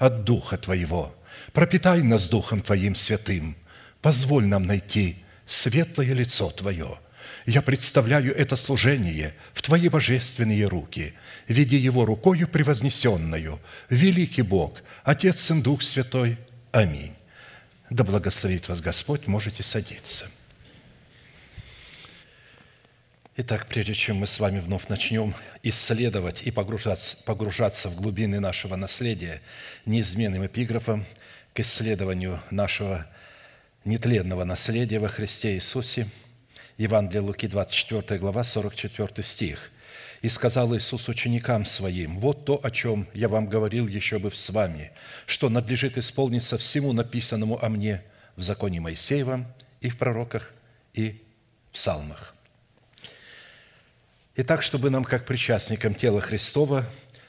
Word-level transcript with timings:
от 0.00 0.24
Духа 0.24 0.56
Твоего. 0.56 1.14
Пропитай 1.52 2.02
нас 2.02 2.28
Духом 2.28 2.62
Твоим 2.62 2.96
святым. 2.96 3.54
Позволь 4.00 4.46
нам 4.46 4.66
найти 4.66 5.16
светлое 5.46 6.14
лицо 6.14 6.50
Твое. 6.50 6.98
Я 7.46 7.62
представляю 7.62 8.34
это 8.34 8.56
служение 8.56 9.34
в 9.52 9.60
Твои 9.62 9.88
божественные 9.88 10.66
руки. 10.66 11.12
Веди 11.48 11.76
его 11.76 12.06
рукою 12.06 12.48
превознесенную. 12.48 13.60
Великий 13.90 14.42
Бог, 14.42 14.82
Отец, 15.04 15.38
Сын, 15.40 15.62
Дух 15.62 15.82
Святой. 15.82 16.38
Аминь. 16.72 17.14
Да 17.90 18.02
благословит 18.02 18.68
вас 18.68 18.80
Господь, 18.80 19.26
можете 19.26 19.62
садиться. 19.62 20.30
Итак, 23.36 23.66
прежде 23.68 23.94
чем 23.94 24.16
мы 24.16 24.26
с 24.26 24.40
вами 24.40 24.58
вновь 24.58 24.88
начнем 24.88 25.36
исследовать 25.62 26.42
и 26.42 26.50
погружаться, 26.50 27.16
погружаться 27.24 27.88
в 27.88 27.94
глубины 27.94 28.40
нашего 28.40 28.74
наследия 28.74 29.40
неизменным 29.86 30.44
эпиграфом 30.44 31.06
к 31.54 31.60
исследованию 31.60 32.42
нашего 32.50 33.06
нетленного 33.84 34.42
наследия 34.42 34.98
во 34.98 35.08
Христе 35.08 35.54
Иисусе, 35.54 36.08
Евангелие 36.76 37.20
Луки, 37.20 37.46
24 37.46 38.18
глава, 38.18 38.42
44 38.42 39.22
стих. 39.22 39.70
«И 40.22 40.28
сказал 40.28 40.74
Иисус 40.76 41.08
ученикам 41.08 41.64
Своим, 41.64 42.18
вот 42.18 42.44
то, 42.44 42.60
о 42.62 42.70
чем 42.70 43.06
я 43.14 43.28
вам 43.28 43.46
говорил 43.46 43.86
еще 43.86 44.18
бы 44.18 44.32
с 44.32 44.50
вами, 44.50 44.90
что 45.26 45.48
надлежит 45.48 45.96
исполниться 45.96 46.58
всему 46.58 46.92
написанному 46.92 47.62
о 47.64 47.68
мне 47.68 48.02
в 48.34 48.42
законе 48.42 48.80
Моисеевом 48.80 49.46
и 49.80 49.88
в 49.88 49.96
пророках 49.98 50.52
и 50.94 51.22
в 51.70 51.74
псалмах». 51.74 52.34
И 54.36 54.42
так, 54.42 54.62
чтобы 54.62 54.90
нам, 54.90 55.04
как 55.04 55.26
причастникам 55.26 55.94
тела 55.94 56.20
Христова, 56.20 56.86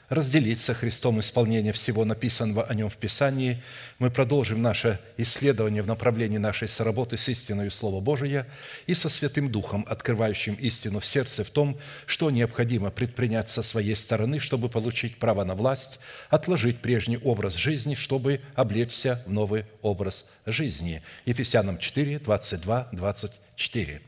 разделить 0.08 0.60
со 0.60 0.74
Христом 0.74 1.20
исполнение 1.20 1.72
всего 1.72 2.04
написанного 2.04 2.64
о 2.64 2.74
Нем 2.74 2.88
в 2.88 2.96
Писании, 2.96 3.62
мы 3.98 4.10
продолжим 4.10 4.60
наше 4.60 5.00
исследование 5.16 5.82
в 5.82 5.86
направлении 5.86 6.38
нашей 6.38 6.68
соработы 6.68 7.16
с 7.16 7.28
истиной 7.28 7.70
Слова 7.70 8.00
Божия 8.00 8.46
и 8.86 8.94
со 8.94 9.08
Святым 9.08 9.50
Духом, 9.50 9.86
открывающим 9.88 10.54
истину 10.54 11.00
в 11.00 11.06
сердце 11.06 11.44
в 11.44 11.50
том, 11.50 11.78
что 12.06 12.30
необходимо 12.30 12.90
предпринять 12.90 13.48
со 13.48 13.62
своей 13.62 13.96
стороны, 13.96 14.38
чтобы 14.38 14.68
получить 14.68 15.16
право 15.16 15.44
на 15.44 15.54
власть, 15.54 15.98
отложить 16.28 16.78
прежний 16.78 17.18
образ 17.18 17.54
жизни, 17.54 17.94
чтобы 17.94 18.40
облечься 18.54 19.22
в 19.26 19.32
новый 19.32 19.64
образ 19.80 20.30
жизни. 20.46 21.02
Ефесянам 21.24 21.78
4, 21.78 22.18
22, 22.18 22.88
24 22.92 24.02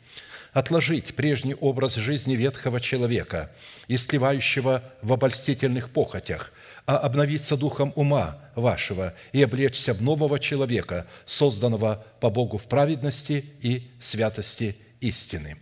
отложить 0.54 1.16
прежний 1.16 1.54
образ 1.54 1.96
жизни 1.96 2.36
ветхого 2.36 2.80
человека, 2.80 3.50
истлевающего 3.88 4.82
в 5.02 5.12
обольстительных 5.12 5.90
похотях, 5.90 6.52
а 6.86 6.96
обновиться 6.96 7.56
духом 7.56 7.92
ума 7.96 8.38
вашего 8.54 9.14
и 9.32 9.42
облечься 9.42 9.92
в 9.92 10.00
нового 10.00 10.38
человека, 10.38 11.06
созданного 11.26 12.06
по 12.20 12.30
Богу 12.30 12.56
в 12.56 12.68
праведности 12.68 13.44
и 13.62 13.90
святости 14.00 14.76
истины. 15.00 15.56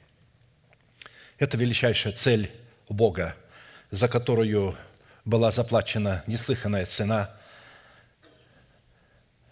Это 1.38 1.56
величайшая 1.56 2.12
цель 2.12 2.50
Бога, 2.88 3.34
за 3.91 4.09
которую 4.09 4.76
была 5.24 5.50
заплачена 5.53 6.22
неслыханная 6.26 6.84
цена 6.84 7.30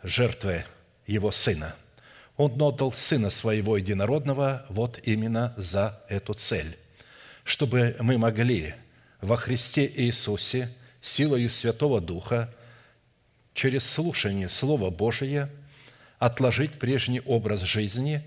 жертвы 0.03 0.67
Его 1.07 1.33
Сына– 1.33 1.75
он 2.41 2.53
отдал 2.63 2.91
Сына 2.91 3.29
Своего 3.29 3.77
Единородного 3.77 4.65
вот 4.71 4.99
именно 5.03 5.53
за 5.59 6.01
эту 6.09 6.33
цель, 6.33 6.79
чтобы 7.45 7.95
мы 8.01 8.17
могли 8.17 8.75
во 9.21 9.37
Христе 9.37 9.87
Иисусе 9.87 10.71
силою 11.03 11.51
Святого 11.51 12.01
Духа 12.01 12.51
через 13.53 13.85
слушание 13.85 14.49
Слова 14.49 14.89
Божия 14.89 15.51
отложить 16.19 16.79
прежний 16.79 17.21
образ 17.21 17.61
жизни 17.61 18.25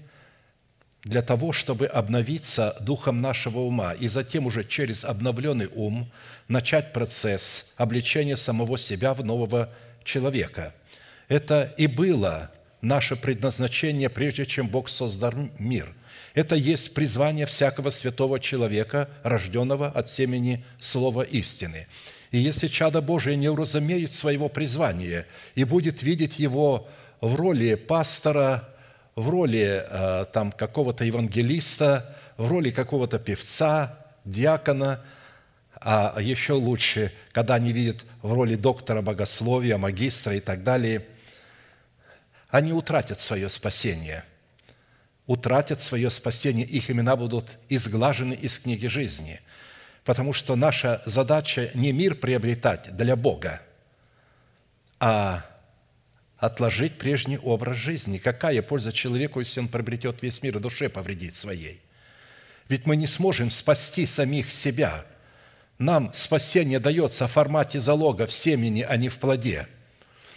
для 1.04 1.24
того, 1.24 1.52
чтобы 1.52 1.88
обновиться 1.88 2.78
духом 2.82 3.20
нашего 3.20 3.62
ума 3.62 3.94
и 3.94 4.10
затем 4.10 4.46
уже 4.46 4.64
через 4.64 5.04
обновленный 5.04 5.70
ум 5.74 6.12
начать 6.48 6.94
процесс 6.94 7.72
обличения 7.78 8.38
самого 8.38 8.78
себя 8.78 9.16
в 9.16 9.26
нового 9.26 9.74
человека. 10.04 10.72
Это 11.30 11.74
и 11.78 11.88
было 11.88 12.52
наше 12.84 13.16
предназначение, 13.16 14.10
прежде 14.10 14.46
чем 14.46 14.68
Бог 14.68 14.90
создал 14.90 15.34
мир. 15.58 15.88
Это 16.36 16.56
есть 16.56 16.94
призвание 16.94 17.46
всякого 17.46 17.90
святого 17.90 18.40
человека, 18.40 19.10
рожденного 19.24 19.88
от 19.88 20.08
семени 20.08 20.64
Слова 20.80 21.22
истины. 21.22 21.88
И 22.32 22.40
если 22.40 22.68
чадо 22.68 23.02
Божие 23.02 23.38
не 23.38 23.48
уразумеет 23.48 24.12
своего 24.12 24.50
призвания 24.50 25.26
и 25.56 25.64
будет 25.64 26.04
видеть 26.04 26.40
его 26.40 26.88
в 27.22 27.36
роли 27.36 27.76
пастора, 27.76 28.68
в 29.16 29.30
роли 29.30 29.86
э, 29.88 30.26
там, 30.34 30.52
какого-то 30.52 31.06
евангелиста, 31.06 32.18
в 32.38 32.50
роли 32.50 32.72
какого-то 32.72 33.20
певца, 33.20 33.98
диакона, 34.26 35.02
а 35.80 36.20
еще 36.20 36.54
лучше, 36.54 37.12
когда 37.32 37.56
они 37.56 37.72
видят 37.72 38.06
в 38.22 38.34
роли 38.34 38.56
доктора 38.56 39.02
богословия, 39.02 39.78
магистра 39.78 40.36
и 40.36 40.40
так 40.40 40.64
далее– 40.64 41.06
они 42.54 42.72
утратят 42.72 43.18
свое 43.18 43.50
спасение. 43.50 44.24
Утратят 45.26 45.82
свое 45.82 46.12
спасение, 46.12 46.68
их 46.68 46.92
имена 46.92 47.16
будут 47.16 47.58
изглажены 47.68 48.36
из 48.36 48.60
книги 48.60 48.86
жизни. 48.86 49.42
Потому 50.04 50.34
что 50.34 50.56
наша 50.56 51.02
задача 51.08 51.72
не 51.74 51.92
мир 51.92 52.14
приобретать 52.14 52.96
для 52.96 53.16
Бога, 53.16 53.60
а 55.00 55.44
отложить 56.38 57.00
прежний 57.00 57.40
образ 57.40 57.78
жизни. 57.78 58.20
Какая 58.20 58.62
польза 58.62 58.94
человеку, 58.94 59.40
если 59.40 59.60
он 59.60 59.68
приобретет 59.68 60.22
весь 60.22 60.44
мир 60.44 60.58
и 60.58 60.60
душе 60.60 60.90
повредит 60.90 61.36
своей? 61.36 61.82
Ведь 62.70 62.86
мы 62.86 62.96
не 62.98 63.08
сможем 63.08 63.50
спасти 63.50 64.06
самих 64.06 64.54
себя. 64.54 65.06
Нам 65.80 66.14
спасение 66.14 66.78
дается 66.78 67.28
в 67.28 67.32
формате 67.32 67.80
залога 67.80 68.28
в 68.28 68.32
семени, 68.32 68.86
а 68.88 68.96
не 68.96 69.10
в 69.10 69.18
плоде– 69.18 69.68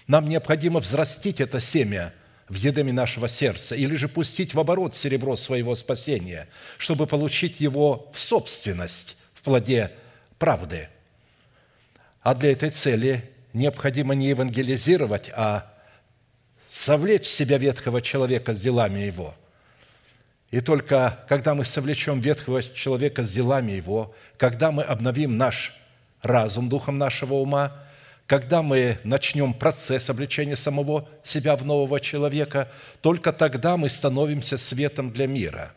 нам 0.07 0.29
необходимо 0.29 0.81
взрастить 0.81 1.41
это 1.41 1.61
семя 1.61 2.13
в 2.49 2.55
едеме 2.55 2.93
нашего 2.93 3.29
сердца 3.29 3.75
или 3.75 3.97
же 3.97 4.09
пустить 4.09 4.55
в 4.55 4.61
оборот 4.61 4.95
серебро 4.95 5.35
своего 5.37 5.75
спасения, 5.75 6.49
чтобы 6.79 7.07
получить 7.07 7.61
его 7.61 8.11
в 8.15 8.21
собственность 8.21 9.17
в 9.35 9.43
плоде 9.43 9.93
правды. 10.39 10.89
А 12.23 12.35
для 12.35 12.53
этой 12.53 12.71
цели 12.71 13.29
необходимо 13.53 14.15
не 14.15 14.29
евангелизировать, 14.29 15.31
а 15.35 15.73
совлечь 16.69 17.27
себя 17.27 17.59
ветхого 17.59 18.03
человека 18.03 18.55
с 18.55 18.61
делами 18.61 19.01
его, 19.01 19.35
И 20.51 20.61
только 20.61 21.25
когда 21.29 21.55
мы 21.55 21.65
совлечем 21.65 22.21
ветхого 22.21 22.63
человека 22.63 23.25
с 23.25 23.33
делами 23.33 23.73
его, 23.73 24.15
когда 24.37 24.71
мы 24.71 24.85
обновим 24.85 25.37
наш 25.37 25.73
разум 26.23 26.69
духом 26.69 26.99
нашего 26.99 27.35
ума, 27.35 27.73
когда 28.27 28.63
мы 28.63 28.99
начнем 29.05 29.55
процесс 29.55 30.11
обличения 30.11 30.57
самого 30.57 31.09
себя 31.23 31.57
в 31.57 31.65
нового 31.65 32.01
человека, 32.01 32.69
только 33.01 33.33
тогда 33.33 33.77
мы 33.77 33.89
становимся 33.89 34.59
светом 34.59 35.13
для 35.13 35.27
мира. 35.27 35.73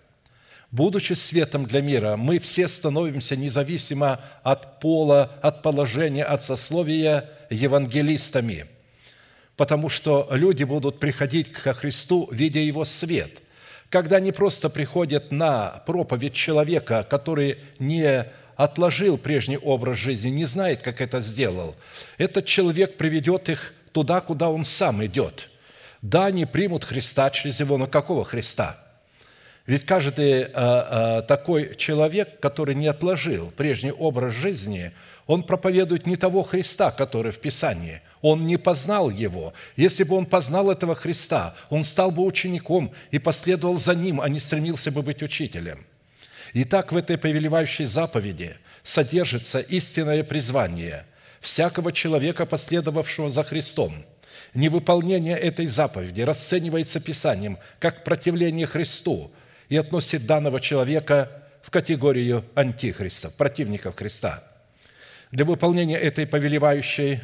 Будучи 0.72 1.14
светом 1.14 1.66
для 1.66 1.82
мира, 1.82 2.16
мы 2.16 2.40
все 2.40 2.68
становимся 2.68 3.36
независимо 3.36 4.20
от 4.44 4.80
пола, 4.80 5.38
от 5.42 5.62
положения, 5.64 6.24
от 6.24 6.44
сословия 6.44 7.30
евангелистами, 7.50 8.68
потому 9.56 9.90
что 9.90 10.28
люди 10.32 10.64
будут 10.64 11.00
приходить 11.00 11.52
ко 11.52 11.74
Христу, 11.74 12.30
видя 12.32 12.60
Его 12.60 12.86
свет– 12.86 13.42
когда 13.90 14.18
они 14.18 14.32
просто 14.32 14.70
приходят 14.70 15.32
на 15.32 15.82
проповедь 15.86 16.34
человека, 16.34 17.06
который 17.10 17.58
не 17.80 18.26
отложил 18.60 19.18
прежний 19.18 19.58
образ 19.58 19.98
жизни, 19.98 20.30
не 20.30 20.44
знает, 20.44 20.82
как 20.82 21.00
это 21.00 21.22
сделал, 21.22 21.78
этот 22.18 22.46
человек 22.46 22.98
приведет 22.98 23.48
их 23.48 23.74
туда, 23.94 24.20
куда 24.20 24.50
он 24.50 24.66
сам 24.66 25.06
идет. 25.06 25.50
Да, 26.02 26.26
они 26.26 26.46
примут 26.46 26.84
Христа 26.84 27.30
через 27.30 27.62
его, 27.62 27.78
но 27.78 27.88
какого 27.88 28.26
Христа? 28.26 28.78
Ведь 29.66 29.86
каждый 29.86 30.44
а, 30.44 30.50
а, 30.54 31.22
такой 31.22 31.74
человек, 31.78 32.42
который 32.42 32.76
не 32.76 32.88
отложил 32.88 33.50
прежний 33.52 33.94
образ 33.94 34.34
жизни, 34.34 34.92
он 35.26 35.44
проповедует 35.44 36.06
не 36.06 36.18
того 36.18 36.44
Христа, 36.44 36.92
который 36.92 37.32
в 37.32 37.40
Писании– 37.40 38.02
он 38.22 38.46
не 38.46 38.58
познал 38.58 39.10
его. 39.10 39.54
Если 39.78 40.04
бы 40.04 40.16
он 40.16 40.26
познал 40.26 40.70
этого 40.70 40.96
Христа, 40.96 41.56
он 41.70 41.84
стал 41.84 42.12
бы 42.12 42.24
учеником 42.24 42.92
и 43.12 43.20
последовал 43.20 43.78
за 43.78 43.96
ним, 43.96 44.20
а 44.20 44.28
не 44.28 44.42
стремился 44.42 44.92
бы 44.92 45.02
быть 45.02 45.24
учителем. 45.24 45.86
Итак, 46.54 46.92
в 46.92 46.98
этой 46.98 47.18
повелевающей 47.18 47.86
заповеди 47.86 48.56
содержится 48.84 49.60
истинное 49.60 50.24
призвание 50.24 51.06
всякого 51.40 51.92
человека, 51.92 52.46
последовавшего 52.46 53.30
за 53.30 53.44
Христом. 53.44 54.06
Невыполнение 54.54 55.38
этой 55.38 55.68
заповеди 55.68 56.22
расценивается 56.22 57.00
Писанием 57.00 57.60
как 57.80 58.04
противление 58.04 58.66
Христу 58.66 59.32
и 59.70 59.78
относит 59.78 60.26
данного 60.26 60.60
человека 60.60 61.44
в 61.62 61.70
категорию 61.70 62.44
антихристов, 62.56 63.36
противников 63.36 63.96
Христа. 63.96 64.44
Для 65.32 65.46
выполнения 65.46 65.98
этой 65.98 66.26
повелевающей 66.26 67.20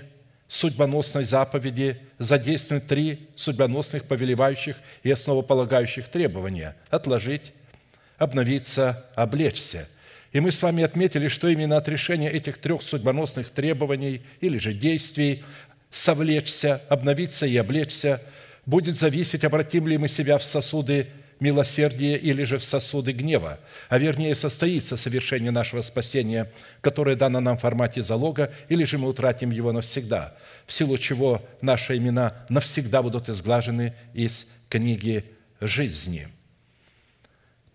судьбоносной 0.48 1.26
заповеди 1.26 2.00
задействуют 2.20 2.86
три 2.86 3.30
судьбоносных, 3.36 4.06
повелевающих 4.06 4.76
и 5.02 5.10
основополагающих 5.10 6.10
требования– 6.10 6.76
отложить, 6.92 7.54
обновиться, 8.18 9.06
облечься. 9.16 9.88
И 10.32 10.40
мы 10.40 10.52
с 10.52 10.62
вами 10.62 10.84
отметили, 10.84 11.28
что 11.28 11.48
именно 11.48 11.78
от 11.78 11.88
решения 11.88 12.30
этих 12.30 12.58
трех 12.58 12.82
судьбоносных 12.82 13.50
требований 13.50 14.22
или 14.42 14.58
же 14.58 14.74
действий 14.74 15.44
совлечься, 15.92 16.82
обновиться 16.90 17.46
и 17.46 17.56
облечься 17.56 18.22
будет 18.66 18.96
зависеть, 18.96 19.44
обратим 19.44 19.88
ли 19.88 19.98
мы 19.98 20.08
себя 20.08 20.38
в 20.38 20.44
сосуды 20.44 21.08
милосердия 21.40 22.16
или 22.16 22.44
же 22.44 22.58
в 22.58 22.64
сосуды 22.64 23.12
гнева, 23.12 23.60
а 23.90 23.98
вернее 23.98 24.36
состоится 24.36 24.98
совершение 24.98 25.52
нашего 25.52 25.82
спасения, 25.82 26.52
которое 26.82 27.16
дано 27.16 27.40
нам 27.40 27.58
в 27.58 27.62
формате 27.62 28.04
залога, 28.04 28.54
или 28.70 28.84
же 28.86 28.98
мы 28.98 29.10
утратим 29.10 29.52
его 29.52 29.72
навсегда, 29.72 30.36
в 30.66 30.74
силу 30.74 30.98
чего 30.98 31.42
наши 31.62 31.98
имена 31.98 32.46
навсегда 32.50 33.02
будут 33.02 33.30
изглажены 33.30 33.94
из 34.14 34.48
книги 34.70 35.26
жизни. 35.60 36.28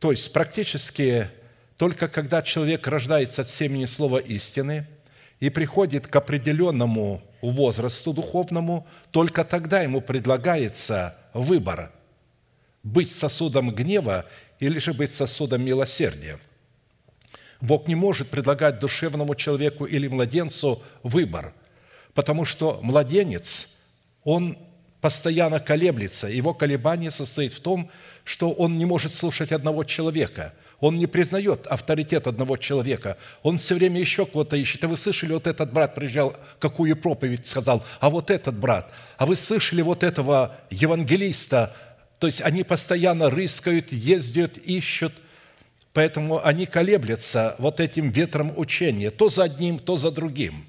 То 0.00 0.11
есть 0.11 0.32
практически 0.32 1.31
только 1.76 2.08
когда 2.08 2.43
человек 2.43 2.87
рождается 2.88 3.43
от 3.43 3.49
семени 3.49 3.85
слова 3.85 4.19
истины 4.19 4.87
и 5.38 5.50
приходит 5.50 6.06
к 6.06 6.17
определенному 6.17 7.23
возрасту 7.41 8.12
духовному, 8.12 8.87
только 9.12 9.44
тогда 9.44 9.81
ему 9.82 10.00
предлагается 10.00 11.17
выбор– 11.32 11.93
быть 12.82 13.11
сосудом 13.11 13.75
гнева 13.75 14.26
или 14.58 14.79
же 14.79 14.93
быть 14.93 15.11
сосудом 15.11 15.62
милосердия. 15.62 16.38
Бог 17.61 17.88
не 17.88 17.94
может 17.94 18.31
предлагать 18.31 18.79
душевному 18.79 19.35
человеку 19.35 19.85
или 19.85 20.08
младенцу 20.08 20.82
выбор, 21.02 21.52
потому 22.14 22.47
что 22.47 22.81
младенец, 22.82 23.76
он 24.25 24.58
постоянно 25.02 25.61
колеблется. 25.61 26.26
Его 26.26 26.55
колебание 26.55 27.11
состоит 27.11 27.52
в 27.52 27.61
том, 27.61 27.85
что 27.85 27.94
он 28.56 28.78
не 28.78 28.84
может 28.84 29.12
слушать 29.12 29.52
одного 29.52 29.84
человека. 29.84 30.55
Он 30.81 30.96
не 30.96 31.06
признает 31.06 31.67
авторитет 31.67 32.26
одного 32.26 32.56
человека. 32.56 33.19
Он 33.43 33.58
все 33.58 33.75
время 33.75 34.00
еще 34.00 34.25
кого-то 34.25 34.56
ищет. 34.56 34.82
А 34.84 34.88
вы 34.88 34.96
слышали, 34.96 35.32
вот 35.32 35.46
этот 35.46 35.72
брат 35.72 35.94
приезжал, 35.94 36.37
какую 36.58 36.96
проповедь 36.96 37.46
сказал, 37.46 37.84
а 38.00 38.08
вот 38.08 38.31
этот 38.31 38.56
брат. 38.58 38.90
А 39.19 39.26
вы 39.26 39.37
слышали 39.37 39.82
вот 39.82 40.02
этого 40.02 40.56
евангелиста, 40.70 41.76
то 42.19 42.26
есть 42.26 42.40
они 42.43 42.64
постоянно 42.64 43.31
рыскают, 43.31 43.93
ездят, 43.93 44.56
ищут, 44.58 45.12
поэтому 45.93 46.44
они 46.44 46.66
колеблются 46.66 47.56
вот 47.58 47.81
этим 47.81 48.11
ветром 48.11 48.52
учения, 48.56 49.11
то 49.11 49.28
за 49.28 49.44
одним, 49.44 49.78
то 49.78 49.96
за 49.96 50.11
другим. 50.11 50.66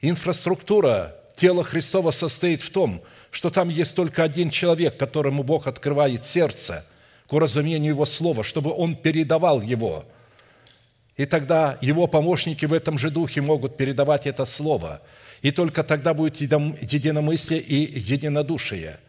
Инфраструктура 0.00 1.16
тела 1.36 1.64
Христова 1.64 2.10
состоит 2.10 2.62
в 2.62 2.70
том, 2.70 3.02
что 3.34 3.50
там 3.50 3.68
есть 3.68 3.94
только 3.94 4.22
один 4.22 4.50
человек, 4.50 4.96
которому 4.96 5.42
Бог 5.42 5.66
открывает 5.66 6.24
сердце 6.24 6.86
к 7.26 7.32
уразумению 7.32 7.92
Его 7.92 8.04
Слова, 8.04 8.44
чтобы 8.44 8.72
он 8.72 8.96
передавал 8.96 9.60
его. 9.60 10.04
И 11.16 11.26
тогда 11.26 11.78
его 11.80 12.06
помощники 12.06 12.64
в 12.64 12.72
этом 12.72 12.98
же 12.98 13.10
духе 13.10 13.40
могут 13.40 13.76
передавать 13.76 14.26
это 14.26 14.44
Слово. 14.44 15.02
И 15.42 15.50
только 15.50 15.82
тогда 15.82 16.14
будет 16.14 16.40
единомыслие 16.40 17.60
и 17.60 17.98
единодушие– 17.98 18.98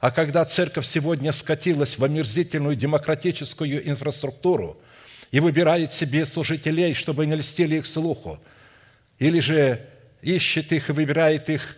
а 0.00 0.10
когда 0.10 0.46
церковь 0.46 0.86
сегодня 0.86 1.30
скатилась 1.30 1.98
в 1.98 2.04
омерзительную 2.04 2.74
демократическую 2.74 3.86
инфраструктуру 3.86 4.80
и 5.30 5.40
выбирает 5.40 5.92
себе 5.92 6.24
служителей, 6.24 6.94
чтобы 6.94 7.26
не 7.26 7.36
льстили 7.36 7.76
их 7.76 7.86
слуху, 7.86 8.40
или 9.18 9.40
же 9.40 9.86
ищет 10.22 10.72
их 10.72 10.88
и 10.88 10.92
выбирает 10.92 11.50
их 11.50 11.76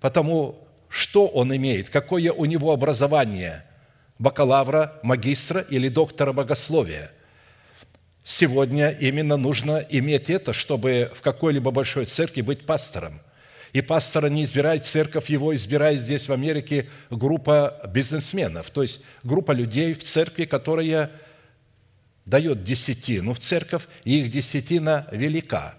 потому, 0.00 0.65
что 0.96 1.26
он 1.26 1.54
имеет, 1.54 1.90
какое 1.90 2.32
у 2.32 2.46
него 2.46 2.72
образование– 2.72 3.66
бакалавра, 4.18 4.98
магистра 5.02 5.60
или 5.60 5.90
доктора 5.90 6.32
богословия. 6.32 7.12
Сегодня 8.24 8.88
именно 8.88 9.36
нужно 9.36 9.84
иметь 9.90 10.30
это, 10.30 10.54
чтобы 10.54 11.12
в 11.14 11.20
какой-либо 11.20 11.70
большой 11.70 12.06
церкви 12.06 12.40
быть 12.40 12.64
пастором. 12.64 13.20
И 13.74 13.82
пастора 13.82 14.28
не 14.28 14.44
избирает 14.44 14.86
церковь, 14.86 15.28
его 15.28 15.54
избирает 15.54 16.00
здесь, 16.00 16.30
в 16.30 16.32
Америке, 16.32 16.88
группа 17.10 17.78
бизнесменов, 17.92 18.70
то 18.70 18.80
есть 18.80 19.02
группа 19.22 19.52
людей 19.52 19.92
в 19.92 20.02
церкви, 20.02 20.46
которая 20.46 21.10
дает 22.24 22.64
десятину 22.64 23.34
в 23.34 23.38
церковь, 23.38 23.86
и 24.04 24.20
их 24.20 24.30
десятина 24.30 25.06
велика. 25.12 25.74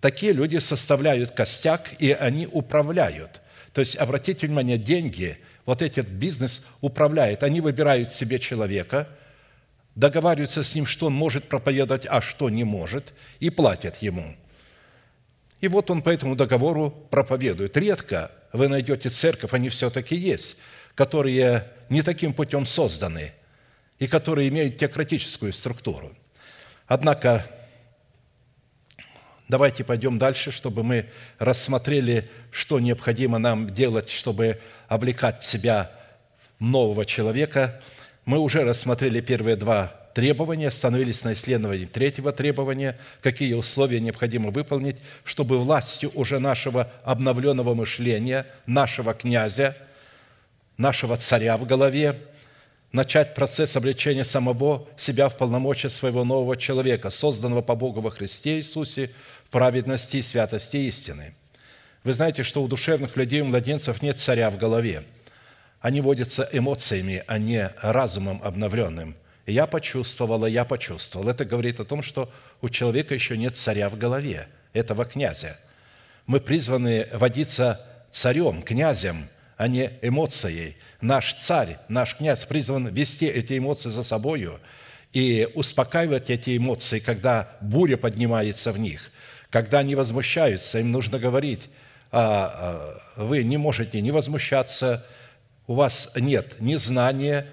Такие 0.00 0.32
люди 0.32 0.56
составляют 0.56 1.30
костяк, 1.30 1.92
и 2.00 2.10
они 2.10 2.48
управляют. 2.48 3.40
То 3.74 3.80
есть, 3.80 3.96
обратите 3.96 4.46
внимание, 4.46 4.78
деньги, 4.78 5.36
вот 5.66 5.82
этот 5.82 6.06
бизнес 6.06 6.70
управляет. 6.80 7.42
Они 7.42 7.60
выбирают 7.60 8.10
себе 8.12 8.38
человека, 8.38 9.08
договариваются 9.94 10.64
с 10.64 10.74
ним, 10.74 10.86
что 10.86 11.06
он 11.06 11.12
может 11.12 11.48
проповедовать, 11.48 12.06
а 12.08 12.22
что 12.22 12.48
не 12.48 12.64
может, 12.64 13.12
и 13.40 13.50
платят 13.50 13.98
ему– 13.98 14.34
и 15.64 15.68
вот 15.68 15.90
он 15.90 16.02
по 16.02 16.10
этому 16.10 16.36
договору 16.36 16.90
проповедует. 17.08 17.74
Редко 17.78 18.30
вы 18.52 18.68
найдете 18.68 19.08
церковь, 19.08 19.54
они 19.54 19.70
все-таки 19.70 20.14
есть, 20.14 20.58
которые 20.94 21.68
не 21.88 22.02
таким 22.02 22.34
путем 22.34 22.66
созданы 22.66 23.32
и 23.98 24.06
которые 24.06 24.50
имеют 24.50 24.76
теократическую 24.76 25.54
структуру. 25.54 26.14
Однако, 26.86 27.46
давайте 29.48 29.84
пойдем 29.84 30.18
дальше, 30.18 30.50
чтобы 30.50 30.82
мы 30.82 31.06
рассмотрели, 31.38 32.28
что 32.50 32.80
необходимо 32.80 33.38
нам 33.38 33.72
делать, 33.72 34.10
чтобы 34.10 34.60
облекать 34.88 35.44
себя 35.44 35.90
нового 36.58 37.04
человека. 37.04 37.80
Мы 38.24 38.38
уже 38.38 38.64
рассмотрели 38.64 39.20
первые 39.20 39.56
два 39.56 39.92
требования, 40.14 40.68
остановились 40.68 41.24
на 41.24 41.32
исследовании 41.32 41.86
третьего 41.86 42.32
требования, 42.32 42.96
какие 43.20 43.52
условия 43.54 44.00
необходимо 44.00 44.50
выполнить, 44.50 44.96
чтобы 45.24 45.58
властью 45.58 46.10
уже 46.14 46.38
нашего 46.38 46.90
обновленного 47.02 47.74
мышления, 47.74 48.46
нашего 48.66 49.12
князя, 49.12 49.76
нашего 50.76 51.16
царя 51.16 51.56
в 51.56 51.66
голове, 51.66 52.18
начать 52.94 53.34
процесс 53.34 53.76
обличения 53.76 54.24
самого 54.24 54.88
себя 54.96 55.28
в 55.28 55.36
полномочия 55.36 55.90
своего 55.90 56.24
нового 56.24 56.56
человека, 56.56 57.10
созданного 57.10 57.60
по 57.60 57.74
Богу 57.74 58.00
во 58.00 58.10
Христе 58.10 58.56
Иисусе 58.56 59.10
в 59.44 59.50
праведности 59.50 60.16
и 60.16 60.22
святости 60.22 60.78
истины. 60.78 61.34
Вы 62.04 62.14
знаете, 62.14 62.42
что 62.42 62.62
у 62.62 62.68
душевных 62.68 63.16
людей, 63.16 63.42
у 63.42 63.46
младенцев 63.46 64.00
нет 64.00 64.18
царя 64.18 64.48
в 64.48 64.56
голове– 64.56 65.04
они 65.84 66.00
водятся 66.00 66.48
эмоциями, 66.50 67.22
а 67.26 67.36
не 67.36 67.70
разумом 67.82 68.40
обновленным. 68.42 69.14
Я 69.44 69.66
почувствовала, 69.66 70.46
я 70.46 70.64
почувствовал. 70.64 71.28
Это 71.28 71.44
говорит 71.44 71.78
о 71.78 71.84
том, 71.84 72.02
что 72.02 72.32
у 72.62 72.70
человека 72.70 73.12
еще 73.12 73.36
нет 73.36 73.58
царя 73.58 73.90
в 73.90 73.98
голове, 73.98 74.48
этого 74.72 75.04
князя. 75.04 75.58
Мы 76.24 76.40
призваны 76.40 77.06
водиться 77.12 77.84
царем, 78.10 78.62
князем, 78.62 79.28
а 79.58 79.68
не 79.68 79.92
эмоцией. 80.00 80.78
Наш 81.04 81.34
царь, 81.34 81.76
наш 81.88 82.16
князь 82.16 82.46
призван 82.46 82.86
вести 82.86 83.26
эти 83.26 83.58
эмоции 83.58 83.90
за 83.90 84.02
собою 84.02 84.58
и 85.12 85.46
успокаивать 85.54 86.30
эти 86.30 86.56
эмоции, 86.56 86.98
когда 86.98 87.58
буря 87.60 87.98
поднимается 87.98 88.72
в 88.72 88.78
них, 88.78 89.10
когда 89.50 89.80
они 89.80 89.96
возмущаются, 89.96 90.78
им 90.78 90.92
нужно 90.92 91.18
говорить, 91.18 91.68
а, 92.10 92.96
а, 93.16 93.22
вы 93.22 93.42
не 93.44 93.58
можете 93.58 94.00
не 94.00 94.12
возмущаться, 94.12 95.04
у 95.66 95.74
вас 95.74 96.10
нет 96.16 96.58
ни 96.60 96.76
знания, 96.76 97.48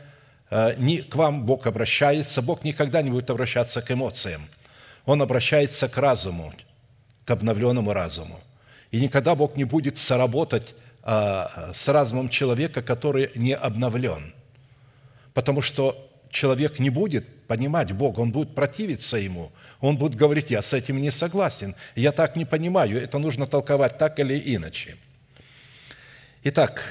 а, 0.50 0.74
ни 0.78 1.00
к 1.02 1.14
вам 1.18 1.46
Бог 1.46 1.68
обращается, 1.68 2.42
Бог 2.42 2.64
никогда 2.64 3.02
не 3.02 3.10
будет 3.10 3.30
обращаться 3.32 3.82
к 3.82 3.92
эмоциям. 3.92 4.48
Он 5.06 5.22
обращается 5.22 5.90
к 5.90 5.98
разуму, 5.98 6.54
к 7.26 7.32
обновленному 7.32 7.92
разуму. 7.92 8.40
И 8.92 9.02
никогда 9.02 9.36
Бог 9.36 9.58
не 9.58 9.66
будет 9.66 9.98
соработать 9.98 10.74
с 11.04 11.88
разумом 11.88 12.30
человека, 12.30 12.82
который 12.82 13.32
не 13.36 13.56
обновлен. 13.56 14.34
Потому 15.34 15.62
что 15.62 16.10
человек 16.30 16.80
не 16.80 16.90
будет 16.90 17.48
понимать 17.48 17.92
Бога, 17.92 18.22
он 18.22 18.32
будет 18.32 18.56
противиться 18.56 19.18
Ему, 19.18 19.52
он 19.80 19.98
будет 19.98 20.16
говорить, 20.16 20.52
я 20.52 20.62
с 20.62 20.74
этим 20.74 21.02
не 21.02 21.12
согласен, 21.12 21.76
я 21.96 22.12
так 22.12 22.36
не 22.36 22.46
понимаю, 22.46 23.02
это 23.02 23.18
нужно 23.18 23.46
толковать 23.48 23.98
так 23.98 24.20
или 24.20 24.42
иначе. 24.56 24.96
Итак, 26.44 26.84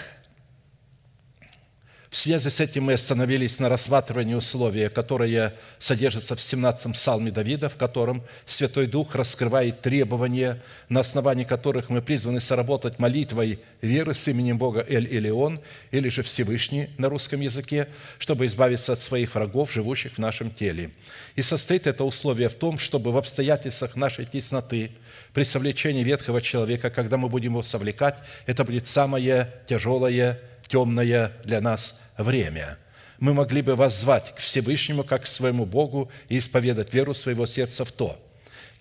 в 2.11 2.17
связи 2.17 2.51
с 2.51 2.59
этим 2.59 2.85
мы 2.85 2.95
остановились 2.95 3.61
на 3.61 3.69
рассматривании 3.69 4.35
условия, 4.35 4.91
которое 4.91 5.55
содержится 5.79 6.35
в 6.35 6.41
17-м 6.41 6.93
псалме 6.95 7.31
Давида, 7.31 7.69
в 7.69 7.77
котором 7.77 8.25
Святой 8.47 8.89
Дух 8.89 9.15
раскрывает 9.15 9.81
требования, 9.81 10.61
на 10.89 11.01
основании 11.01 11.45
которых 11.45 11.89
мы 11.89 12.03
призваны 12.03 12.41
соработать 12.41 12.99
молитвой 12.99 13.61
веры 13.81 14.15
с 14.15 14.27
именем 14.27 14.59
Бога 14.59 14.85
Эль-Илион, 14.89 15.61
или 15.93 16.09
же 16.09 16.23
Всевышний 16.25 16.91
на 16.99 17.09
русском 17.09 17.41
языке, 17.41 17.87
чтобы 18.19 18.47
избавиться 18.47 18.93
от 18.93 18.99
своих 18.99 19.37
врагов, 19.37 19.73
живущих 19.73 20.15
в 20.15 20.19
нашем 20.19 20.51
теле. 20.51 20.91
И 21.37 21.43
состоит 21.43 21.87
это 21.87 22.03
условие 22.03 22.49
в 22.49 22.55
том, 22.55 22.81
чтобы 22.81 23.13
в 23.13 23.19
обстоятельствах 23.19 23.95
нашей 23.95 24.25
тесноты, 24.25 24.91
при 25.33 25.45
совлечении 25.45 26.03
ветхого 26.03 26.43
человека, 26.43 26.91
когда 26.91 27.17
мы 27.17 27.29
будем 27.29 27.53
его 27.53 27.63
совлекать, 27.63 28.17
это 28.47 28.65
будет 28.65 28.89
самое 28.89 29.49
тяжелое 29.69 30.41
темное 30.71 31.33
для 31.45 31.61
нас 31.61 32.01
время. 32.17 32.79
Мы 33.19 33.35
могли 33.35 33.61
бы 33.61 33.77
воззвать 33.77 34.35
к 34.35 34.39
Всевышнему, 34.39 35.05
как 35.05 35.25
к 35.25 35.27
своему 35.27 35.67
Богу, 35.67 36.11
и 36.29 36.39
исповедать 36.39 36.95
веру 36.95 37.13
своего 37.13 37.45
сердца 37.45 37.85
в 37.85 37.93
то, 37.93 38.19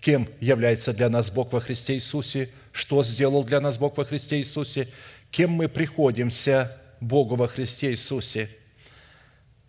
кем 0.00 0.28
является 0.40 0.94
для 0.94 1.10
нас 1.10 1.30
Бог 1.30 1.52
во 1.52 1.60
Христе 1.60 1.94
Иисусе, 1.94 2.48
что 2.72 3.02
сделал 3.02 3.44
для 3.44 3.60
нас 3.60 3.76
Бог 3.76 3.98
во 3.98 4.04
Христе 4.04 4.38
Иисусе, 4.38 4.88
кем 5.30 5.50
мы 5.50 5.68
приходимся 5.68 6.80
Богу 7.00 7.34
во 7.34 7.48
Христе 7.48 7.90
Иисусе, 7.90 8.48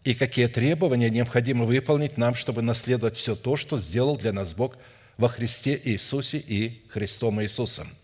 и 0.04 0.14
какие 0.14 0.48
требования 0.48 1.10
необходимо 1.10 1.66
выполнить 1.66 2.18
нам, 2.18 2.34
чтобы 2.34 2.62
наследовать 2.62 3.18
все 3.18 3.36
то, 3.36 3.58
что 3.58 3.78
сделал 3.78 4.16
для 4.16 4.32
нас 4.32 4.54
Бог 4.54 4.78
во 5.18 5.28
Христе 5.28 5.80
Иисусе 5.84 6.38
и 6.38 6.86
Христом 6.88 7.42
Иисусом– 7.42 7.88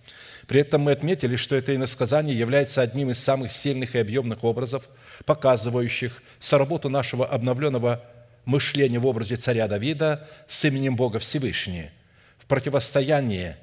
при 0.48 0.62
этом 0.62 0.82
мы 0.82 0.94
отметили, 0.94 1.36
что 1.36 1.56
это 1.56 1.75
иносказание 1.75 2.38
является 2.38 2.82
одним 2.82 3.12
из 3.12 3.20
самых 3.20 3.51
сильных 3.51 3.96
и 3.96 4.00
объемных 4.00 4.46
образов, 4.46 4.88
показывающих 5.25 6.24
соработу 6.39 6.89
нашего 6.89 7.25
обновленного 7.25 8.01
мышления 8.46 9.00
в 9.00 9.06
образе 9.06 9.36
царя 9.36 9.68
Давида 9.68 10.25
с 10.48 10.63
именем 10.63 10.96
Бога 10.96 11.20
Всевышний, 11.20 11.89
в 12.38 12.46
противостоянии 12.46 13.58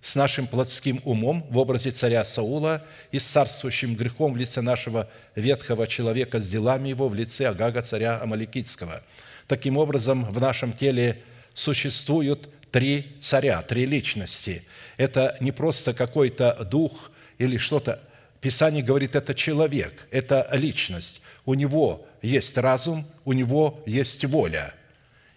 с 0.00 0.14
нашим 0.14 0.46
плотским 0.46 1.02
умом 1.04 1.46
в 1.50 1.58
образе 1.58 1.90
царя 1.90 2.24
Саула 2.24 2.82
и 3.12 3.18
с 3.18 3.26
царствующим 3.26 3.94
грехом 3.94 4.32
в 4.32 4.38
лице 4.38 4.62
нашего 4.62 5.10
ветхого 5.34 5.86
человека 5.86 6.40
с 6.40 6.48
делами 6.48 6.88
его 6.88 7.08
в 7.08 7.14
лице 7.14 7.46
Агага, 7.46 7.82
царя 7.82 8.18
Амаликитского. 8.22 9.02
Таким 9.46 9.76
образом, 9.76 10.24
в 10.24 10.40
нашем 10.40 10.72
теле 10.72 11.22
существуют 11.52 12.48
три 12.70 13.14
царя, 13.20 13.62
три 13.62 13.86
личности. 13.86 14.64
Это 14.96 15.36
не 15.40 15.52
просто 15.52 15.94
какой-то 15.94 16.64
дух 16.64 17.10
или 17.38 17.56
что-то. 17.56 18.00
Писание 18.40 18.82
говорит, 18.82 19.14
это 19.14 19.34
человек, 19.34 20.06
это 20.10 20.48
личность. 20.52 21.22
У 21.44 21.54
него 21.54 22.06
есть 22.22 22.56
разум, 22.56 23.06
у 23.24 23.32
него 23.32 23.82
есть 23.86 24.24
воля. 24.24 24.74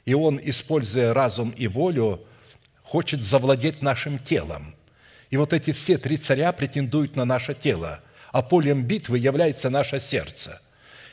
И 0.06 0.14
он, 0.14 0.40
используя 0.44 1.14
разум 1.14 1.52
и 1.52 1.68
волю, 1.68 2.26
хочет 2.82 3.22
завладеть 3.22 3.82
нашим 3.82 4.20
телом. 4.20 4.76
И 5.30 5.38
вот 5.38 5.54
эти 5.54 5.72
все 5.72 5.98
три 5.98 6.18
царя 6.18 6.52
претендуют 6.52 7.16
на 7.16 7.26
наше 7.26 7.56
тело, 7.56 8.02
а 8.32 8.42
полем 8.42 8.84
битвы 8.84 9.18
является 9.18 9.70
наше 9.70 10.00
сердце. 10.00 10.62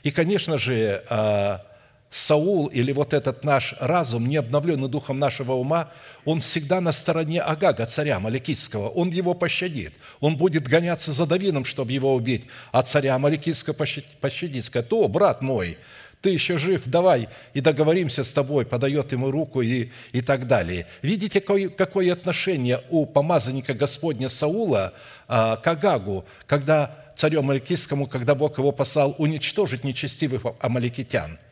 И, 0.03 0.11
конечно 0.11 0.59
же, 0.59 1.05
а, 1.09 1.65
Саул 2.11 2.67
или 2.67 2.90
вот 2.90 3.14
этот 3.14 3.45
наш 3.45 3.75
разум, 3.79 4.26
не 4.26 4.37
обновленный 4.37 4.88
духом 4.88 5.21
нашего 5.21 5.52
ума, 5.52 5.90
он 6.25 6.40
всегда 6.40 6.81
на 6.81 6.90
стороне 6.90 7.40
Агага, 7.40 7.87
царя 7.87 8.19
Маликийского. 8.19 8.88
Он 8.88 9.11
его 9.11 9.33
пощадит. 9.33 9.95
Он 10.19 10.37
будет 10.37 10.67
гоняться 10.67 11.12
за 11.12 11.25
Давином, 11.25 11.64
чтобы 11.64 11.93
его 11.93 12.12
убить, 12.12 12.47
а 12.73 12.83
царя 12.83 13.17
Маликийского 13.19 13.75
пощадит. 13.75 14.64
Сказать, 14.64 14.88
то, 14.88 15.07
брат 15.07 15.40
мой, 15.40 15.79
ты 16.21 16.31
еще 16.31 16.59
жив, 16.59 16.83
давай 16.87 17.29
и 17.55 17.61
договоримся 17.61 18.25
с 18.25 18.33
тобой, 18.33 18.67
подает 18.67 19.12
ему 19.12 19.31
руку 19.31 19.62
и, 19.62 19.90
и 20.11 20.21
так 20.21 20.49
далее. 20.49 20.88
Видите, 21.02 21.40
какое, 21.40 21.69
какое 21.69 22.12
отношение 22.12 22.83
у 22.90 23.07
помазанника 23.07 23.73
Господня 23.73 24.29
Саула 24.29 24.95
а, 25.29 25.57
к 25.57 25.67
Агагу, 25.69 26.25
когда 26.49 26.97
царю 27.17 27.38
Амаликийскому, 27.38 28.09
когда 28.09 28.35
Бог 28.35 28.59
его 28.59 28.73
послал 28.73 29.14
уничтожить 29.17 29.85
нечестивых 29.85 30.43
амаликитян– 30.61 31.38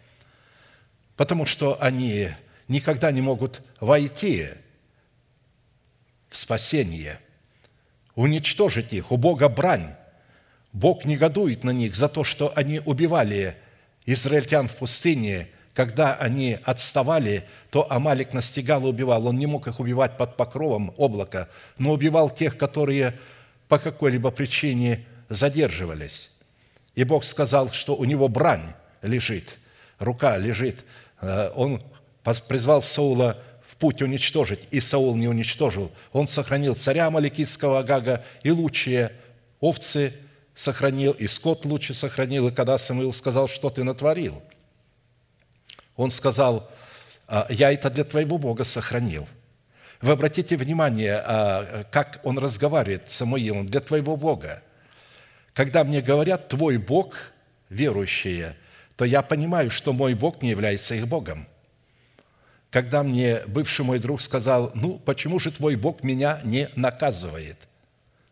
потому 1.19 1.47
что 1.47 1.77
они 1.83 2.29
никогда 2.69 3.11
не 3.11 3.21
могут 3.21 3.61
войти 3.81 4.51
в 6.29 6.39
спасение, 6.39 7.19
уничтожить 8.15 8.93
их. 8.93 9.11
У 9.11 9.17
Бога 9.17 9.49
брань. 9.49 9.95
Бог 10.73 11.05
негодует 11.05 11.65
на 11.65 11.71
них 11.71 11.97
за 11.97 12.09
то, 12.09 12.23
что 12.23 12.53
они 12.55 12.81
убивали 12.85 13.57
израильтян 14.07 14.69
в 14.69 14.77
пустыне, 14.77 15.49
когда 15.75 16.15
они 16.15 16.57
отставали, 16.63 17.45
то 17.71 17.91
Амалик 17.91 18.33
настигал 18.33 18.83
и 18.87 18.91
убивал. 18.91 19.27
Он 19.27 19.37
не 19.39 19.47
мог 19.47 19.67
их 19.67 19.81
убивать 19.81 20.17
под 20.17 20.37
покровом 20.37 20.95
облака, 20.97 21.49
но 21.79 21.93
убивал 21.95 22.31
тех, 22.31 22.57
которые 22.57 23.19
по 23.67 23.81
какой-либо 23.81 24.31
причине 24.31 25.05
задерживались. 25.29 26.37
И 26.95 27.03
Бог 27.03 27.25
сказал, 27.25 27.73
что 27.73 27.97
у 27.97 28.05
него 28.05 28.29
брань 28.29 28.75
лежит, 29.03 29.59
рука 29.99 30.39
лежит 30.39 30.85
он 31.21 31.83
призвал 32.49 32.83
Саула 32.83 33.39
в 33.67 33.77
путь 33.77 34.03
уничтожить, 34.03 34.67
и 34.71 34.81
Саул 34.81 35.15
не 35.17 35.29
уничтожил. 35.29 35.91
Он 36.13 36.27
сохранил 36.27 36.75
царя 36.75 37.07
Амаликитского 37.07 37.81
Агага 37.81 38.25
и 38.43 38.51
лучшие 38.51 39.13
овцы 39.61 40.13
сохранил, 40.55 41.13
и 41.13 41.27
скот 41.29 41.65
лучше 41.65 41.95
сохранил. 41.95 42.49
И 42.49 42.53
когда 42.53 42.79
Самуил 42.79 43.13
сказал, 43.13 43.49
что 43.49 43.71
ты 43.71 43.85
натворил, 43.85 44.43
он 45.97 46.11
сказал, 46.11 46.71
«А, 47.27 47.47
я 47.51 47.73
это 47.73 47.91
для 47.91 48.05
твоего 48.05 48.39
Бога 48.39 48.65
сохранил. 48.65 49.29
Вы 50.01 50.13
обратите 50.13 50.57
внимание, 50.57 51.23
а, 51.25 51.85
как 51.91 52.21
он 52.25 52.39
разговаривает 52.39 53.11
с 53.11 53.17
Самуилом, 53.17 53.67
для 53.67 53.81
твоего 53.81 54.17
Бога. 54.17 54.63
Когда 55.55 55.83
мне 55.83 56.01
говорят, 56.01 56.49
твой 56.49 56.77
Бог, 56.79 57.33
верующие– 57.69 58.57
то 58.99 59.05
я 59.05 59.23
понимаю, 59.23 59.71
что 59.71 59.93
мой 59.93 60.15
Бог 60.15 60.43
не 60.43 60.51
является 60.51 60.97
их 60.97 61.07
Богом. 61.07 61.47
Когда 62.69 63.05
мне 63.05 63.43
бывший 63.47 63.85
мой 63.85 64.01
друг 64.01 64.21
сказал, 64.21 64.73
ну, 64.75 64.99
почему 64.99 65.39
же 65.39 65.53
твой 65.53 65.77
Бог 65.77 66.03
меня 66.03 66.41
не 66.43 66.69
наказывает? 66.75 67.69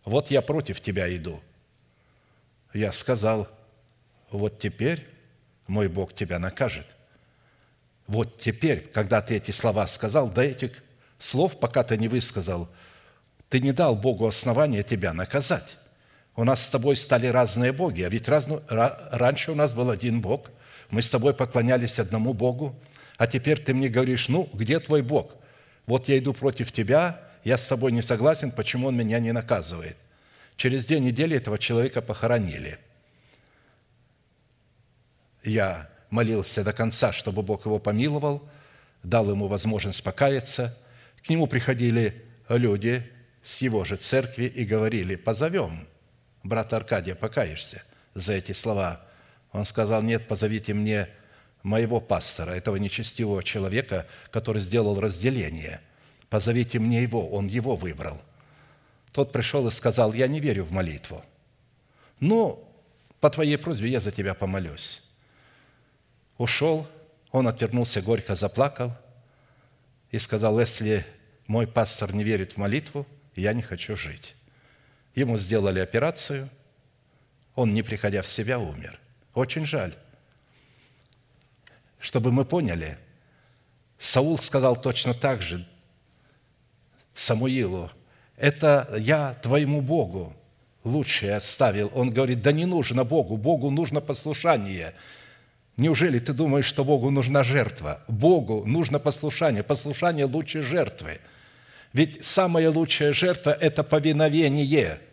Вот 0.04 0.32
я 0.32 0.42
против 0.42 0.80
тебя 0.80 1.14
иду. 1.16 1.40
Я 2.74 2.90
сказал, 2.90 3.48
вот 4.32 4.58
теперь 4.58 5.06
мой 5.68 5.86
Бог 5.86 6.12
тебя 6.12 6.40
накажет. 6.40 6.96
Вот 8.08 8.40
теперь, 8.40 8.80
когда 8.92 9.22
ты 9.22 9.36
эти 9.36 9.52
слова 9.52 9.86
сказал, 9.86 10.28
до 10.28 10.42
этих 10.42 10.82
слов, 11.20 11.60
пока 11.60 11.84
ты 11.84 11.96
не 11.96 12.08
высказал, 12.08 12.68
ты 13.48 13.60
не 13.60 13.70
дал 13.70 13.94
Богу 13.94 14.26
основания 14.26 14.82
тебя 14.82 15.12
наказать. 15.12 15.76
У 16.36 16.44
нас 16.44 16.62
с 16.62 16.68
тобой 16.68 16.96
стали 16.96 17.26
разные 17.28 17.72
боги, 17.72 18.02
а 18.02 18.10
ведь 18.10 18.28
разно, 18.28 18.62
раньше 18.68 19.52
у 19.52 19.54
нас 19.54 19.72
был 19.72 19.88
один 19.88 20.20
Бог, 20.20 20.50
мы 20.90 21.00
с 21.00 21.08
тобой 21.08 21.32
поклонялись 21.32 21.98
одному 21.98 22.34
Богу, 22.34 22.78
а 23.16 23.26
теперь 23.26 23.58
ты 23.58 23.72
мне 23.72 23.88
говоришь, 23.88 24.28
ну, 24.28 24.48
где 24.52 24.78
твой 24.78 25.00
Бог? 25.00 25.34
Вот 25.86 26.08
я 26.08 26.18
иду 26.18 26.34
против 26.34 26.72
тебя, 26.72 27.22
я 27.42 27.56
с 27.56 27.66
тобой 27.66 27.90
не 27.90 28.02
согласен, 28.02 28.50
почему 28.50 28.88
он 28.88 28.96
меня 28.96 29.18
не 29.18 29.32
наказывает? 29.32 29.96
Через 30.58 30.86
две 30.86 31.00
недели 31.00 31.36
этого 31.36 31.58
человека 31.58 32.02
похоронили. 32.02 32.78
я 35.42 35.88
молился 36.10 36.62
до 36.62 36.72
конца, 36.74 37.12
чтобы 37.12 37.42
Бог 37.42 37.64
его 37.64 37.78
помиловал, 37.78 38.46
дал 39.02 39.30
ему 39.30 39.48
возможность 39.48 40.02
покаяться. 40.02 40.76
К 41.24 41.30
нему 41.30 41.46
приходили 41.46 42.24
люди 42.48 43.10
с 43.42 43.62
его 43.62 43.84
же 43.84 43.96
церкви 43.96 44.44
и 44.44 44.64
говорили, 44.64 45.16
позовем 45.16 45.86
брата 46.48 46.76
Аркадия, 46.76 47.14
покаешься 47.14 47.82
за 48.14 48.34
эти 48.34 48.52
слова. 48.52 49.00
Он 49.52 49.64
сказал, 49.64 50.02
нет, 50.02 50.28
позовите 50.28 50.74
мне 50.74 51.08
моего 51.62 52.00
пастора, 52.00 52.52
этого 52.52 52.76
нечестивого 52.76 53.42
человека, 53.42 54.06
который 54.30 54.62
сделал 54.62 55.00
разделение. 55.00 55.80
Позовите 56.28 56.78
мне 56.78 57.02
его, 57.02 57.28
он 57.28 57.46
его 57.46 57.76
выбрал. 57.76 58.20
Тот 59.12 59.32
пришел 59.32 59.66
и 59.66 59.70
сказал, 59.70 60.12
я 60.12 60.26
не 60.28 60.40
верю 60.40 60.64
в 60.64 60.72
молитву. 60.72 61.24
Но 62.20 62.62
по 63.20 63.30
твоей 63.30 63.56
просьбе 63.56 63.90
я 63.90 64.00
за 64.00 64.12
тебя 64.12 64.34
помолюсь. 64.34 65.02
Ушел, 66.38 66.86
он 67.32 67.48
отвернулся, 67.48 68.02
горько 68.02 68.34
заплакал 68.34 68.92
и 70.10 70.18
сказал, 70.18 70.60
если 70.60 71.04
мой 71.46 71.66
пастор 71.66 72.14
не 72.14 72.24
верит 72.24 72.52
в 72.52 72.56
молитву, 72.58 73.06
я 73.34 73.52
не 73.52 73.62
хочу 73.62 73.96
жить. 73.96 74.34
Ему 75.16 75.38
сделали 75.38 75.80
операцию, 75.80 76.48
он, 77.54 77.72
не 77.72 77.82
приходя 77.82 78.20
в 78.20 78.28
себя, 78.28 78.58
умер. 78.58 79.00
Очень 79.34 79.64
жаль. 79.64 79.94
Чтобы 81.98 82.30
мы 82.30 82.44
поняли, 82.44 82.98
Саул 83.98 84.38
сказал 84.38 84.76
точно 84.76 85.14
так 85.14 85.40
же 85.40 85.66
Самуилу, 87.14 87.90
это 88.36 88.94
я 88.98 89.32
твоему 89.42 89.80
Богу 89.80 90.36
лучшее 90.84 91.36
оставил. 91.36 91.90
Он 91.94 92.10
говорит, 92.10 92.42
да 92.42 92.52
не 92.52 92.66
нужно 92.66 93.04
Богу, 93.04 93.38
Богу 93.38 93.70
нужно 93.70 94.02
послушание. 94.02 94.92
Неужели 95.78 96.18
ты 96.18 96.34
думаешь, 96.34 96.66
что 96.66 96.84
Богу 96.84 97.10
нужна 97.10 97.42
жертва? 97.42 98.02
Богу 98.06 98.66
нужно 98.66 98.98
послушание. 98.98 99.62
Послушание 99.62 100.26
лучше 100.26 100.60
жертвы. 100.60 101.20
Ведь 101.94 102.26
самая 102.26 102.70
лучшая 102.70 103.14
жертва– 103.14 103.50
это 103.60 103.82
повиновение, 103.82 105.05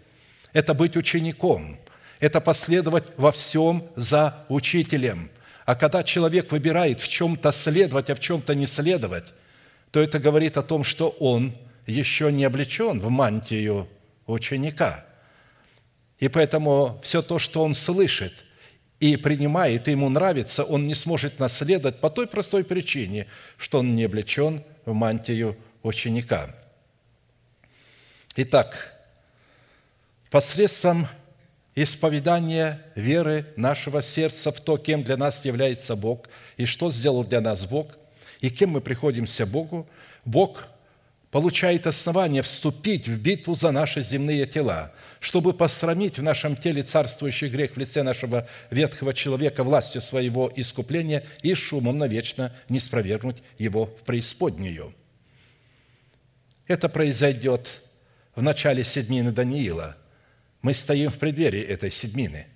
это 0.54 0.74
быть 0.74 0.96
учеником, 0.96 1.78
это 2.20 2.40
последовать 2.40 3.06
во 3.18 3.32
всем 3.32 3.90
за 3.96 4.46
учителем. 4.48 5.30
А 5.66 5.76
когда 5.76 6.04
человек 6.04 6.52
выбирает 6.52 7.02
в 7.02 7.08
чем-то 7.08 7.52
следовать, 7.52 8.10
а 8.10 8.16
в 8.16 8.20
чем-то 8.20 8.56
не 8.56 8.68
следовать, 8.68 9.34
то 9.92 10.02
это 10.02 10.20
говорит 10.20 10.58
о 10.58 10.64
том, 10.64 10.84
что 10.84 11.10
он 11.10 11.56
еще 11.86 12.32
не 12.32 12.46
облечен 12.46 13.00
в 13.00 13.10
мантию 13.10 13.88
ученика. 14.26 15.06
И 16.20 16.28
поэтому 16.30 17.00
все 17.04 17.22
то, 17.22 17.40
что 17.40 17.64
он 17.64 17.74
слышит 17.74 18.34
и 19.00 19.18
принимает, 19.18 19.88
и 19.88 19.92
ему 19.92 20.10
нравится, 20.10 20.64
он 20.64 20.88
не 20.88 20.96
сможет 20.96 21.40
наследовать 21.40 22.00
по 22.00 22.10
той 22.10 22.28
простой 22.28 22.64
причине, 22.64 23.28
что 23.58 23.80
он 23.80 23.96
не 23.96 24.06
облечен 24.06 24.64
в 24.86 24.94
мантию 24.94 25.58
ученика. 25.82 26.56
Итак, 28.36 28.93
посредством 30.34 31.08
исповедания 31.76 32.82
веры 32.96 33.46
нашего 33.56 34.02
сердца 34.02 34.52
в 34.52 34.60
то, 34.60 34.78
кем 34.78 35.04
для 35.04 35.16
нас 35.16 35.46
является 35.46 35.96
Бог, 35.96 36.28
и 36.58 36.66
что 36.66 36.90
сделал 36.90 37.24
для 37.24 37.40
нас 37.40 37.68
Бог, 37.68 38.00
и 38.42 38.50
кем 38.50 38.72
мы 38.72 38.82
приходимся 38.82 39.46
Богу, 39.46 39.88
Бог 40.26 40.66
получает 41.30 41.86
основание 41.86 42.42
вступить 42.42 43.08
в 43.08 43.22
битву 43.22 43.54
за 43.54 43.70
наши 43.70 44.02
земные 44.02 44.48
тела, 44.48 44.92
чтобы 45.20 45.54
посрамить 45.54 46.18
в 46.18 46.24
нашем 46.24 46.56
теле 46.56 46.82
царствующий 46.82 47.50
грех 47.50 47.76
в 47.76 47.78
лице 47.78 48.02
нашего 48.02 48.48
ветхого 48.72 49.14
человека 49.14 49.64
властью 49.64 50.02
своего 50.02 50.52
искупления 50.56 51.24
и 51.44 51.54
шумом 51.54 52.00
навечно 52.00 52.52
не 52.70 52.80
спровергнуть 52.80 53.44
его 53.60 53.86
в 53.86 54.02
преисподнюю. 54.04 54.96
Это 56.66 56.90
произойдет 56.90 57.84
в 58.36 58.42
начале 58.42 58.84
седмины 58.84 59.32
Даниила. 59.32 59.96
Мы 60.64 60.74
стоим 60.74 61.12
в 61.12 61.20
преддверии 61.20 61.62
этой 61.62 61.92
седмины. 61.92 62.48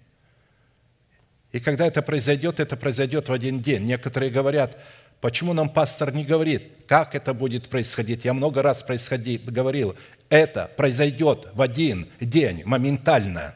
И 1.51 1.59
когда 1.59 1.85
это 1.85 2.01
произойдет, 2.01 2.59
это 2.59 2.75
произойдет 2.75 3.29
в 3.29 3.33
один 3.33 3.61
день. 3.61 3.83
Некоторые 3.83 4.31
говорят– 4.31 4.75
Почему 5.19 5.53
нам 5.53 5.69
пастор 5.69 6.13
не 6.13 6.23
говорит, 6.23 6.71
как 6.87 7.15
это 7.15 7.33
будет 7.33 7.69
происходить? 7.69 8.25
Я 8.25 8.33
много 8.33 8.61
раз 8.61 8.83
происходи, 8.83 9.37
говорил, 9.37 9.95
это 10.29 10.69
произойдет 10.77 11.47
в 11.53 11.61
один 11.61 12.07
день, 12.19 12.63
моментально. 12.65 13.55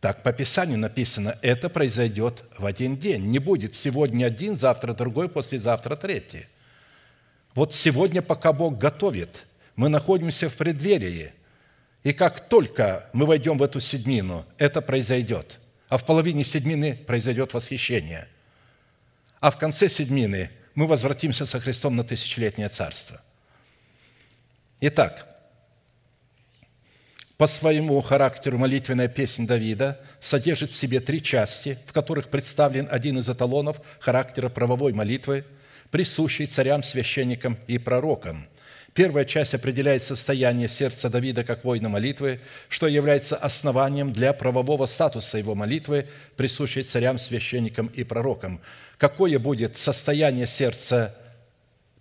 Так 0.00 0.22
по 0.22 0.32
Писанию 0.32 0.78
написано, 0.78 1.38
это 1.40 1.70
произойдет 1.70 2.44
в 2.58 2.66
один 2.66 2.96
день. 2.98 3.26
Не 3.30 3.38
будет 3.38 3.74
сегодня 3.74 4.26
один, 4.26 4.56
завтра 4.56 4.92
другой, 4.92 5.28
послезавтра 5.28 5.96
третий. 5.96 6.46
Вот 7.54 7.74
сегодня, 7.74 8.22
пока 8.22 8.52
Бог 8.52 8.78
готовит, 8.78 9.46
мы 9.76 9.88
находимся 9.88 10.48
в 10.48 10.54
преддверии. 10.54 11.32
И 12.02 12.12
как 12.12 12.48
только 12.48 13.08
мы 13.12 13.26
войдем 13.26 13.58
в 13.58 13.62
эту 13.62 13.80
седмину, 13.80 14.46
это 14.58 14.80
произойдет. 14.80 15.60
А 15.88 15.98
в 15.98 16.06
половине 16.06 16.44
седмины 16.44 16.94
произойдет 17.06 17.54
восхищение– 17.54 18.28
а 19.40 19.50
в 19.50 19.58
конце 19.58 19.88
седьмины 19.88 20.50
мы 20.74 20.86
возвратимся 20.86 21.46
со 21.46 21.58
Христом 21.58 21.96
на 21.96 22.04
тысячелетнее 22.04 22.68
царство. 22.68 23.20
Итак, 24.80 25.26
по 27.38 27.46
своему 27.46 28.00
характеру 28.02 28.58
молитвенная 28.58 29.08
песня 29.08 29.46
Давида 29.46 29.98
содержит 30.20 30.70
в 30.70 30.76
себе 30.76 31.00
три 31.00 31.22
части, 31.22 31.78
в 31.86 31.92
которых 31.92 32.28
представлен 32.28 32.86
один 32.90 33.18
из 33.18 33.30
эталонов 33.30 33.80
характера 33.98 34.50
правовой 34.50 34.92
молитвы, 34.92 35.46
присущий 35.90 36.46
царям, 36.46 36.82
священникам 36.82 37.58
и 37.66 37.78
пророкам– 37.78 38.46
Первая 38.94 39.24
часть 39.24 39.54
определяет 39.54 40.02
состояние 40.02 40.68
сердца 40.68 41.08
Давида 41.08 41.44
как 41.44 41.64
воина 41.64 41.88
молитвы, 41.88 42.40
что 42.68 42.88
является 42.88 43.36
основанием 43.36 44.12
для 44.12 44.32
правового 44.32 44.86
статуса 44.86 45.38
его 45.38 45.54
молитвы, 45.54 46.08
присущей 46.36 46.82
царям, 46.82 47.16
священникам 47.16 47.86
и 47.86 48.02
пророкам. 48.02 48.60
Какое 48.98 49.38
будет 49.38 49.76
состояние 49.76 50.48
сердца, 50.48 51.14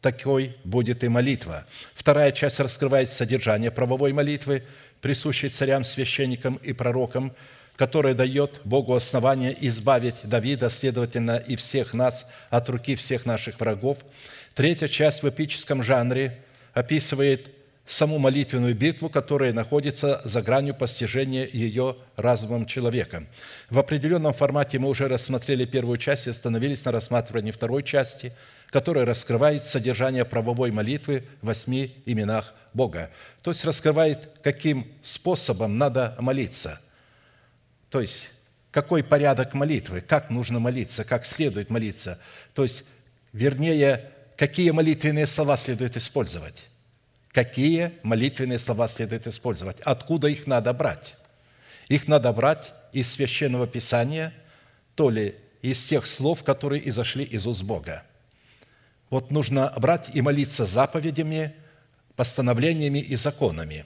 такой 0.02 0.58
будет 0.64 1.04
и 1.04 1.10
молитва. 1.10 1.66
Вторая 1.94 2.32
часть 2.32 2.60
раскрывает 2.60 3.12
содержание 3.12 3.70
правовой 3.70 4.12
молитвы, 4.12 4.64
присущей 5.00 5.50
царям, 5.50 5.84
священникам 5.84 6.56
и 6.56 6.74
пророкам, 6.74 7.36
которая 7.76 8.16
дает 8.16 8.62
Богу 8.64 8.96
основание 8.96 9.56
избавить 9.68 10.16
Давида, 10.24 10.70
следовательно, 10.70 11.38
и 11.38 11.56
всех 11.56 11.94
нас 11.94 12.26
от 12.50 12.68
руки 12.68 12.96
всех 12.96 13.28
наших 13.28 13.60
врагов. 13.60 14.00
Третья 14.56 14.88
часть 14.88 15.22
в 15.22 15.30
эпическом 15.30 15.84
жанре– 15.84 16.40
описывает 16.80 17.52
саму 17.86 18.20
молитвенную 18.20 18.76
битву, 18.76 19.10
которая 19.10 19.52
находится 19.52 20.22
за 20.24 20.42
гранью 20.42 20.76
постижения 20.76 21.48
ее 21.52 21.98
разумом 22.16 22.66
человека. 22.68 23.26
В 23.70 23.80
определенном 23.80 24.34
формате 24.34 24.80
мы 24.80 24.90
уже 24.90 25.08
рассмотрели 25.08 25.66
первую 25.66 25.98
часть 25.98 26.28
и 26.28 26.30
остановились 26.30 26.86
на 26.86 26.92
рассматривании 26.92 27.52
второй 27.52 27.84
части, 27.84 28.32
которая 28.70 29.06
раскрывает 29.06 29.64
содержание 29.64 30.24
правовой 30.24 30.72
молитвы 30.72 31.26
в 31.42 31.48
восьми 31.48 31.96
именах 32.06 32.54
Бога. 32.74 33.10
То 33.42 33.52
есть 33.52 33.66
раскрывает, 33.66 34.30
каким 34.44 34.88
способом 35.02 35.78
надо 35.78 36.16
молиться. 36.20 36.80
То 37.90 38.00
есть 38.00 38.30
какой 38.72 39.04
порядок 39.04 39.56
молитвы, 39.56 40.02
как 40.02 40.30
нужно 40.30 40.60
молиться, 40.60 41.04
как 41.04 41.26
следует 41.26 41.72
молиться. 41.72 42.20
То 42.54 42.64
есть, 42.64 42.86
вернее, 43.34 44.12
какие 44.38 44.70
молитвенные 44.70 45.26
слова 45.26 45.58
следует 45.58 45.98
использовать. 45.98 46.69
Какие 47.32 47.94
молитвенные 48.02 48.58
слова 48.58 48.88
следует 48.88 49.28
использовать? 49.28 49.80
Откуда 49.82 50.28
их 50.28 50.48
надо 50.48 50.74
брать? 50.74 51.16
Их 51.88 52.08
надо 52.08 52.34
брать 52.34 52.74
из 52.92 53.12
Священного 53.12 53.68
Писания, 53.68 54.34
то 54.96 55.10
ли 55.10 55.36
из 55.62 55.86
тех 55.86 56.08
слов, 56.08 56.44
которые 56.44 56.88
изошли 56.90 57.24
из 57.24 57.46
уст 57.46 57.64
Бога. 57.64 58.04
Вот 59.10 59.32
нужно 59.32 59.72
брать 59.78 60.10
и 60.14 60.22
молиться 60.22 60.66
заповедями, 60.66 61.54
постановлениями 62.16 63.00
и 63.00 63.16
законами. 63.16 63.86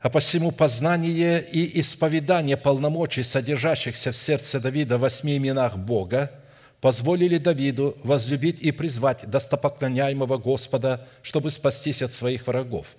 А 0.00 0.10
посему 0.10 0.52
познание 0.52 1.42
и 1.42 1.80
исповедание 1.80 2.56
полномочий, 2.56 3.22
содержащихся 3.22 4.12
в 4.12 4.16
сердце 4.16 4.60
Давида 4.60 4.98
в 4.98 5.02
восьми 5.02 5.36
именах 5.36 5.76
Бога– 5.76 6.32
позволили 6.80 7.38
Давиду 7.38 7.96
возлюбить 8.02 8.60
и 8.60 8.72
призвать 8.72 9.28
достопоклоняемого 9.28 10.38
Господа, 10.38 11.06
чтобы 11.22 11.50
спастись 11.50 12.02
от 12.02 12.12
своих 12.12 12.46
врагов. 12.46 12.96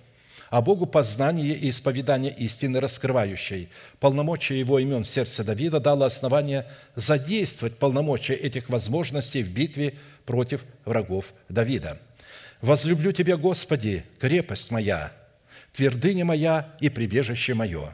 А 0.50 0.62
Богу 0.62 0.86
познание 0.86 1.54
и 1.54 1.68
исповедание 1.68 2.32
истины 2.32 2.80
раскрывающей, 2.80 3.68
полномочия 4.00 4.58
Его 4.58 4.78
имен 4.78 5.04
в 5.04 5.08
сердце 5.08 5.44
Давида 5.44 5.78
дало 5.78 6.06
основание 6.06 6.66
задействовать 6.96 7.76
полномочия 7.76 8.34
этих 8.34 8.70
возможностей 8.70 9.42
в 9.42 9.50
битве 9.50 9.94
против 10.24 10.64
врагов 10.86 11.34
Давида. 11.50 11.98
«Возлюблю 12.62 13.12
Тебя, 13.12 13.36
Господи, 13.36 14.04
крепость 14.18 14.70
моя, 14.70 15.12
твердыня 15.74 16.24
моя 16.24 16.74
и 16.80 16.88
прибежище 16.88 17.52
мое, 17.52 17.90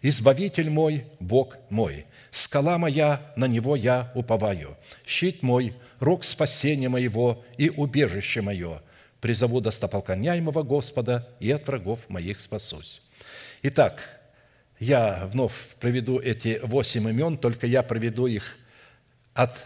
избавитель 0.00 0.70
мой, 0.70 1.04
Бог 1.20 1.58
мой, 1.68 2.06
Скала 2.30 2.78
моя, 2.78 3.20
на 3.36 3.46
Него 3.46 3.74
я 3.76 4.12
уповаю. 4.14 4.76
Щит 5.08 5.42
мой, 5.42 5.74
рог 6.00 6.22
спасения 6.22 6.90
моего 6.90 7.42
и 7.56 7.70
убежище 7.70 8.42
мое. 8.42 8.82
Призову 9.22 9.62
достополконяемого 9.62 10.62
Господа 10.62 11.26
и 11.40 11.50
от 11.50 11.66
врагов 11.66 12.08
моих 12.10 12.42
спасусь». 12.42 13.00
Итак, 13.62 14.20
я 14.78 15.26
вновь 15.32 15.54
проведу 15.80 16.20
эти 16.20 16.60
восемь 16.62 17.08
имен, 17.08 17.38
только 17.38 17.66
я 17.66 17.82
проведу 17.82 18.26
их 18.26 18.58
от 19.32 19.64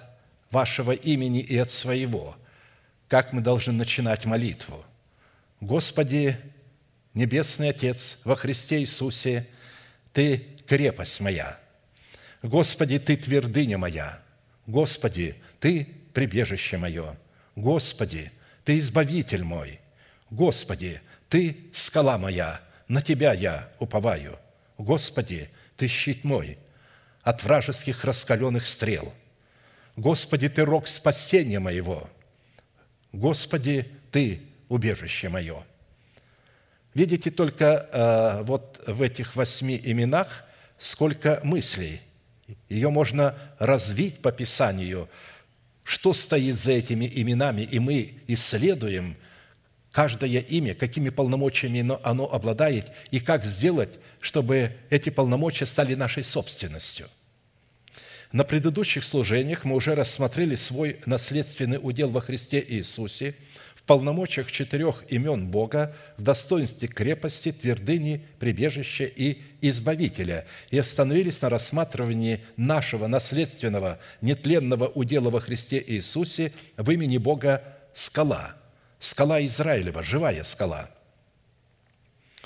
вашего 0.52 0.92
имени 0.92 1.40
и 1.40 1.58
от 1.58 1.70
своего. 1.70 2.36
Как 3.08 3.32
мы 3.32 3.40
должны 3.40 3.72
начинать 3.72 4.24
молитву? 4.24 4.84
Господи, 5.60 6.36
Небесный 7.14 7.70
Отец, 7.70 8.22
во 8.24 8.36
Христе 8.36 8.78
Иисусе, 8.78 9.46
Ты 10.12 10.46
крепость 10.68 11.20
моя. 11.20 11.58
Господи, 12.42 13.00
Ты 13.00 13.16
твердыня 13.16 13.76
моя. 13.76 14.21
Господи, 14.66 15.36
Ты 15.60 15.88
прибежище 16.12 16.76
мое. 16.76 17.16
Господи, 17.56 18.30
Ты 18.64 18.78
избавитель 18.78 19.44
мой. 19.44 19.80
Господи, 20.30 21.00
Ты 21.28 21.56
скала 21.72 22.18
моя. 22.18 22.60
На 22.88 23.02
Тебя 23.02 23.32
я 23.32 23.68
уповаю. 23.78 24.38
Господи, 24.78 25.50
Ты 25.76 25.88
щит 25.88 26.24
мой 26.24 26.58
от 27.22 27.42
вражеских 27.44 28.04
раскаленных 28.04 28.66
стрел. 28.66 29.12
Господи, 29.96 30.48
Ты 30.48 30.64
рог 30.64 30.88
спасения 30.88 31.58
моего. 31.58 32.08
Господи, 33.12 33.90
Ты 34.10 34.42
убежище 34.68 35.28
мое. 35.28 35.64
Видите 36.94 37.30
только 37.30 37.88
э, 37.90 38.42
вот 38.42 38.82
в 38.86 39.00
этих 39.00 39.34
восьми 39.34 39.80
именах 39.82 40.44
сколько 40.78 41.40
мыслей. 41.42 42.02
Ее 42.68 42.90
можно 42.90 43.36
развить 43.58 44.18
по 44.18 44.32
Писанию, 44.32 45.08
что 45.84 46.12
стоит 46.12 46.58
за 46.58 46.72
этими 46.72 47.10
именами, 47.12 47.62
и 47.62 47.78
мы 47.78 48.14
исследуем 48.28 49.16
каждое 49.90 50.40
имя, 50.40 50.74
какими 50.74 51.10
полномочиями 51.10 51.98
оно 52.02 52.32
обладает, 52.32 52.90
и 53.10 53.20
как 53.20 53.44
сделать, 53.44 53.98
чтобы 54.20 54.72
эти 54.90 55.10
полномочия 55.10 55.66
стали 55.66 55.94
нашей 55.94 56.24
собственностью. 56.24 57.08
На 58.30 58.44
предыдущих 58.44 59.04
служениях 59.04 59.64
мы 59.64 59.76
уже 59.76 59.94
рассмотрели 59.94 60.54
свой 60.54 60.98
наследственный 61.04 61.78
удел 61.82 62.10
во 62.10 62.20
Христе 62.20 62.64
Иисусе– 62.66 63.34
в 63.82 63.86
полномочиях 63.86 64.50
четырех 64.50 65.02
имен 65.08 65.48
Бога, 65.48 65.94
в 66.16 66.22
достоинстве 66.22 66.86
крепости, 66.86 67.50
твердыни, 67.50 68.24
прибежища 68.38 69.04
и 69.04 69.38
избавителя, 69.60 70.46
и 70.70 70.78
остановились 70.78 71.42
на 71.42 71.48
рассматривании 71.48 72.40
нашего 72.56 73.08
наследственного 73.08 73.98
нетленного 74.20 74.86
удела 74.86 75.30
во 75.30 75.40
Христе 75.40 75.82
Иисусе 75.84 76.52
в 76.76 76.88
имени 76.92 77.18
Бога 77.18 77.60
скала, 77.92 78.54
скала 79.00 79.44
Израилева, 79.44 80.02
живая 80.02 80.44
скала– 80.44 80.88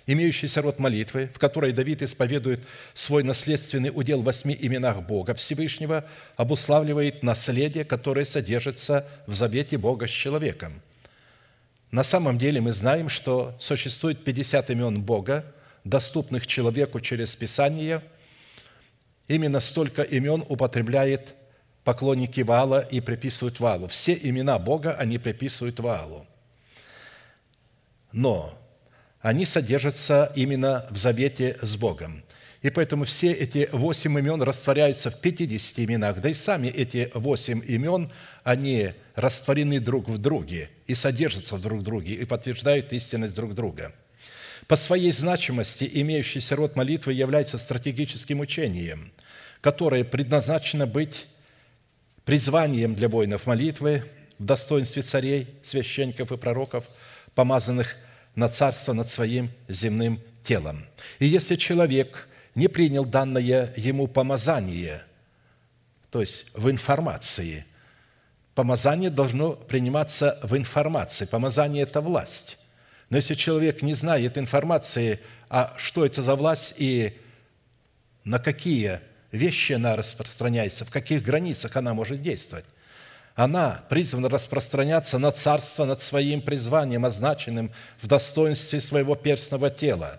имеющийся 0.06 0.62
род 0.62 0.78
молитвы, 0.78 1.28
в 1.34 1.38
которой 1.40 1.72
Давид 1.72 2.00
исповедует 2.00 2.64
свой 2.94 3.24
наследственный 3.24 3.90
удел 3.92 4.22
в 4.22 4.24
восьми 4.24 4.56
именах 4.58 5.02
Бога 5.02 5.34
Всевышнего, 5.34 6.04
обуславливает 6.36 7.24
наследие, 7.24 7.84
которое 7.84 8.24
содержится 8.24 9.04
в 9.26 9.34
завете 9.34 9.76
Бога 9.78 10.06
с 10.06 10.10
человеком– 10.10 10.80
на 11.96 12.04
самом 12.04 12.36
деле 12.36 12.60
мы 12.60 12.74
знаем, 12.74 13.08
что 13.08 13.56
существует 13.58 14.22
50 14.22 14.68
имен 14.68 15.00
Бога, 15.00 15.46
доступных 15.82 16.46
человеку 16.46 17.00
через 17.00 17.34
Писание. 17.34 18.02
Именно 19.28 19.60
столько 19.60 20.02
имен 20.02 20.44
употребляет 20.46 21.32
поклонники 21.84 22.42
Вала 22.42 22.80
и 22.80 23.00
приписывают 23.00 23.60
Валу. 23.60 23.88
Все 23.88 24.12
имена 24.12 24.58
Бога 24.58 24.92
они 24.92 25.16
приписывают 25.16 25.80
Валу. 25.80 26.26
Но 28.12 28.52
они 29.22 29.46
содержатся 29.46 30.30
именно 30.36 30.86
в 30.90 30.98
завете 30.98 31.56
с 31.62 31.76
Богом. 31.76 32.24
И 32.60 32.68
поэтому 32.68 33.04
все 33.04 33.32
эти 33.32 33.70
восемь 33.72 34.18
имен 34.18 34.42
растворяются 34.42 35.10
в 35.10 35.18
50 35.22 35.78
именах. 35.78 36.20
Да 36.20 36.28
и 36.28 36.34
сами 36.34 36.68
эти 36.68 37.10
восемь 37.14 37.62
имен, 37.66 38.12
они 38.44 38.92
растворены 39.14 39.80
друг 39.80 40.10
в 40.10 40.18
друге 40.18 40.68
и 40.86 40.94
содержатся 40.94 41.56
в 41.56 41.60
друг 41.60 41.82
друге 41.82 42.14
и 42.14 42.24
подтверждают 42.24 42.92
истинность 42.92 43.34
друг 43.34 43.54
друга. 43.54 43.92
По 44.66 44.76
своей 44.76 45.12
значимости 45.12 45.88
имеющийся 45.92 46.56
род 46.56 46.76
молитвы 46.76 47.12
является 47.12 47.58
стратегическим 47.58 48.40
учением, 48.40 49.12
которое 49.60 50.04
предназначено 50.04 50.86
быть 50.86 51.26
призванием 52.24 52.94
для 52.94 53.08
воинов 53.08 53.46
молитвы 53.46 54.04
в 54.38 54.44
достоинстве 54.44 55.02
царей, 55.02 55.46
священников 55.62 56.32
и 56.32 56.36
пророков, 56.36 56.84
помазанных 57.34 57.96
на 58.34 58.48
царство 58.48 58.92
над 58.92 59.08
своим 59.08 59.50
земным 59.68 60.20
телом. 60.42 60.86
И 61.18 61.26
если 61.26 61.54
человек 61.54 62.28
не 62.54 62.68
принял 62.68 63.04
данное 63.04 63.72
ему 63.76 64.08
помазание, 64.08 65.02
то 66.10 66.20
есть 66.20 66.50
в 66.54 66.70
информации– 66.70 67.64
Помазание 68.56 69.10
должно 69.10 69.52
приниматься 69.52 70.38
в 70.42 70.56
информации. 70.56 71.26
Помазание– 71.26 71.82
это 71.84 72.00
власть. 72.00 72.56
Но 73.10 73.18
если 73.18 73.34
человек 73.34 73.82
не 73.82 73.92
знает 73.92 74.38
информации, 74.38 75.20
а 75.50 75.74
что 75.76 76.06
это 76.06 76.22
за 76.22 76.34
власть 76.36 76.72
и 76.78 77.20
на 78.24 78.38
какие 78.38 79.00
вещи 79.30 79.74
она 79.74 79.94
распространяется, 79.94 80.86
в 80.86 80.90
каких 80.90 81.22
границах 81.22 81.76
она 81.76 81.92
может 81.92 82.22
действовать, 82.22 82.64
она 83.34 83.84
призвана 83.90 84.30
распространяться 84.30 85.18
на 85.18 85.32
царство 85.32 85.84
над 85.84 86.00
своим 86.00 86.40
призванием, 86.40 87.04
означенным 87.04 87.70
в 88.00 88.06
достоинстве 88.06 88.80
своего 88.80 89.16
перстного 89.16 89.68
тела, 89.68 90.18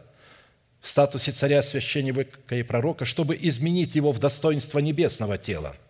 в 0.80 0.88
статусе 0.88 1.32
царя, 1.32 1.64
священника 1.64 2.56
и 2.56 2.62
пророка, 2.62 3.04
чтобы 3.04 3.36
изменить 3.42 3.96
его 3.96 4.12
в 4.12 4.20
достоинство 4.20 4.78
небесного 4.78 5.40
тела– 5.40 5.76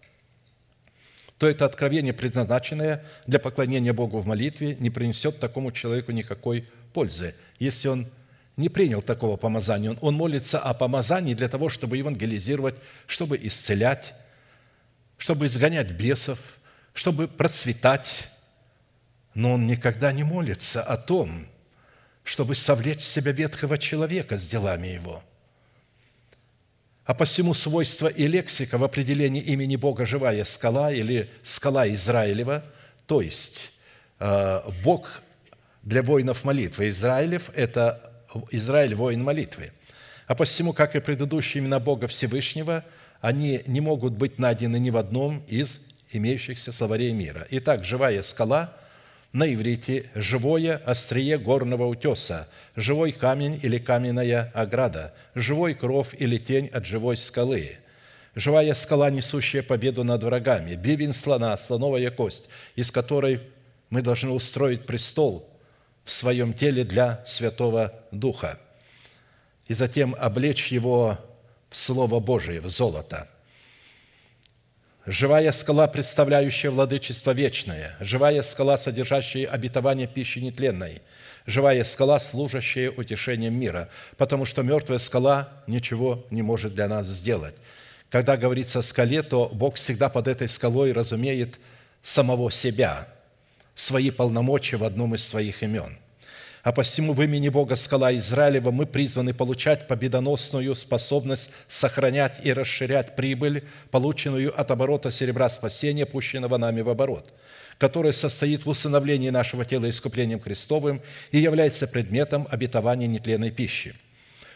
то 1.38 1.48
это 1.48 1.66
откровение, 1.66 2.14
предназначенное 2.14 3.04
для 3.28 3.40
поклонения 3.40 3.94
Богу 3.94 4.20
в 4.20 4.26
молитве, 4.26 4.76
не 4.80 4.90
принесет 4.90 5.40
такому 5.40 5.72
человеку 5.72 6.12
никакой 6.12 6.68
пользы, 6.94 7.36
если 7.60 7.90
он 7.90 8.08
не 8.56 8.70
принял 8.70 9.04
такого 9.04 9.38
помазания. 9.38 9.96
Он 10.02 10.16
молится 10.16 10.58
о 10.60 10.74
помазании 10.74 11.36
для 11.36 11.48
того, 11.48 11.70
чтобы 11.70 11.98
евангелизировать, 11.98 12.76
чтобы 13.06 13.38
исцелять, 13.42 14.16
чтобы 15.20 15.46
изгонять 15.46 15.92
бесов, 15.92 16.40
чтобы 16.94 17.28
процветать. 17.28 18.30
Но 19.36 19.54
он 19.54 19.68
никогда 19.68 20.12
не 20.12 20.24
молится 20.24 20.82
о 20.82 20.98
том, 20.98 21.48
чтобы 22.24 22.56
совлечь 22.56 23.02
в 23.02 23.04
себя 23.04 23.32
ветхого 23.32 23.78
человека 23.78 24.38
с 24.38 24.50
делами 24.50 24.88
его– 24.88 25.24
а 27.08 27.14
посему 27.14 27.54
свойства 27.54 28.10
и 28.10 28.28
лексика 28.28 28.78
в 28.78 28.84
определении 28.84 29.42
имени 29.42 29.78
Бога 29.78 30.06
«живая 30.06 30.44
скала» 30.44 30.92
или 30.92 31.30
«скала 31.42 31.88
Израилева», 31.88 32.66
то 33.06 33.22
есть 33.22 33.72
э, 34.20 34.60
Бог 34.84 35.22
для 35.84 36.04
воинов 36.04 36.44
молитвы. 36.44 36.90
Израилев– 36.90 37.50
это 37.56 38.12
Израиль– 38.52 38.94
воин 38.96 39.24
молитвы. 39.24 39.72
А 40.28 40.36
посему, 40.36 40.74
как 40.74 40.98
и 40.98 41.00
предыдущие 41.00 41.64
имена 41.64 41.80
Бога 41.80 42.08
Всевышнего, 42.08 42.84
они 43.22 43.64
не 43.68 43.80
могут 43.80 44.12
быть 44.12 44.38
найдены 44.38 44.78
ни 44.78 44.90
в 44.90 44.98
одном 44.98 45.46
из 45.48 45.80
имеющихся 46.10 46.74
словарей 46.74 47.14
мира. 47.14 47.48
Итак, 47.50 47.86
живая 47.86 48.22
скала– 48.22 48.74
на 49.34 49.54
иврите 49.54 50.10
«живое 50.16 50.78
острие 50.78 51.38
горного 51.38 51.86
утеса», 51.86 52.48
«живой 52.76 53.12
камень» 53.12 53.60
или 53.62 53.78
«каменная 53.78 54.52
ограда», 54.54 55.14
«живой 55.36 55.74
кров» 55.74 56.14
или 56.20 56.38
«тень 56.38 56.68
от 56.68 56.86
живой 56.86 57.18
скалы», 57.18 57.78
«живая 58.36 58.74
скала, 58.74 59.10
несущая 59.10 59.64
победу 59.64 60.04
над 60.04 60.24
врагами», 60.24 60.76
«бивень 60.76 61.14
слона», 61.14 61.56
«слоновая 61.58 62.12
кость», 62.12 62.50
из 62.76 62.92
которой 62.92 63.42
мы 63.90 64.02
должны 64.02 64.32
устроить 64.32 64.86
престол 64.86 65.50
в 66.04 66.12
своем 66.12 66.54
теле 66.54 66.84
для 66.84 67.24
Святого 67.26 67.94
Духа, 68.12 68.60
и 69.68 69.74
затем 69.74 70.16
облечь 70.18 70.72
его 70.72 71.18
в 71.70 71.76
Слово 71.76 72.20
Божие, 72.20 72.62
в 72.62 72.70
золото– 72.70 73.30
живая 75.08 75.54
скала, 75.54 75.88
представляющая 75.88 76.70
владычество 76.70 77.32
вечное, 77.32 77.96
живая 78.02 78.42
скала, 78.42 78.78
содержащая 78.78 79.48
обетование 79.48 80.06
пищи 80.06 80.40
нетленной, 80.40 81.02
живая 81.46 81.84
скала, 81.86 82.20
служащая 82.20 82.92
утешением 82.92 83.58
мира, 83.58 83.90
потому 84.18 84.46
что 84.46 84.64
мертвая 84.64 85.00
скала 85.00 85.50
ничего 85.66 86.26
не 86.30 86.42
может 86.42 86.76
для 86.76 86.90
нас 86.90 87.08
сделать. 87.08 87.56
Когда 88.10 88.38
говорится 88.38 88.80
о 88.80 88.84
скале, 88.84 89.24
то 89.24 89.50
Бог 89.52 89.76
всегда 89.76 90.10
под 90.10 90.28
этой 90.28 90.50
скалой 90.50 90.92
разумеет 90.92 91.58
самого 92.04 92.52
себя, 92.52 93.08
свои 93.76 94.12
полномочия 94.12 94.78
в 94.78 94.84
одном 94.84 95.16
из 95.16 95.26
своих 95.26 95.64
имен. 95.64 95.98
А 96.68 96.74
посему 96.74 97.14
в 97.14 97.24
имени 97.24 97.48
Бога 97.48 97.78
скала 97.78 98.14
Израилева 98.18 98.72
мы 98.72 98.86
призваны 98.86 99.34
получать 99.34 99.88
победоносную 99.88 100.76
способность 100.76 101.50
сохранять 101.70 102.42
и 102.44 102.52
расширять 102.52 103.16
прибыль, 103.16 103.64
полученную 103.90 104.54
от 104.54 104.70
оборота 104.70 105.10
серебра 105.10 105.48
спасения, 105.48 106.06
пущенного 106.06 106.58
нами 106.58 106.82
в 106.82 106.90
оборот, 106.90 107.34
который 107.78 108.12
состоит 108.12 108.66
в 108.66 108.70
усыновлении 108.70 109.30
нашего 109.30 109.64
тела 109.64 109.88
искуплением 109.88 110.42
Христовым 110.42 111.02
и 111.32 111.38
является 111.38 111.88
предметом 111.88 112.46
обетования 112.52 113.08
нетленной 113.08 113.52
пищи. 113.52 113.96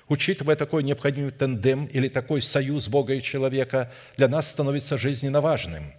Учитывая 0.10 0.58
такой 0.58 0.84
необходимый 0.84 1.32
тендем 1.32 1.86
или 1.86 2.10
такой 2.10 2.42
союз 2.42 2.90
Бога 2.90 3.14
и 3.14 3.22
человека, 3.22 3.90
для 4.18 4.28
нас 4.28 4.52
становится 4.52 4.98
жизненно 4.98 5.40
важным 5.40 5.94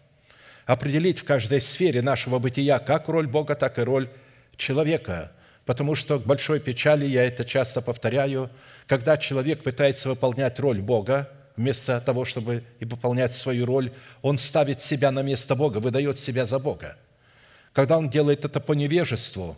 определить 0.66 1.20
в 1.20 1.24
каждой 1.24 1.62
сфере 1.62 2.02
нашего 2.02 2.38
бытия 2.38 2.80
как 2.80 3.08
роль 3.08 3.26
Бога, 3.26 3.54
так 3.54 3.78
и 3.78 3.82
роль 3.82 4.10
человека– 4.58 5.32
Потому 5.66 5.94
что 5.94 6.18
к 6.18 6.26
большой 6.26 6.60
печали, 6.60 7.06
я 7.06 7.24
это 7.24 7.44
часто 7.44 7.80
повторяю, 7.82 8.50
когда 8.86 9.16
человек 9.16 9.62
пытается 9.62 10.08
выполнять 10.08 10.58
роль 10.58 10.80
Бога, 10.80 11.28
вместо 11.56 12.00
того, 12.00 12.24
чтобы 12.24 12.64
и 12.80 12.84
выполнять 12.84 13.32
свою 13.32 13.66
роль, 13.66 13.92
он 14.22 14.38
ставит 14.38 14.80
себя 14.80 15.10
на 15.10 15.22
место 15.22 15.54
Бога, 15.54 15.78
выдает 15.78 16.18
себя 16.18 16.46
за 16.46 16.58
Бога. 16.58 16.96
Когда 17.72 17.98
он 17.98 18.10
делает 18.10 18.44
это 18.44 18.60
по 18.60 18.72
невежеству, 18.72 19.56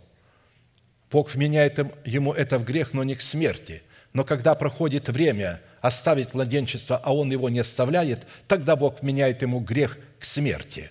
Бог 1.11 1.33
вменяет 1.33 1.79
ему 2.05 2.33
это 2.33 2.57
в 2.59 2.65
грех, 2.65 2.93
но 2.93 3.03
не 3.03 3.15
к 3.15 3.21
смерти. 3.21 3.81
Но 4.13 4.23
когда 4.23 4.55
проходит 4.55 5.09
время 5.09 5.61
оставить 5.81 6.33
младенчество, 6.33 6.99
а 7.03 7.13
он 7.13 7.31
его 7.31 7.49
не 7.49 7.59
оставляет, 7.59 8.25
тогда 8.47 8.75
Бог 8.75 9.01
вменяет 9.01 9.41
ему 9.41 9.59
грех 9.59 9.97
к 10.19 10.25
смерти. 10.25 10.89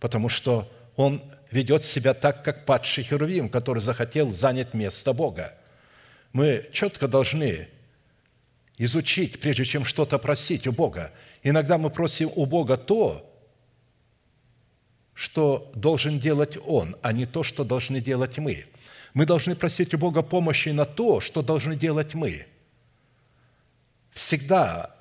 Потому 0.00 0.28
что 0.28 0.70
он 0.96 1.22
ведет 1.54 1.84
себя 1.84 2.14
так, 2.14 2.44
как 2.44 2.64
падший 2.64 3.04
Херувим, 3.04 3.48
который 3.48 3.78
захотел 3.78 4.32
занять 4.32 4.74
место 4.74 5.12
Бога. 5.12 5.54
Мы 6.32 6.68
четко 6.72 7.06
должны 7.06 7.68
изучить, 8.76 9.40
прежде 9.40 9.64
чем 9.64 9.84
что-то 9.84 10.18
просить 10.18 10.66
у 10.66 10.72
Бога. 10.72 11.12
Иногда 11.44 11.78
мы 11.78 11.90
просим 11.90 12.28
у 12.34 12.44
Бога 12.44 12.76
то, 12.76 13.30
что 15.14 15.70
должен 15.76 16.18
делать 16.18 16.58
Он, 16.66 16.96
а 17.02 17.12
не 17.12 17.24
то, 17.24 17.44
что 17.44 17.62
должны 17.62 18.00
делать 18.00 18.36
мы. 18.38 18.66
Мы 19.14 19.24
должны 19.24 19.54
просить 19.54 19.94
у 19.94 19.98
Бога 19.98 20.22
помощи 20.22 20.70
на 20.70 20.84
то, 20.84 21.20
что 21.20 21.40
должны 21.40 21.76
делать 21.76 22.14
мы. 22.14 22.46
Всегда 24.10 24.92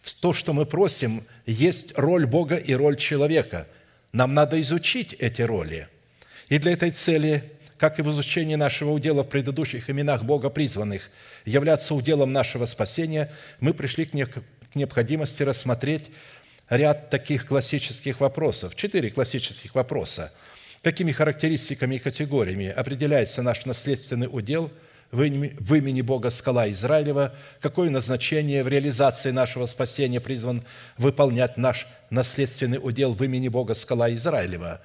в 0.00 0.14
то, 0.14 0.32
что 0.32 0.54
мы 0.54 0.64
просим, 0.64 1.26
есть 1.44 1.92
роль 1.98 2.24
Бога 2.24 2.56
и 2.56 2.72
роль 2.72 2.96
человека– 2.96 3.68
нам 4.12 4.34
надо 4.34 4.60
изучить 4.60 5.12
эти 5.14 5.42
роли. 5.42 5.88
И 6.48 6.58
для 6.58 6.72
этой 6.72 6.90
цели, 6.90 7.52
как 7.78 7.98
и 7.98 8.02
в 8.02 8.10
изучении 8.10 8.56
нашего 8.56 8.90
удела 8.90 9.22
в 9.22 9.28
предыдущих 9.28 9.88
именах 9.88 10.24
Бога 10.24 10.50
призванных, 10.50 11.10
являться 11.44 11.94
уделом 11.94 12.32
нашего 12.32 12.66
спасения, 12.66 13.30
мы 13.60 13.72
пришли 13.72 14.04
к 14.06 14.12
необходимости 14.74 15.42
рассмотреть 15.42 16.10
ряд 16.68 17.10
таких 17.10 17.46
классических 17.46 18.20
вопросов. 18.20 18.74
Четыре 18.74 19.10
классических 19.10 19.74
вопроса. 19.74 20.32
Какими 20.82 21.12
характеристиками 21.12 21.96
и 21.96 21.98
категориями 21.98 22.68
определяется 22.68 23.42
наш 23.42 23.64
наследственный 23.64 24.28
удел– 24.30 24.72
в 25.10 25.22
имени 25.22 26.02
Бога 26.02 26.30
скала 26.30 26.70
Израилева, 26.70 27.34
какое 27.60 27.90
назначение 27.90 28.62
в 28.62 28.68
реализации 28.68 29.30
нашего 29.30 29.66
спасения 29.66 30.20
призван 30.20 30.64
выполнять 30.98 31.56
наш 31.56 31.86
наследственный 32.10 32.78
удел 32.80 33.12
в 33.12 33.22
имени 33.22 33.48
Бога 33.48 33.74
скала 33.74 34.12
Израилева 34.14 34.80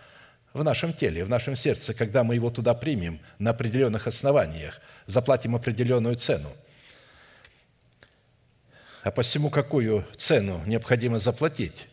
в 0.54 0.64
нашем 0.64 0.94
теле, 0.94 1.26
в 1.26 1.30
нашем 1.30 1.56
сердце, 1.56 1.94
когда 1.94 2.24
мы 2.24 2.36
его 2.36 2.50
туда 2.50 2.74
примем 2.74 3.20
на 3.40 3.52
определенных 3.52 4.08
основаниях, 4.08 4.80
заплатим 5.06 5.56
определенную 5.56 6.16
цену. 6.16 6.50
А 9.04 9.12
посему 9.12 9.52
какую 9.52 10.06
цену 10.16 10.62
необходимо 10.66 11.20
заплатить, 11.20 11.88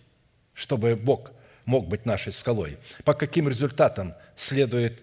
чтобы 0.54 0.96
Бог 0.96 1.32
мог 1.66 1.86
быть 1.88 2.06
нашей 2.06 2.32
скалой? 2.32 2.78
По 3.04 3.12
каким 3.12 3.48
результатам 3.48 4.14
следует 4.36 5.02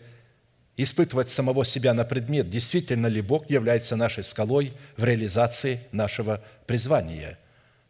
испытывать 0.81 1.27
самого 1.27 1.65
себя 1.65 1.93
на 1.93 2.05
предмет, 2.05 2.49
действительно 2.49 3.07
ли 3.07 3.19
Бог 3.19 3.49
является 3.49 3.97
нашей 3.97 4.23
скалой 4.23 4.71
в 4.95 5.03
реализации 5.03 5.81
нашего 5.91 6.41
призвания, 6.67 7.37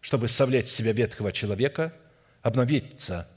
чтобы 0.02 0.28
совлечь 0.28 0.65
в 0.65 0.71
себя 0.71 0.91
ветхого 0.91 1.32
человека, 1.32 1.93
обновиться 2.41 3.28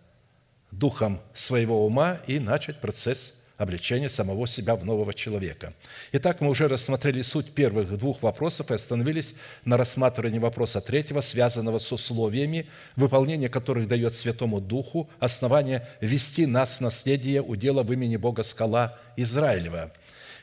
духом 0.70 1.20
своего 1.34 1.84
ума 1.84 2.18
и 2.26 2.38
начать 2.38 2.80
процесс 2.80 3.41
обличения 3.62 4.08
самого 4.08 4.46
себя 4.46 4.74
в 4.74 4.84
нового 4.84 5.14
человека. 5.14 5.72
Итак, 6.12 6.40
мы 6.40 6.50
уже 6.50 6.68
рассмотрели 6.68 7.22
суть 7.22 7.52
первых 7.52 7.96
двух 7.98 8.22
вопросов 8.22 8.70
и 8.70 8.74
остановились 8.74 9.34
на 9.64 9.76
рассматривании 9.76 10.38
вопроса 10.38 10.80
третьего, 10.80 11.20
связанного 11.20 11.78
с 11.78 11.92
условиями, 11.92 12.66
выполнение 12.96 13.48
которых 13.48 13.88
дает 13.88 14.14
Святому 14.14 14.60
Духу 14.60 15.08
основание 15.18 15.88
вести 16.00 16.46
нас 16.46 16.78
в 16.78 16.80
наследие 16.80 17.42
удела 17.42 17.82
в 17.82 17.92
имени 17.92 18.16
Бога 18.16 18.42
скала 18.42 18.98
Израилева. 19.16 19.92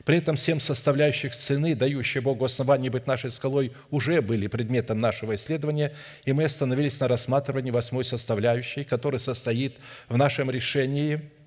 При 0.06 0.18
этом 0.18 0.38
семь 0.38 0.60
составляющих 0.60 1.36
цены, 1.36 1.76
дающие 1.76 2.22
Богу 2.22 2.46
основание 2.46 2.90
быть 2.90 3.06
нашей 3.06 3.32
скалой, 3.32 3.74
уже 3.92 4.22
были 4.22 4.48
предметом 4.48 5.00
нашего 5.00 5.36
исследования, 5.36 5.94
и 6.26 6.34
мы 6.34 6.46
остановились 6.46 7.00
на 7.00 7.08
рассматривании 7.08 7.72
восьмой 7.72 8.06
составляющей, 8.06 8.84
которая 8.84 9.20
состоит 9.20 9.78
в 10.08 10.18
нашем 10.18 10.50
решении– 10.50 11.22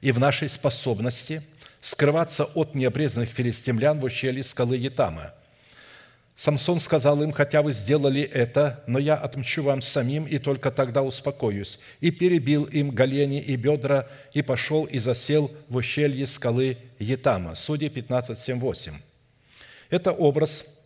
и 0.00 0.12
в 0.12 0.18
нашей 0.18 0.48
способности 0.48 1.42
скрываться 1.80 2.44
от 2.44 2.74
необрезанных 2.74 3.30
филистимлян 3.30 4.00
в 4.00 4.04
ущелье 4.04 4.42
скалы 4.42 4.76
Етама. 4.76 5.32
Самсон 6.36 6.80
сказал 6.80 7.22
им, 7.22 7.32
хотя 7.32 7.62
вы 7.62 7.72
сделали 7.72 8.20
это, 8.20 8.84
но 8.86 8.98
я 8.98 9.14
отмчу 9.14 9.62
вам 9.62 9.80
самим, 9.80 10.24
и 10.24 10.38
только 10.38 10.70
тогда 10.70 11.02
успокоюсь. 11.02 11.80
И 12.00 12.10
перебил 12.10 12.64
им 12.64 12.90
голени 12.90 13.40
и 13.40 13.56
бедра, 13.56 14.06
и 14.34 14.42
пошел 14.42 14.84
и 14.84 14.98
засел 14.98 15.50
в 15.68 15.76
ущелье 15.76 16.26
скалы 16.26 16.76
Етама. 16.98 17.54
Судьи 17.54 17.88
15, 17.88 18.38
7, 18.38 18.58
8. 18.60 18.92
Это 19.88 20.12
образ 20.12 20.76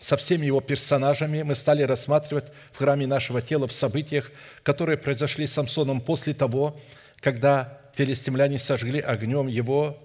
со 0.00 0.16
всеми 0.16 0.46
его 0.46 0.60
персонажами 0.60 1.42
мы 1.42 1.54
стали 1.54 1.82
рассматривать 1.82 2.46
в 2.72 2.78
храме 2.78 3.06
нашего 3.06 3.40
тела 3.40 3.68
в 3.68 3.72
событиях, 3.72 4.32
которые 4.62 4.98
произошли 4.98 5.46
с 5.46 5.52
Самсоном 5.52 6.00
после 6.00 6.34
того, 6.34 6.80
когда 7.20 7.78
филистимляне 7.96 8.58
сожгли 8.58 9.00
огнем 9.00 9.46
его 9.46 9.98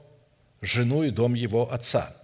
жену 0.62 1.04
и 1.04 1.10
дом 1.10 1.34
его 1.34 1.72
отца. 1.72 2.16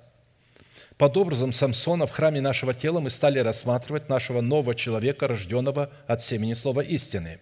Под 0.97 1.17
образом 1.17 1.51
Самсона 1.51 2.08
в 2.08 2.12
храме 2.12 2.39
нашего 2.39 2.73
тела 2.73 3.01
мы 3.01 3.10
стали 3.10 3.39
рассматривать 3.39 4.08
нашего 4.08 4.41
нового 4.41 4.75
человека, 4.75 5.28
рожденного 5.28 5.91
от 6.08 6.21
семени 6.21 6.54
слова 6.54 6.82
истины. 6.82 7.39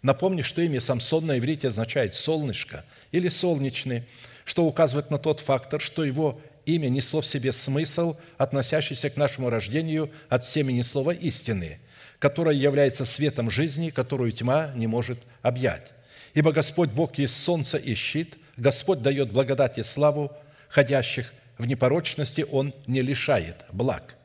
Напомню, 0.00 0.42
что 0.42 0.62
имя 0.62 0.80
Самсон 0.80 1.26
на 1.26 1.38
иврите 1.38 1.68
означает 1.68 2.14
«солнышко» 2.14 2.84
или 3.12 3.28
«солнечный», 3.28 4.04
что 4.44 4.64
указывает 4.64 5.10
на 5.10 5.18
тот 5.18 5.40
фактор, 5.40 5.80
что 5.80 6.04
его 6.04 6.40
имя 6.66 6.88
несло 6.88 7.20
в 7.20 7.26
себе 7.26 7.52
смысл, 7.52 8.16
относящийся 8.36 9.10
к 9.10 9.16
нашему 9.16 9.50
рождению 9.50 10.10
от 10.28 10.44
семени 10.44 10.82
слова 10.82 11.12
истины, 11.12 11.78
которое 12.18 12.54
является 12.54 13.04
светом 13.04 13.50
жизни, 13.50 13.90
которую 13.90 14.32
тьма 14.32 14.72
не 14.74 14.86
может 14.86 15.18
объять. 15.42 15.93
Ибо 16.34 16.52
Господь 16.52 16.90
Бог 16.90 17.16
есть 17.16 17.42
солнце 17.42 17.78
и 17.78 17.94
щит, 17.94 18.36
Господь 18.56 19.02
дает 19.02 19.32
благодать 19.32 19.78
и 19.78 19.82
славу, 19.82 20.32
ходящих 20.68 21.32
в 21.58 21.66
непорочности 21.66 22.44
Он 22.50 22.74
не 22.86 23.02
лишает 23.02 23.64
благ. 23.72 24.16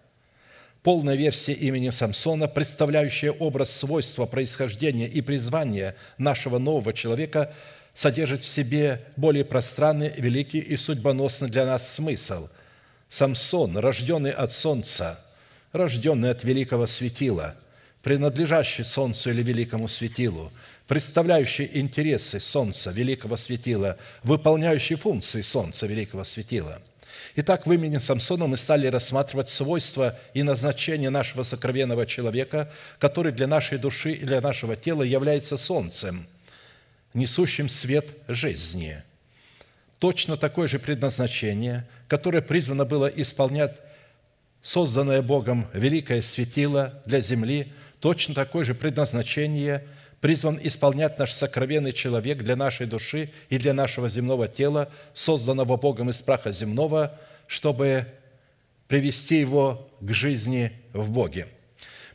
Полная 0.82 1.16
версия 1.16 1.54
имени 1.54 1.90
Самсона, 1.90 2.48
представляющая 2.48 3.32
образ 3.32 3.70
свойства 3.72 4.26
происхождения 4.26 5.08
и 5.08 5.22
призвания 5.22 5.96
нашего 6.18 6.58
нового 6.58 6.94
человека, 6.94 7.54
содержит 7.94 8.42
в 8.42 8.48
себе 8.48 9.04
более 9.16 9.44
пространный, 9.44 10.12
великий 10.18 10.60
и 10.60 10.78
судьбоносный 10.78 11.50
для 11.50 11.66
нас 11.66 11.92
смысл. 11.92 12.48
Самсон, 13.10 13.78
рожденный 13.78 14.32
от 14.32 14.52
солнца, 14.52 15.20
рожденный 15.74 16.32
от 16.32 16.44
великого 16.44 16.88
светила, 16.88 17.56
принадлежащий 18.02 18.84
солнцу 18.84 19.32
или 19.32 19.44
великому 19.44 19.88
светилу, 19.88 20.52
представляющий 20.90 21.70
интересы 21.74 22.40
Солнца, 22.40 22.90
великого 22.90 23.38
светила, 23.38 23.96
выполняющий 24.24 24.96
функции 24.96 25.44
Солнца, 25.44 25.86
великого 25.86 26.24
светила. 26.24 26.82
Итак, 27.36 27.68
в 27.68 27.72
имени 27.72 28.00
Самсона 28.00 28.48
мы 28.48 28.58
стали 28.58 28.88
рассматривать 28.88 29.50
свойства 29.50 30.18
и 30.34 30.42
назначение 30.42 31.12
нашего 31.12 31.44
сокровенного 31.44 32.08
человека, 32.08 32.72
который 32.98 33.32
для 33.32 33.46
нашей 33.46 33.78
души 33.78 34.14
и 34.14 34.26
для 34.26 34.42
нашего 34.42 34.76
тела 34.76 35.04
является 35.04 35.58
Солнцем, 35.58 36.26
несущим 37.14 37.70
свет 37.70 38.08
жизни. 38.28 39.04
Точно 40.00 40.38
такое 40.38 40.68
же 40.68 40.80
предназначение, 40.80 41.88
которое 42.08 42.42
призвано 42.42 42.86
было 42.86 43.06
исполнять 43.06 43.76
созданное 44.64 45.22
Богом 45.22 45.68
великое 45.72 46.24
светило 46.24 47.00
для 47.06 47.22
земли, 47.22 47.72
точно 48.00 48.34
такое 48.34 48.66
же 48.66 48.74
предназначение– 48.74 49.84
призван 50.22 50.60
исполнять 50.62 51.18
наш 51.18 51.32
сокровенный 51.32 51.94
человек 51.94 52.40
для 52.40 52.56
нашей 52.56 52.86
души 52.86 53.32
и 53.50 53.58
для 53.58 53.74
нашего 53.74 54.10
земного 54.10 54.48
тела, 54.48 54.90
созданного 55.14 55.78
Богом 55.78 56.10
из 56.10 56.22
праха 56.22 56.52
земного, 56.52 57.18
чтобы 57.48 58.06
привести 58.88 59.40
его 59.40 59.90
к 60.02 60.12
жизни 60.14 60.72
в 60.94 61.10
Боге. 61.10 61.48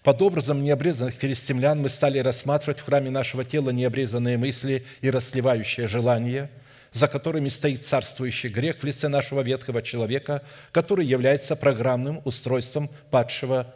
Под 0.03 0.21
образом 0.21 0.63
необрезанных 0.63 1.15
филистимлян 1.15 1.81
мы 1.81 1.89
стали 1.89 2.19
рассматривать 2.19 2.81
в 2.81 2.85
храме 2.85 3.11
нашего 3.11 3.45
тела 3.45 3.71
необрезанные 3.71 4.37
мысли 4.37 4.85
и 5.01 5.11
расливающие 5.11 5.89
желания, 5.89 6.51
за 6.93 7.09
которыми 7.09 7.49
стоит 7.49 7.85
царствующий 7.85 8.51
грех 8.51 8.81
в 8.81 8.85
лице 8.85 9.09
нашего 9.09 9.41
ветхого 9.41 9.81
человека, 9.83 10.43
который 10.73 11.07
является 11.07 11.57
программным 11.57 12.21
устройством 12.25 12.91
падшего 13.11 13.75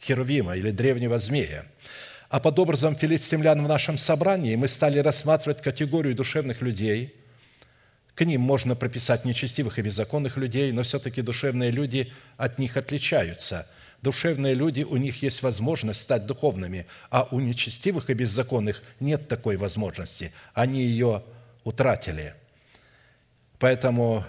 Херувима 0.00 0.56
или 0.56 0.70
древнего 0.70 1.18
змея– 1.18 1.66
а 2.28 2.40
под 2.40 2.58
образом 2.58 2.94
филистимлян 2.94 3.62
в 3.64 3.68
нашем 3.68 3.96
собрании 3.96 4.54
мы 4.54 4.68
стали 4.68 4.98
рассматривать 4.98 5.62
категорию 5.62 6.14
душевных 6.14 6.60
людей. 6.60 7.14
К 8.14 8.24
ним 8.24 8.42
можно 8.42 8.74
прописать 8.74 9.24
нечестивых 9.24 9.78
и 9.78 9.82
беззаконных 9.82 10.36
людей, 10.36 10.70
но 10.72 10.82
все-таки 10.82 11.22
душевные 11.22 11.70
люди 11.70 12.12
от 12.36 12.58
них 12.58 12.76
отличаются. 12.76 13.66
Душевные 14.02 14.54
люди, 14.54 14.82
у 14.82 14.96
них 14.96 15.22
есть 15.22 15.42
возможность 15.42 16.02
стать 16.02 16.26
духовными, 16.26 16.86
а 17.10 17.26
у 17.30 17.40
нечестивых 17.40 18.10
и 18.10 18.14
беззаконных 18.14 18.82
нет 19.00 19.28
такой 19.28 19.56
возможности. 19.56 20.32
Они 20.52 20.82
ее 20.82 21.22
утратили. 21.64 22.34
Поэтому 23.58 24.24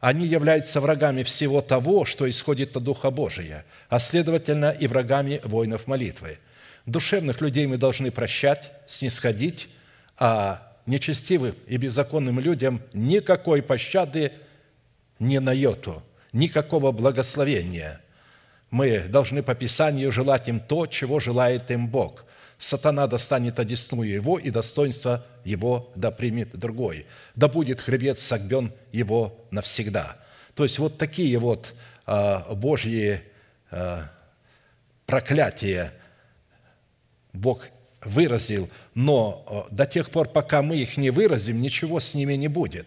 они 0.00 0.26
являются 0.26 0.80
врагами 0.80 1.22
всего 1.22 1.62
того, 1.62 2.04
что 2.04 2.28
исходит 2.28 2.76
от 2.76 2.84
Духа 2.84 3.10
Божия, 3.10 3.64
а 3.88 3.98
следовательно 3.98 4.70
и 4.70 4.86
врагами 4.86 5.40
воинов 5.44 5.86
молитвы– 5.86 6.38
Душевных 6.88 7.42
людей 7.42 7.66
мы 7.66 7.76
должны 7.76 8.10
прощать, 8.10 8.72
снисходить, 8.86 9.68
а 10.16 10.72
нечестивым 10.86 11.54
и 11.66 11.76
беззаконным 11.76 12.40
людям 12.40 12.80
никакой 12.94 13.60
пощады 13.60 14.32
не 15.18 15.38
на 15.38 15.52
йоту, 15.52 16.02
никакого 16.32 16.90
благословения. 16.92 18.00
Мы 18.70 19.00
должны 19.00 19.42
по 19.42 19.54
Писанию 19.54 20.10
желать 20.10 20.48
им 20.48 20.60
то, 20.60 20.86
чего 20.86 21.20
желает 21.20 21.70
им 21.70 21.88
Бог. 21.88 22.24
Сатана 22.56 23.06
достанет 23.06 23.60
одесную 23.60 24.10
его, 24.10 24.38
и 24.38 24.48
достоинство 24.48 25.26
его 25.44 25.92
да 25.94 26.10
примет 26.10 26.56
другой. 26.56 27.04
Да 27.34 27.48
будет 27.48 27.82
хребет 27.82 28.18
согбен 28.18 28.72
его 28.92 29.38
навсегда. 29.50 30.16
То 30.54 30.62
есть 30.62 30.78
вот 30.78 30.96
такие 30.96 31.38
вот 31.38 31.74
а, 32.06 32.54
Божьи 32.54 33.20
а, 33.70 34.10
проклятия 35.04 35.92
Бог 37.32 37.68
выразил, 38.02 38.68
но 38.94 39.66
э, 39.70 39.74
до 39.74 39.86
тех 39.86 40.10
пор, 40.10 40.28
пока 40.28 40.62
мы 40.62 40.76
их 40.76 40.96
не 40.96 41.10
выразим, 41.10 41.60
ничего 41.60 42.00
с 42.00 42.14
ними 42.14 42.34
не 42.34 42.48
будет. 42.48 42.86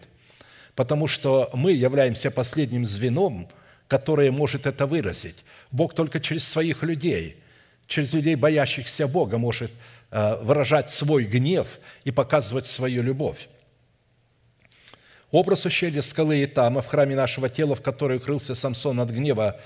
Потому 0.74 1.06
что 1.06 1.50
мы 1.52 1.72
являемся 1.72 2.30
последним 2.30 2.86
звеном, 2.86 3.48
которое 3.88 4.30
может 4.30 4.66
это 4.66 4.86
выразить. 4.86 5.44
Бог 5.70 5.94
только 5.94 6.18
через 6.18 6.48
своих 6.48 6.82
людей, 6.82 7.36
через 7.86 8.14
людей, 8.14 8.36
боящихся 8.36 9.06
Бога, 9.06 9.38
может 9.38 9.70
э, 10.10 10.36
выражать 10.42 10.88
свой 10.88 11.24
гнев 11.24 11.66
и 12.04 12.10
показывать 12.10 12.66
свою 12.66 13.02
любовь. 13.02 13.48
Образ 15.30 15.64
ущелья 15.64 16.02
скалы 16.02 16.44
Итама 16.44 16.82
в 16.82 16.86
храме 16.86 17.16
нашего 17.16 17.48
тела, 17.48 17.74
в 17.74 17.80
который 17.80 18.18
укрылся 18.18 18.54
Самсон 18.54 19.00
от 19.00 19.10
гнева 19.10 19.58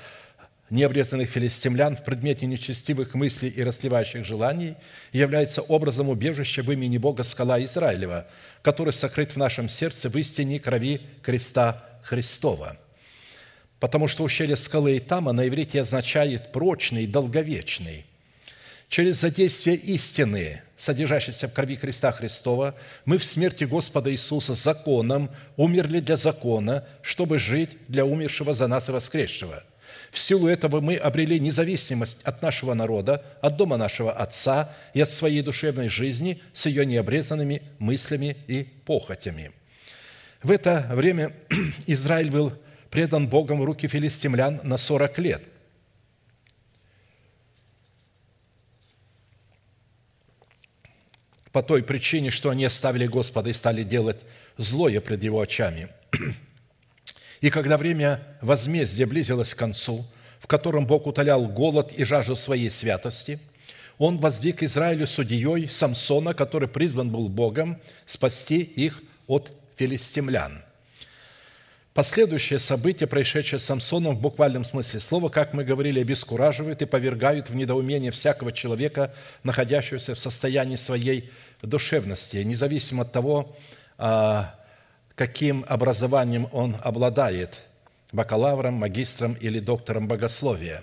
необрезанных 0.70 1.31
филистимлян 1.31 1.96
в 1.96 2.05
предмете 2.05 2.46
нечестивых 2.46 3.14
мыслей 3.14 3.50
и 3.50 3.62
расливающих 3.62 4.24
желаний 4.24 4.74
является 5.12 5.62
образом 5.62 6.09
убежища 6.09 6.62
в 6.62 6.72
имени 6.72 6.98
Бога 6.98 7.22
скала 7.22 7.62
Израилева, 7.62 8.26
который 8.62 8.92
сокрыт 8.92 9.33
в 9.33 9.37
нашем 9.37 9.68
сердце 9.68 10.09
в 10.09 10.16
истине 10.16 10.59
крови 10.59 11.00
креста 11.22 11.85
Христова. 12.02 12.76
Потому 13.79 14.09
что 14.09 14.24
ущелье 14.24 14.57
скалы 14.57 14.98
Итама 14.98 15.33
на 15.33 15.46
иврите 15.46 15.81
означает 15.81 16.52
«прочный, 16.52 17.07
долговечный». 17.07 18.07
Через 18.88 19.20
задействие 19.20 19.76
истины, 19.76 20.62
содержащейся 20.76 21.48
в 21.48 21.52
крови 21.52 21.76
креста 21.76 22.12
Христова, 22.12 22.76
мы 23.05 23.18
в 23.18 23.24
смерти 23.24 23.64
Господа 23.64 24.12
Иисуса 24.12 24.55
законом 24.55 25.31
умерли 25.57 25.98
для 25.98 26.16
закона, 26.16 26.85
чтобы 27.02 27.38
жить 27.38 27.70
для 27.88 28.05
умершего 28.05 28.55
за 28.55 28.66
нас 28.66 28.88
и 28.88 28.92
воскресшего– 28.92 29.62
в 30.11 30.19
силу 30.19 30.49
этого 30.49 30.81
мы 30.81 30.97
обрели 30.97 31.38
независимость 31.40 32.23
от 32.23 32.42
нашего 32.42 32.75
народа, 32.75 33.25
от 33.40 33.57
дома 33.57 33.77
нашего 33.77 34.12
Отца 34.12 34.75
и 34.95 35.01
от 35.01 35.11
своей 35.11 35.42
душевной 35.42 35.88
жизни 35.88 36.40
с 36.53 36.66
ее 36.66 36.87
необрезанными 36.87 37.62
мыслями 37.79 38.37
и 38.47 38.64
похотями. 38.64 39.53
В 40.42 40.51
это 40.51 40.87
время 40.92 41.33
Израиль 41.87 42.31
был 42.31 42.53
предан 42.90 43.29
Богом 43.29 43.61
в 43.61 43.64
руки 43.64 43.88
филистимлян 43.88 44.61
на 44.62 44.77
40 44.77 45.19
лет. 45.19 45.42
По 51.53 51.62
той 51.62 51.83
причине, 51.83 52.31
что 52.31 52.51
они 52.51 52.64
оставили 52.64 53.07
Господа 53.07 53.49
и 53.49 53.55
стали 53.55 53.83
делать 53.83 54.21
злое 54.59 55.01
пред 55.01 55.23
Его 55.23 55.40
очами– 55.40 55.88
и 57.40 57.51
когда 57.51 57.77
время 57.77 58.20
возмездия 58.40 59.07
близилось 59.07 59.55
к 59.55 59.59
концу, 59.59 60.05
в 60.38 60.46
котором 60.46 60.87
Бог 60.87 61.07
утолял 61.07 61.46
голод 61.46 61.92
и 61.92 62.05
жажду 62.05 62.37
своей 62.37 62.70
святости, 62.70 63.38
Он 63.99 64.18
воздвиг 64.18 64.62
Израилю 64.62 65.07
судьей 65.07 65.68
Самсона, 65.68 66.35
который 66.35 66.68
призван 66.68 67.11
был 67.11 67.29
Богом 67.29 67.81
спасти 68.05 68.61
их 68.61 69.03
от 69.27 69.53
филистимлян. 69.77 70.62
Последующие 71.96 72.59
события, 72.59 73.07
происшедшие 73.07 73.59
с 73.59 73.64
Самсоном 73.64 74.16
в 74.16 74.20
буквальном 74.20 74.64
смысле 74.64 75.01
слова, 75.01 75.31
как 75.31 75.55
мы 75.55 75.64
говорили, 75.64 75.99
обескураживают 75.99 76.83
и 76.83 76.85
повергают 76.85 77.49
в 77.49 77.55
недоумение 77.55 78.11
всякого 78.11 78.53
человека, 78.53 79.14
находящегося 79.44 80.14
в 80.14 80.18
состоянии 80.18 80.77
своей 80.77 81.31
душевности, 81.62 82.37
независимо 82.37 83.05
от 83.05 83.12
того, 83.12 83.57
а, 83.96 84.55
каким 85.16 85.64
образованием 85.66 86.48
он 86.52 86.76
обладает, 86.83 87.62
бакалавром, 88.12 88.74
магистром 88.74 89.33
или 89.33 89.59
доктором 89.59 90.07
богословия, 90.07 90.83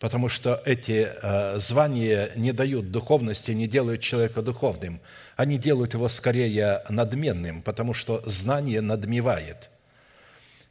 потому 0.00 0.28
что 0.28 0.60
эти 0.64 1.08
э, 1.22 1.58
звания 1.60 2.30
не 2.34 2.52
дают 2.52 2.90
духовности, 2.90 3.52
не 3.52 3.68
делают 3.68 4.00
человека 4.00 4.42
духовным. 4.42 5.00
Они 5.36 5.58
делают 5.58 5.94
его 5.94 6.08
скорее 6.08 6.82
надменным, 6.88 7.62
потому 7.62 7.94
что 7.94 8.22
знание 8.26 8.80
надмевает. 8.80 9.70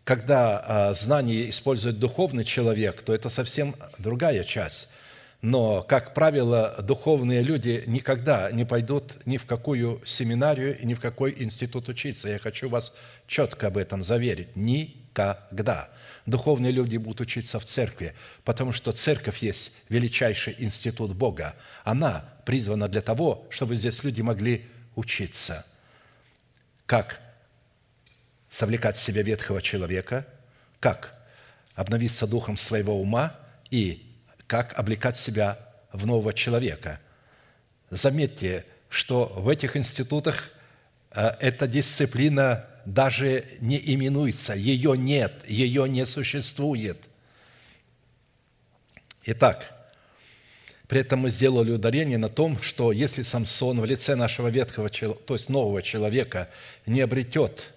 Когда 0.04 0.90
э, 0.92 0.94
знание 0.96 1.50
использует 1.50 2.00
духовный 2.00 2.44
человек, 2.44 3.02
то 3.04 3.14
это 3.14 3.30
совсем 3.30 3.76
другая 4.00 4.44
часть– 4.44 4.90
но, 5.44 5.84
как 5.84 6.14
правило, 6.14 6.74
духовные 6.82 7.42
люди 7.42 7.84
никогда 7.86 8.50
не 8.50 8.64
пойдут 8.64 9.18
ни 9.26 9.36
в 9.36 9.46
какую 9.46 10.02
семинарию 10.06 10.78
ни 10.86 10.94
в 10.94 11.02
какой 11.02 11.36
институт 11.38 11.90
учиться. 11.90 12.30
Я 12.30 12.40
хочу 12.40 12.70
вас 12.70 12.94
четко 13.28 13.68
об 13.68 13.78
этом 13.78 14.04
заверить. 14.04 14.56
Никогда. 14.56 15.90
Духовные 16.26 16.72
люди 16.72 16.96
будут 16.96 17.20
учиться 17.20 17.60
в 17.60 17.66
церкви, 17.66 18.16
потому 18.46 18.72
что 18.72 18.94
церковь 18.94 19.40
есть 19.40 19.82
величайший 19.90 20.56
институт 20.60 21.14
Бога. 21.14 21.56
Она 21.84 22.24
призвана 22.46 22.88
для 22.88 23.02
того, 23.02 23.46
чтобы 23.50 23.76
здесь 23.76 24.02
люди 24.06 24.22
могли 24.22 24.66
учиться. 24.96 25.66
Как 26.86 27.20
совлекать 28.50 28.96
в 28.96 29.02
себя 29.02 29.24
ветхого 29.24 29.62
человека, 29.62 30.26
как 30.80 31.22
обновиться 31.76 32.28
духом 32.28 32.56
своего 32.56 32.98
ума 32.98 33.36
и 33.72 34.13
как 34.54 34.78
облекать 34.78 35.18
себя 35.18 35.58
в 35.92 36.06
нового 36.06 36.32
человека. 36.32 37.00
Заметьте, 37.90 38.68
что 38.88 39.26
в 39.36 39.50
этих 39.50 39.76
институтах 39.76 40.52
э, 41.10 41.32
эта 41.40 41.66
дисциплина 41.66 42.64
даже 42.86 43.46
не 43.62 43.82
именуется, 43.84 44.54
ее 44.54 44.96
нет, 44.96 45.34
ее 45.48 45.90
не 45.90 46.06
существует. 46.06 47.00
Итак, 49.26 49.74
при 50.88 51.02
этом 51.02 51.22
мы 51.22 51.32
сделали 51.32 51.72
ударение 51.72 52.20
на 52.20 52.30
том, 52.30 52.62
что 52.62 52.92
если 52.92 53.24
Самсон 53.24 53.82
в 53.82 53.86
лице 53.86 54.14
нашего 54.14 54.50
ветхого, 54.50 54.88
то 54.90 55.34
есть 55.34 55.50
нового 55.50 55.82
человека, 55.82 56.48
не 56.86 57.02
обретет 57.02 57.70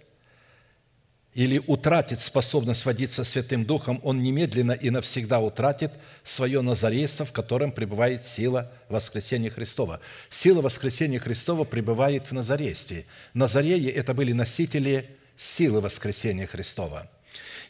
или 1.37 1.63
утратит 1.67 2.19
способность 2.19 2.87
водиться 2.87 3.23
Святым 3.23 3.67
Духом, 3.67 4.01
он 4.03 4.23
немедленно 4.23 4.73
и 4.73 4.89
навсегда 4.89 5.39
утратит 5.39 5.93
свое 6.25 6.63
назарейство, 6.63 7.27
в 7.27 7.33
котором 7.33 7.73
пребывает 7.73 8.23
сила 8.23 8.73
воскресения 8.89 9.51
Христова. 9.51 10.01
Сила 10.31 10.63
воскресения 10.63 11.19
Христова 11.19 11.65
пребывает 11.65 12.29
в 12.29 12.33
назарействе. 12.33 13.05
Назареи– 13.35 13.91
это 13.95 14.15
были 14.15 14.33
носители 14.33 15.11
силы 15.37 15.83
воскресения 15.83 16.47
Христова. 16.47 17.07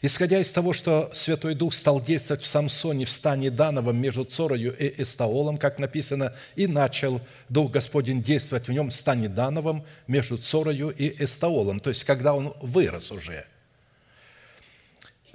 Исходя 0.01 0.39
из 0.39 0.53
того, 0.53 0.71
что 0.71 1.09
Святой 1.11 1.53
Дух 1.53 1.73
стал 1.73 2.01
действовать 2.01 2.43
в 2.43 2.47
Самсоне 2.47 3.03
в 3.03 3.11
стане 3.11 3.51
Дановом 3.51 3.97
между 3.97 4.23
Цорою 4.23 4.73
и 4.77 5.01
Эстаолом, 5.01 5.57
как 5.57 5.77
написано, 5.77 6.33
и 6.55 6.67
начал 6.67 7.19
Дух 7.49 7.71
Господень 7.71 8.23
действовать 8.23 8.69
в 8.69 8.71
нем 8.71 8.91
в 8.91 8.93
стане 8.93 9.27
Дановом 9.27 9.83
между 10.07 10.37
Цорою 10.37 10.91
и 10.91 11.21
Эстаолом, 11.21 11.81
то 11.81 11.89
есть 11.89 12.05
когда 12.05 12.33
он 12.33 12.53
вырос 12.61 13.11
уже– 13.11 13.45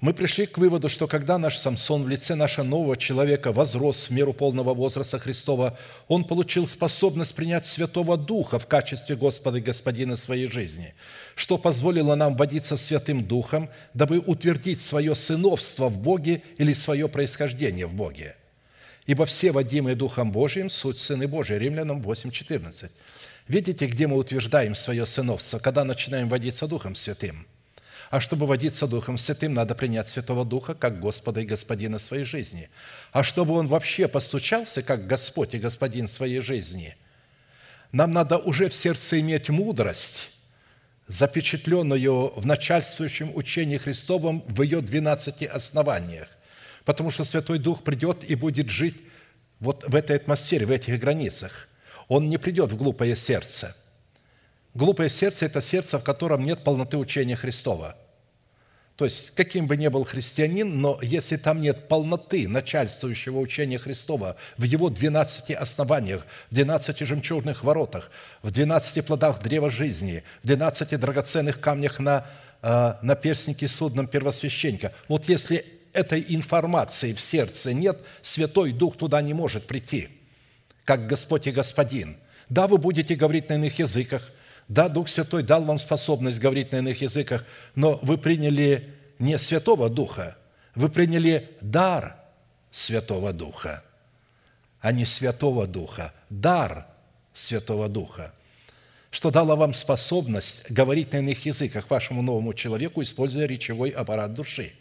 мы 0.02 0.14
пришли 0.14 0.46
к 0.46 0.58
выводу, 0.58 0.88
что 0.88 1.06
когда 1.06 1.38
наш 1.38 1.56
Самсон 1.56 2.02
в 2.02 2.08
лице 2.08 2.34
нашего 2.34 2.64
нового 2.64 2.96
человека 2.96 3.52
возрос 3.52 4.08
в 4.08 4.10
меру 4.10 4.32
полного 4.32 4.74
возраста 4.74 5.20
Христова, 5.20 5.78
он 6.08 6.24
получил 6.24 6.66
способность 6.66 7.36
принять 7.36 7.64
Святого 7.64 8.16
Духа 8.16 8.58
в 8.58 8.66
качестве 8.66 9.14
Господа 9.14 9.58
и 9.58 9.60
Господина 9.60 10.16
своей 10.16 10.48
жизни, 10.48 10.96
что 11.36 11.56
позволило 11.56 12.16
нам 12.16 12.34
водиться 12.36 12.76
Святым 12.76 13.24
Духом, 13.24 13.70
дабы 13.94 14.18
утвердить 14.18 14.80
свое 14.80 15.14
сыновство 15.14 15.88
в 15.88 15.98
Боге 15.98 16.42
или 16.58 16.74
свое 16.74 17.06
происхождение 17.06 17.86
в 17.86 17.94
Боге. 17.94 18.34
Ибо 19.06 19.24
все 19.24 19.52
водимые 19.52 19.94
Духом 19.94 20.32
Божиим– 20.32 20.68
суть 20.70 20.98
Сыны 20.98 21.28
Божии. 21.28 21.54
Римлянам 21.54 22.00
8,14. 22.00 22.90
Видите, 23.46 23.86
где 23.86 24.08
мы 24.08 24.16
утверждаем 24.16 24.74
свое 24.74 25.06
сыновство, 25.06 25.60
когда 25.60 25.84
начинаем 25.84 26.28
водиться 26.28 26.66
Духом 26.66 26.96
Святым– 26.96 27.46
а 28.12 28.20
чтобы 28.20 28.46
водиться 28.46 28.86
Духом 28.86 29.16
Святым, 29.16 29.54
надо 29.54 29.74
принять 29.74 30.06
Святого 30.06 30.44
Духа 30.44 30.74
как 30.74 31.00
Господа 31.00 31.40
и 31.40 31.46
Господина 31.46 31.98
своей 31.98 32.24
жизни. 32.24 32.68
А 33.10 33.24
чтобы 33.24 33.54
Он 33.54 33.66
вообще 33.66 34.06
постучался 34.06 34.82
как 34.82 35.06
Господь 35.06 35.54
и 35.54 35.58
Господин 35.58 36.06
своей 36.08 36.40
жизни, 36.40 36.94
нам 37.90 38.12
надо 38.12 38.36
уже 38.36 38.68
в 38.68 38.74
сердце 38.74 39.18
иметь 39.20 39.48
мудрость, 39.48 40.30
запечатленную 41.08 42.38
в 42.38 42.44
начальствующем 42.44 43.34
учении 43.34 43.78
Христовом 43.78 44.44
в 44.46 44.60
ее 44.60 44.82
двенадцати 44.82 45.44
основаниях. 45.44 46.28
Потому 46.84 47.10
что 47.10 47.24
Святой 47.24 47.58
Дух 47.58 47.82
придет 47.82 48.24
и 48.24 48.34
будет 48.34 48.68
жить 48.68 49.00
вот 49.58 49.88
в 49.88 49.94
этой 49.94 50.16
атмосфере, 50.16 50.66
в 50.66 50.70
этих 50.70 51.00
границах. 51.00 51.66
Он 52.08 52.28
не 52.28 52.36
придет 52.36 52.72
в 52.72 52.76
глупое 52.76 53.16
сердце. 53.16 53.74
Глупое 54.74 55.08
сердце– 55.08 55.46
это 55.46 55.62
сердце, 55.62 55.98
в 55.98 56.04
котором 56.04 56.44
нет 56.44 56.62
полноты 56.62 56.98
учения 56.98 57.36
Христова– 57.36 57.96
то 59.02 59.06
есть, 59.06 59.32
каким 59.32 59.66
бы 59.66 59.76
ни 59.76 59.88
был 59.88 60.04
христианин, 60.04 60.80
но 60.80 60.96
если 61.02 61.36
там 61.36 61.60
нет 61.60 61.88
полноты 61.88 62.46
начальствующего 62.46 63.40
учения 63.40 63.76
Христова 63.76 64.36
в 64.56 64.62
его 64.62 64.90
12 64.90 65.50
основаниях, 65.50 66.24
в 66.52 66.54
12 66.54 67.00
жемчужных 67.00 67.64
воротах, 67.64 68.12
в 68.42 68.52
12 68.52 69.04
плодах 69.04 69.42
древа 69.42 69.70
жизни, 69.70 70.22
в 70.44 70.46
12 70.46 71.00
драгоценных 71.00 71.58
камнях 71.58 71.98
на, 71.98 72.28
э, 72.62 72.94
на 73.02 73.16
перстнике 73.16 73.66
судном 73.66 74.06
первосвященника, 74.06 74.92
вот 75.08 75.28
если 75.28 75.66
этой 75.92 76.24
информации 76.28 77.12
в 77.12 77.18
сердце 77.18 77.74
нет, 77.74 77.98
Святой 78.22 78.70
Дух 78.70 78.96
туда 78.96 79.20
не 79.20 79.34
может 79.34 79.66
прийти, 79.66 80.10
как 80.84 81.08
Господь 81.08 81.48
и 81.48 81.50
Господин. 81.50 82.18
Да, 82.48 82.68
вы 82.68 82.78
будете 82.78 83.16
говорить 83.16 83.48
на 83.48 83.54
иных 83.54 83.80
языках– 83.80 84.30
да, 84.72 84.88
Дух 84.88 85.10
Святой 85.10 85.42
дал 85.42 85.64
вам 85.64 85.78
способность 85.78 86.38
говорить 86.38 86.72
на 86.72 86.76
иных 86.76 87.02
языках, 87.02 87.44
но 87.74 87.98
вы 88.00 88.16
приняли 88.16 88.88
не 89.18 89.38
Святого 89.38 89.90
Духа, 89.90 90.34
вы 90.74 90.88
приняли 90.88 91.50
дар 91.60 92.16
Святого 92.70 93.34
Духа, 93.34 93.84
а 94.80 94.92
не 94.92 95.04
Святого 95.04 95.66
Духа, 95.66 96.14
дар 96.30 96.86
Святого 97.34 97.90
Духа, 97.90 98.32
что 99.10 99.30
дало 99.30 99.56
вам 99.56 99.74
способность 99.74 100.70
говорить 100.70 101.12
на 101.12 101.18
иных 101.18 101.44
языках 101.44 101.90
вашему 101.90 102.22
новому 102.22 102.54
человеку, 102.54 103.02
используя 103.02 103.44
речевой 103.44 103.90
аппарат 103.90 104.32
души. 104.32 104.72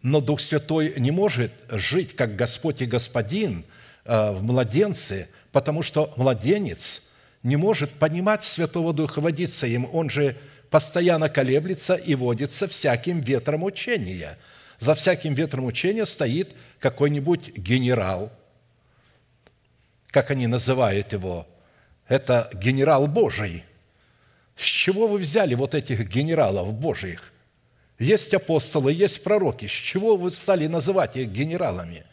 Но 0.00 0.22
Дух 0.22 0.40
Святой 0.40 0.94
не 0.96 1.10
может 1.10 1.52
жить 1.68 2.16
как 2.16 2.34
Господь 2.34 2.80
и 2.80 2.86
Господин 2.86 3.66
э, 4.06 4.30
в 4.32 4.42
младенце, 4.42 5.28
потому 5.52 5.82
что 5.82 6.14
младенец– 6.16 7.02
не 7.46 7.54
может 7.54 7.92
понимать 7.92 8.42
Святого 8.44 8.92
Духа, 8.92 9.20
водиться 9.20 9.68
им. 9.68 9.88
Он 9.92 10.10
же 10.10 10.36
постоянно 10.68 11.28
колеблется 11.28 11.94
и 11.94 12.16
водится 12.16 12.66
всяким 12.66 13.20
ветром 13.20 13.62
учения. 13.62 14.36
За 14.80 14.94
всяким 14.94 15.32
ветром 15.34 15.64
учения 15.64 16.04
стоит 16.06 16.56
какой-нибудь 16.80 17.56
генерал, 17.56 18.32
как 20.10 20.32
они 20.32 20.48
называют 20.48 21.12
его, 21.12 21.46
это 22.08 22.50
генерал 22.52 23.06
Божий. 23.06 23.64
С 24.56 24.64
чего 24.64 25.06
вы 25.06 25.18
взяли 25.18 25.54
вот 25.54 25.76
этих 25.76 26.08
генералов 26.08 26.72
Божьих? 26.72 27.32
Есть 28.00 28.34
апостолы, 28.34 28.92
есть 28.92 29.22
пророки. 29.22 29.66
С 29.66 29.70
чего 29.70 30.16
вы 30.16 30.32
стали 30.32 30.66
называть 30.66 31.16
их 31.16 31.28
генералами? 31.28 32.04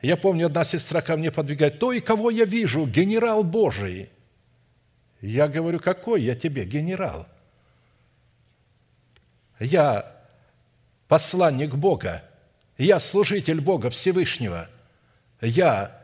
Я 0.00 0.16
помню, 0.16 0.46
одна 0.46 0.64
сестра 0.64 1.00
ко 1.00 1.16
мне 1.16 1.30
подвигает, 1.32 1.78
то 1.78 1.92
и 1.92 2.00
кого 2.00 2.30
я 2.30 2.44
вижу, 2.44 2.86
генерал 2.86 3.42
Божий. 3.42 4.10
Я 5.22 5.46
говорю, 5.46 5.78
какой 5.78 6.22
я 6.22 6.34
тебе 6.34 6.64
генерал? 6.64 7.26
Я 9.60 10.12
посланник 11.06 11.76
Бога, 11.76 12.24
я 12.76 12.98
служитель 12.98 13.60
Бога 13.60 13.88
Всевышнего, 13.88 14.68
я 15.40 15.96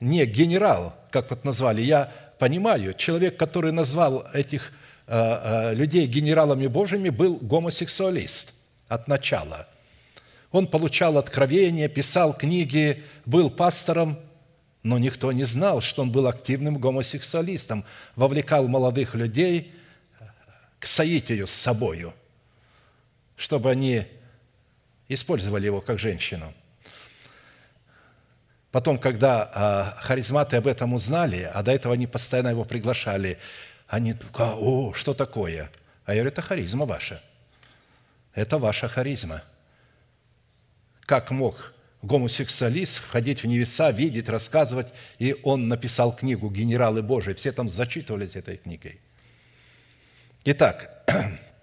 не 0.00 0.24
генерал, 0.24 0.94
как 1.10 1.28
вот 1.28 1.44
назвали, 1.44 1.82
я 1.82 2.10
понимаю, 2.38 2.94
человек, 2.94 3.36
который 3.36 3.72
назвал 3.72 4.26
этих 4.32 4.72
э, 5.06 5.12
э, 5.12 5.74
людей 5.74 6.06
генералами 6.06 6.68
Божьими, 6.68 7.10
был 7.10 7.36
гомосексуалист 7.42 8.54
от 8.86 9.08
начала. 9.08 9.68
Он 10.52 10.66
получал 10.66 11.18
откровения, 11.18 11.88
писал 11.88 12.32
книги, 12.32 13.04
был 13.26 13.50
пастором– 13.50 14.18
но 14.82 14.98
никто 14.98 15.32
не 15.32 15.44
знал, 15.44 15.80
что 15.80 16.02
он 16.02 16.12
был 16.12 16.26
активным 16.26 16.78
гомосексуалистом, 16.78 17.84
вовлекал 18.16 18.68
молодых 18.68 19.14
людей 19.14 19.74
к 20.78 20.86
соитию 20.86 21.46
с 21.46 21.52
собою, 21.52 22.14
чтобы 23.36 23.70
они 23.70 24.06
использовали 25.08 25.66
его 25.66 25.80
как 25.80 25.98
женщину. 25.98 26.54
Потом, 28.70 28.98
когда 28.98 29.50
а, 29.54 29.96
харизматы 30.00 30.56
об 30.56 30.66
этом 30.66 30.92
узнали, 30.92 31.50
а 31.52 31.62
до 31.62 31.72
этого 31.72 31.94
они 31.94 32.06
постоянно 32.06 32.48
его 32.48 32.64
приглашали, 32.64 33.38
они, 33.86 34.14
о, 34.38 34.92
что 34.92 35.14
такое? 35.14 35.70
А 36.04 36.12
я 36.12 36.16
говорю, 36.20 36.32
это 36.32 36.42
харизма 36.42 36.84
ваша. 36.84 37.22
Это 38.34 38.58
ваша 38.58 38.86
харизма. 38.86 39.42
Как 41.00 41.30
мог 41.30 41.72
гомосексуалист, 42.02 42.98
входить 42.98 43.42
в 43.42 43.46
небеса, 43.46 43.90
видеть, 43.90 44.28
рассказывать. 44.28 44.88
И 45.18 45.36
он 45.42 45.68
написал 45.68 46.14
книгу 46.14 46.50
«Генералы 46.50 47.02
Божии». 47.02 47.34
Все 47.34 47.52
там 47.52 47.68
зачитывались 47.68 48.36
этой 48.36 48.56
книгой. 48.56 49.00
Итак, 50.44 51.04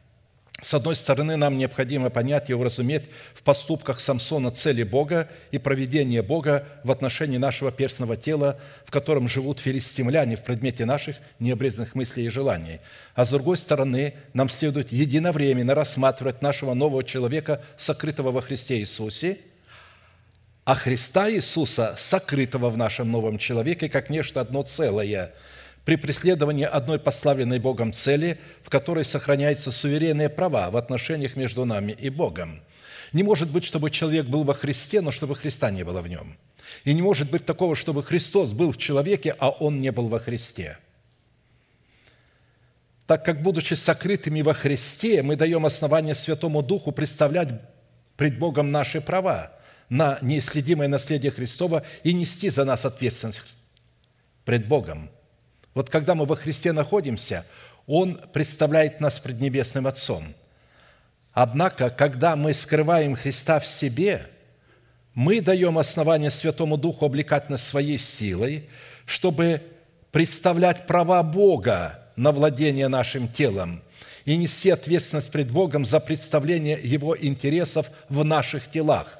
с 0.62 0.74
одной 0.74 0.98
стороны, 0.98 1.38
нам 1.38 1.58
необходимо 1.58 2.10
понять 2.10 2.50
и 2.50 2.54
уразуметь 2.54 3.04
в 3.34 3.44
поступках 3.44 4.02
Самсона 4.02 4.52
цели 4.52 4.84
Бога 4.84 5.30
и 5.52 5.58
проведение 5.58 6.22
Бога 6.22 6.68
в 6.84 6.92
отношении 6.92 7.38
нашего 7.38 7.72
перстного 7.72 8.18
тела, 8.18 8.60
в 8.84 8.92
котором 8.92 9.30
живут 9.30 9.62
филистимляне 9.62 10.36
в 10.36 10.44
предмете 10.44 10.84
наших 10.84 11.16
необрезанных 11.40 11.96
мыслей 11.96 12.26
и 12.26 12.30
желаний. 12.30 12.82
А 13.16 13.24
с 13.24 13.30
другой 13.30 13.56
стороны, 13.56 14.16
нам 14.34 14.50
следует 14.50 14.92
единовременно 14.92 15.76
рассматривать 15.76 16.42
нашего 16.42 16.74
нового 16.74 17.06
человека, 17.06 17.64
сокрытого 17.78 18.32
во 18.32 18.42
Христе 18.42 18.80
Иисусе– 18.80 19.38
а 20.66 20.74
Христа 20.74 21.30
Иисуса, 21.30 21.96
сокрытого 21.96 22.72
в 22.72 22.78
нашем 22.78 23.12
новом 23.12 23.38
человеке, 23.38 23.88
как 23.88 24.10
нечто 24.10 24.42
одно 24.42 24.64
целое, 24.64 25.32
при 25.86 25.96
преследовании 25.96 26.66
одной 26.66 26.98
поставленной 26.98 27.60
Богом 27.60 27.94
цели, 27.94 28.40
в 28.64 28.72
которой 28.72 29.06
сохраняются 29.06 29.72
суверенные 29.72 30.28
права 30.28 30.72
в 30.72 30.78
отношениях 30.78 31.36
между 31.36 31.66
нами 31.66 31.92
и 31.92 32.10
Богом. 32.10 32.62
Не 33.14 33.22
может 33.22 33.52
быть, 33.52 33.64
чтобы 33.64 33.92
человек 33.92 34.26
был 34.26 34.44
во 34.44 34.56
Христе, 34.56 35.02
но 35.02 35.12
чтобы 35.12 35.36
Христа 35.36 35.70
не 35.70 35.84
было 35.84 36.02
в 36.02 36.08
нем. 36.08 36.36
И 36.84 36.96
не 36.96 37.04
может 37.04 37.30
быть 37.30 37.46
такого, 37.46 37.76
чтобы 37.76 38.02
Христос 38.02 38.54
был 38.54 38.72
в 38.72 38.78
человеке, 38.78 39.36
а 39.38 39.52
он 39.52 39.80
не 39.80 39.92
был 39.92 40.08
во 40.08 40.18
Христе. 40.18 40.80
Так 43.06 43.24
как, 43.24 43.44
будучи 43.44 43.76
сокрытыми 43.76 44.42
во 44.42 44.56
Христе, 44.56 45.22
мы 45.22 45.36
даем 45.36 45.68
основание 45.68 46.16
Святому 46.16 46.64
Духу 46.64 46.92
представлять 46.92 47.50
пред 48.18 48.40
Богом 48.40 48.72
наши 48.72 49.00
права– 49.00 49.52
на 49.90 50.18
неисследимое 50.22 50.88
наследие 50.88 51.32
Христова 51.32 51.84
и 52.04 52.14
нести 52.14 52.50
за 52.50 52.66
нас 52.66 52.86
ответственность 52.86 53.44
пред 54.44 54.68
Богом. 54.68 55.10
Вот 55.74 55.90
когда 55.90 56.16
мы 56.16 56.26
во 56.26 56.36
Христе 56.36 56.72
находимся, 56.72 57.46
Он 57.86 58.20
представляет 58.34 59.00
нас 59.02 59.20
пред 59.20 59.40
Небесным 59.42 59.88
Отцом. 59.88 60.34
Однако, 61.34 61.90
когда 61.90 62.36
мы 62.36 62.54
скрываем 62.54 63.16
Христа 63.16 63.60
в 63.60 63.68
себе, 63.68 64.28
мы 65.14 65.42
даем 65.42 65.78
основание 65.78 66.32
Святому 66.32 66.78
Духу 66.78 67.06
облекать 67.06 67.50
нас 67.50 67.64
своей 67.64 67.98
силой, 67.98 68.70
чтобы 69.06 69.62
представлять 70.12 70.88
права 70.88 71.22
Бога 71.24 72.00
на 72.16 72.32
владение 72.32 72.88
нашим 72.88 73.28
телом 73.28 73.82
и 74.24 74.38
нести 74.38 74.70
ответственность 74.70 75.32
пред 75.32 75.52
Богом 75.52 75.86
за 75.86 76.00
представление 76.00 76.80
Его 76.82 77.18
интересов 77.18 77.92
в 78.10 78.24
наших 78.24 78.70
телах. 78.70 79.20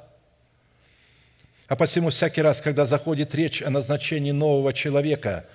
А 1.68 1.76
посему 1.76 2.10
всякий 2.10 2.42
раз, 2.42 2.62
когда 2.62 2.86
заходит 2.86 3.34
речь 3.34 3.62
о 3.62 3.70
назначении 3.70 4.32
нового 4.32 4.72
человека, 4.74 5.46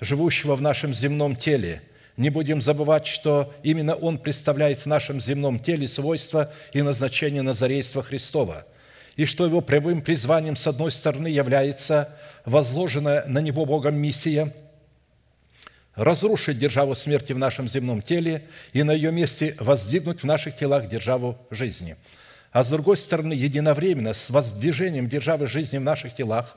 живущего 0.00 0.56
в 0.56 0.62
нашем 0.62 0.92
земном 0.92 1.36
теле, 1.36 1.82
не 2.16 2.30
будем 2.30 2.60
забывать, 2.60 3.06
что 3.06 3.52
именно 3.62 3.94
он 3.94 4.18
представляет 4.18 4.80
в 4.80 4.86
нашем 4.86 5.20
земном 5.20 5.58
теле 5.58 5.88
свойства 5.88 6.52
и 6.72 6.82
назначение 6.82 7.42
Назарейства 7.42 8.02
Христова, 8.02 8.66
и 9.16 9.24
что 9.24 9.46
его 9.46 9.60
прямым 9.60 10.02
призванием, 10.02 10.54
с 10.54 10.66
одной 10.66 10.90
стороны, 10.90 11.28
является 11.28 12.16
возложенная 12.44 13.24
на 13.26 13.40
него 13.40 13.64
Богом 13.64 13.96
миссия– 13.96 14.52
разрушить 15.96 16.58
державу 16.58 16.94
смерти 16.94 17.32
в 17.32 17.38
нашем 17.38 17.68
земном 17.68 18.02
теле 18.02 18.44
и 18.72 18.82
на 18.82 18.92
ее 18.92 19.12
месте 19.12 19.56
воздвигнуть 19.58 20.22
в 20.22 20.26
наших 20.26 20.56
телах 20.56 20.88
державу 20.88 21.38
жизни. 21.50 21.96
А 22.54 22.62
с 22.62 22.70
другой 22.70 22.96
стороны, 22.96 23.32
единовременно 23.32 24.14
с 24.14 24.30
воздвижением 24.30 25.08
державы 25.08 25.48
жизни 25.48 25.78
в 25.78 25.82
наших 25.82 26.14
телах, 26.14 26.56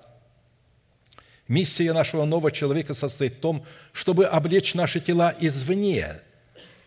миссия 1.48 1.92
нашего 1.92 2.24
нового 2.24 2.52
человека 2.52 2.94
состоит 2.94 3.34
в 3.34 3.40
том, 3.40 3.66
чтобы 3.94 4.26
облечь 4.26 4.76
наши 4.76 5.00
тела 5.00 5.34
извне 5.40 6.22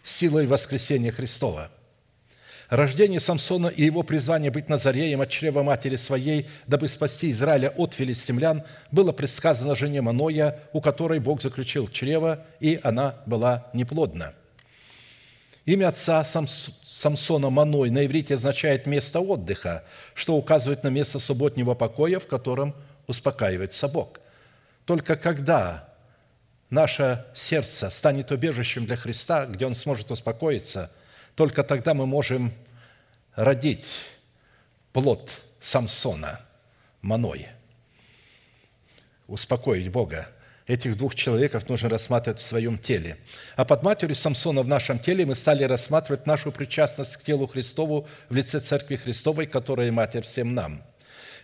силой 0.05 0.47
воскресения 0.47 1.11
Христова– 1.11 1.71
Рождение 2.71 3.19
Самсона 3.19 3.67
и 3.67 3.83
его 3.83 4.05
призвание 4.05 4.53
быть 4.53 4.69
Назареем 4.69 5.21
от 5.21 5.29
чрева 5.29 5.65
матери 5.65 5.97
своей, 5.97 6.47
дабы 6.69 6.89
спасти 6.89 7.33
Израиля 7.33 7.71
от 7.71 7.95
филистимлян, 7.95 8.63
было 8.93 9.11
предсказано 9.11 9.75
жене 9.75 10.03
Маноя, 10.03 10.57
у 10.73 10.81
которой 10.81 11.19
Бог 11.19 11.43
заключил 11.43 11.89
чрево, 11.89 12.45
и 12.61 12.79
она 12.85 13.17
была 13.27 13.67
неплодна. 13.75 14.35
Имя 15.65 15.89
отца 15.89 16.25
Самсона 16.25 17.51
Маной 17.51 17.91
на 17.91 18.07
иврите 18.07 18.35
означает 18.35 18.87
«место 18.87 19.21
отдыха», 19.21 19.85
что 20.15 20.37
указывает 20.37 20.83
на 20.83 20.89
место 20.89 21.19
субботнего 21.19 21.75
покоя, 21.75 22.19
в 22.19 22.27
котором 22.27 22.75
успокаивается 23.07 23.89
Бог. 23.89 24.21
Только 24.87 25.17
когда 25.17 25.89
наше 26.71 27.27
сердце 27.35 27.91
станет 27.91 28.31
убежищем 28.31 28.87
для 28.87 28.97
Христа, 28.97 29.47
где 29.47 29.67
Он 29.67 29.75
сможет 29.75 30.11
успокоиться– 30.11 30.91
только 31.41 31.65
тогда 31.65 31.95
мы 31.95 32.05
можем 32.05 32.53
родить 33.35 34.05
плод 34.93 35.41
Самсона, 35.59 36.41
Маной, 37.01 37.49
успокоить 39.27 39.91
Бога. 39.91 40.29
Этих 40.71 40.97
двух 40.97 41.17
человеков 41.17 41.69
нужно 41.69 41.89
рассматривать 41.89 42.39
в 42.39 42.47
своем 42.47 42.79
теле. 42.79 43.17
А 43.57 43.65
под 43.65 43.83
матерью 43.83 44.15
Самсона 44.15 44.63
в 44.63 44.69
нашем 44.69 45.01
теле 45.01 45.27
мы 45.27 45.35
стали 45.35 45.65
рассматривать 45.65 46.29
нашу 46.29 46.53
причастность 46.53 47.17
к 47.17 47.25
телу 47.25 47.49
Христову 47.49 48.07
в 48.29 48.37
лице 48.37 48.61
Церкви 48.61 48.95
Христовой, 48.95 49.47
которая 49.47 49.91
Матерь 49.91 50.23
всем 50.23 50.55
нам. 50.55 50.85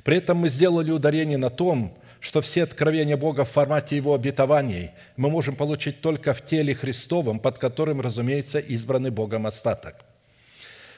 При 0.04 0.18
этом 0.18 0.38
мы 0.38 0.48
сделали 0.48 0.92
ударение 0.92 1.38
на 1.38 1.50
том, 1.50 1.98
что 2.20 2.40
все 2.40 2.62
откровения 2.62 3.16
Бога 3.16 3.44
в 3.44 3.50
формате 3.50 3.96
Его 3.96 4.14
обетований 4.14 4.92
мы 5.16 5.28
можем 5.28 5.56
получить 5.56 6.00
только 6.00 6.32
в 6.32 6.46
теле 6.46 6.72
Христовом, 6.72 7.40
под 7.40 7.58
которым, 7.58 8.00
разумеется, 8.00 8.60
избранный 8.60 9.10
Богом 9.10 9.48
остаток. 9.48 10.05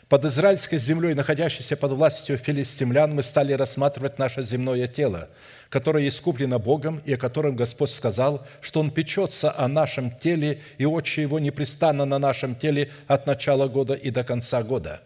Под 0.09 0.25
израильской 0.25 0.79
землей, 0.79 1.13
находящейся 1.13 1.77
под 1.77 1.93
властью 1.93 2.39
филистимлян, 2.39 3.15
мы 3.15 3.23
стали 3.23 3.53
рассматривать 3.53 4.19
наше 4.19 4.43
земное 4.43 4.87
тело, 4.87 5.29
которое 5.69 6.09
искуплено 6.09 6.59
Богом 6.59 7.03
и 7.05 7.13
о 7.13 7.19
котором 7.19 7.57
Господь 7.57 7.91
сказал, 7.91 8.47
что 8.63 8.81
Он 8.81 8.91
печется 8.91 9.53
о 9.55 9.69
нашем 9.69 10.11
теле, 10.11 10.63
и 10.79 10.87
очи 10.87 11.21
Его 11.21 11.39
непрестанно 11.39 12.07
на 12.07 12.19
нашем 12.19 12.57
теле 12.57 12.91
от 13.07 13.27
начала 13.27 13.69
года 13.69 13.93
и 13.93 14.11
до 14.11 14.25
конца 14.25 14.63
года. 14.63 15.03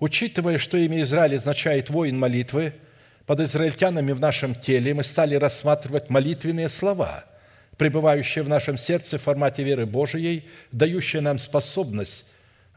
Учитывая, 0.00 0.58
что 0.58 0.76
имя 0.76 1.02
Израиль 1.02 1.36
означает 1.36 1.88
«воин 1.88 2.18
молитвы», 2.18 2.72
под 3.26 3.38
израильтянами 3.40 4.10
в 4.10 4.18
нашем 4.18 4.56
теле 4.56 4.92
мы 4.92 5.04
стали 5.04 5.36
рассматривать 5.36 6.10
молитвенные 6.10 6.68
слова, 6.68 7.24
пребывающие 7.76 8.42
в 8.42 8.48
нашем 8.48 8.76
сердце 8.76 9.18
в 9.18 9.22
формате 9.22 9.62
веры 9.62 9.86
Божией, 9.86 10.48
дающие 10.72 11.22
нам 11.22 11.38
способность 11.38 12.29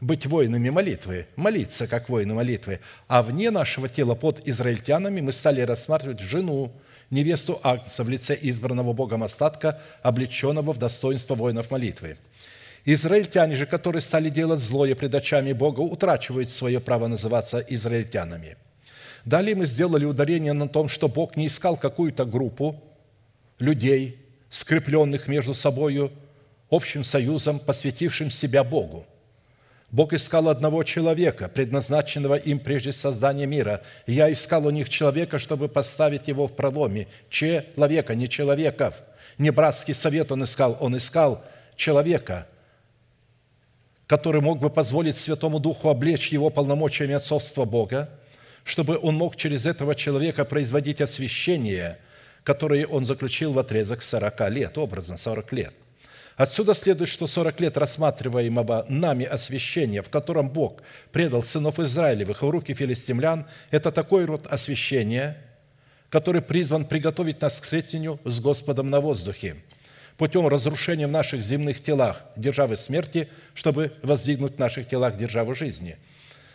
быть 0.04 0.26
воинами 0.26 0.70
молитвы, 0.70 1.26
молиться 1.36 1.86
как 1.86 2.08
воины 2.08 2.34
молитвы. 2.34 2.80
А 3.08 3.22
вне 3.22 3.50
нашего 3.50 3.88
тела 3.88 4.14
под 4.14 4.46
израильтянами 4.48 5.20
мы 5.20 5.32
стали 5.32 5.60
рассматривать 5.60 6.20
жену, 6.20 6.72
невесту 7.10 7.60
Агнца 7.62 8.04
в 8.04 8.08
лице 8.08 8.36
избранного 8.40 8.92
Богом 8.92 9.22
остатка, 9.22 9.80
облеченного 10.02 10.72
в 10.72 10.78
достоинство 10.78 11.34
воинов 11.34 11.70
молитвы. 11.70 12.16
Израильтяне 12.84 13.56
же, 13.56 13.66
которые 13.66 14.02
стали 14.02 14.28
делать 14.28 14.60
злое 14.60 14.94
пред 14.94 15.14
очами 15.14 15.52
Бога, 15.52 15.80
утрачивают 15.80 16.48
свое 16.50 16.80
право 16.80 17.06
называться 17.06 17.58
израильтянами– 17.58 18.56
Далее 19.24 19.54
мы 19.54 19.64
сделали 19.64 20.04
ударение 20.04 20.52
на 20.52 20.68
том, 20.68 20.88
что 20.88 21.08
Бог 21.08 21.36
не 21.36 21.46
искал 21.46 21.76
какую-то 21.76 22.26
группу 22.26 22.82
людей, 23.58 24.18
скрепленных 24.50 25.28
между 25.28 25.54
собою 25.54 26.12
общим 26.70 27.04
союзом, 27.04 27.58
посвятившим 27.58 28.30
себя 28.30 28.62
Богу. 28.64 29.06
Бог 29.94 30.12
искал 30.12 30.48
одного 30.48 30.82
человека, 30.82 31.48
предназначенного 31.48 32.34
им 32.34 32.58
прежде 32.58 32.90
создания 32.90 33.46
мира. 33.46 33.80
Я 34.08 34.32
искал 34.32 34.66
у 34.66 34.70
них 34.70 34.88
человека, 34.88 35.38
чтобы 35.38 35.68
поставить 35.68 36.26
его 36.26 36.48
в 36.48 36.56
проломе. 36.56 37.06
Человека, 37.30 38.16
не 38.16 38.28
человеков. 38.28 38.96
Не 39.38 39.50
братский 39.50 39.94
совет 39.94 40.32
он 40.32 40.42
искал, 40.42 40.76
он 40.80 40.96
искал 40.96 41.44
человека, 41.76 42.48
который 44.08 44.40
мог 44.40 44.58
бы 44.58 44.68
позволить 44.68 45.16
Святому 45.16 45.60
Духу 45.60 45.88
облечь 45.88 46.32
его 46.32 46.50
полномочиями 46.50 47.14
отцовства 47.14 47.64
Бога, 47.64 48.10
чтобы 48.64 48.98
он 49.00 49.14
мог 49.14 49.36
через 49.36 49.64
этого 49.64 49.94
человека 49.94 50.44
производить 50.44 51.00
освящение, 51.02 51.98
которое 52.42 52.84
он 52.84 53.04
заключил 53.04 53.52
в 53.52 53.60
отрезок 53.60 54.02
40 54.02 54.50
лет, 54.50 54.76
образно 54.76 55.16
40 55.16 55.52
лет. 55.52 55.74
Отсюда 56.36 56.74
следует, 56.74 57.08
что 57.08 57.26
40 57.26 57.60
лет 57.60 57.76
рассматриваемого 57.76 58.86
нами 58.88 59.24
освящения, 59.24 60.02
в 60.02 60.08
котором 60.08 60.50
Бог 60.50 60.82
предал 61.12 61.42
сынов 61.42 61.78
Израилевых 61.78 62.42
в 62.42 62.50
руки 62.50 62.74
филистимлян, 62.74 63.46
это 63.70 63.92
такой 63.92 64.24
род 64.24 64.46
освящения, 64.48 65.36
который 66.10 66.42
призван 66.42 66.86
приготовить 66.86 67.40
нас 67.40 67.60
к 67.60 67.62
встретению 67.62 68.18
с 68.24 68.40
Господом 68.40 68.90
на 68.90 69.00
воздухе, 69.00 69.56
путем 70.16 70.48
разрушения 70.48 71.06
в 71.06 71.10
наших 71.10 71.42
земных 71.42 71.80
телах 71.80 72.24
державы 72.36 72.76
смерти, 72.76 73.28
чтобы 73.54 73.92
воздвигнуть 74.02 74.56
в 74.56 74.58
наших 74.58 74.88
телах 74.88 75.16
державу 75.16 75.54
жизни– 75.54 75.96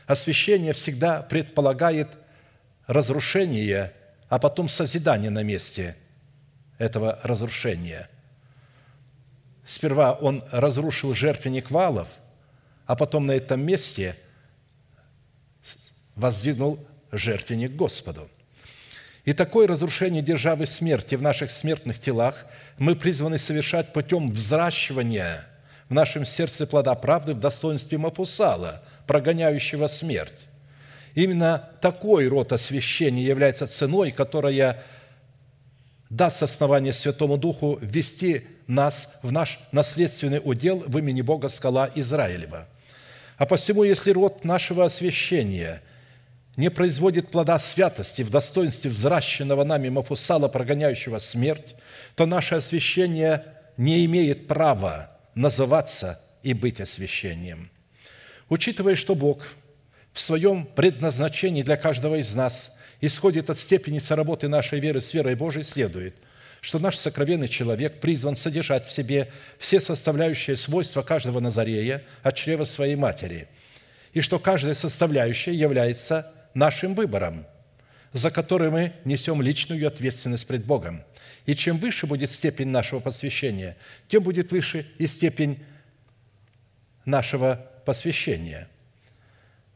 Освящение 0.09 0.73
всегда 0.73 1.21
предполагает 1.21 2.07
разрушение, 2.87 3.93
а 4.27 4.39
потом 4.39 4.67
созидание 4.67 5.29
на 5.29 5.43
месте 5.43 5.95
этого 6.79 7.19
разрушения. 7.21 8.09
Сперва 9.69 10.13
он 10.13 10.43
разрушил 10.51 11.13
жертвенник 11.13 11.69
валов, 11.69 12.07
а 12.87 12.95
потом 12.95 13.27
на 13.27 13.33
этом 13.33 13.61
месте 13.61 14.15
воздвигнул 16.15 16.79
жертвенник 17.11 17.75
Господу. 17.75 18.27
И 19.25 19.33
такое 19.33 19.67
разрушение 19.67 20.23
державы 20.23 20.65
смерти 20.65 21.13
в 21.13 21.21
наших 21.21 21.51
смертных 21.51 21.99
телах 21.99 22.47
мы 22.79 22.95
призваны 22.95 23.37
совершать 23.37 23.93
путем 23.93 24.31
взращивания 24.31 25.45
в 25.87 25.93
нашем 25.93 26.25
сердце 26.25 26.65
плода 26.65 26.95
правды 26.95 27.35
в 27.35 27.39
достоинстве 27.39 27.99
Мафусала– 27.99 28.81
прогоняющего 29.05 29.85
смерть. 29.85 30.47
Именно 31.13 31.69
такой 31.79 32.27
род 32.27 32.53
освящения 32.53 33.23
является 33.23 33.67
ценой, 33.67 34.09
которая 34.09 34.83
даст 36.09 36.41
основание 36.41 36.91
Святому 36.91 37.37
Духу 37.37 37.77
ввести 37.79 38.47
нас 38.69 39.17
в 39.21 39.31
наш 39.31 39.59
наследственный 39.71 40.41
удел 40.43 40.79
в 40.85 40.97
имени 40.97 41.21
Бога 41.21 41.49
скала 41.49 41.89
Израилева. 41.95 42.67
А 43.37 43.45
посему, 43.45 43.83
если 43.83 44.11
род 44.11 44.45
нашего 44.45 44.85
освящения 44.85 45.81
не 46.55 46.69
производит 46.69 47.29
плода 47.29 47.59
святости 47.59 48.21
в 48.21 48.29
достоинстве 48.29 48.91
взращенного 48.91 49.63
нами 49.63 49.89
Мафусала, 49.89 50.47
прогоняющего 50.47 51.19
смерть, 51.19 51.75
то 52.15 52.25
наше 52.25 52.55
освящение 52.55 53.43
не 53.75 54.05
имеет 54.05 54.47
права 54.47 55.17
называться 55.35 56.21
и 56.43 56.53
быть 56.53 56.79
освящением– 56.79 57.69
Учитывая, 58.49 58.95
что 58.95 59.15
Бог 59.15 59.47
в 60.11 60.19
своем 60.19 60.65
предназначении 60.65 61.61
для 61.61 61.77
каждого 61.77 62.15
из 62.15 62.33
нас 62.33 62.75
исходит 62.99 63.49
от 63.49 63.57
степени 63.57 63.99
соработы 63.99 64.47
нашей 64.47 64.79
веры 64.79 65.01
с 65.01 65.13
верой 65.13 65.35
Божией, 65.35 65.63
следует, 65.63 66.15
что 66.61 66.79
наш 66.79 66.97
сокровенный 66.97 67.47
человек 67.47 67.99
призван 67.99 68.35
содержать 68.35 68.85
в 68.85 68.91
себе 68.91 69.31
все 69.57 69.79
составляющие 69.79 70.55
свойства 70.55 71.01
каждого 71.01 71.39
Назарея 71.39 72.03
от 72.21 72.35
чрева 72.35 72.65
своей 72.65 72.95
матери, 72.95 73.47
и 74.13 74.21
что 74.21 74.39
каждая 74.39 74.73
составляющая 74.73 75.53
является 75.53 76.31
нашим 76.53 76.95
выбором, 76.95 77.45
за 78.13 78.31
который 78.31 78.69
мы 78.69 78.93
несем 79.05 79.41
личную 79.41 79.87
ответственность 79.87 80.47
пред 80.47 80.65
Богом. 80.65 81.03
И 81.45 81.55
чем 81.55 81.79
выше 81.79 82.05
будет 82.05 82.29
степень 82.29 82.67
нашего 82.67 82.99
посвящения, 82.99 83.77
тем 84.07 84.23
будет 84.23 84.51
выше 84.51 84.85
и 84.97 85.07
степень 85.07 85.63
нашего 87.05 87.65
посвящения, 87.85 88.67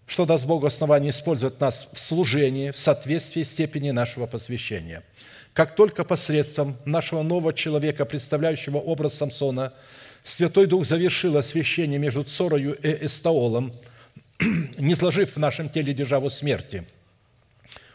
что 0.05 0.25
даст 0.25 0.45
Богу 0.45 0.67
основание 0.67 1.11
использовать 1.11 1.59
нас 1.59 1.87
в 1.91 1.99
служении 1.99 2.71
в 2.71 2.79
соответствии 2.79 3.43
степени 3.43 3.91
нашего 3.91 4.27
посвящения. 4.27 5.03
Как 5.53 5.75
только 5.75 6.03
посредством 6.03 6.77
нашего 6.85 7.21
нового 7.21 7.53
человека, 7.53 8.05
представляющего 8.05 8.77
образ 8.77 9.13
Самсона, 9.13 9.73
Святой 10.23 10.65
Дух 10.65 10.85
завершил 10.85 11.37
освящение 11.37 11.99
между 11.99 12.23
Цорою 12.23 12.73
и 12.73 13.05
Эстаолом, 13.05 13.73
не 14.77 14.95
сложив 14.95 15.35
в 15.35 15.39
нашем 15.39 15.69
теле 15.69 15.93
державу 15.93 16.29
смерти, 16.29 16.85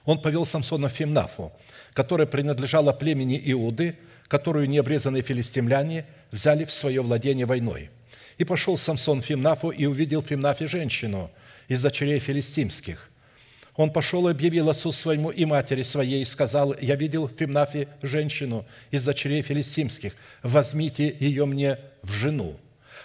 он 0.04 0.20
повел 0.20 0.46
Самсона 0.46 0.88
в 0.88 0.92
Фимнафу, 0.92 1.52
которая 1.94 2.26
принадлежала 2.26 2.92
племени 2.92 3.40
Иуды, 3.46 3.98
которую 4.28 4.68
необрезанные 4.68 5.22
филистимляне 5.22 6.06
взяли 6.30 6.64
в 6.64 6.72
свое 6.72 7.02
владение 7.02 7.46
войной. 7.46 7.90
И 8.36 8.44
пошел 8.44 8.78
Самсон 8.78 9.20
в 9.20 9.24
Фимнафу 9.24 9.70
и 9.70 9.86
увидел 9.86 10.22
в 10.22 10.26
Фимнафе 10.26 10.68
женщину 10.68 11.30
из 11.66 11.82
дочерей 11.82 12.20
филистимских. 12.20 13.07
Он 13.78 13.92
пошел 13.92 14.26
и 14.26 14.32
объявил 14.32 14.68
отцу 14.70 14.90
своему 14.90 15.30
и 15.30 15.44
матери 15.44 15.82
своей, 15.82 16.22
и 16.22 16.24
сказал, 16.24 16.74
«Я 16.80 16.96
видел 16.96 17.28
в 17.28 17.32
Фимнафе 17.38 17.86
женщину 18.02 18.66
из 18.90 19.04
дочерей 19.04 19.40
филистимских, 19.40 20.16
возьмите 20.42 21.16
ее 21.20 21.46
мне 21.46 21.78
в 22.02 22.10
жену». 22.10 22.56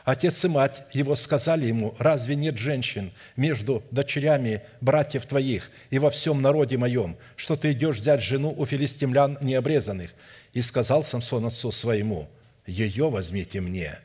Отец 0.04 0.44
и 0.44 0.48
мать 0.48 0.84
его 0.92 1.16
сказали 1.16 1.68
ему, 1.68 1.94
«Разве 2.00 2.36
нет 2.36 2.58
женщин 2.58 3.12
между 3.36 3.84
дочерями 3.92 4.64
братьев 4.82 5.28
твоих 5.28 5.70
и 5.92 6.00
во 6.00 6.10
всем 6.10 6.42
народе 6.42 6.80
моем, 6.80 7.18
что 7.36 7.56
ты 7.56 7.74
идешь 7.74 7.98
взять 7.98 8.24
жену 8.24 8.52
у 8.58 8.66
филистимлян 8.66 9.38
необрезанных?» 9.42 10.10
И 10.54 10.64
сказал 10.64 11.04
Самсон 11.04 11.46
отцу 11.46 11.72
своему, 11.72 12.28
«Ее 12.66 13.12
возьмите 13.12 13.62
мне, 13.62 14.00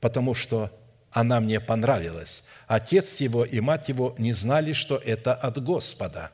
потому 0.00 0.32
что 0.32 0.70
она 1.10 1.38
мне 1.38 1.60
понравилась». 1.60 2.44
Отец 2.74 3.20
его 3.20 3.44
и 3.44 3.60
мать 3.60 3.88
его 3.88 4.14
не 4.18 4.32
знали, 4.32 4.72
что 4.72 4.96
это 4.96 5.34
от 5.34 5.62
Господа. 5.62 6.30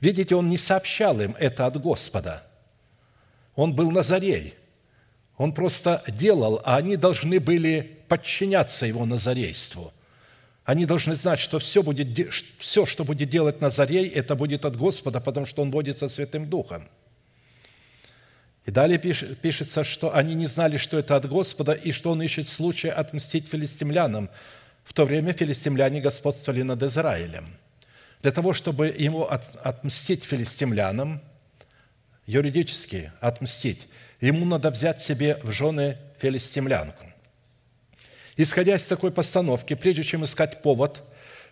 Видите, 0.00 0.34
он 0.34 0.48
не 0.48 0.58
сообщал 0.58 1.20
им 1.20 1.36
это 1.38 1.66
от 1.66 1.80
Господа. 1.80 2.42
Он 3.54 3.74
был 3.74 3.90
Назарей– 3.90 4.54
он 5.40 5.54
просто 5.54 6.02
делал, 6.06 6.60
а 6.66 6.76
они 6.76 6.96
должны 6.96 7.40
были 7.40 8.02
подчиняться 8.08 8.84
его 8.84 9.06
назарейству. 9.06 9.90
Они 10.64 10.84
должны 10.84 11.14
знать, 11.14 11.40
что 11.40 11.58
все, 11.58 11.82
будет, 11.82 12.08
все, 12.58 12.84
что 12.84 13.04
будет 13.04 13.30
делать 13.30 13.62
Назарей, 13.62 14.06
это 14.06 14.34
будет 14.34 14.66
от 14.66 14.76
Господа, 14.76 15.18
потому 15.18 15.46
что 15.46 15.62
он 15.62 15.70
водится 15.70 16.08
Святым 16.08 16.50
Духом. 16.50 16.86
И 18.66 18.70
далее 18.70 18.98
пишется, 18.98 19.82
что 19.82 20.14
они 20.14 20.34
не 20.34 20.44
знали, 20.44 20.76
что 20.76 20.98
это 20.98 21.16
от 21.16 21.26
Господа, 21.26 21.72
и 21.72 21.90
что 21.90 22.10
он 22.10 22.20
ищет 22.20 22.46
случая 22.46 22.90
отмстить 22.90 23.48
филистимлянам. 23.48 24.28
В 24.84 24.92
то 24.92 25.04
время 25.04 25.32
филистимляне 25.32 26.00
господствовали 26.00 26.62
над 26.62 26.82
Израилем. 26.82 27.46
Для 28.22 28.32
того, 28.32 28.52
чтобы 28.52 28.88
ему 28.88 29.24
отмстить 29.24 30.24
филистимлянам, 30.24 31.22
юридически 32.26 33.12
отмстить, 33.20 33.88
ему 34.20 34.44
надо 34.44 34.70
взять 34.70 35.02
себе 35.02 35.38
в 35.42 35.52
жены 35.52 35.96
филистимлянку. 36.18 37.06
Исходя 38.36 38.76
из 38.76 38.86
такой 38.86 39.10
постановки, 39.10 39.74
прежде 39.74 40.02
чем 40.02 40.24
искать 40.24 40.62
повод, 40.62 41.02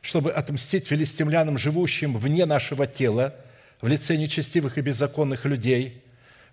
чтобы 0.00 0.32
отмстить 0.32 0.86
филистимлянам, 0.86 1.58
живущим 1.58 2.16
вне 2.16 2.46
нашего 2.46 2.86
тела, 2.86 3.34
в 3.80 3.88
лице 3.88 4.16
нечестивых 4.16 4.78
и 4.78 4.80
беззаконных 4.80 5.44
людей, 5.44 6.02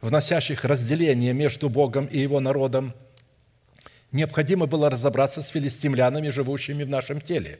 вносящих 0.02 0.66
разделение 0.66 1.34
между 1.34 1.70
Богом 1.70 2.06
и 2.06 2.20
Его 2.20 2.40
народом, 2.40 2.94
необходимо 4.12 4.66
было 4.66 4.90
разобраться 4.90 5.42
с 5.42 5.48
филистимлянами, 5.50 6.30
живущими 6.30 6.84
в 6.84 6.90
нашем 6.90 7.22
теле, 7.22 7.60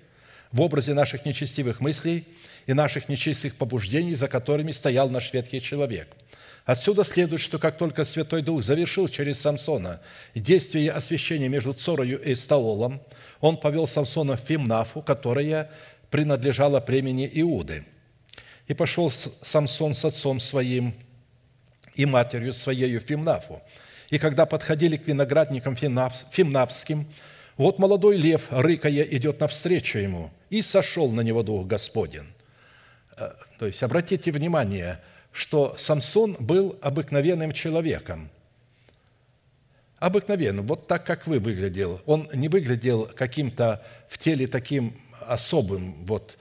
в 0.52 0.62
образе 0.62 0.94
наших 0.94 1.26
нечестивых 1.26 1.80
мыслей 1.80 2.28
и 2.66 2.74
наших 2.74 3.10
нечистых 3.10 3.56
побуждений, 3.56 4.16
за 4.16 4.28
которыми 4.28 4.72
стоял 4.72 5.10
наш 5.10 5.34
ветхий 5.34 5.62
человек– 5.62 6.08
Отсюда 6.66 7.04
следует, 7.04 7.42
что 7.42 7.60
как 7.60 7.78
только 7.78 8.04
Святой 8.04 8.42
Дух 8.42 8.64
завершил 8.64 9.08
через 9.08 9.40
Самсона 9.40 10.02
действие 10.34 10.92
освящения 10.92 11.48
между 11.48 11.74
Цорою 11.74 12.20
и 12.20 12.34
Стаолом, 12.34 13.02
он 13.40 13.58
повел 13.58 13.86
Самсона 13.86 14.36
в 14.36 14.40
Фимнафу, 14.40 15.04
которая 15.04 15.70
принадлежала 16.10 16.80
племени 16.80 17.30
Иуды. 17.32 17.86
И 18.68 18.74
пошел 18.74 19.12
Самсон 19.12 19.94
с 19.94 20.06
отцом 20.06 20.40
своим 20.40 20.96
и 21.94 22.08
матерью 22.08 22.52
своей 22.52 22.98
в 22.98 23.04
Фимнафу. 23.04 23.62
И 24.10 24.18
когда 24.18 24.46
подходили 24.46 24.98
к 24.98 25.08
виноградникам 25.08 25.76
фимнавским, 25.76 27.08
вот 27.58 27.80
молодой 27.80 28.18
лев, 28.18 28.48
рыкая, 28.50 29.04
идет 29.04 29.40
навстречу 29.40 29.98
ему, 29.98 30.32
и 30.50 30.62
сошел 30.62 31.12
на 31.12 31.22
него 31.22 31.44
Дух 31.44 31.66
Господень. 31.68 32.28
Э, 33.18 33.32
то 33.60 33.66
есть, 33.66 33.82
обратите 33.84 34.32
внимание– 34.32 35.00
что 35.36 35.76
Самсон 35.78 36.38
был 36.40 36.80
обыкновенным 36.82 37.52
человеком. 37.52 38.30
Обыкновенным, 40.00 40.66
вот 40.66 40.88
так, 40.88 41.06
как 41.06 41.28
вы 41.28 41.40
выглядел. 41.40 42.02
Он 42.06 42.30
не 42.34 42.48
выглядел 42.48 43.06
каким-то 43.14 43.84
в 44.08 44.18
теле 44.18 44.48
таким 44.48 44.96
особым, 45.28 46.06
вот, 46.06 46.38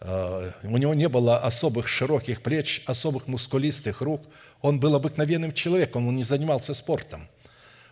э, 0.00 0.50
у 0.62 0.76
него 0.78 0.94
не 0.94 1.10
было 1.10 1.38
особых 1.38 1.88
широких 1.88 2.42
плеч, 2.42 2.82
особых 2.86 3.26
мускулистых 3.26 4.00
рук. 4.00 4.22
Он 4.60 4.80
был 4.80 4.94
обыкновенным 4.94 5.52
человеком, 5.52 6.08
он 6.08 6.16
не 6.16 6.24
занимался 6.24 6.74
спортом– 6.74 7.28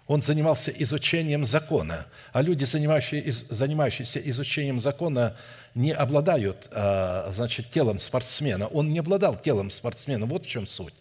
он 0.07 0.21
занимался 0.21 0.71
изучением 0.71 1.45
закона, 1.45 2.07
а 2.33 2.41
люди, 2.41 2.65
занимающиеся 2.65 4.21
изучением 4.31 4.79
закона, 4.79 5.37
не 5.75 5.91
обладают 5.91 6.69
а, 6.71 7.33
значит, 7.35 7.71
телом 7.71 7.99
спортсмена. 7.99 8.69
Он 8.69 8.91
не 8.91 9.01
обладал 9.01 9.37
телом 9.37 9.71
спортсмена. 9.71 10.27
Вот 10.27 10.47
в 10.47 10.49
чем 10.49 10.67
суть. 10.67 10.95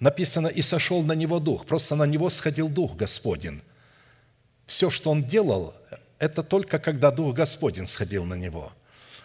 Написано, 0.00 0.46
и 0.46 0.62
сошел 0.62 1.02
на 1.02 1.12
него 1.12 1.38
дух. 1.38 1.66
Просто 1.66 1.96
на 1.96 2.04
него 2.04 2.30
сходил 2.30 2.68
дух 2.68 2.96
Господень. 2.96 3.60
Все, 4.66 4.90
что 4.90 5.10
он 5.10 5.24
делал, 5.24 5.74
это 6.18 6.42
только 6.42 6.78
когда 6.78 7.10
дух 7.10 7.34
Господень 7.34 7.86
сходил 7.86 8.24
на 8.24 8.34
него. 8.34 8.72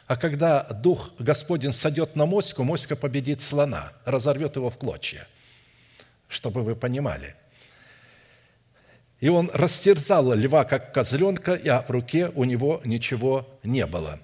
А 0.07 0.17
когда 0.17 0.63
дух 0.63 1.11
Господень 1.19 1.71
сойдет 1.71 2.17
на 2.17 2.25
моську, 2.25 2.63
моська 2.63 2.97
победит 2.97 3.39
слона, 3.39 3.93
разорвет 4.03 4.57
его 4.57 4.69
в 4.69 4.77
клочья. 4.77 5.25
Чтобы 6.29 6.63
вы 6.63 6.75
понимали– 6.75 7.35
и 9.19 9.27
он 9.27 9.49
растерзал 9.53 10.33
льва, 10.33 10.63
как 10.63 10.93
козленка, 10.93 11.53
и 11.53 11.69
в 11.69 11.89
руке 11.89 12.31
у 12.35 12.45
него 12.45 12.81
ничего 12.85 13.47
не 13.63 13.85
было. 13.85 14.19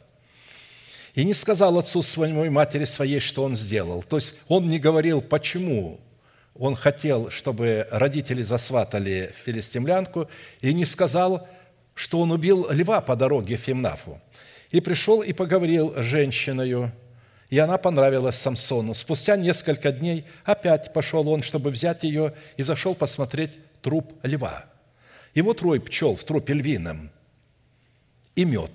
И 1.15 1.23
не 1.23 1.33
сказал 1.33 1.77
отцу 1.77 2.01
своему 2.01 2.45
и 2.45 2.49
матери 2.49 2.85
своей, 2.85 3.19
что 3.19 3.43
он 3.43 3.55
сделал. 3.55 4.03
То 4.03 4.17
есть 4.17 4.41
он 4.47 4.67
не 4.67 4.79
говорил, 4.79 5.21
почему 5.21 5.99
он 6.53 6.75
хотел, 6.75 7.29
чтобы 7.29 7.87
родители 7.91 8.43
засватали 8.43 9.33
филистимлянку, 9.35 10.29
и 10.61 10.73
не 10.73 10.85
сказал, 10.85 11.47
что 11.93 12.21
он 12.21 12.31
убил 12.31 12.67
льва 12.69 13.01
по 13.01 13.15
дороге 13.15 13.57
в 13.57 13.61
Фимнафу. 13.61 14.21
И 14.71 14.79
пришел 14.79 15.21
и 15.21 15.33
поговорил 15.33 15.93
с 15.95 16.01
женщиной, 16.01 16.91
и 17.49 17.57
она 17.57 17.77
понравилась 17.77 18.37
Самсону. 18.37 18.93
Спустя 18.93 19.35
несколько 19.35 19.91
дней 19.91 20.25
опять 20.43 20.93
пошел 20.93 21.27
он, 21.29 21.43
чтобы 21.43 21.69
взять 21.69 22.03
ее, 22.03 22.33
и 22.57 22.63
зашел 22.63 22.95
посмотреть 22.95 23.51
труп 23.81 24.13
льва– 24.23 24.65
и 25.35 25.41
вот 25.41 25.61
рой 25.61 25.79
пчел 25.81 26.15
в 26.15 26.23
трупе 26.23 26.53
львином 26.53 27.11
и 28.35 28.45
мед. 28.45 28.71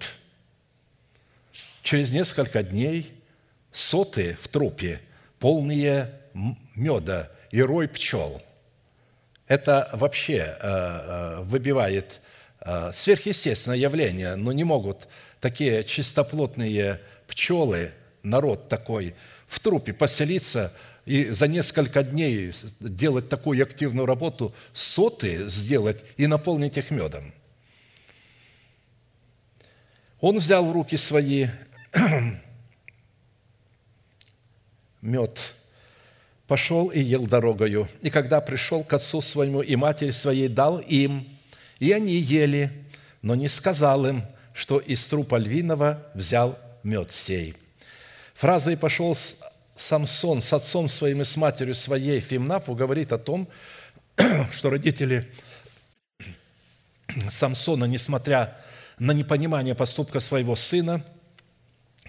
Через 1.83 2.12
несколько 2.12 2.62
дней 2.62 3.12
соты 3.73 4.37
в 4.41 4.49
трупе, 4.49 5.01
полные 5.39 6.12
меда 6.77 7.31
и 7.51 7.62
рой 7.62 7.89
пчел. 7.89 8.43
Это 9.49 9.89
вообще 9.95 10.37
э, 10.37 10.55
э, 10.61 11.41
выбивает 11.41 12.21
э, 12.61 12.93
сверхъестественное 12.95 13.79
явление, 13.79 14.37
но 14.37 14.53
не 14.53 14.62
могут 14.62 15.09
такие 15.41 15.83
чистоплотные 15.83 17.01
пчелы, 17.27 17.93
народ 18.23 18.68
такой, 18.68 19.14
в 19.47 19.59
трупе 19.61 19.93
поселиться– 19.93 20.73
и 21.11 21.31
за 21.31 21.49
несколько 21.49 22.03
дней 22.03 22.53
делать 22.79 23.29
такую 23.29 23.62
активную 23.62 24.07
работу, 24.07 24.55
соты 24.73 25.49
сделать 25.49 26.05
и 26.16 26.27
наполнить 26.27 26.77
их 26.77 26.91
медом. 26.91 27.33
Он 30.21 30.39
взял 30.39 30.64
в 30.64 30.73
руки 30.73 30.97
свои 30.97 31.49
мед, 35.01 35.55
пошел 36.47 36.89
и 36.89 37.01
ел 37.01 37.27
дорогою. 37.27 37.89
И 38.03 38.11
когда 38.11 38.41
пришел 38.41 38.85
к 38.85 38.93
отцу 38.93 39.23
своему 39.23 39.62
и 39.62 39.77
матери 39.77 40.11
своей, 40.11 40.49
дал 40.49 40.79
им, 40.79 41.27
и 41.79 41.91
они 41.93 42.16
ели, 42.16 42.71
но 43.23 43.35
не 43.35 43.49
сказал 43.49 44.07
им, 44.07 44.23
что 44.53 44.79
из 44.79 45.05
трупа 45.07 45.37
львиного 45.37 46.07
взял 46.14 46.59
мед 46.83 47.11
сей. 47.12 47.57
Фраза 48.41 48.70
«и 48.70 48.76
пошел 48.76 49.14
Самсон 49.76 50.41
с 50.41 50.55
отцом 50.55 50.88
своим 50.88 51.20
и 51.20 51.26
с 51.26 51.36
матерью 51.36 51.74
своей 51.74 52.20
Фимнафу 52.20 52.74
говорит 52.74 53.12
о 53.12 53.18
том, 53.18 53.47
что 54.51 54.70
родители 54.70 55.30
Самсона, 57.28 57.84
несмотря 57.84 58.57
на 58.99 59.12
непонимание 59.12 59.74
поступка 59.74 60.20
своего 60.20 60.57
сына 60.57 61.05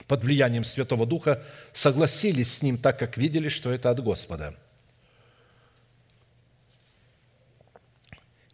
под 0.08 0.24
влиянием 0.24 0.64
Святого 0.64 1.06
Духа, 1.06 1.44
согласились 1.74 2.54
с 2.54 2.62
ним, 2.62 2.78
так 2.78 2.98
как 2.98 3.18
видели, 3.18 3.50
что 3.50 3.70
это 3.70 3.90
от 3.90 4.02
Господа. 4.02 4.56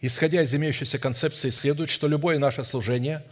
Исходя 0.02 0.42
из 0.42 0.52
имеющейся 0.56 0.98
концепции, 0.98 1.52
следует, 1.52 1.92
что 1.92 2.08
любое 2.08 2.40
наше 2.40 2.64
служение 2.64 3.24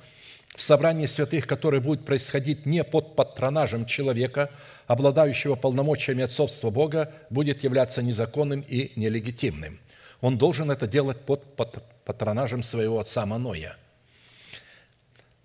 в 0.55 0.61
собрании 0.61 1.05
святых, 1.05 1.47
которое 1.47 1.81
будет 1.81 2.05
происходить 2.05 2.65
не 2.65 2.83
под 2.83 3.15
патронажем 3.15 3.85
человека, 3.85 4.49
обладающего 4.87 5.55
полномочиями 5.55 6.23
отцовства 6.23 6.69
Бога, 6.69 7.11
будет 7.29 7.63
являться 7.63 8.01
незаконным 8.01 8.61
и 8.61 8.91
нелегитимным. 8.95 9.79
Он 10.21 10.37
должен 10.37 10.71
это 10.71 10.87
делать 10.87 11.19
под 11.21 11.43
патронажем 12.05 12.63
своего 12.63 12.99
отца 12.99 13.25
Маноя. 13.25 13.75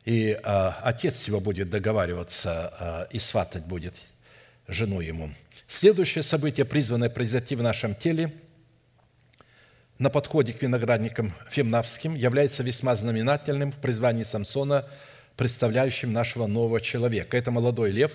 И 0.05 0.39
а, 0.43 0.79
отец 0.83 1.27
его 1.29 1.41
будет 1.41 1.71
договариваться 1.71 2.73
а, 2.79 3.09
и 3.11 3.19
сватать 3.19 3.67
будет 3.67 3.95
жену 4.69 5.01
ему. 5.01 5.31
Следующее 5.67 6.23
событие, 6.23 6.65
призванное 6.65 7.11
произойти 7.11 7.57
в 7.57 7.63
нашем 7.63 7.95
теле– 7.95 8.33
на 10.01 10.09
подходе 10.09 10.55
к 10.55 10.63
виноградникам 10.63 11.35
фемнавским 11.51 12.15
является 12.15 12.63
весьма 12.63 12.97
знаменательным 12.97 13.71
в 13.71 13.77
призвании 13.77 14.25
Самсона, 14.25 14.87
представляющим 15.37 16.11
нашего 16.11 16.47
нового 16.47 16.81
человека. 16.81 17.37
Это 17.37 17.51
молодой 17.51 17.91
лев, 17.91 18.13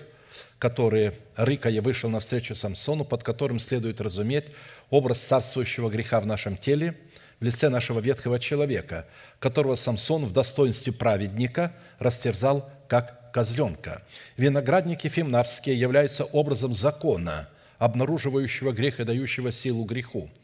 который, 0.58 1.12
рыкая, 1.36 1.80
вышел 1.84 2.10
навстречу 2.10 2.56
Самсону, 2.56 3.06
под 3.06 3.22
которым 3.22 3.60
следует 3.60 4.02
разуметь 4.02 4.46
образ 4.90 5.20
царствующего 5.20 5.90
греха 5.92 6.20
в 6.20 6.26
нашем 6.26 6.58
теле 6.58 6.98
в 7.40 7.44
лице 7.44 7.70
нашего 7.70 8.00
ветхого 8.00 8.40
человека, 8.40 9.06
которого 9.38 9.76
Самсон 9.76 10.26
в 10.26 10.34
достоинстве 10.34 10.92
праведника 10.92 11.72
растерзал 12.00 12.68
как 12.88 13.32
козленка. 13.32 14.02
Виноградники 14.38 15.08
фемнавские 15.08 15.80
являются 15.80 16.24
образом 16.24 16.74
закона, 16.74 17.48
обнаруживающего 17.78 18.72
грех 18.72 19.00
и 19.00 19.04
дающего 19.04 19.52
силу 19.52 19.84
греху– 19.84 20.32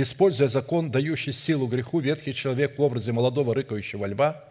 Используя 0.00 0.46
закон, 0.46 0.92
дающий 0.92 1.32
силу 1.32 1.66
греху, 1.66 1.98
ветхий 1.98 2.32
человек 2.32 2.78
в 2.78 2.82
образе 2.82 3.10
молодого 3.10 3.52
рыкающего 3.52 4.06
льва 4.06 4.44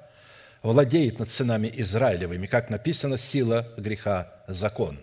владеет 0.62 1.20
над 1.20 1.30
сынами 1.30 1.72
Израилевыми, 1.74 2.48
как 2.48 2.70
написано, 2.70 3.18
сила 3.18 3.66
греха– 3.78 4.30
закон. 4.50 5.00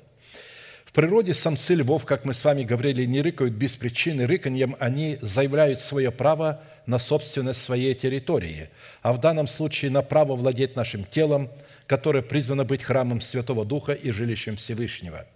В 0.85 0.93
природе 0.93 1.33
самцы 1.33 1.73
львов, 1.73 2.05
как 2.05 2.27
мы 2.27 2.35
с 2.35 2.45
вами 2.45 2.63
говорили, 2.63 3.07
не 3.07 3.23
рыкают 3.23 3.55
без 3.55 3.77
причины. 3.77 4.27
Рыканьем 4.27 4.77
они 4.81 5.17
заявляют 5.23 5.81
свое 5.81 6.11
право 6.11 6.61
на 6.85 6.99
собственность 6.99 7.63
своей 7.63 7.95
территории, 7.95 8.69
а 9.01 9.15
в 9.15 9.21
данном 9.21 9.47
случае 9.47 9.93
на 9.93 10.03
право 10.03 10.37
владеть 10.37 10.77
нашим 10.77 11.05
телом, 11.05 11.49
которое 11.87 12.21
призвано 12.21 12.65
быть 12.67 12.83
храмом 12.83 13.23
Святого 13.23 13.65
Духа 13.65 13.93
и 13.93 14.11
жилищем 14.11 14.57
Всевышнего– 14.57 15.25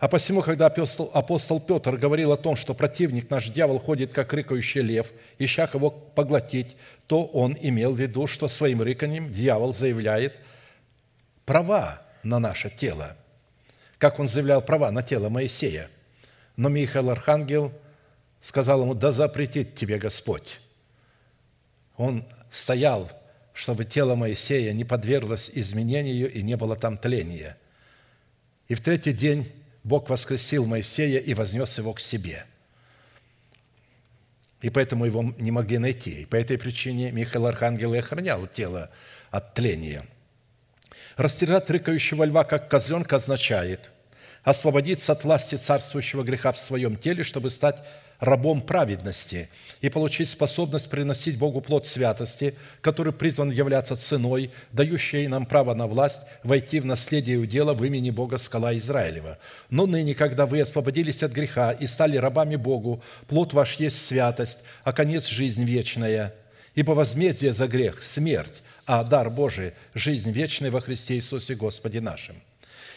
а 0.00 0.08
посему, 0.08 0.40
когда 0.40 0.66
апостол, 0.66 1.10
апостол 1.12 1.60
Петр 1.60 1.98
говорил 1.98 2.32
о 2.32 2.38
том, 2.38 2.56
что 2.56 2.72
противник 2.72 3.28
наш 3.28 3.50
дьявол 3.50 3.78
ходит, 3.78 4.14
как 4.14 4.32
рыкающий 4.32 4.80
лев, 4.80 5.12
ища 5.38 5.66
кого 5.66 5.90
поглотить, 5.90 6.74
то 7.06 7.26
он 7.26 7.54
имел 7.60 7.92
в 7.92 8.00
виду, 8.00 8.26
что 8.26 8.48
своим 8.48 8.80
рыканьем 8.80 9.30
дьявол 9.30 9.74
заявляет 9.74 10.40
права 11.44 12.00
на 12.22 12.38
наше 12.38 12.70
тело, 12.70 13.14
как 13.98 14.18
он 14.18 14.26
заявлял 14.26 14.62
права 14.62 14.90
на 14.90 15.02
тело 15.02 15.28
Моисея. 15.28 15.90
Но 16.56 16.70
Михаил 16.70 17.10
Архангел 17.10 17.70
сказал 18.40 18.80
ему, 18.80 18.94
да 18.94 19.12
запретит 19.12 19.74
тебе 19.74 19.98
Господь. 19.98 20.60
Он 21.98 22.24
стоял, 22.50 23.10
чтобы 23.52 23.84
тело 23.84 24.14
Моисея 24.14 24.72
не 24.72 24.84
подверглось 24.84 25.50
изменению 25.52 26.32
и 26.32 26.42
не 26.42 26.56
было 26.56 26.74
там 26.74 26.96
тления. 26.96 27.58
И 28.66 28.74
в 28.74 28.80
третий 28.80 29.12
день 29.12 29.52
Бог 29.82 30.10
воскресил 30.10 30.66
Моисея 30.66 31.18
и 31.18 31.34
вознес 31.34 31.78
его 31.78 31.92
к 31.94 32.00
себе. 32.00 32.44
И 34.60 34.68
поэтому 34.68 35.06
его 35.06 35.34
не 35.38 35.50
могли 35.50 35.78
найти. 35.78 36.22
И 36.22 36.26
по 36.26 36.36
этой 36.36 36.58
причине 36.58 37.12
Михаил 37.12 37.46
Архангел 37.46 37.94
и 37.94 37.98
охранял 37.98 38.46
тело 38.46 38.90
от 39.30 39.54
тления. 39.54 40.04
Растерзать 41.16 41.70
рыкающего 41.70 42.24
льва, 42.24 42.44
как 42.44 42.68
козленка, 42.68 43.16
означает 43.16 43.90
освободиться 44.42 45.12
от 45.12 45.24
власти 45.24 45.56
царствующего 45.56 46.22
греха 46.22 46.52
в 46.52 46.58
своем 46.58 46.96
теле, 46.96 47.22
чтобы 47.22 47.50
стать 47.50 47.82
рабом 48.20 48.60
праведности 48.60 49.48
и 49.80 49.88
получить 49.88 50.28
способность 50.28 50.90
приносить 50.90 51.38
Богу 51.38 51.60
плод 51.60 51.86
святости, 51.86 52.54
который 52.82 53.12
призван 53.12 53.50
являться 53.50 53.96
ценой, 53.96 54.50
дающей 54.72 55.26
нам 55.26 55.46
право 55.46 55.74
на 55.74 55.86
власть 55.86 56.26
войти 56.44 56.80
в 56.80 56.86
наследие 56.86 57.38
удела 57.38 57.72
в 57.72 57.82
имени 57.84 58.10
Бога 58.10 58.36
скала 58.38 58.76
Израилева. 58.76 59.38
Но 59.70 59.86
ныне, 59.86 60.14
когда 60.14 60.46
вы 60.46 60.60
освободились 60.60 61.22
от 61.22 61.32
греха 61.32 61.72
и 61.72 61.86
стали 61.86 62.18
рабами 62.18 62.56
Богу, 62.56 63.02
плод 63.26 63.54
ваш 63.54 63.76
есть 63.76 64.04
святость, 64.04 64.60
а 64.84 64.92
конец– 64.92 65.26
жизнь 65.28 65.64
вечная. 65.64 66.34
Ибо 66.74 66.92
возмездие 66.92 67.54
за 67.54 67.66
грех– 67.66 68.02
смерть, 68.02 68.62
а 68.86 69.02
дар 69.02 69.30
Божий– 69.30 69.72
жизнь 69.94 70.30
вечная 70.30 70.70
во 70.70 70.80
Христе 70.80 71.14
Иисусе 71.14 71.54
Господе 71.54 72.00
нашим– 72.00 72.36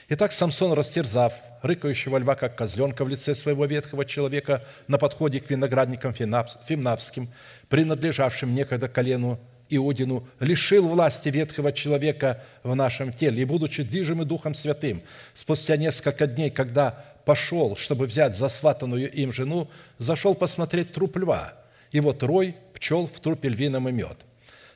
Итак, 0.10 0.34
Самсон, 0.34 0.74
растерзав 0.74 1.34
рыкающего 1.62 2.18
льва, 2.18 2.36
как 2.36 2.58
козленка 2.58 3.06
в 3.06 3.10
лице 3.10 3.36
своего 3.36 3.66
ветхого 3.66 4.06
человека 4.06 4.64
на 4.88 4.98
подходе 4.98 5.40
к 5.40 5.50
виноградникам 5.50 6.14
фимнавским, 6.14 7.30
принадлежавшим 7.70 8.54
некогда 8.54 8.90
колену 8.90 9.40
Иудину, 9.70 10.28
лишил 10.42 10.88
власти 10.90 11.30
ветхого 11.30 11.72
человека 11.72 12.44
в 12.64 12.76
нашем 12.76 13.14
теле. 13.14 13.42
И, 13.42 13.46
будучи 13.46 13.84
движимы 13.84 14.26
Духом 14.26 14.54
Святым, 14.54 15.02
спустя 15.34 15.78
несколько 15.78 16.28
дней, 16.28 16.50
когда 16.50 17.06
пошел, 17.26 17.78
чтобы 17.78 18.06
взять 18.06 18.36
засватанную 18.36 19.10
им 19.10 19.32
жену, 19.32 19.70
зашел 20.00 20.36
посмотреть 20.36 20.92
труп 20.92 21.16
льва. 21.18 21.54
И 21.92 22.02
вот 22.02 22.22
рой 22.24 22.58
пчел 22.74 23.08
в 23.08 23.20
трупе 23.22 23.48
львином 23.48 23.88
и 23.88 23.94
мед– 23.94 24.18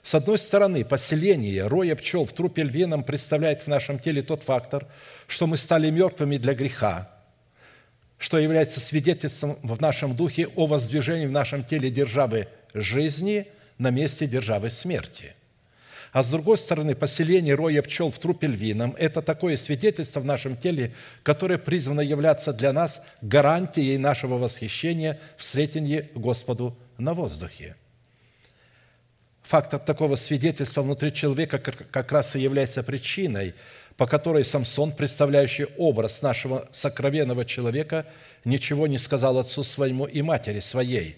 с 0.08 0.16
одной 0.16 0.38
стороны, 0.38 0.86
поселение 0.86 1.68
роя 1.68 1.93
пчел 1.93 2.24
в 2.24 2.32
трупе 2.32 2.64
львином 2.64 3.03
представляет 3.03 3.64
в 3.64 3.68
нашем 3.68 3.99
теле 3.99 4.22
тот 4.22 4.41
фактор, 4.41 4.88
что 5.28 5.47
мы 5.47 5.58
стали 5.58 5.89
мертвыми 5.89 6.38
для 6.38 6.53
греха, 6.53 7.12
что 8.18 8.39
является 8.39 8.80
свидетельством 8.80 9.58
в 9.64 9.82
нашем 9.82 10.16
духе 10.16 10.47
о 10.55 10.66
воздвижении 10.66 11.26
в 11.26 11.34
нашем 11.34 11.66
теле 11.66 11.89
державы 11.89 12.47
жизни 12.74 13.47
на 13.80 13.89
месте 13.89 14.28
державы 14.28 14.70
смерти. 14.70 15.36
А 16.14 16.24
с 16.24 16.32
другой 16.32 16.58
стороны, 16.58 16.95
поселение 16.95 17.55
роя 17.55 17.82
пчел 17.82 18.10
в 18.10 18.18
трупе 18.18 18.47
львином– 18.47 18.95
это 18.97 19.22
такое 19.22 19.58
свидетельство 19.58 20.22
в 20.22 20.26
нашем 20.26 20.55
теле, 20.55 20.93
которое 21.22 21.58
призвано 21.58 21.99
являться 21.99 22.53
для 22.53 22.72
нас 22.72 23.05
гарантией 23.22 23.97
нашего 23.97 24.38
восхищения 24.38 25.20
в 25.36 25.41
встретении 25.41 26.10
Господу 26.16 26.78
на 26.97 27.14
воздухе– 27.14 27.76
Фактор 29.47 29.79
такого 29.79 30.15
свидетельства 30.15 30.81
внутри 30.81 31.13
человека 31.13 31.57
как 31.57 32.11
раз 32.11 32.35
и 32.35 32.39
является 32.39 32.83
причиной, 32.83 33.53
по 33.95 34.05
которой 34.05 34.43
Самсон, 34.43 34.91
представляющий 34.91 35.67
образ 35.77 36.21
нашего 36.21 36.67
сокровенного 36.71 37.45
человека, 37.45 38.05
ничего 38.43 38.87
не 38.87 38.97
сказал 38.97 39.37
отцу 39.37 39.63
своему 39.63 40.03
и 40.05 40.21
матери 40.21 40.59
своей. 40.59 41.15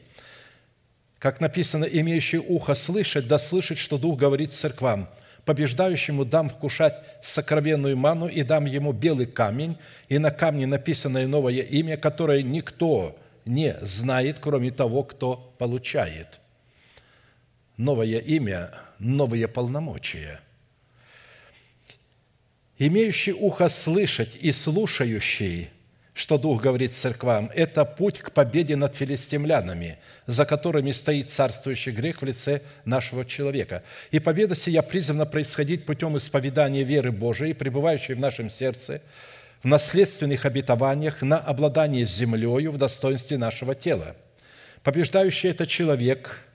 Как 1.17 1.41
написано, 1.41 1.85
имеющий 1.85 2.37
ухо 2.37 2.75
слышать, 2.75 3.27
да 3.27 3.39
слышать, 3.39 3.79
что 3.79 3.97
Дух 3.97 4.19
говорит 4.19 4.53
церквам. 4.53 5.09
Побеждающему 5.45 6.23
дам 6.23 6.49
вкушать 6.49 7.01
сокровенную 7.23 7.97
ману 7.97 8.27
и 8.27 8.43
дам 8.43 8.65
ему 8.65 8.91
белый 8.91 9.25
камень, 9.25 9.75
и 10.07 10.19
на 10.19 10.29
камне 10.29 10.67
написанное 10.67 11.25
новое 11.25 11.61
имя, 11.61 11.97
которое 11.97 12.43
никто 12.43 13.17
не 13.45 13.75
знает, 13.81 14.37
кроме 14.39 14.69
того, 14.69 15.01
кто 15.01 15.51
получает» 15.57 16.38
новое 17.79 18.19
имя, 18.19 18.71
новые 18.99 19.47
полномочия. 19.47 20.41
Имеющий 22.77 23.31
ухо 23.31 23.69
слышать 23.69 24.37
и 24.41 24.51
слушающий, 24.51 25.69
что 26.13 26.37
Дух 26.37 26.61
говорит 26.61 26.91
церквам, 26.91 27.49
это 27.55 27.85
путь 27.85 28.19
к 28.19 28.31
победе 28.31 28.75
над 28.75 28.95
филистимлянами, 28.97 29.97
за 30.27 30.45
которыми 30.45 30.91
стоит 30.91 31.29
царствующий 31.29 31.93
грех 31.93 32.21
в 32.21 32.25
лице 32.25 32.61
нашего 32.83 33.23
человека. 33.23 33.83
И 34.11 34.19
победа 34.19 34.55
сия 34.55 34.81
призвана 34.81 35.25
происходить 35.25 35.85
путем 35.85 36.17
исповедания 36.17 36.83
веры 36.83 37.13
Божией, 37.13 37.53
пребывающей 37.53 38.13
в 38.13 38.19
нашем 38.19 38.49
сердце, 38.49 39.01
в 39.63 39.67
наследственных 39.67 40.45
обетованиях 40.45 41.21
на 41.21 41.37
обладание 41.37 42.05
землею 42.05 42.71
в 42.71 42.77
достоинстве 42.77 43.37
нашего 43.37 43.73
тела. 43.73 44.17
Побеждающий– 44.83 45.49
это 45.51 45.65
человек– 45.65 46.41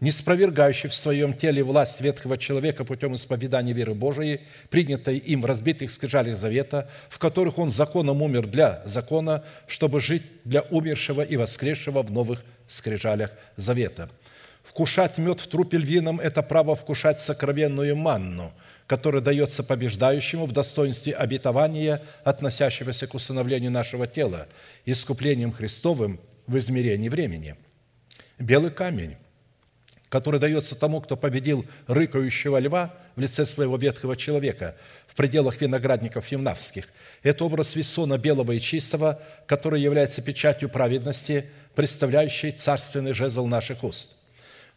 не 0.00 0.10
спровергающий 0.12 0.88
в 0.88 0.94
своем 0.94 1.34
теле 1.34 1.62
власть 1.62 2.00
ветхого 2.00 2.38
человека 2.38 2.84
путем 2.84 3.16
исповедания 3.16 3.72
веры 3.72 3.94
Божией, 3.94 4.40
принятой 4.70 5.18
им 5.18 5.42
в 5.42 5.44
разбитых 5.44 5.90
скрижалях 5.90 6.36
завета, 6.36 6.88
в 7.08 7.18
которых 7.18 7.58
он 7.58 7.70
законом 7.70 8.22
умер 8.22 8.46
для 8.46 8.82
закона, 8.84 9.44
чтобы 9.66 10.00
жить 10.00 10.22
для 10.44 10.62
умершего 10.62 11.22
и 11.22 11.36
воскресшего 11.36 12.02
в 12.02 12.12
новых 12.12 12.44
скрижалях 12.68 13.30
завета. 13.56 14.08
Вкушать 14.62 15.18
мед 15.18 15.40
в 15.40 15.48
трупе 15.48 15.78
львином– 15.78 16.20
это 16.22 16.42
право 16.42 16.76
вкушать 16.76 17.20
сокровенную 17.20 17.96
манну, 17.96 18.52
которая 18.86 19.22
дается 19.22 19.64
побеждающему 19.64 20.46
в 20.46 20.52
достоинстве 20.52 21.14
обетования, 21.14 22.02
относящегося 22.22 23.06
к 23.06 23.14
усыновлению 23.14 23.70
нашего 23.70 24.06
тела, 24.06 24.46
искуплением 24.84 25.52
Христовым 25.52 26.20
в 26.46 26.58
измерении 26.58 27.08
времени. 27.08 27.56
Белый 28.38 28.70
камень, 28.70 29.16
который 30.08 30.40
дается 30.40 30.74
тому, 30.78 31.00
кто 31.00 31.16
победил 31.16 31.66
рыкающего 31.86 32.58
льва 32.58 32.94
в 33.16 33.20
лице 33.20 33.44
своего 33.44 33.76
ветхого 33.76 34.16
человека 34.16 34.74
в 35.06 35.14
пределах 35.14 35.60
виноградников 35.60 36.28
Юмнавских. 36.28 36.88
Это 37.22 37.44
образ 37.44 37.76
весона 37.76 38.16
белого 38.16 38.52
и 38.52 38.60
чистого, 38.60 39.20
который 39.46 39.80
является 39.80 40.22
печатью 40.22 40.68
праведности, 40.68 41.50
представляющей 41.74 42.52
царственный 42.52 43.12
жезл 43.12 43.46
наших 43.46 43.84
уст. 43.84 44.18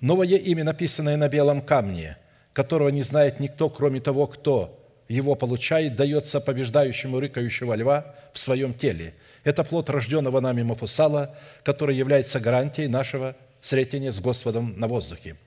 Новое 0.01 0.38
имя, 0.38 0.63
написанное 0.63 1.15
на 1.15 1.29
белом 1.29 1.61
камне, 1.61 2.17
которого 2.53 2.89
не 2.89 3.03
знает 3.03 3.39
никто, 3.39 3.69
кроме 3.69 4.01
того, 4.01 4.27
кто 4.27 4.77
его 5.07 5.36
получает, 5.36 5.95
дается 5.95 6.41
побеждающему 6.41 7.19
рыкающего 7.19 7.73
льва 7.75 8.15
в 8.34 8.39
своем 8.39 8.73
теле. 8.73 9.13
Это 9.43 9.63
плод 9.63 9.89
рожденного 9.89 10.39
нами 10.39 10.63
Мафусала, 10.63 11.36
который 11.63 11.95
является 11.95 12.39
гарантией 12.39 12.88
нашего 12.88 13.36
встретения 13.62 14.12
с 14.12 14.20
Господом 14.20 14.78
на 14.78 14.88
воздухе. 14.88 15.38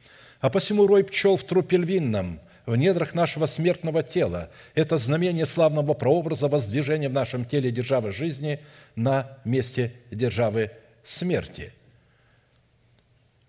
А 0.40 0.48
посему 0.48 0.86
рой 0.86 1.04
пчел 1.04 1.36
в 1.36 1.44
трупе 1.44 1.76
львином, 1.76 2.40
в 2.64 2.76
недрах 2.76 3.12
нашего 3.14 3.44
смертного 3.46 4.02
тела– 4.02 4.50
это 4.74 4.96
знамение 4.96 5.44
славного 5.44 5.92
прообраза 5.92 6.48
воздвижения 6.48 7.10
в 7.10 7.12
нашем 7.12 7.44
теле 7.44 7.70
державы 7.70 8.12
жизни 8.12 8.60
на 8.96 9.38
месте 9.44 9.92
державы 10.10 10.70
смерти. 11.02 11.74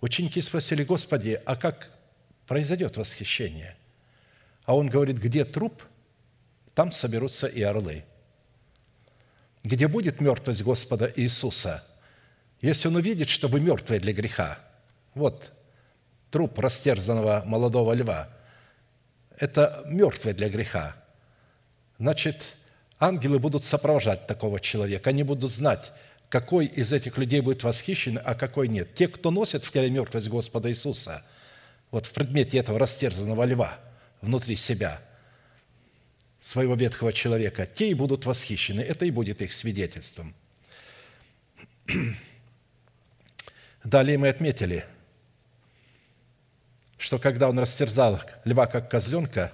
Ученики 0.02 0.42
спросили, 0.42 0.84
Господи, 0.84 1.40
а 1.46 1.56
как 1.56 1.92
произойдет 2.46 2.98
восхищение? 2.98 3.78
А 4.66 4.76
он 4.76 4.90
говорит, 4.90 5.18
где 5.18 5.46
труп, 5.46 5.84
там 6.74 6.92
соберутся 6.92 7.48
и 7.48 7.62
орлы. 7.62 8.04
Где 9.64 9.88
будет 9.88 10.20
мертвость 10.20 10.64
Господа 10.64 11.12
Иисуса– 11.16 11.86
если 12.66 12.88
он 12.88 12.96
увидит, 12.96 13.30
что 13.30 13.48
вы 13.48 13.60
мертвые 13.60 14.00
для 14.00 14.12
греха, 14.12 14.58
вот 15.14 15.52
труп 16.32 16.58
растерзанного 16.60 17.44
молодого 17.46 17.94
льва, 17.94 18.30
это 19.38 19.84
мертвые 19.88 20.34
для 20.34 20.50
греха, 20.50 20.96
значит, 22.00 22.56
ангелы 22.98 23.38
будут 23.40 23.64
сопровождать 23.64 24.26
такого 24.26 24.60
человека, 24.60 25.12
они 25.12 25.24
будут 25.24 25.52
знать, 25.52 25.92
какой 26.30 26.66
из 26.66 26.92
этих 26.92 27.18
людей 27.20 27.42
будет 27.42 27.64
восхищен, 27.64 28.20
а 28.24 28.34
какой 28.34 28.68
нет. 28.68 28.96
Те, 28.96 29.10
кто 29.10 29.30
носит 29.30 29.64
в 29.64 29.72
теле 29.72 29.92
мертвость 29.92 30.28
Господа 30.28 30.70
Иисуса, 30.70 31.24
вот 31.92 32.08
в 32.08 32.14
предмете 32.14 32.58
этого 32.58 32.80
растерзанного 32.80 33.44
льва 33.44 33.78
внутри 34.22 34.56
себя, 34.56 35.00
своего 36.40 36.76
ветхого 36.76 37.14
человека, 37.14 37.66
те 37.66 37.90
и 37.90 37.94
будут 37.94 38.26
восхищены. 38.26 38.82
Это 38.82 39.06
и 39.06 39.12
будет 39.12 39.42
их 39.42 39.54
свидетельством. 39.54 40.34
Далее 43.86 44.18
мы 44.18 44.30
отметили, 44.30 44.84
что 46.98 47.20
когда 47.20 47.50
он 47.50 47.60
растерзал 47.60 48.20
льва 48.44 48.66
как 48.66 48.90
козленка, 48.90 49.54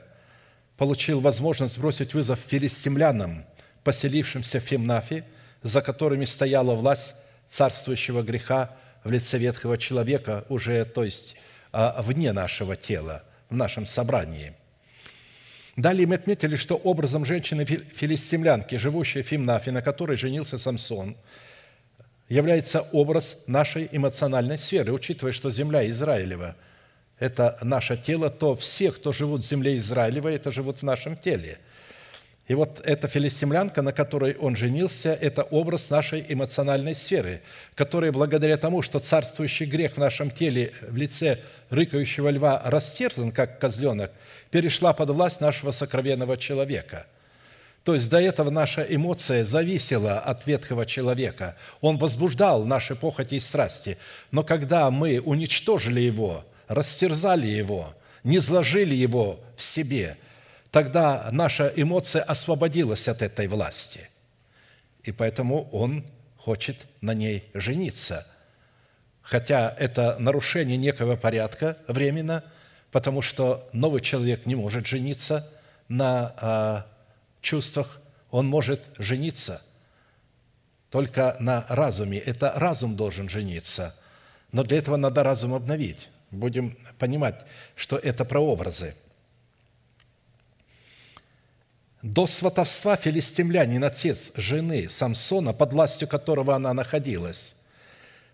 получил 0.78 1.20
возможность 1.20 1.78
бросить 1.78 2.14
вызов 2.14 2.40
филистимлянам, 2.40 3.44
поселившимся 3.84 4.62
в 4.62 4.64
Фимнафе, 4.64 5.26
за 5.64 5.82
которыми 5.82 6.24
стояла 6.24 6.76
власть 6.76 7.16
царствующего 7.46 8.22
греха 8.22 8.74
в 9.04 9.12
лице 9.12 9.38
ветхого 9.38 9.78
человека, 9.78 10.46
уже, 10.48 10.86
то 10.86 11.04
есть, 11.04 11.36
а, 11.74 12.02
вне 12.02 12.32
нашего 12.32 12.78
тела, 12.78 13.24
в 13.50 13.56
нашем 13.58 13.86
собрании. 13.86 14.54
Далее 15.76 16.08
мы 16.08 16.16
отметили, 16.16 16.56
что 16.56 16.76
образом 16.76 17.26
женщины-филистимлянки, 17.26 18.76
живущей 18.76 19.24
в 19.24 19.28
Фимнафе, 19.28 19.72
на 19.72 19.82
которой 19.82 20.16
женился 20.16 20.58
Самсон– 20.58 21.18
является 22.32 22.88
образ 22.94 23.44
нашей 23.48 23.90
эмоциональной 23.92 24.58
сферы. 24.58 24.94
Учитывая, 24.94 25.34
что 25.34 25.52
земля 25.52 25.90
Израилева– 25.90 26.56
это 27.20 27.58
наше 27.62 27.98
тело, 27.98 28.30
то 28.30 28.56
все, 28.56 28.94
кто 28.94 29.12
живут 29.12 29.44
в 29.44 29.48
земле 29.48 29.78
Израилевой, 29.78 30.36
это 30.36 30.50
живут 30.50 30.78
в 30.78 30.84
нашем 30.84 31.18
теле. 31.18 31.60
И 32.48 32.54
вот 32.54 32.82
эта 32.86 33.10
филистимлянка, 33.10 33.82
на 33.82 33.92
которой 33.92 34.36
он 34.36 34.56
женился, 34.56 35.14
это 35.14 35.44
образ 35.44 35.90
нашей 35.90 36.26
эмоциональной 36.28 36.96
сферы, 36.96 37.42
которая 37.76 38.14
благодаря 38.14 38.56
тому, 38.56 38.82
что 38.82 39.00
царствующий 39.00 39.66
грех 39.66 39.96
в 39.96 39.98
нашем 39.98 40.32
теле 40.32 40.72
в 40.88 40.96
лице 40.96 41.40
рыкающего 41.70 42.30
льва 42.30 42.62
растерзан, 42.64 43.34
как 43.34 43.60
козленок, 43.60 44.12
перешла 44.52 44.94
под 44.94 45.10
власть 45.10 45.42
нашего 45.42 45.74
сокровенного 45.74 46.38
человека– 46.38 47.08
то 47.84 47.96
есть 47.96 48.10
до 48.10 48.22
этого 48.22 48.52
наша 48.52 48.84
эмоция 48.84 49.44
зависела 49.44 50.20
от 50.20 50.46
ветхого 50.46 50.86
человека. 50.86 51.56
Он 51.82 51.98
возбуждал 51.98 52.64
наши 52.66 52.96
похоти 52.96 53.36
и 53.36 53.40
страсти. 53.40 53.98
Но 54.30 54.44
когда 54.44 54.92
мы 54.92 55.20
уничтожили 55.20 56.00
его, 56.00 56.46
растерзали 56.68 57.48
его, 57.48 57.94
не 58.24 58.40
сложили 58.40 58.94
его 58.94 59.40
в 59.56 59.64
себе, 59.64 60.18
тогда 60.70 61.28
наша 61.32 61.74
эмоция 61.76 62.22
освободилась 62.22 63.08
от 63.08 63.24
этой 63.24 63.48
власти. 63.48 64.10
И 65.04 65.12
поэтому 65.12 65.68
он 65.72 66.06
хочет 66.38 66.86
на 67.02 67.16
ней 67.16 67.46
жениться. 67.56 68.28
Хотя 69.24 69.76
это 69.80 70.18
нарушение 70.20 70.78
некого 70.78 71.16
порядка 71.16 71.78
временно, 71.88 72.44
потому 72.92 73.24
что 73.24 73.68
новый 73.74 74.02
человек 74.02 74.46
не 74.46 74.54
может 74.54 74.86
жениться 74.86 75.50
на 75.88 76.34
а, 76.38 76.86
чувствах, 77.42 78.00
он 78.30 78.48
может 78.48 78.82
жениться 78.98 79.62
только 80.92 81.38
на 81.40 81.66
разуме. 81.70 82.20
Это 82.20 82.54
разум 82.56 82.96
должен 82.96 83.30
жениться. 83.30 83.96
Но 84.52 84.64
для 84.64 84.78
этого 84.78 84.98
надо 84.98 85.24
разум 85.24 85.54
обновить. 85.54 86.10
Будем 86.30 86.78
понимать, 87.00 87.46
что 87.76 87.98
это 87.98 88.26
прообразы. 88.26 88.96
До 92.02 92.26
сватовства 92.26 92.96
филистимлянин, 92.96 93.84
отец 93.84 94.32
жены 94.36 94.90
Самсона, 94.90 95.54
под 95.54 95.72
властью 95.74 96.08
которого 96.08 96.56
она 96.56 96.74
находилась, 96.74 97.56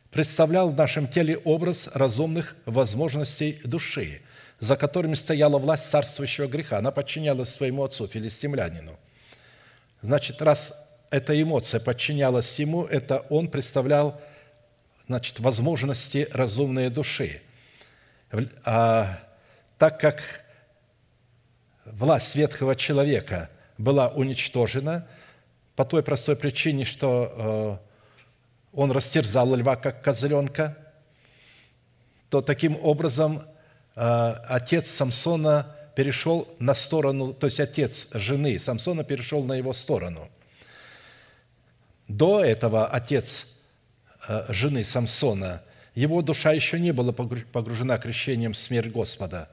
представлял 0.10 0.72
в 0.72 0.76
нашем 0.76 1.08
теле 1.08 1.38
образ 1.38 1.90
разумных 1.94 2.56
возможностей 2.66 3.60
души, 3.64 4.22
за 4.60 4.76
которыми 4.76 5.14
стояла 5.14 5.58
власть 5.58 5.90
царствующего 5.90 6.48
греха. 6.48 6.78
Она 6.80 6.92
подчинялась 6.92 7.50
своему 7.50 7.84
отцу, 7.84 8.08
филистимлянину. 8.08 8.98
Значит, 10.02 10.42
раз 10.42 10.84
эта 11.10 11.40
эмоция 11.40 11.80
подчинялась 11.80 12.60
ему, 12.60 12.86
это 12.86 13.20
он 13.30 13.50
представлял 13.50 14.20
значит, 15.08 15.40
возможности 15.40 16.28
разумной 16.32 16.90
души. 16.90 17.42
А 18.66 19.20
так 19.78 20.00
как 20.00 20.42
власть 21.86 22.36
ветхого 22.36 22.76
человека 22.76 23.50
была 23.78 24.10
уничтожена 24.10 25.08
по 25.76 25.86
той 25.86 26.04
простой 26.04 26.36
причине, 26.36 26.84
что 26.84 27.80
э, 27.84 27.88
он 28.74 28.92
растерзал 28.92 29.56
льва, 29.56 29.76
как 29.76 30.04
козленка, 30.04 30.78
то 32.30 32.42
таким 32.42 32.78
образом 32.84 33.44
отец 33.98 34.90
Самсона 34.92 35.76
перешел 35.96 36.48
на 36.60 36.76
сторону, 36.76 37.34
то 37.34 37.48
есть 37.48 37.60
отец 37.60 38.10
жены 38.14 38.60
Самсона 38.60 39.04
перешел 39.04 39.44
на 39.44 39.54
его 39.54 39.74
сторону. 39.74 40.30
До 42.08 42.44
этого 42.44 42.86
отец 42.86 43.56
э, 44.28 44.46
жены 44.50 44.84
Самсона, 44.84 45.64
его 45.96 46.22
душа 46.22 46.52
еще 46.52 46.80
не 46.80 46.92
была 46.92 47.12
погружена 47.12 47.98
крещением 47.98 48.54
в 48.54 48.58
смерть 48.58 48.92
Господа. 48.92 49.50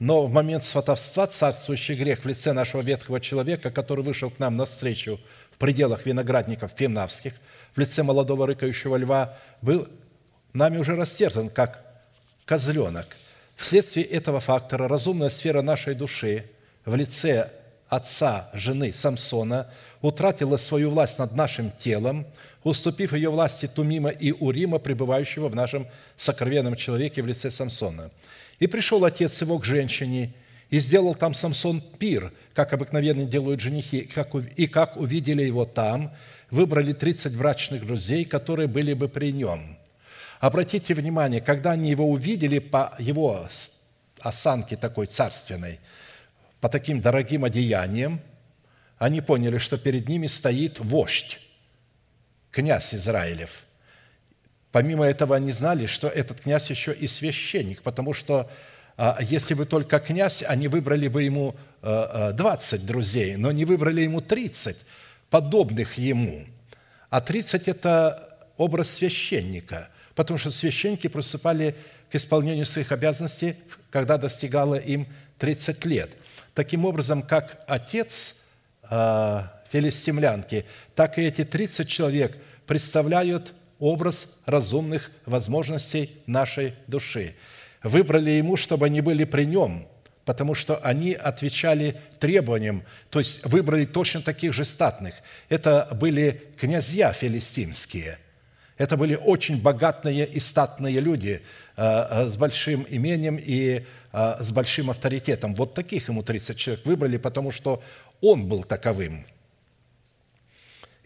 Но 0.00 0.26
в 0.26 0.32
момент 0.32 0.64
сватовства 0.64 1.28
царствующий 1.28 1.94
грех 1.94 2.24
в 2.24 2.26
лице 2.26 2.52
нашего 2.52 2.82
ветхого 2.82 3.20
человека, 3.20 3.70
который 3.70 4.02
вышел 4.02 4.28
к 4.28 4.40
нам 4.40 4.56
навстречу 4.56 5.20
в 5.52 5.58
пределах 5.58 6.04
виноградников 6.04 6.72
Фимнавских, 6.72 7.34
в 7.72 7.78
лице 7.78 8.02
молодого 8.02 8.48
рыкающего 8.48 8.96
льва, 8.96 9.38
был 9.62 9.86
нами 10.52 10.78
уже 10.78 10.96
растерзан, 10.96 11.48
как 11.48 11.84
козленок– 12.44 13.06
Вследствие 13.56 14.04
этого 14.06 14.40
фактора 14.40 14.86
разумная 14.86 15.30
сфера 15.30 15.62
нашей 15.62 15.94
души 15.94 16.44
в 16.84 16.94
лице 16.94 17.50
отца 17.88 18.50
жены 18.52 18.92
Самсона 18.92 19.70
утратила 20.02 20.56
свою 20.56 20.90
власть 20.90 21.18
над 21.18 21.34
нашим 21.34 21.72
телом, 21.72 22.26
уступив 22.64 23.12
ее 23.12 23.30
власти 23.30 23.66
Тумима 23.66 24.10
и 24.10 24.32
Урима, 24.32 24.78
пребывающего 24.78 25.48
в 25.48 25.56
нашем 25.56 25.86
сокровенном 26.16 26.76
человеке 26.76 27.22
в 27.22 27.26
лице 27.26 27.50
Самсона. 27.50 28.10
И 28.58 28.66
пришел 28.66 29.04
отец 29.04 29.40
его 29.40 29.58
к 29.58 29.64
женщине, 29.64 30.34
и 30.68 30.80
сделал 30.80 31.14
там 31.14 31.32
Самсон 31.32 31.80
пир, 31.80 32.32
как 32.52 32.72
обыкновенно 32.72 33.24
делают 33.24 33.60
женихи, 33.60 34.08
и 34.56 34.66
как 34.66 34.96
увидели 34.96 35.42
его 35.42 35.64
там, 35.64 36.12
выбрали 36.50 36.92
тридцать 36.92 37.36
брачных 37.36 37.86
друзей, 37.86 38.24
которые 38.24 38.66
были 38.66 38.92
бы 38.92 39.08
при 39.08 39.32
нем. 39.32 39.75
Обратите 40.40 40.94
внимание, 40.94 41.40
когда 41.40 41.72
они 41.72 41.90
его 41.90 42.08
увидели 42.08 42.58
по 42.58 42.94
его 42.98 43.48
осанке 44.20 44.76
такой 44.76 45.06
царственной, 45.06 45.80
по 46.60 46.68
таким 46.68 47.00
дорогим 47.00 47.44
одеяниям, 47.44 48.20
они 48.98 49.20
поняли, 49.20 49.58
что 49.58 49.78
перед 49.78 50.08
ними 50.08 50.26
стоит 50.26 50.78
вождь, 50.78 51.40
князь 52.50 52.94
Израилев. 52.94 53.64
Помимо 54.72 55.04
этого, 55.04 55.36
они 55.36 55.52
знали, 55.52 55.86
что 55.86 56.08
этот 56.08 56.40
князь 56.40 56.70
еще 56.70 56.92
и 56.92 57.06
священник, 57.06 57.82
потому 57.82 58.12
что 58.12 58.50
а, 58.96 59.18
если 59.20 59.54
бы 59.54 59.66
только 59.66 60.00
князь, 60.00 60.42
они 60.42 60.68
выбрали 60.68 61.08
бы 61.08 61.22
ему 61.22 61.56
20 61.82 62.80
э, 62.80 62.82
э, 62.82 62.86
друзей, 62.86 63.36
но 63.36 63.52
не 63.52 63.64
выбрали 63.64 64.00
ему 64.00 64.20
30 64.20 64.78
подобных 65.30 65.98
ему. 65.98 66.46
А 67.10 67.20
30– 67.20 67.68
это 67.68 68.38
образ 68.56 68.90
священника, 68.90 69.88
потому 70.16 70.38
что 70.38 70.50
священники 70.50 71.06
приступали 71.06 71.76
к 72.10 72.16
исполнению 72.16 72.64
своих 72.66 72.90
обязанностей, 72.90 73.54
когда 73.90 74.16
достигало 74.16 74.74
им 74.74 75.06
30 75.38 75.84
лет. 75.84 76.10
Таким 76.54 76.86
образом, 76.86 77.22
как 77.22 77.62
отец 77.68 78.42
э, 78.90 79.42
филистимлянки, 79.70 80.64
так 80.94 81.18
и 81.18 81.22
эти 81.22 81.44
30 81.44 81.86
человек 81.86 82.38
представляют 82.66 83.52
образ 83.78 84.34
разумных 84.46 85.10
возможностей 85.26 86.10
нашей 86.26 86.74
души. 86.86 87.34
Выбрали 87.82 88.30
ему, 88.30 88.56
чтобы 88.56 88.86
они 88.86 89.02
были 89.02 89.24
при 89.24 89.44
нем, 89.44 89.86
потому 90.24 90.54
что 90.54 90.78
они 90.78 91.12
отвечали 91.12 92.00
требованиям, 92.18 92.84
то 93.10 93.18
есть 93.18 93.44
выбрали 93.44 93.84
точно 93.84 94.22
таких 94.22 94.54
же 94.54 94.64
статных. 94.64 95.16
Это 95.50 95.88
были 95.92 96.42
князья 96.56 97.12
филистимские. 97.12 98.18
Это 98.78 98.96
были 98.96 99.14
очень 99.14 99.60
богатные 99.62 100.26
и 100.26 100.40
статные 100.40 101.00
люди 101.00 101.42
э, 101.76 101.82
э, 102.10 102.28
с 102.28 102.36
большим 102.36 102.86
имением 102.88 103.36
и 103.40 103.84
э, 104.12 104.36
с 104.40 104.52
большим 104.52 104.90
авторитетом. 104.90 105.54
Вот 105.54 105.74
таких 105.74 106.08
ему 106.08 106.22
30 106.22 106.56
человек 106.56 106.84
выбрали, 106.86 107.16
потому 107.16 107.50
что 107.50 107.82
он 108.20 108.46
был 108.48 108.64
таковым– 108.64 109.26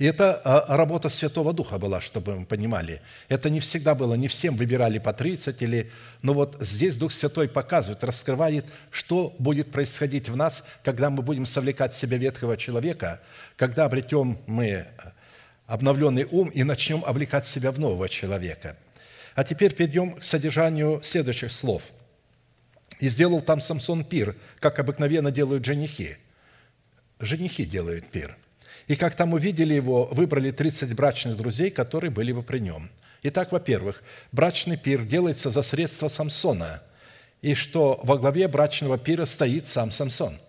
и 0.00 0.06
это 0.06 0.64
работа 0.66 1.10
Святого 1.10 1.52
Духа 1.52 1.78
была, 1.78 2.00
чтобы 2.00 2.34
мы 2.34 2.46
понимали. 2.46 3.02
Это 3.28 3.50
не 3.50 3.60
всегда 3.60 3.94
было, 3.94 4.14
не 4.14 4.28
всем 4.28 4.56
выбирали 4.56 4.98
по 4.98 5.12
30 5.12 5.60
или... 5.60 5.90
Но 6.22 6.32
вот 6.32 6.56
здесь 6.60 6.96
Дух 6.96 7.12
Святой 7.12 7.50
показывает, 7.50 8.02
раскрывает, 8.02 8.64
что 8.90 9.34
будет 9.38 9.70
происходить 9.70 10.30
в 10.30 10.36
нас, 10.36 10.64
когда 10.84 11.10
мы 11.10 11.22
будем 11.22 11.44
совлекать 11.44 11.92
в 11.92 11.98
себя 11.98 12.16
ветхого 12.16 12.56
человека, 12.56 13.20
когда 13.56 13.84
обретем 13.84 14.38
мы 14.46 14.86
обновленный 15.70 16.26
ум 16.30 16.48
и 16.48 16.62
начнем 16.64 17.04
облекать 17.04 17.46
себя 17.46 17.70
в 17.72 17.78
нового 17.78 18.08
человека. 18.08 18.76
А 19.34 19.44
теперь 19.44 19.74
перейдем 19.74 20.16
к 20.16 20.22
содержанию 20.22 21.00
следующих 21.02 21.52
слов. 21.52 21.82
«И 22.98 23.08
сделал 23.08 23.40
там 23.40 23.60
Самсон 23.60 24.04
пир, 24.04 24.36
как 24.58 24.78
обыкновенно 24.78 25.30
делают 25.30 25.64
женихи». 25.64 26.16
Женихи 27.20 27.64
делают 27.64 28.10
пир– 28.10 28.36
и 28.90 28.96
как 28.96 29.14
там 29.14 29.34
увидели 29.34 29.72
его, 29.72 30.06
выбрали 30.06 30.50
30 30.50 30.94
брачных 30.94 31.36
друзей, 31.36 31.70
которые 31.70 32.10
были 32.10 32.32
бы 32.32 32.42
при 32.42 32.58
нем. 32.58 32.90
Итак, 33.22 33.52
во-первых, 33.52 34.02
брачный 34.32 34.76
пир 34.76 35.04
делается 35.04 35.50
за 35.50 35.62
средства 35.62 36.08
Самсона, 36.08 36.82
и 37.40 37.54
что 37.54 38.00
во 38.02 38.18
главе 38.18 38.48
брачного 38.48 38.98
пира 38.98 39.26
стоит 39.26 39.68
сам 39.68 39.92
Самсон. 39.92 40.40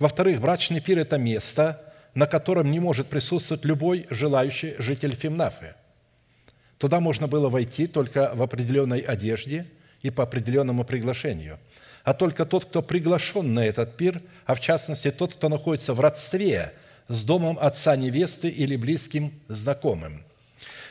Во-вторых, 0.00 0.40
брачный 0.40 0.80
пир– 0.80 0.98
это 1.00 1.18
место, 1.18 1.85
на 2.16 2.26
котором 2.26 2.72
не 2.72 2.80
может 2.80 3.06
присутствовать 3.06 3.64
любой 3.64 4.06
желающий 4.10 4.74
житель 4.78 5.14
Фимнафы. 5.14 5.74
Туда 6.78 6.98
можно 6.98 7.28
было 7.28 7.48
войти 7.48 7.86
только 7.86 8.32
в 8.34 8.42
определенной 8.42 8.98
одежде 8.98 9.66
и 10.02 10.10
по 10.10 10.24
определенному 10.24 10.84
приглашению. 10.84 11.60
А 12.02 12.12
только 12.12 12.44
тот, 12.44 12.64
кто 12.64 12.82
приглашен 12.82 13.54
на 13.54 13.64
этот 13.64 13.96
пир, 13.96 14.20
а 14.46 14.54
в 14.54 14.60
частности 14.60 15.12
тот, 15.12 15.34
кто 15.34 15.48
находится 15.48 15.94
в 15.94 16.00
родстве– 16.00 16.72
с 17.08 17.24
домом 17.24 17.58
отца 17.60 17.96
невесты 17.96 18.48
или 18.48 18.76
близким 18.76 19.32
знакомым. 19.48 20.24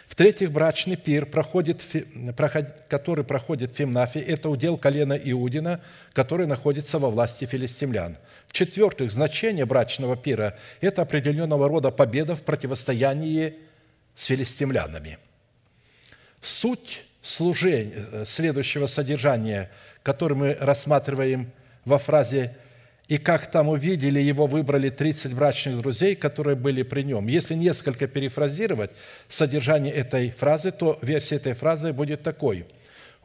В-третьих, 0.07 0.51
брачный 0.51 0.95
пир, 0.95 1.25
проходит, 1.25 1.81
который 2.87 3.25
проходит 3.25 3.73
в 3.73 3.75
Фимнафе, 3.75 4.19
это 4.19 4.49
удел 4.49 4.77
колена 4.77 5.13
Иудина, 5.13 5.81
который 6.13 6.45
находится 6.45 6.99
во 6.99 7.09
власти 7.09 7.45
филистимлян. 7.45 8.15
В-четвертых, 8.55 9.11
значение 9.11 9.65
брачного 9.65 10.15
пира– 10.15 10.57
это 10.79 11.01
определенного 11.01 11.67
рода 11.67 11.91
победа 11.91 12.37
в 12.37 12.43
противостоянии 12.43 13.55
с 14.15 14.23
филистимлянами. 14.27 15.17
Суть 16.41 17.03
служения, 17.21 18.23
следующего 18.23 18.85
содержания, 18.85 19.69
который 20.03 20.37
мы 20.37 20.57
рассматриваем 20.57 21.51
во 21.83 21.97
фразе 21.97 22.55
и 23.09 23.17
как 23.17 23.51
там 23.51 23.67
увидели 23.67 24.21
его, 24.21 24.47
выбрали 24.47 24.89
30 24.89 25.33
брачных 25.33 25.81
друзей, 25.81 26.15
которые 26.15 26.55
были 26.55 26.83
при 26.83 27.01
нем. 27.01 27.27
Если 27.27 27.55
несколько 27.55 28.07
перефразировать 28.07 28.91
содержание 29.27 29.93
этой 29.93 30.29
фразы, 30.29 30.71
то 30.71 30.97
версия 31.01 31.35
этой 31.35 31.55
фразы 31.55 31.91
будет 31.91 32.23
такой. 32.23 32.65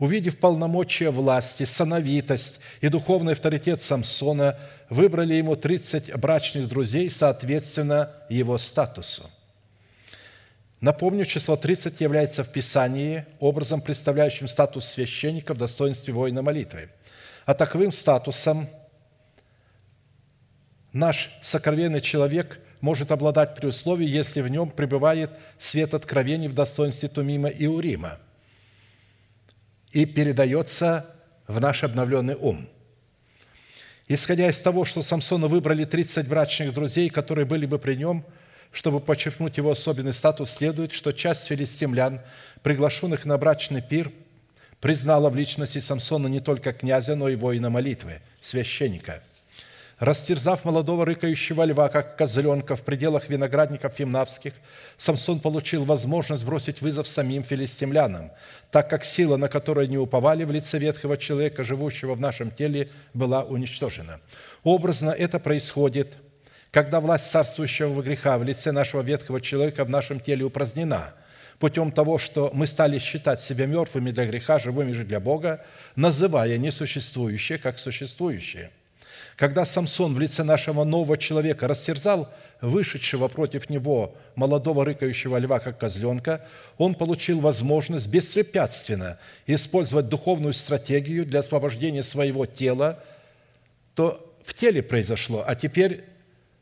Увидев 0.00 0.38
полномочия 0.38 1.10
власти, 1.10 1.64
сановитость 1.64 2.58
и 2.80 2.88
духовный 2.88 3.34
авторитет 3.34 3.82
Самсона, 3.82 4.58
выбрали 4.90 5.34
ему 5.34 5.56
30 5.56 6.14
брачных 6.16 6.68
друзей, 6.68 7.08
соответственно, 7.08 8.10
его 8.28 8.58
статусу. 8.58 9.30
Напомню, 10.80 11.24
число 11.24 11.56
30 11.56 12.00
является 12.00 12.44
в 12.44 12.52
Писании 12.52 13.24
образом, 13.38 13.80
представляющим 13.80 14.48
статус 14.48 14.84
священника 14.86 15.54
в 15.54 15.58
достоинстве 15.58 16.12
воина 16.12 16.42
молитвы. 16.42 16.90
А 17.46 17.54
таковым 17.54 17.92
статусом– 17.92 18.68
Наш 20.92 21.30
сокровенный 21.40 22.00
человек 22.00 22.60
может 22.80 23.12
обладать 23.12 23.54
при 23.54 23.66
условии, 23.66 24.08
если 24.08 24.40
в 24.40 24.48
нем 24.48 24.70
пребывает 24.70 25.30
свет 25.58 25.94
откровений 25.94 26.48
в 26.48 26.54
достоинстве 26.54 27.08
Тумима 27.08 27.48
и 27.48 27.66
Урима 27.66 28.18
и 29.92 30.04
передается 30.06 31.06
в 31.46 31.60
наш 31.60 31.84
обновленный 31.84 32.34
ум. 32.34 32.68
Исходя 34.12 34.50
из 34.50 34.60
того, 34.60 34.84
что 34.84 35.02
Самсона 35.02 35.46
выбрали 35.46 35.84
30 35.84 36.26
брачных 36.26 36.74
друзей, 36.74 37.10
которые 37.10 37.44
были 37.44 37.64
бы 37.64 37.78
при 37.78 37.94
нем, 37.94 38.24
чтобы 38.72 38.98
подчеркнуть 38.98 39.56
его 39.56 39.70
особенный 39.70 40.12
статус, 40.12 40.50
следует, 40.50 40.90
что 40.90 41.12
часть 41.12 41.46
филистимлян, 41.46 42.20
приглашенных 42.64 43.24
на 43.24 43.38
брачный 43.38 43.82
пир, 43.82 44.10
признала 44.80 45.30
в 45.30 45.36
личности 45.36 45.78
Самсона 45.78 46.26
не 46.26 46.40
только 46.40 46.72
князя, 46.72 47.14
но 47.14 47.28
и 47.28 47.36
воина 47.36 47.70
молитвы, 47.70 48.20
священника– 48.40 49.22
Растерзав 50.00 50.64
молодого 50.64 51.04
рыкающего 51.04 51.62
льва, 51.64 51.90
как 51.90 52.16
козленка, 52.16 52.74
в 52.74 52.80
пределах 52.80 53.28
виноградников 53.28 53.92
Фимнавских, 53.92 54.54
Самсон 54.96 55.40
получил 55.40 55.84
возможность 55.84 56.42
бросить 56.42 56.80
вызов 56.80 57.06
самим 57.06 57.44
филистимлянам, 57.44 58.30
так 58.70 58.88
как 58.88 59.04
сила, 59.04 59.36
на 59.36 59.48
которую 59.48 59.84
они 59.84 59.98
уповали 59.98 60.44
в 60.44 60.50
лице 60.50 60.78
ветхого 60.78 61.18
человека, 61.18 61.64
живущего 61.64 62.14
в 62.14 62.20
нашем 62.20 62.50
теле, 62.50 62.88
была 63.12 63.42
уничтожена. 63.42 64.20
Образно 64.64 65.10
это 65.10 65.38
происходит, 65.38 66.16
когда 66.70 67.00
власть 67.00 67.30
царствующего 67.30 68.00
греха 68.00 68.38
в 68.38 68.42
лице 68.44 68.72
нашего 68.72 69.02
ветхого 69.02 69.38
человека 69.38 69.84
в 69.84 69.90
нашем 69.90 70.18
теле 70.18 70.44
упразднена– 70.44 71.12
путем 71.58 71.92
того, 71.92 72.16
что 72.16 72.50
мы 72.54 72.66
стали 72.66 72.98
считать 72.98 73.38
себя 73.38 73.66
мертвыми 73.66 74.12
для 74.12 74.24
греха, 74.24 74.58
живыми 74.58 74.92
же 74.92 75.04
для 75.04 75.20
Бога, 75.20 75.62
называя 75.94 76.56
несуществующее 76.56 77.58
как 77.58 77.78
существующее– 77.78 78.70
когда 79.40 79.64
Самсон 79.64 80.14
в 80.14 80.20
лице 80.20 80.42
нашего 80.42 80.84
нового 80.84 81.16
человека 81.16 81.66
растерзал 81.66 82.28
вышедшего 82.60 83.26
против 83.28 83.70
него 83.70 84.14
молодого 84.34 84.84
рыкающего 84.84 85.38
льва, 85.38 85.60
как 85.60 85.78
козленка, 85.78 86.46
он 86.76 86.94
получил 86.94 87.40
возможность 87.40 88.06
беспрепятственно 88.08 89.18
использовать 89.46 90.10
духовную 90.10 90.52
стратегию 90.52 91.24
для 91.24 91.40
освобождения 91.40 92.02
своего 92.02 92.44
тела, 92.44 93.02
то 93.94 94.30
в 94.44 94.52
теле 94.52 94.82
произошло, 94.82 95.42
а 95.46 95.54
теперь 95.54 96.04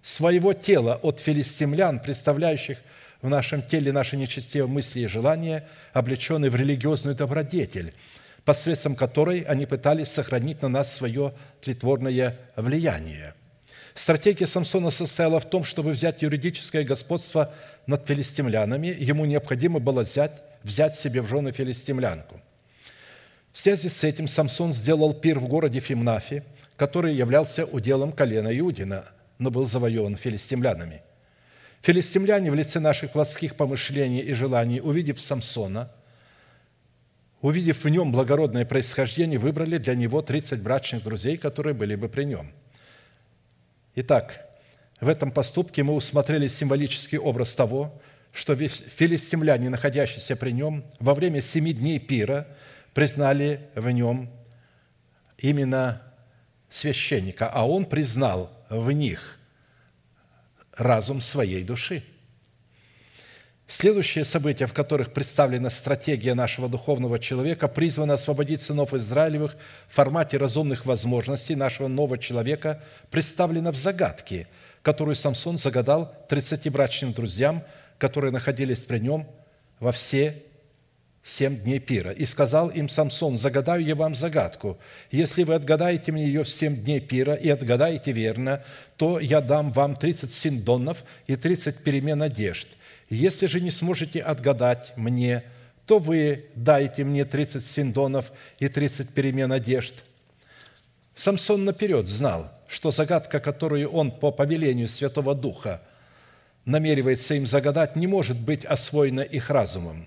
своего 0.00 0.52
тела 0.52 1.00
от 1.02 1.18
филистимлян, 1.18 1.98
представляющих 1.98 2.78
в 3.22 3.28
нашем 3.28 3.62
теле 3.62 3.90
наши 3.90 4.16
нечестивые 4.16 4.70
мысли 4.70 5.00
и 5.00 5.06
желания, 5.08 5.66
облеченные 5.92 6.48
в 6.48 6.54
религиозную 6.54 7.16
добродетель– 7.16 7.92
посредством 8.48 8.96
которой 8.96 9.40
они 9.40 9.66
пытались 9.66 10.08
сохранить 10.08 10.62
на 10.62 10.70
нас 10.70 10.90
свое 10.90 11.34
тлетворное 11.60 12.34
влияние. 12.56 13.34
Стратегия 13.94 14.46
Самсона 14.46 14.90
состояла 14.90 15.38
в 15.38 15.44
том, 15.44 15.64
чтобы 15.64 15.90
взять 15.90 16.22
юридическое 16.22 16.82
господство 16.82 17.52
над 17.86 18.08
филистимлянами, 18.08 18.86
ему 18.86 19.26
необходимо 19.26 19.80
было 19.80 20.00
взять, 20.00 20.42
взять 20.62 20.96
себе 20.96 21.20
в 21.20 21.28
жены 21.28 21.52
филистимлянку. 21.52 22.40
В 23.52 23.58
связи 23.58 23.90
с 23.90 24.02
этим 24.02 24.26
Самсон 24.26 24.72
сделал 24.72 25.12
пир 25.12 25.40
в 25.40 25.46
городе 25.46 25.80
Фимнафе, 25.80 26.42
который 26.78 27.14
являлся 27.14 27.66
уделом 27.66 28.12
колена 28.12 28.58
Иудина, 28.58 29.04
но 29.36 29.50
был 29.50 29.66
завоеван 29.66 30.16
филистимлянами. 30.16 31.02
Филистимляне 31.82 32.50
в 32.50 32.54
лице 32.54 32.80
наших 32.80 33.10
плотских 33.10 33.56
помышлений 33.56 34.20
и 34.20 34.32
желаний, 34.32 34.80
увидев 34.80 35.20
Самсона– 35.20 35.90
увидев 37.40 37.84
в 37.84 37.88
нем 37.88 38.12
благородное 38.12 38.64
происхождение, 38.64 39.38
выбрали 39.38 39.78
для 39.78 39.94
него 39.94 40.22
30 40.22 40.62
брачных 40.62 41.04
друзей, 41.04 41.36
которые 41.36 41.74
были 41.74 41.94
бы 41.94 42.08
при 42.08 42.24
нем. 42.24 42.52
Итак, 43.94 44.48
в 45.00 45.08
этом 45.08 45.30
поступке 45.30 45.82
мы 45.82 45.94
усмотрели 45.94 46.48
символический 46.48 47.18
образ 47.18 47.54
того, 47.54 48.00
что 48.32 48.52
весь 48.52 48.82
филистимляне, 48.88 49.70
находящиеся 49.70 50.36
при 50.36 50.50
нем, 50.50 50.84
во 51.00 51.14
время 51.14 51.40
семи 51.40 51.72
дней 51.72 51.98
пира 51.98 52.46
признали 52.94 53.68
в 53.74 53.88
нем 53.90 54.30
именно 55.38 56.02
священника, 56.70 57.48
а 57.48 57.66
он 57.66 57.86
признал 57.86 58.52
в 58.68 58.90
них 58.90 59.38
разум 60.76 61.20
своей 61.20 61.62
души– 61.62 62.04
Следующие 63.70 64.24
события, 64.24 64.66
в 64.66 64.72
которых 64.72 65.12
представлена 65.12 65.68
стратегия 65.68 66.32
нашего 66.32 66.70
духовного 66.70 67.18
человека, 67.18 67.68
призваны 67.68 68.12
освободить 68.12 68.62
сынов 68.62 68.94
Израилевых 68.94 69.56
в 69.88 69.94
формате 69.94 70.38
разумных 70.38 70.86
возможностей 70.86 71.54
нашего 71.54 71.86
нового 71.86 72.16
человека, 72.16 72.82
представлено 73.10 73.70
в 73.70 73.76
загадке, 73.76 74.46
которую 74.80 75.16
Самсон 75.16 75.58
загадал 75.58 76.14
30 76.30 76.72
брачным 76.72 77.12
друзьям, 77.12 77.62
которые 77.98 78.32
находились 78.32 78.84
при 78.84 79.00
нем 79.00 79.28
во 79.80 79.92
все 79.92 80.42
семь 81.22 81.60
дней 81.60 81.78
пира. 81.78 82.12
И 82.12 82.24
сказал 82.24 82.70
им 82.70 82.88
Самсон, 82.88 83.36
загадаю 83.36 83.84
я 83.84 83.94
вам 83.94 84.14
загадку. 84.14 84.78
Если 85.10 85.42
вы 85.42 85.52
отгадаете 85.52 86.10
мне 86.10 86.24
ее 86.24 86.42
в 86.42 86.48
семь 86.48 86.74
дней 86.74 87.00
пира 87.00 87.34
и 87.34 87.50
отгадаете 87.50 88.12
верно, 88.12 88.64
то 88.96 89.20
я 89.20 89.42
дам 89.42 89.72
вам 89.72 89.94
30 89.94 90.32
синдонов 90.32 91.04
и 91.26 91.36
30 91.36 91.84
перемен 91.84 92.22
одежд. 92.22 92.68
Если 93.10 93.46
же 93.46 93.60
не 93.60 93.70
сможете 93.70 94.20
отгадать 94.20 94.92
мне, 94.96 95.44
то 95.86 95.98
вы 95.98 96.46
дайте 96.54 97.04
мне 97.04 97.24
30 97.24 97.64
синдонов 97.64 98.32
и 98.58 98.68
30 98.68 99.10
перемен 99.10 99.50
одежд. 99.50 99.94
Самсон 101.16 101.64
наперед 101.64 102.06
знал, 102.06 102.52
что 102.68 102.90
загадка, 102.90 103.40
которую 103.40 103.90
он 103.90 104.10
по 104.10 104.30
повелению 104.30 104.88
Святого 104.88 105.34
Духа 105.34 105.80
намеревается 106.66 107.34
им 107.34 107.46
загадать, 107.46 107.96
не 107.96 108.06
может 108.06 108.38
быть 108.38 108.66
освоена 108.66 109.22
их 109.22 109.48
разумом. 109.48 110.06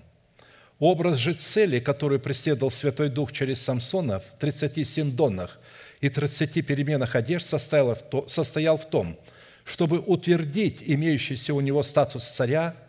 Образ 0.78 1.16
же 1.16 1.32
цели, 1.32 1.80
который 1.80 2.20
преследовал 2.20 2.70
Святой 2.70 3.08
Дух 3.08 3.32
через 3.32 3.60
Самсона 3.60 4.20
в 4.20 4.38
30 4.38 4.86
синдонах 4.86 5.58
и 6.00 6.08
30 6.08 6.64
переменах 6.64 7.16
одежд, 7.16 7.46
состоял 7.46 8.78
в 8.78 8.88
том, 8.88 9.18
чтобы 9.64 9.98
утвердить 9.98 10.82
имеющийся 10.86 11.52
у 11.54 11.60
него 11.60 11.82
статус 11.82 12.22
царя– 12.28 12.76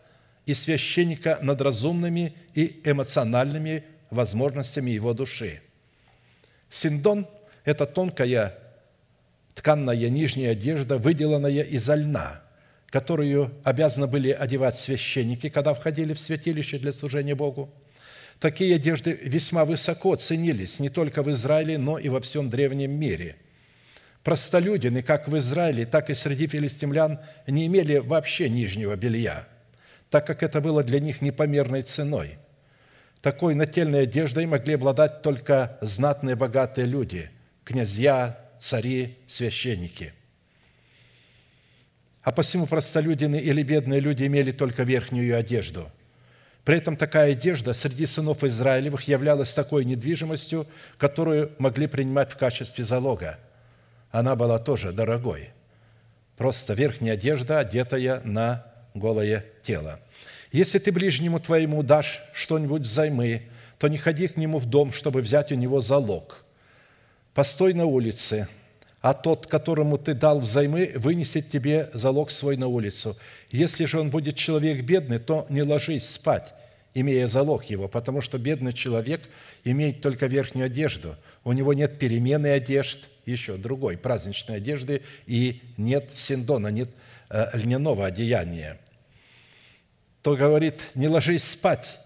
и 0.45 0.53
священника 0.53 1.39
над 1.41 1.61
разумными 1.61 2.33
и 2.53 2.81
эмоциональными 2.83 3.83
возможностями 4.09 4.91
его 4.91 5.13
души. 5.13 5.61
Синдон– 6.69 7.27
это 7.65 7.85
тонкая 7.85 8.57
тканная 9.55 10.09
нижняя 10.09 10.51
одежда, 10.51 10.97
выделанная 10.97 11.61
изо 11.61 11.95
льна, 11.95 12.41
которую 12.89 13.51
обязаны 13.63 14.07
были 14.07 14.31
одевать 14.31 14.77
священники, 14.77 15.49
когда 15.49 15.73
входили 15.73 16.13
в 16.13 16.19
святилище 16.19 16.79
для 16.79 16.91
служения 16.91 17.35
Богу. 17.35 17.71
Такие 18.39 18.75
одежды 18.75 19.17
весьма 19.23 19.63
высоко 19.63 20.15
ценились 20.15 20.79
не 20.79 20.89
только 20.89 21.23
в 21.23 21.31
Израиле, 21.31 21.77
но 21.77 21.97
и 21.97 22.09
во 22.09 22.19
всем 22.19 22.49
древнем 22.49 22.91
мире. 22.91 23.37
Простолюдины, 24.23 25.01
как 25.01 25.27
в 25.27 25.37
Израиле, 25.37 25.85
так 25.85 26.09
и 26.09 26.13
среди 26.13 26.47
филистимлян, 26.47 27.19
не 27.45 27.67
имели 27.67 27.97
вообще 27.97 28.49
нижнего 28.49 28.95
белья– 28.95 29.47
так 30.13 30.27
как 30.27 30.43
это 30.43 30.61
было 30.61 30.83
для 30.83 30.99
них 30.99 31.23
непомерной 31.23 31.81
ценой. 31.81 32.37
Такой 33.19 33.55
нательной 33.55 34.03
одеждой 34.03 34.45
могли 34.45 34.75
обладать 34.75 35.23
только 35.23 35.79
знатные 35.81 36.35
богатые 36.35 36.85
люди, 36.85 37.31
князья, 37.63 38.37
цари, 38.59 39.17
священники. 39.25 40.13
А 42.21 42.31
посему 42.31 42.67
простолюдины 42.67 43.37
или 43.37 43.63
бедные 43.63 43.99
люди 43.99 44.27
имели 44.27 44.51
только 44.51 44.83
верхнюю 44.83 45.35
одежду. 45.35 45.89
При 46.63 46.77
этом 46.77 46.95
такая 46.95 47.31
одежда 47.31 47.73
среди 47.73 48.05
сынов 48.05 48.43
Израилевых 48.43 49.07
являлась 49.07 49.51
такой 49.55 49.83
недвижимостью, 49.83 50.67
которую 50.99 51.53
могли 51.57 51.87
принимать 51.87 52.31
в 52.31 52.37
качестве 52.37 52.83
залога. 52.83 53.39
Она 54.11 54.35
была 54.35 54.59
тоже 54.59 54.91
дорогой. 54.91 55.49
Просто 56.37 56.75
верхняя 56.75 57.15
одежда, 57.15 57.57
одетая 57.57 58.21
на 58.23 58.72
голое 58.93 59.45
тело. 59.63 59.99
Если 60.53 60.77
ты 60.77 60.91
ближнему 60.91 61.39
твоему 61.39 61.81
дашь 61.81 62.21
что-нибудь 62.31 62.83
взаймы, 62.83 63.41
то 63.79 63.87
не 63.87 63.97
ходи 63.97 64.27
к 64.27 64.37
нему 64.37 64.59
в 64.59 64.65
дом, 64.65 64.91
чтобы 64.91 65.21
взять 65.21 65.51
у 65.51 65.55
него 65.55 65.81
залог. 65.81 66.45
Постой 67.33 67.73
на 67.73 67.85
улице, 67.85 68.47
а 69.01 69.15
тот, 69.15 69.47
которому 69.47 69.97
ты 69.97 70.13
дал 70.13 70.39
взаймы, 70.39 70.91
вынесет 70.95 71.49
тебе 71.49 71.89
залог 71.93 72.29
свой 72.29 72.55
на 72.55 72.67
улицу. 72.67 73.17
Если 73.49 73.85
же 73.85 73.99
он 73.99 74.11
будет 74.11 74.35
человек 74.35 74.85
бедный, 74.85 75.17
то 75.17 75.47
не 75.49 75.63
ложись 75.63 76.07
спать, 76.07 76.53
имея 76.93 77.27
залог 77.27 77.65
его, 77.65 77.87
потому 77.87 78.21
что 78.21 78.37
бедный 78.37 78.73
человек 78.73 79.21
имеет 79.63 80.01
только 80.01 80.27
верхнюю 80.27 80.67
одежду. 80.67 81.15
У 81.43 81.51
него 81.51 81.73
нет 81.73 81.97
перемены 81.97 82.47
одежд, 82.47 83.09
еще 83.25 83.57
другой 83.57 83.97
праздничной 83.97 84.57
одежды, 84.57 85.01
и 85.25 85.61
нет 85.77 86.11
синдона, 86.13 86.67
нет 86.67 86.89
э, 87.31 87.49
льняного 87.53 88.05
одеяния 88.05 88.79
то 90.23 90.37
говорит, 90.37 90.81
не 90.95 91.09
ложись 91.09 91.43
спать, 91.43 91.99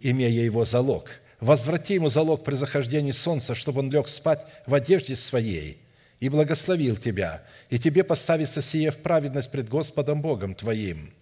имея 0.00 0.42
его 0.42 0.64
залог. 0.64 1.10
Возврати 1.38 1.94
ему 1.94 2.08
залог 2.08 2.44
при 2.44 2.54
захождении 2.54 3.12
солнца, 3.12 3.54
чтобы 3.54 3.80
он 3.80 3.90
лег 3.90 4.08
спать 4.08 4.44
в 4.66 4.74
одежде 4.74 5.16
своей 5.16 5.80
и 6.18 6.28
благословил 6.28 6.96
тебя, 6.96 7.42
и 7.68 7.78
тебе 7.78 8.04
поставится 8.04 8.62
сие 8.62 8.90
в 8.90 8.98
праведность 8.98 9.50
пред 9.52 9.68
Господом 9.68 10.22
Богом 10.22 10.54
твоим». 10.54 11.12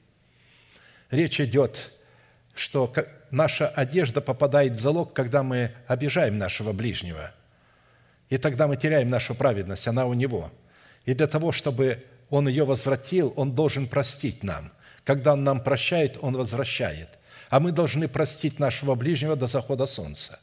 Речь 1.11 1.41
идет, 1.41 1.91
что 2.55 2.93
наша 3.31 3.67
одежда 3.67 4.21
попадает 4.21 4.75
в 4.75 4.81
залог, 4.81 5.15
когда 5.15 5.43
мы 5.43 5.73
обижаем 5.87 6.37
нашего 6.37 6.73
ближнего. 6.73 7.33
И 8.29 8.37
тогда 8.37 8.67
мы 8.67 8.77
теряем 8.77 9.09
нашу 9.09 9.35
праведность, 9.35 9.89
она 9.89 10.05
у 10.05 10.13
него. 10.13 10.53
И 11.07 11.15
для 11.15 11.27
того, 11.27 11.51
чтобы 11.51 12.05
он 12.29 12.47
ее 12.47 12.65
возвратил, 12.65 13.33
он 13.37 13.53
должен 13.55 13.89
простить 13.89 14.45
нам– 14.45 14.71
когда 15.09 15.33
Он 15.33 15.43
нам 15.43 15.63
прощает, 15.63 16.19
Он 16.21 16.37
возвращает. 16.37 17.09
А 17.49 17.61
мы 17.61 17.73
должны 17.73 18.09
простить 18.09 18.59
нашего 18.59 18.95
ближнего 18.95 19.37
до 19.37 19.47
захода 19.47 19.87
солнца. 19.87 20.39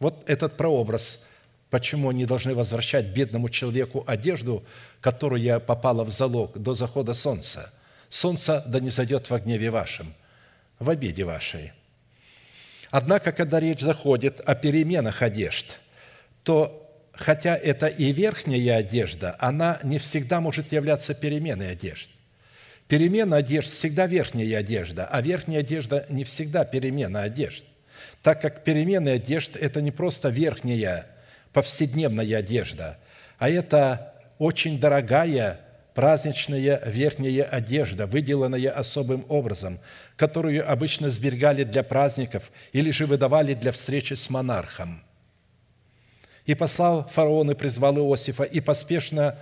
Вот 0.00 0.28
этот 0.28 0.56
прообраз, 0.56 1.24
почему 1.70 2.08
они 2.08 2.26
должны 2.26 2.56
возвращать 2.56 3.06
бедному 3.14 3.48
человеку 3.48 4.02
одежду, 4.04 4.64
которая 5.00 5.60
попала 5.60 6.02
в 6.02 6.10
залог 6.10 6.58
до 6.58 6.74
захода 6.74 7.14
солнца. 7.14 7.72
Солнце 8.08 8.64
да 8.66 8.80
не 8.80 8.90
зайдет 8.90 9.30
в 9.30 9.38
гневе 9.38 9.70
вашем, 9.70 10.12
в 10.80 10.90
обиде 10.90 11.22
вашей. 11.22 11.72
Однако, 12.90 13.30
когда 13.30 13.60
речь 13.60 13.78
заходит 13.78 14.40
о 14.40 14.56
переменах 14.56 15.22
одежд, 15.22 15.78
то 16.42 16.90
хотя 17.12 17.54
это 17.54 17.86
и 17.86 18.10
верхняя 18.10 18.78
одежда, 18.78 19.36
она 19.38 19.78
не 19.84 19.98
всегда 19.98 20.40
может 20.40 20.72
являться 20.72 21.14
переменой 21.14 21.70
одежд. 21.70 22.10
Перемена 22.88 23.36
одежд 23.36 23.70
всегда 23.70 24.06
верхняя 24.06 24.58
одежда, 24.58 25.06
а 25.06 25.22
верхняя 25.22 25.60
одежда 25.60 26.04
не 26.10 26.24
всегда 26.24 26.64
перемена 26.64 27.22
одежд, 27.22 27.64
так 28.22 28.42
как 28.42 28.62
перемена 28.62 29.12
одежд– 29.12 29.56
это 29.60 29.80
не 29.80 29.90
просто 29.90 30.28
верхняя 30.28 31.06
повседневная 31.52 32.38
одежда, 32.38 32.98
а 33.38 33.48
это 33.48 34.14
очень 34.38 34.78
дорогая 34.78 35.60
праздничная 35.94 36.82
верхняя 36.84 37.44
одежда, 37.44 38.06
выделанная 38.06 38.70
особым 38.70 39.24
образом, 39.28 39.78
которую 40.16 40.70
обычно 40.70 41.08
сберегали 41.08 41.64
для 41.64 41.84
праздников 41.84 42.52
или 42.72 42.90
же 42.90 43.06
выдавали 43.06 43.54
для 43.54 43.72
встречи 43.72 44.14
с 44.14 44.28
монархом. 44.28 45.02
И 46.44 46.54
послал 46.54 47.08
фараон 47.08 47.52
и 47.52 47.54
призвал 47.54 47.96
Иосифа, 47.96 48.42
и 48.42 48.60
поспешно 48.60 49.38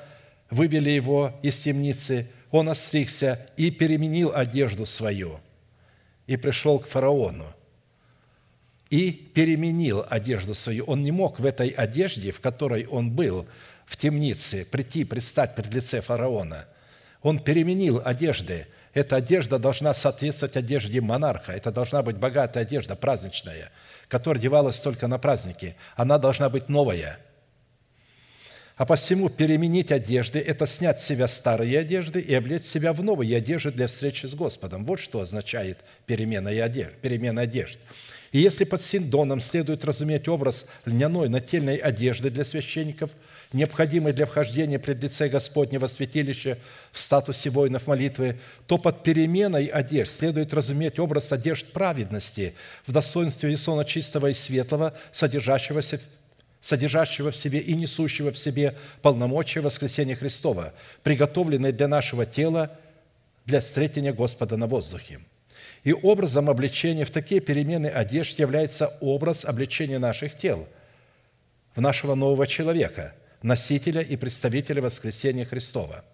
вывели 0.49 0.91
его 0.91 1.33
из 1.43 1.59
темницы– 1.59 2.29
он 2.53 2.69
остригся 2.69 3.41
и 3.57 3.71
переменил 3.71 4.31
одежду 4.33 4.87
свою, 4.87 5.41
и 6.27 6.37
пришел 6.37 6.79
к 6.79 6.87
фараону, 6.87 7.47
и 8.91 9.11
переменил 9.11 10.05
одежду 10.09 10.55
свою. 10.55 10.85
Он 10.85 11.03
не 11.03 11.11
мог 11.11 11.41
в 11.41 11.47
этой 11.47 11.71
одежде, 11.71 12.31
в 12.31 12.41
которой 12.41 12.87
он 12.87 13.11
был, 13.11 13.47
в 13.87 13.97
темнице, 13.97 14.67
прийти, 14.67 15.05
предстать 15.05 15.55
пред 15.55 15.73
лице 15.73 16.03
фараона. 16.03 16.67
Он 17.23 17.39
переменил 17.39 18.03
одежды. 18.05 18.67
Эта 18.93 19.17
одежда 19.17 19.59
должна 19.59 19.95
соответствовать 19.95 20.57
одежде 20.57 21.01
монарха. 21.01 21.53
Это 21.53 21.73
должна 21.73 22.03
быть 22.03 22.17
богатая 22.17 22.61
одежда, 22.61 22.97
праздничная, 22.97 23.73
которая 24.09 24.39
одевалась 24.39 24.79
только 24.79 25.07
на 25.07 25.17
праздники. 25.17 25.75
Она 25.97 26.19
должна 26.19 26.51
быть 26.51 26.69
новая– 26.69 27.19
а 28.83 28.85
посему 28.85 29.29
переменить 29.29 29.93
одежды– 29.93 30.41
это 30.41 30.67
снять 30.67 30.99
с 30.99 31.07
себя 31.07 31.29
старые 31.29 31.79
одежды 31.79 32.19
и 32.19 32.35
облечь 32.35 32.65
себя 32.65 32.93
в 32.93 33.01
новые 33.01 33.37
одежды 33.37 33.71
для 33.71 33.87
встречи 33.87 34.27
с 34.27 34.35
Господом. 34.35 34.85
Вот 34.85 34.99
что 34.99 35.21
означает 35.21 35.79
перемена 36.05 36.51
одежд. 36.51 36.91
Перемена 37.01 37.43
одежд. 37.43 37.79
И 38.33 38.41
если 38.41 38.65
под 38.65 38.83
синдоном 38.83 39.39
следует 39.39 39.85
разуметь 39.85 40.27
образ 40.27 40.67
льняной 40.85 41.29
нательной 41.29 41.77
одежды 41.77 42.29
для 42.29 42.45
священников, 42.45 43.13
необходимой 43.53 44.13
для 44.13 44.27
вхождения 44.27 44.81
пред 44.81 45.01
лице 45.01 45.29
Господнего 45.29 45.87
святилища 45.87 46.59
в 46.91 46.99
статусе 46.99 47.51
воинов 47.51 47.87
молитвы, 47.87 48.41
то 48.67 48.79
под 48.79 49.05
переменой 49.05 49.67
одежд 49.67 50.11
следует 50.11 50.53
разуметь 50.53 50.99
образ 50.99 51.31
одежд 51.31 51.71
праведности 51.73 52.55
в 52.85 52.91
достоинстве 52.91 53.55
Исона 53.55 53.85
чистого 53.85 54.27
и 54.27 54.35
светлого, 54.35 54.93
содержащегося 55.13 56.01
содержащего 56.63 57.33
в 57.33 57.37
себе 57.37 57.59
и 57.59 57.75
несущего 57.75 58.33
в 58.33 58.39
себе 58.39 58.77
полномочия 59.03 59.61
воскресения 59.61 60.15
Христова, 60.15 60.73
приготовленные 61.03 61.73
для 61.73 61.89
нашего 61.89 62.25
тела 62.25 62.71
для 63.45 63.61
встретения 63.61 64.13
Господа 64.13 64.57
на 64.57 64.69
воздухе. 64.69 65.21
И 65.83 65.93
образом 65.93 66.49
обличения 66.49 67.05
в 67.05 67.11
такие 67.11 67.41
перемены 67.41 67.89
одежд 67.89 68.39
является 68.39 68.97
образ 69.01 69.45
обличения 69.45 69.99
наших 69.99 70.37
тел, 70.37 70.69
в 71.75 71.81
нашего 71.81 72.15
нового 72.15 72.47
человека, 72.47 73.13
носителя 73.43 74.01
и 74.01 74.17
представителя 74.17 74.81
воскресения 74.81 75.45
Христова. 75.45 76.05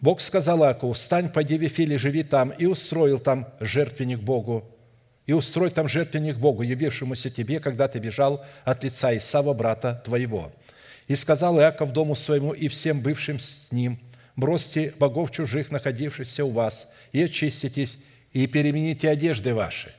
Бог 0.00 0.20
сказал 0.20 0.62
Акову, 0.64 0.92
«Встань, 0.92 1.30
пойди 1.30 1.56
в 1.56 1.62
Вифиле, 1.62 1.96
живи 1.96 2.22
там». 2.22 2.50
И 2.50 2.66
устроил 2.66 3.18
там 3.18 3.48
жертвенник 3.60 4.18
Богу, 4.18 4.64
и 5.26 5.32
устрой 5.32 5.70
там 5.70 5.86
жертвенник 5.88 6.36
Богу, 6.36 6.62
явившемуся 6.62 7.30
тебе, 7.30 7.60
когда 7.60 7.88
ты 7.88 7.98
бежал 7.98 8.44
от 8.64 8.84
лица 8.84 9.16
Исава, 9.16 9.54
брата 9.54 10.02
твоего. 10.04 10.52
И 11.06 11.14
сказал 11.14 11.58
Иаков 11.60 11.92
дому 11.92 12.14
своему 12.14 12.52
и 12.52 12.68
всем 12.68 13.00
бывшим 13.00 13.38
с 13.38 13.72
ним, 13.72 14.00
бросьте 14.36 14.94
богов 14.98 15.30
чужих, 15.30 15.70
находившихся 15.70 16.44
у 16.44 16.50
вас, 16.50 16.94
и 17.12 17.22
очиститесь, 17.22 17.98
и 18.32 18.46
перемените 18.46 19.08
одежды 19.08 19.54
ваши. 19.54 19.94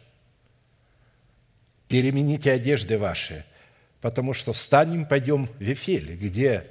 Перемените 1.87 2.51
одежды 2.51 2.97
ваши, 2.97 3.45
потому 3.99 4.33
что 4.33 4.53
встанем, 4.53 5.05
пойдем 5.05 5.47
в 5.47 5.61
Вифель, 5.61 6.15
где 6.15 6.65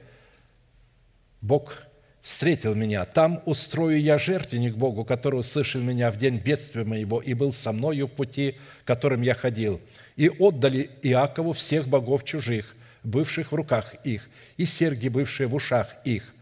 Бог 1.40 1.82
встретил 2.22 2.74
меня. 2.74 3.04
Там 3.04 3.42
устрою 3.46 4.00
я 4.00 4.18
жертвенник 4.18 4.76
Богу, 4.76 5.04
который 5.04 5.40
услышал 5.40 5.80
меня 5.80 6.10
в 6.10 6.16
день 6.16 6.38
бедствия 6.38 6.84
моего 6.84 7.20
и 7.20 7.34
был 7.34 7.52
со 7.52 7.72
мною 7.72 8.06
в 8.06 8.12
пути, 8.12 8.56
которым 8.84 9.22
я 9.22 9.34
ходил. 9.34 9.80
И 10.16 10.28
отдали 10.28 10.90
Иакову 11.02 11.52
всех 11.52 11.88
богов 11.88 12.24
чужих, 12.24 12.76
бывших 13.02 13.52
в 13.52 13.54
руках 13.54 13.94
их, 14.04 14.28
и 14.56 14.66
серьги, 14.66 15.08
бывшие 15.08 15.46
в 15.46 15.54
ушах 15.54 15.96
их. 16.04 16.34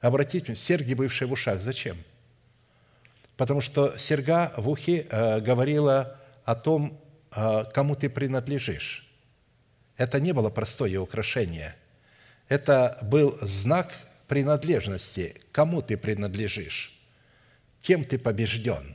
Обратите, 0.00 0.54
серьги, 0.54 0.94
бывшие 0.94 1.28
в 1.28 1.32
ушах, 1.32 1.60
зачем? 1.60 1.98
Потому 3.36 3.60
что 3.60 3.96
серьга 3.98 4.52
в 4.56 4.68
ухе 4.68 5.06
э, 5.08 5.40
говорила 5.40 6.18
о 6.44 6.54
том, 6.54 6.98
э, 7.34 7.64
кому 7.72 7.94
ты 7.94 8.08
принадлежишь. 8.08 9.06
Это 9.96 10.20
не 10.20 10.32
было 10.32 10.48
простое 10.48 10.98
украшение. 10.98 11.74
Это 12.48 12.98
был 13.02 13.36
знак 13.42 13.92
принадлежности. 14.28 15.34
Кому 15.50 15.82
ты 15.82 15.96
принадлежишь? 15.96 16.98
Кем 17.82 18.04
ты 18.04 18.18
побежден? 18.18 18.94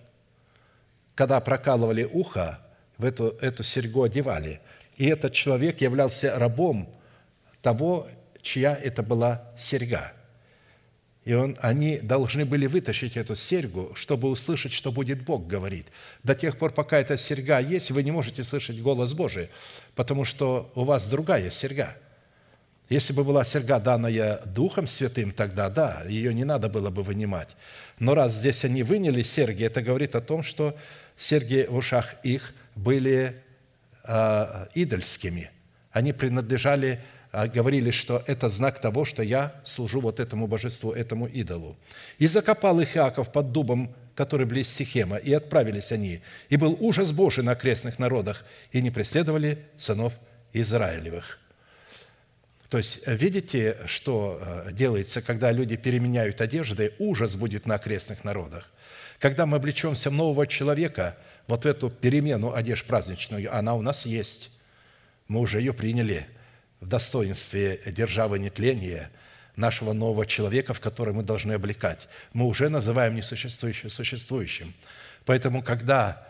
Когда 1.15 1.39
прокалывали 1.41 2.03
ухо, 2.05 2.59
в 2.97 3.05
эту, 3.05 3.29
эту 3.41 3.63
серьгу 3.63 4.03
одевали. 4.03 4.61
И 4.97 5.05
этот 5.07 5.33
человек 5.33 5.81
являлся 5.81 6.37
рабом 6.37 6.93
того, 7.61 8.07
чья 8.41 8.75
это 8.75 9.03
была 9.03 9.51
серьга– 9.57 10.13
и 11.25 11.33
он, 11.33 11.57
они 11.61 11.99
должны 11.99 12.43
были 12.43 12.65
вытащить 12.65 13.15
эту 13.15 13.33
серьгу, 13.35 13.91
чтобы 13.95 14.29
услышать, 14.29 14.73
что 14.73 14.91
будет 14.91 15.23
Бог 15.23 15.47
говорить. 15.47 15.85
До 16.21 16.35
тех 16.35 16.57
пор, 16.57 16.73
пока 16.73 16.99
эта 16.99 17.15
серьга 17.15 17.59
есть, 17.59 17.91
вы 17.91 18.03
не 18.03 18.11
можете 18.11 18.43
слышать 18.43 18.81
голос 18.81 19.13
Божий, 19.13 19.49
потому 19.95 20.25
что 20.25 20.71
у 20.75 20.83
вас 20.83 21.09
другая 21.09 21.49
серьга. 21.49 21.95
Если 22.89 23.13
бы 23.13 23.23
была 23.23 23.43
серьга, 23.43 23.79
данная 23.79 24.41
Духом 24.45 24.87
Святым, 24.87 25.31
тогда 25.31 25.69
да, 25.69 26.03
ее 26.07 26.33
не 26.33 26.43
надо 26.43 26.69
было 26.69 26.89
бы 26.89 27.03
вынимать. 27.03 27.55
Но 27.99 28.13
раз 28.13 28.33
здесь 28.33 28.65
они 28.65 28.83
выняли 28.83 29.23
серьги, 29.23 29.63
это 29.63 29.81
говорит 29.81 30.15
о 30.15 30.21
том, 30.21 30.43
что 30.43 30.75
серьги 31.17 31.65
в 31.69 31.75
ушах 31.75 32.15
их 32.23 32.53
были 32.75 33.41
э, 34.03 34.67
идольскими. 34.75 35.49
Они 35.91 36.11
принадлежали 36.11 36.99
а 37.33 37.47
говорили, 37.47 37.89
что 37.89 38.23
это 38.27 38.47
знак 38.47 38.79
того, 38.79 39.05
что 39.05 39.23
я 39.23 39.55
служу 39.63 40.01
вот 40.01 40.19
этому 40.19 40.45
божеству, 40.45 40.91
этому 40.91 41.25
идолу. 41.25 41.75
И 42.19 42.27
закопал 42.27 42.79
их 42.79 42.95
Иаков 42.95 43.31
под 43.31 43.51
дубом, 43.51 43.95
который 44.13 44.45
близ 44.45 44.69
Сихема, 44.69 45.17
и 45.17 45.33
отправились 45.33 45.91
они. 45.91 46.21
И 46.49 46.57
был 46.57 46.77
ужас 46.79 47.11
Божий 47.11 47.43
на 47.43 47.53
окрестных 47.53 47.97
народах, 47.97 48.45
и 48.71 48.83
не 48.83 48.91
преследовали 48.91 49.65
сынов 49.77 50.13
Израилевых. 50.53 51.39
То 52.73 52.79
есть, 52.79 53.05
видите, 53.05 53.77
что 53.85 54.39
э, 54.41 54.71
делается, 54.71 55.21
когда 55.21 55.51
люди 55.51 55.75
переменяют 55.75 56.41
одежды, 56.41 56.95
ужас 56.97 57.35
будет 57.35 57.67
на 57.67 57.75
окрестных 57.75 58.23
народах. 58.23 58.71
Когда 59.19 59.45
мы 59.45 59.57
облечемся 59.57 60.09
в 60.09 60.13
нового 60.13 60.47
человека, 60.47 61.15
вот 61.45 61.67
эту 61.67 61.91
перемену 61.91 62.51
одежд 62.51 62.87
праздничную, 62.87 63.55
она 63.55 63.75
у 63.75 63.83
нас 63.83 64.07
есть. 64.07 64.49
Мы 65.27 65.39
уже 65.41 65.59
ее 65.59 65.71
приняли– 65.71 66.25
в 66.83 66.87
достоинстве 66.87 67.79
державы 67.85 68.39
нетления 68.39 69.11
нашего 69.55 69.93
нового 69.93 70.25
человека, 70.25 70.73
в 70.73 70.79
который 70.79 71.13
мы 71.13 71.21
должны 71.21 71.53
облекать. 71.53 72.07
Мы 72.33 72.47
уже 72.47 72.69
называем 72.69 73.15
несуществующее 73.15 73.91
существующим. 73.91 74.73
Поэтому, 75.25 75.61
когда 75.61 76.27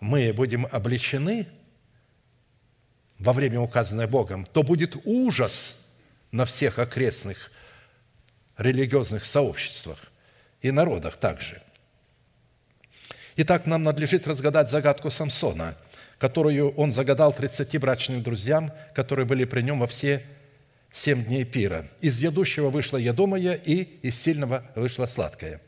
мы 0.00 0.32
будем 0.32 0.66
обличены 0.66 1.46
во 3.18 3.32
время, 3.32 3.60
указанное 3.60 4.06
Богом, 4.06 4.44
то 4.44 4.62
будет 4.62 4.96
ужас 5.04 5.86
на 6.32 6.44
всех 6.44 6.78
окрестных 6.78 7.50
религиозных 8.56 9.24
сообществах 9.24 9.98
и 10.62 10.70
народах 10.70 11.16
также. 11.16 11.62
Итак, 13.36 13.66
нам 13.66 13.82
надлежит 13.82 14.26
разгадать 14.26 14.70
загадку 14.70 15.10
Самсона– 15.10 15.76
которую 16.18 16.70
он 16.72 16.92
загадал 16.92 17.32
тридцати 17.32 17.78
брачным 17.78 18.22
друзьям, 18.22 18.72
которые 18.94 19.26
были 19.26 19.44
при 19.44 19.62
нем 19.62 19.80
во 19.80 19.86
все 19.86 20.22
семь 20.92 21.24
дней 21.24 21.44
пира. 21.44 21.86
Из 22.00 22.18
ядущего 22.18 22.70
вышло 22.70 22.96
ядомое, 22.96 23.52
и 23.52 23.98
из 24.02 24.20
сильного 24.20 24.64
вышло 24.74 25.06
сладкое. 25.06 25.60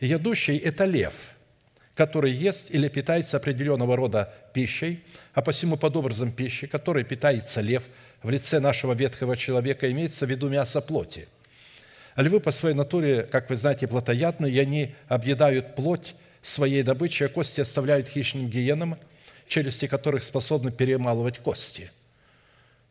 Ядущий– 0.00 0.56
это 0.58 0.84
лев, 0.84 1.14
который 1.96 2.30
ест 2.30 2.70
или 2.70 2.88
питается 2.88 3.36
определенного 3.36 3.96
рода 3.96 4.32
пищей, 4.52 5.02
а 5.38 5.42
посему 5.42 5.76
под 5.76 5.96
образом 5.96 6.32
пищи, 6.32 6.66
которой 6.66 7.04
питается 7.04 7.60
лев 7.60 7.84
в 8.22 8.30
лице 8.30 8.60
нашего 8.60 8.92
ветхого 8.92 9.36
человека, 9.36 9.90
имеется 9.90 10.26
в 10.26 10.30
виду 10.30 10.48
мясо 10.48 10.80
плоти. 10.80 11.28
А 12.14 12.22
львы 12.22 12.40
по 12.40 12.50
своей 12.50 12.74
натуре, 12.74 13.22
как 13.22 13.48
вы 13.48 13.56
знаете, 13.56 13.86
плотоядны, 13.86 14.50
и 14.50 14.58
они 14.58 14.94
объедают 15.06 15.76
плоть 15.76 16.16
своей 16.42 16.82
добычи, 16.82 17.22
а 17.22 17.28
кости 17.28 17.60
оставляют 17.60 18.08
хищным 18.08 18.48
гиенам– 18.48 18.98
челюсти 19.48 19.86
которых 19.86 20.22
способны 20.22 20.70
перемалывать 20.70 21.38
кости. 21.38 21.90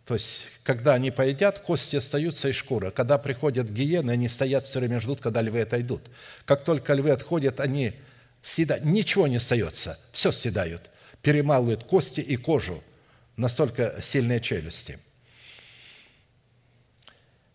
То 0.06 0.14
есть, 0.14 0.48
когда 0.64 0.94
они 0.94 1.12
поедят, 1.12 1.60
кости 1.60 1.98
остаются 1.98 2.50
и 2.50 2.54
шкура. 2.54 2.92
Когда 2.92 3.18
приходят 3.18 3.70
гиены, 3.70 4.12
они 4.12 4.30
стоят 4.30 4.66
все 4.66 4.80
время, 4.80 5.00
ждут, 5.00 5.22
когда 5.22 5.42
львы 5.42 5.62
отойдут. 5.62 6.02
Как 6.46 6.64
только 6.64 6.94
львы 6.94 7.12
отходят, 7.12 7.60
они 7.60 7.94
съедают. 8.42 8.86
Ничего 8.86 9.28
не 9.28 9.36
остается, 9.36 10.00
все 10.14 10.32
съедают. 10.32 10.90
Перемалывают 11.28 11.84
кости 11.84 12.22
и 12.22 12.38
кожу. 12.38 12.82
Настолько 13.36 14.02
сильные 14.02 14.40
челюсти. 14.40 14.98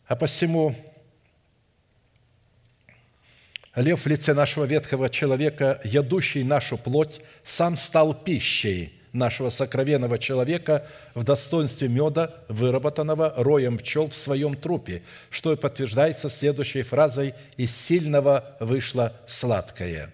А 0.07 0.15
посему 0.15 0.77
лев 3.75 4.05
в 4.05 4.07
лице 4.07 4.35
нашего 4.35 4.67
ветхого 4.67 5.09
человека, 5.09 5.81
ядущий 5.85 6.43
нашу 6.43 6.77
плоть, 6.77 7.23
сам 7.45 7.79
стал 7.79 8.13
пищей 8.13 8.93
нашего 9.15 9.49
сокровенного 9.49 10.19
человека 10.19 10.87
в 11.15 11.25
достоинстве 11.25 11.89
меда, 11.89 12.45
выработанного 12.51 13.33
роем 13.39 13.79
пчел 13.79 14.11
в 14.11 14.15
своем 14.15 14.55
трупе, 14.55 15.03
что 15.31 15.51
и 15.51 15.57
подтверждается 15.57 16.29
следующей 16.29 16.83
фразой 16.83 17.33
«из 17.57 17.75
сильного 17.75 18.55
вышло 18.61 19.19
сладкое». 19.27 20.11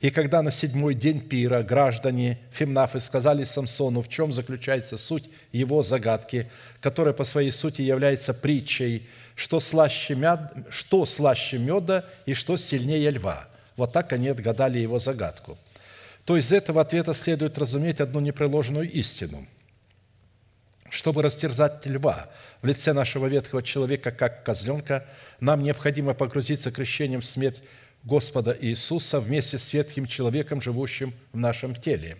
И 0.00 0.10
когда 0.10 0.42
на 0.42 0.50
седьмой 0.50 0.94
день 0.94 1.20
пира 1.20 1.62
граждане 1.62 2.38
Фимнафы 2.52 3.00
сказали 3.00 3.44
Самсону, 3.44 4.00
в 4.00 4.08
чем 4.08 4.32
заключается 4.32 4.96
суть 4.96 5.30
его 5.52 5.82
загадки, 5.82 6.50
которая 6.80 7.12
по 7.12 7.24
своей 7.24 7.52
сути 7.52 7.82
является 7.82 8.34
притчей– 8.34 9.08
что 9.40 9.58
слаще, 9.58 10.14
мяд, 10.14 10.52
что 10.68 11.06
слаще 11.06 11.56
меда 11.56 12.04
и 12.26 12.34
что 12.34 12.58
сильнее 12.58 13.10
льва. 13.10 13.48
Вот 13.74 13.90
так 13.90 14.12
они 14.12 14.28
отгадали 14.28 14.78
его 14.78 14.98
загадку. 14.98 15.56
То 16.26 16.36
из 16.36 16.52
этого 16.52 16.82
ответа 16.82 17.14
следует 17.14 17.56
разуметь 17.56 18.00
одну 18.00 18.20
непреложную 18.20 18.92
истину. 18.92 19.46
Чтобы 20.90 21.22
растерзать 21.22 21.86
льва 21.86 22.28
в 22.60 22.66
лице 22.66 22.92
нашего 22.92 23.28
ветхого 23.28 23.62
человека, 23.62 24.10
как 24.10 24.44
козленка, 24.44 25.06
нам 25.40 25.62
необходимо 25.62 26.12
погрузиться 26.12 26.70
крещением 26.70 27.22
в 27.22 27.24
смерть 27.24 27.62
Господа 28.04 28.56
Иисуса 28.60 29.20
вместе 29.20 29.58
с 29.58 29.72
ветхим 29.72 30.06
человеком, 30.06 30.60
живущим 30.60 31.12
в 31.32 31.36
нашем 31.38 31.74
теле. 31.74 32.16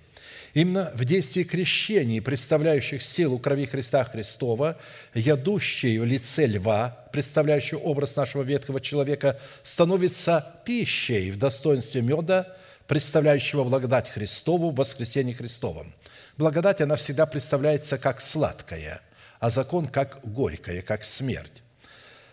Именно 0.53 0.91
в 0.95 1.05
действии 1.05 1.45
крещений, 1.45 2.21
представляющих 2.21 3.03
силу 3.03 3.39
крови 3.39 3.67
Христа 3.67 4.05
Христова, 4.05 4.77
ядущей 5.15 5.99
в 5.99 6.05
лице 6.05 6.47
льва, 6.47 7.09
представляющий 7.13 7.77
образ 7.77 8.17
нашего 8.17 8.43
ветхого 8.43 8.81
человека, 8.81 9.39
становится 9.63 10.57
пищей 10.65 11.31
в 11.31 11.39
достоинстве 11.39 12.03
меда, 12.03 12.57
представляющего 12.89 13.63
благодать 13.63 14.11
Христову 14.11 14.71
в 14.71 14.75
воскресении 14.75 15.33
Христовом. 15.33 15.95
Благодать, 16.37 16.81
она 16.81 16.97
всегда 16.97 17.27
представляется 17.27 17.97
как 17.97 18.21
сладкая, 18.21 19.01
а 19.39 19.51
закон 19.51 19.87
как 19.87 20.19
горькая, 20.25 20.83
как 20.83 21.05
смерть. 21.05 21.63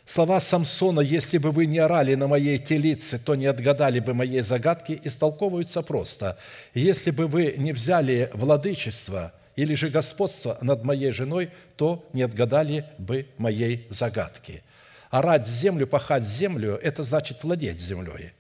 Слова 0.07 0.39
Самсона 0.39 1.01
«Если 1.01 1.38
бы 1.38 1.51
вы 1.51 1.65
не 1.65 1.79
орали 1.79 2.15
на 2.15 2.29
моей 2.29 2.59
телице, 2.59 3.19
то 3.19 3.35
не 3.35 3.45
отгадали 3.45 3.99
бы 3.99 4.13
моей 4.13 4.39
загадки» 4.39 5.01
истолковываются 5.03 5.81
просто. 5.81 6.38
«Если 6.73 7.11
бы 7.11 7.27
вы 7.27 7.55
не 7.57 7.73
взяли 7.73 8.31
владычество 8.34 9.34
или 9.57 9.75
же 9.75 9.89
господство 9.89 10.57
над 10.61 10.85
моей 10.85 11.11
женой, 11.11 11.51
то 11.75 12.07
не 12.13 12.21
отгадали 12.21 12.85
бы 12.97 13.27
моей 13.38 13.85
загадки». 13.89 14.63
Орать 15.09 15.45
землю, 15.45 15.85
пахать 15.85 16.23
землю– 16.23 16.79
это 16.81 17.03
значит 17.03 17.43
владеть 17.43 17.79
землей. 17.79 18.31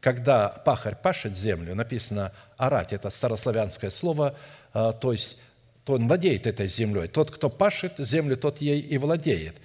Когда 0.00 0.48
пахарь 0.48 0.96
пашет 1.00 1.36
землю, 1.36 1.76
написано 1.76 2.32
«орать»– 2.56 2.88
это 2.92 3.10
старославянское 3.10 3.90
слово, 3.90 4.34
а, 4.72 4.90
то 4.90 5.12
есть 5.12 5.40
то 5.84 5.94
он 5.94 6.06
владеет 6.06 6.46
этой 6.46 6.68
землей. 6.68 7.08
Тот, 7.08 7.30
кто 7.30 7.50
пашет 7.50 7.94
землю, 7.98 8.36
тот 8.36 8.60
ей 8.60 8.80
и 8.80 8.98
владеет. 8.98 9.56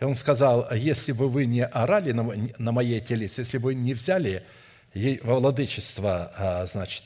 И 0.00 0.04
он 0.04 0.14
сказал, 0.14 0.68
если 0.72 1.12
бы 1.12 1.28
вы 1.28 1.46
не 1.46 1.64
орали 1.64 2.12
на 2.12 2.72
моей 2.72 3.00
телице, 3.00 3.42
если 3.42 3.58
бы 3.58 3.74
не 3.74 3.94
взяли 3.94 4.42
ей 4.94 5.20
во 5.22 5.38
владычество, 5.38 6.32
а, 6.36 6.66
значит, 6.66 7.04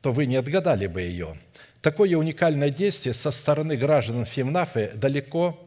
то 0.00 0.12
вы 0.12 0.26
не 0.26 0.36
отгадали 0.36 0.86
бы 0.86 1.02
ее. 1.02 1.38
Такое 1.82 2.16
уникальное 2.16 2.70
действие 2.70 3.14
со 3.14 3.30
стороны 3.30 3.76
граждан 3.76 4.24
Фимнафы 4.24 4.90
далеко 4.94 5.58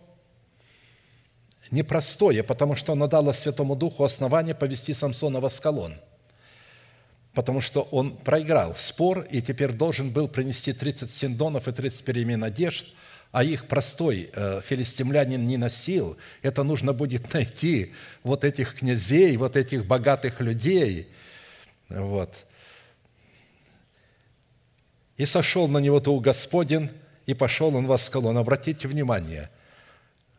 непростое, 1.72 2.44
потому 2.44 2.76
что 2.76 2.94
оно 2.94 3.08
дало 3.08 3.32
Святому 3.32 3.76
Духу 3.76 4.04
основание 4.04 4.56
повести 4.56 4.94
Самсона 4.94 5.40
в 5.40 5.46
Аскалон– 5.46 5.96
потому 7.34 7.62
что 7.62 7.84
он 7.92 8.18
проиграл 8.18 8.76
спор 8.76 9.22
и 9.22 9.42
теперь 9.42 9.72
должен 9.72 10.12
был 10.12 10.28
принести 10.28 10.74
30 10.74 11.12
синдонов 11.12 11.68
и 11.68 11.72
30 11.72 12.04
перемен 12.04 12.44
одежд, 12.44 12.88
а 13.32 13.44
их 13.44 13.68
простой 13.68 14.30
э, 14.34 14.62
филистимлянин 14.64 15.44
не 15.46 15.58
носил. 15.58 16.18
Это 16.42 16.64
нужно 16.64 16.94
будет 16.94 17.34
найти 17.34 17.94
вот 18.24 18.44
этих 18.44 18.76
князей, 18.76 19.38
вот 19.38 19.56
этих 19.56 19.86
богатых 19.86 20.42
людей. 20.42 21.10
Вот. 21.90 22.46
И 25.18 25.26
сошел 25.26 25.68
на 25.68 25.80
него 25.80 26.00
Дух 26.00 26.24
Господень, 26.24 26.90
и 27.26 27.34
пошел 27.34 27.76
он 27.76 27.86
в 27.86 27.92
Аскалон. 27.92 28.38
Обратите 28.38 28.88
внимание– 28.88 29.50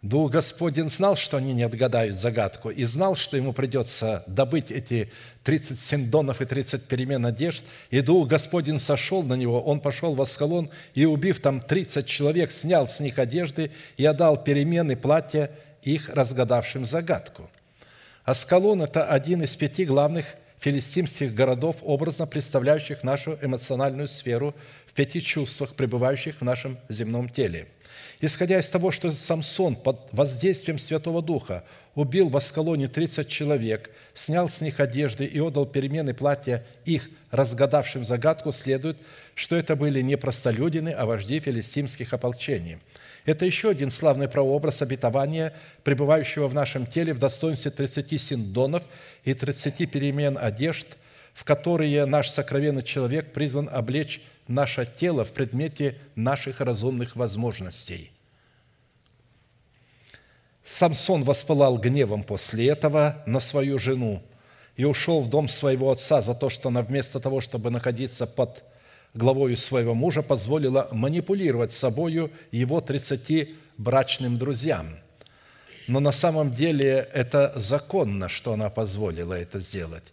Дух 0.02 0.32
Господень 0.32 0.88
знал, 0.88 1.14
что 1.14 1.36
они 1.36 1.52
не 1.52 1.62
отгадают 1.62 2.16
загадку, 2.16 2.70
и 2.70 2.84
знал, 2.84 3.16
что 3.16 3.36
ему 3.36 3.52
придется 3.52 4.24
добыть 4.26 4.70
эти 4.70 5.12
30 5.44 5.80
синдонов 5.80 6.40
и 6.40 6.44
30 6.44 6.84
перемен 6.84 7.24
одежд. 7.24 7.64
И 7.90 8.00
Дух 8.00 8.28
Господень 8.28 8.78
сошел 8.78 9.22
на 9.22 9.34
него, 9.34 9.60
он 9.60 9.80
пошел 9.80 10.14
в 10.14 10.20
Аскалон, 10.20 10.70
и, 10.94 11.04
убив 11.06 11.40
там 11.40 11.60
30 11.60 12.06
человек, 12.06 12.52
снял 12.52 12.86
с 12.86 13.00
них 13.00 13.18
одежды 13.18 13.70
и 13.96 14.04
отдал 14.04 14.42
перемены 14.42 14.96
платья 14.96 15.50
их 15.82 16.10
разгадавшим 16.10 16.84
загадку. 16.84 17.50
Аскалон– 18.24 18.82
это 18.84 19.06
один 19.06 19.42
из 19.42 19.56
пяти 19.56 19.84
главных 19.84 20.26
филистимских 20.58 21.34
городов, 21.34 21.76
образно 21.82 22.26
представляющих 22.26 23.02
нашу 23.02 23.38
эмоциональную 23.40 24.08
сферу 24.08 24.54
в 24.86 24.92
пяти 24.92 25.22
чувствах, 25.22 25.74
пребывающих 25.74 26.36
в 26.40 26.44
нашем 26.44 26.78
земном 26.88 27.28
теле– 27.30 27.66
Исходя 28.20 28.58
из 28.58 28.68
того, 28.68 28.92
что 28.92 29.10
Самсон 29.10 29.76
под 29.76 30.08
воздействием 30.12 30.78
Святого 30.78 31.22
Духа 31.22 31.64
убил 31.94 32.28
в 32.28 32.36
Аскалоне 32.36 32.88
30 32.88 33.28
человек, 33.28 33.90
снял 34.14 34.48
с 34.48 34.60
них 34.60 34.80
одежды 34.80 35.24
и 35.24 35.40
отдал 35.40 35.66
перемены 35.66 36.14
платья 36.14 36.64
их, 36.84 37.10
разгадавшим 37.30 38.04
загадку, 38.04 38.52
следует, 38.52 38.98
что 39.34 39.56
это 39.56 39.76
были 39.76 40.00
не 40.00 40.16
простолюдины, 40.16 40.90
а 40.90 41.06
вожди 41.06 41.38
филистимских 41.38 42.12
ополчений. 42.12 42.78
Это 43.24 43.44
еще 43.44 43.70
один 43.70 43.90
славный 43.90 44.28
прообраз 44.28 44.82
обетования, 44.82 45.52
пребывающего 45.84 46.48
в 46.48 46.54
нашем 46.54 46.86
теле 46.86 47.12
в 47.12 47.18
достоинстве 47.18 47.70
30 47.70 48.20
синдонов 48.20 48.84
и 49.24 49.34
30 49.34 49.90
перемен 49.90 50.38
одежд, 50.40 50.86
в 51.34 51.44
которые 51.44 52.06
наш 52.06 52.30
сокровенный 52.30 52.82
человек 52.82 53.32
призван 53.32 53.68
облечь 53.70 54.20
наше 54.48 54.88
тело 54.98 55.24
в 55.24 55.32
предмете 55.32 55.96
наших 56.16 56.60
разумных 56.60 57.14
возможностей. 57.14 58.10
Самсон 60.70 61.24
воспылал 61.24 61.78
гневом 61.78 62.22
после 62.22 62.68
этого 62.68 63.16
на 63.26 63.40
свою 63.40 63.78
жену 63.78 64.22
и 64.76 64.84
ушел 64.84 65.20
в 65.20 65.28
дом 65.28 65.48
своего 65.48 65.90
отца 65.90 66.22
за 66.22 66.34
то, 66.34 66.48
что 66.48 66.68
она 66.68 66.82
вместо 66.82 67.18
того, 67.18 67.40
чтобы 67.40 67.70
находиться 67.70 68.26
под 68.26 68.62
главою 69.12 69.56
своего 69.56 69.94
мужа, 69.94 70.22
позволила 70.22 70.88
манипулировать 70.92 71.72
собою 71.72 72.30
его 72.52 72.80
тридцати 72.80 73.56
брачным 73.78 74.38
друзьям. 74.38 74.96
Но 75.88 75.98
на 75.98 76.12
самом 76.12 76.54
деле 76.54 77.08
это 77.12 77.52
законно, 77.56 78.28
что 78.28 78.52
она 78.52 78.70
позволила 78.70 79.34
это 79.34 79.58
сделать 79.58 80.04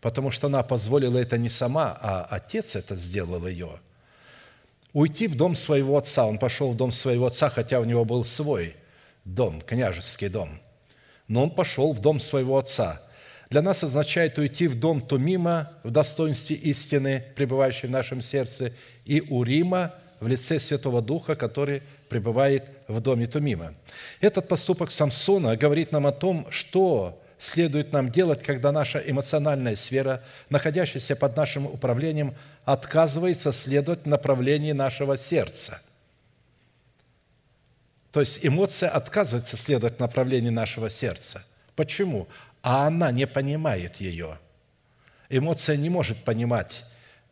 потому 0.00 0.30
что 0.30 0.46
она 0.46 0.62
позволила 0.62 1.18
это 1.18 1.36
не 1.36 1.50
сама, 1.50 1.96
а 2.00 2.26
отец 2.30 2.74
это 2.74 2.96
сделал 2.96 3.46
ее. 3.46 3.68
Уйти 4.92 5.26
в 5.26 5.36
дом 5.36 5.54
своего 5.54 5.98
отца. 5.98 6.26
Он 6.26 6.38
пошел 6.38 6.72
в 6.72 6.76
дом 6.76 6.90
своего 6.90 7.26
отца, 7.26 7.48
хотя 7.48 7.80
у 7.80 7.84
него 7.84 8.04
был 8.04 8.24
свой 8.24 8.74
дом, 9.24 9.60
княжеский 9.60 10.28
дом. 10.28 10.60
Но 11.28 11.44
он 11.44 11.50
пошел 11.50 11.92
в 11.92 12.00
дом 12.00 12.20
своего 12.20 12.58
отца. 12.58 13.00
Для 13.50 13.62
нас 13.62 13.82
означает 13.82 14.38
уйти 14.38 14.68
в 14.68 14.78
дом 14.78 15.00
Тумима 15.00 15.72
в 15.82 15.90
достоинстве 15.90 16.56
истины, 16.56 17.24
пребывающей 17.34 17.88
в 17.88 17.90
нашем 17.90 18.20
сердце, 18.20 18.72
и 19.04 19.20
Урима 19.20 19.92
в 20.20 20.28
лице 20.28 20.60
Святого 20.60 21.02
Духа, 21.02 21.34
который 21.34 21.82
пребывает 22.08 22.64
в 22.86 23.00
доме 23.00 23.26
Тумима. 23.26 23.72
Этот 24.20 24.48
поступок 24.48 24.92
Самсона 24.92 25.56
говорит 25.56 25.92
нам 25.92 26.06
о 26.06 26.12
том, 26.12 26.46
что 26.50 27.20
следует 27.38 27.92
нам 27.92 28.10
делать, 28.10 28.42
когда 28.42 28.70
наша 28.70 28.98
эмоциональная 28.98 29.74
сфера, 29.74 30.22
находящаяся 30.50 31.16
под 31.16 31.36
нашим 31.36 31.66
управлением, 31.66 32.34
отказывается 32.64 33.52
следовать 33.52 34.06
направлению 34.06 34.76
нашего 34.76 35.16
сердца. 35.16 35.80
То 38.12 38.20
есть 38.20 38.44
эмоция 38.44 38.88
отказывается 38.88 39.56
следовать 39.56 40.00
направлению 40.00 40.52
нашего 40.52 40.90
сердца. 40.90 41.44
Почему? 41.76 42.28
А 42.62 42.86
она 42.86 43.10
не 43.12 43.26
понимает 43.26 43.96
ее. 43.96 44.38
Эмоция 45.28 45.76
не 45.76 45.88
может 45.90 46.24
понимать 46.24 46.84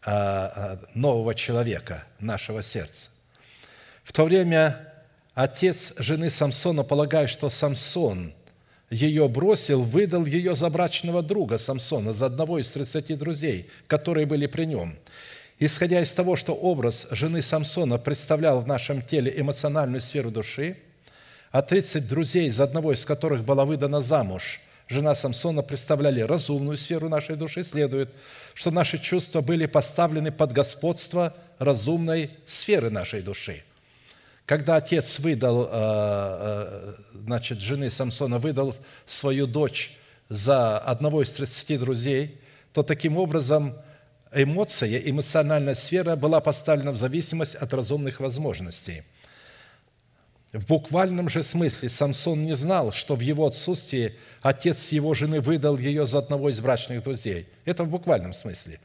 а, 0.05 0.52
а, 0.55 0.80
нового 0.94 1.34
человека, 1.34 2.05
нашего 2.20 2.62
сердца. 2.62 3.09
В 4.05 4.12
то 4.12 4.24
время 4.24 4.94
отец 5.34 5.92
жены 5.98 6.30
Самсона, 6.30 6.84
полагая, 6.84 7.26
что 7.26 7.50
Самсон 7.50 8.32
ее 8.88 9.28
бросил, 9.28 9.82
выдал 9.82 10.24
ее 10.24 10.55
за 10.55 10.70
брачного 10.70 11.22
друга 11.22 11.59
Самсона, 11.59 12.14
за 12.14 12.26
одного 12.26 12.59
из 12.59 12.70
тридцати 12.70 13.14
друзей, 13.14 13.68
которые 13.86 14.26
были 14.26 14.46
при 14.46 14.64
нем. 14.64 14.96
Исходя 15.59 16.01
из 16.01 16.12
того, 16.12 16.36
что 16.36 16.55
образ 16.55 17.06
жены 17.10 17.43
Самсона 17.43 17.98
представлял 17.98 18.60
в 18.60 18.66
нашем 18.66 19.02
теле 19.02 19.32
эмоциональную 19.36 20.01
сферу 20.01 20.30
души, 20.30 20.78
а 21.51 21.62
30 21.62 22.06
друзей, 22.06 22.51
за 22.51 22.64
одного 22.64 22.93
из 22.93 23.05
которых 23.05 23.44
была 23.44 23.64
выдана 23.64 24.01
замуж, 24.01 24.60
жена 24.89 25.14
Самсона 25.14 25.62
представляли 25.62 26.20
разумную 26.20 26.76
сферу 26.76 27.09
нашей 27.09 27.36
души, 27.36 27.64
следует, 27.64 28.10
что 28.55 28.70
наши 28.70 28.98
чувства 28.98 29.40
были 29.40 29.66
поставлены 29.66 30.30
под 30.30 30.52
господство 30.52 31.35
разумной 31.59 32.30
сферы 32.47 32.90
нашей 32.90 33.22
души– 33.22 33.62
когда 34.48 34.76
отец 34.76 35.18
выдал, 35.18 35.64
э, 35.64 35.68
э, 35.70 36.94
значит, 37.12 37.59
жены 37.59 37.90
Самсона 37.90 38.39
выдал 38.39 38.74
свою 39.05 39.47
дочь 39.47 39.98
за 40.30 40.78
одного 40.78 41.22
из 41.22 41.32
30 41.32 41.78
друзей, 41.78 42.40
то 42.72 42.82
таким 42.82 43.18
образом 43.18 43.74
эмоция, 44.32 44.98
эмоциональная 44.98 45.74
сфера 45.74 46.16
была 46.16 46.40
поставлена 46.40 46.92
в 46.92 46.96
зависимость 46.96 47.55
от 47.55 47.72
разумных 47.72 48.20
возможностей. 48.20 49.02
В 50.52 50.66
буквальном 50.66 51.28
же 51.28 51.42
смысле 51.42 51.90
Самсон 51.90 52.44
не 52.44 52.55
знал, 52.55 52.92
что 52.92 53.16
в 53.16 53.20
его 53.20 53.46
отсутствии 53.46 54.16
отец 54.40 54.92
его 54.92 55.12
жены 55.12 55.40
выдал 55.40 55.76
ее 55.76 56.06
за 56.06 56.18
одного 56.18 56.48
из 56.48 56.60
брачных 56.60 57.02
друзей. 57.02 57.48
Это 57.66 57.84
в 57.84 57.90
буквальном 57.90 58.32
смысле. 58.32 58.80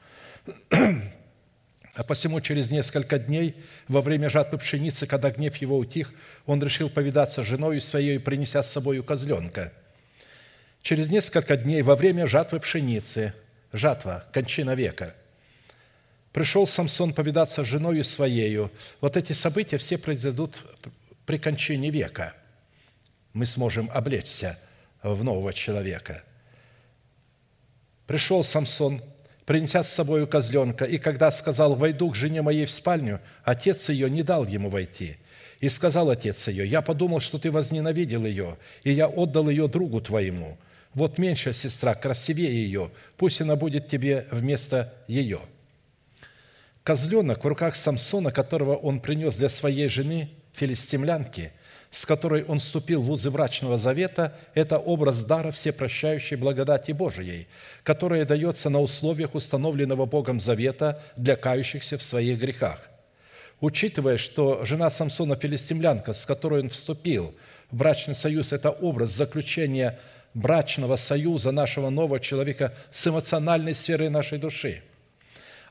А 0.69 2.03
посему 2.03 2.41
через 2.41 2.71
несколько 2.71 3.19
дней, 3.19 3.55
во 3.87 4.01
время 4.01 4.29
жатвы 4.29 4.57
пшеницы, 4.57 5.05
когда 5.05 5.29
гнев 5.29 5.55
его 5.57 5.77
утих, 5.77 6.13
он 6.45 6.61
решил 6.61 6.89
повидаться 6.89 7.43
с 7.43 7.45
женой 7.45 7.79
своей, 7.79 8.19
принеся 8.19 8.63
с 8.63 8.71
собой 8.71 9.01
козленка. 9.03 9.71
Через 10.81 11.11
несколько 11.11 11.55
дней, 11.55 11.81
во 11.81 11.95
время 11.95 12.27
жатвы 12.27 12.59
пшеницы, 12.59 13.33
жатва, 13.71 14.25
кончина 14.33 14.75
века, 14.75 15.15
Пришел 16.33 16.65
Самсон 16.65 17.13
повидаться 17.13 17.63
с 17.63 17.67
женой 17.67 18.03
своею. 18.03 18.71
Вот 19.01 19.15
эти 19.15 19.33
события 19.33 19.77
все 19.77 19.99
произойдут 19.99 20.65
при 21.27 21.37
кончине 21.37 21.91
века. 21.91 22.33
Мы 23.33 23.45
сможем 23.45 23.89
облечься 23.93 24.57
в 25.03 25.23
нового 25.23 25.53
человека. 25.53 26.23
Пришел 28.07 28.43
Самсон, 28.43 28.99
принеся 29.45 29.83
с 29.83 29.93
собой 29.93 30.25
козленка, 30.25 30.85
и 30.85 30.97
когда 30.97 31.29
сказал, 31.29 31.75
«Войду 31.75 32.09
к 32.09 32.15
жене 32.15 32.41
моей 32.41 32.65
в 32.65 32.71
спальню», 32.71 33.21
отец 33.43 33.89
ее 33.89 34.09
не 34.09 34.23
дал 34.23 34.45
ему 34.47 34.69
войти. 34.69 35.17
И 35.59 35.69
сказал 35.69 36.09
отец 36.09 36.47
ее, 36.47 36.67
«Я 36.67 36.81
подумал, 36.81 37.19
что 37.19 37.37
ты 37.37 37.51
возненавидел 37.51 38.25
ее, 38.25 38.57
и 38.83 38.91
я 38.91 39.07
отдал 39.07 39.49
ее 39.49 39.67
другу 39.67 40.01
твоему. 40.01 40.57
Вот 40.95 41.19
меньшая 41.19 41.53
сестра, 41.53 41.93
красивее 41.93 42.51
ее, 42.51 42.91
пусть 43.17 43.39
она 43.39 43.55
будет 43.55 43.87
тебе 43.87 44.27
вместо 44.31 44.93
ее». 45.07 45.39
Козленок 46.83 47.45
в 47.45 47.47
руках 47.47 47.77
Самсона, 47.77 48.31
которого 48.31 48.75
он 48.75 48.99
принес 48.99 49.37
для 49.37 49.47
своей 49.47 49.87
жены, 49.87 50.29
филистимлянки, 50.51 51.53
с 51.91 52.05
которой 52.05 52.43
он 52.43 52.59
вступил 52.59 53.01
в 53.01 53.09
узы 53.09 53.31
брачного 53.31 53.77
завета, 53.77 54.37
это 54.53 54.77
образ 54.79 55.23
дара 55.23 55.51
всепрощающей 55.51 56.35
благодати 56.35 56.91
Божией, 56.91 57.47
которая 57.83 58.25
дается 58.25 58.69
на 58.69 58.81
условиях 58.81 59.33
установленного 59.33 60.05
Богом 60.05 60.41
завета 60.41 61.01
для 61.15 61.37
кающихся 61.37 61.97
в 61.97 62.03
своих 62.03 62.37
грехах. 62.37 62.89
Учитывая, 63.61 64.17
что 64.17 64.65
жена 64.65 64.89
Самсона 64.89 65.37
филистимлянка, 65.37 66.11
с 66.11 66.25
которой 66.25 66.63
он 66.63 66.69
вступил 66.69 67.33
в 67.71 67.77
брачный 67.77 68.15
союз, 68.15 68.51
это 68.51 68.71
образ 68.71 69.11
заключения 69.11 69.99
брачного 70.33 70.97
союза 70.97 71.53
нашего 71.53 71.89
нового 71.89 72.19
человека 72.19 72.73
с 72.91 73.07
эмоциональной 73.07 73.73
сферой 73.73 74.09
нашей 74.09 74.37
души– 74.37 74.83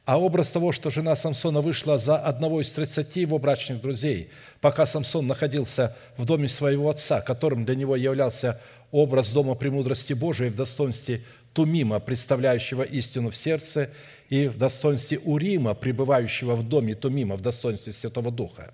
а 0.05 0.19
образ 0.19 0.51
того, 0.51 0.73
что 0.73 0.91
жена 0.91 1.15
Самсона 1.15 1.61
вышла 1.61 1.97
за 1.97 2.16
одного 2.16 2.61
из 2.61 2.73
тридцати 2.73 3.20
его 3.20 3.39
брачных 3.39 3.81
друзей, 3.81 4.31
пока 4.61 4.85
Самсон 4.85 5.27
находился 5.27 5.97
в 6.16 6.24
доме 6.24 6.49
своего 6.49 6.91
отца, 6.91 7.20
которым 7.20 7.65
для 7.65 7.77
него 7.77 7.95
являлся 7.95 8.61
образ 8.91 9.31
дома 9.31 9.55
премудрости 9.55 10.12
Божией 10.12 10.51
в 10.51 10.57
достоинстве 10.57 11.23
Тумима, 11.53 12.01
представляющего 12.01 12.83
истину 12.83 13.31
в 13.31 13.37
сердце, 13.37 13.91
и 14.29 14.49
в 14.49 14.57
достоинстве 14.57 15.19
Урима, 15.19 15.74
пребывающего 15.74 16.57
в 16.57 16.66
доме 16.66 16.95
Тумима, 16.95 17.37
в 17.37 17.43
достоинстве 17.43 17.93
Святого 17.93 18.33
Духа. 18.33 18.73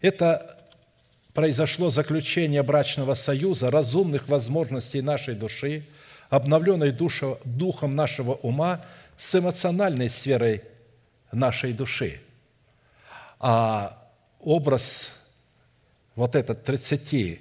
Это 0.00 0.58
произошло 1.34 1.90
заключение 1.90 2.62
брачного 2.62 3.14
союза, 3.14 3.70
разумных 3.70 4.28
возможностей 4.28 5.02
нашей 5.02 5.34
души, 5.34 5.84
обновленной 6.28 6.92
духом 7.44 7.94
нашего 7.94 8.32
ума– 8.32 8.84
с 9.22 9.36
эмоциональной 9.36 10.10
сферой 10.10 10.62
нашей 11.30 11.72
души. 11.72 12.20
А 13.38 14.10
образ 14.40 15.10
вот 16.16 16.34
этот 16.34 16.64
30 16.64 17.40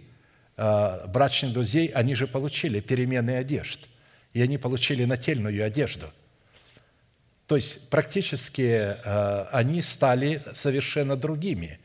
а, 0.58 1.08
брачных 1.08 1.54
друзей, 1.54 1.88
они 1.88 2.14
же 2.14 2.28
получили 2.28 2.82
перемены 2.82 3.32
одежд, 3.32 3.88
и 4.34 4.42
они 4.44 4.60
получили 4.60 5.06
нательную 5.06 5.66
одежду. 5.66 6.06
То 7.48 7.56
есть 7.56 7.90
практически 7.90 8.96
а, 9.04 9.50
они 9.52 9.82
стали 9.82 10.44
совершенно 10.54 11.16
другими. 11.16 11.80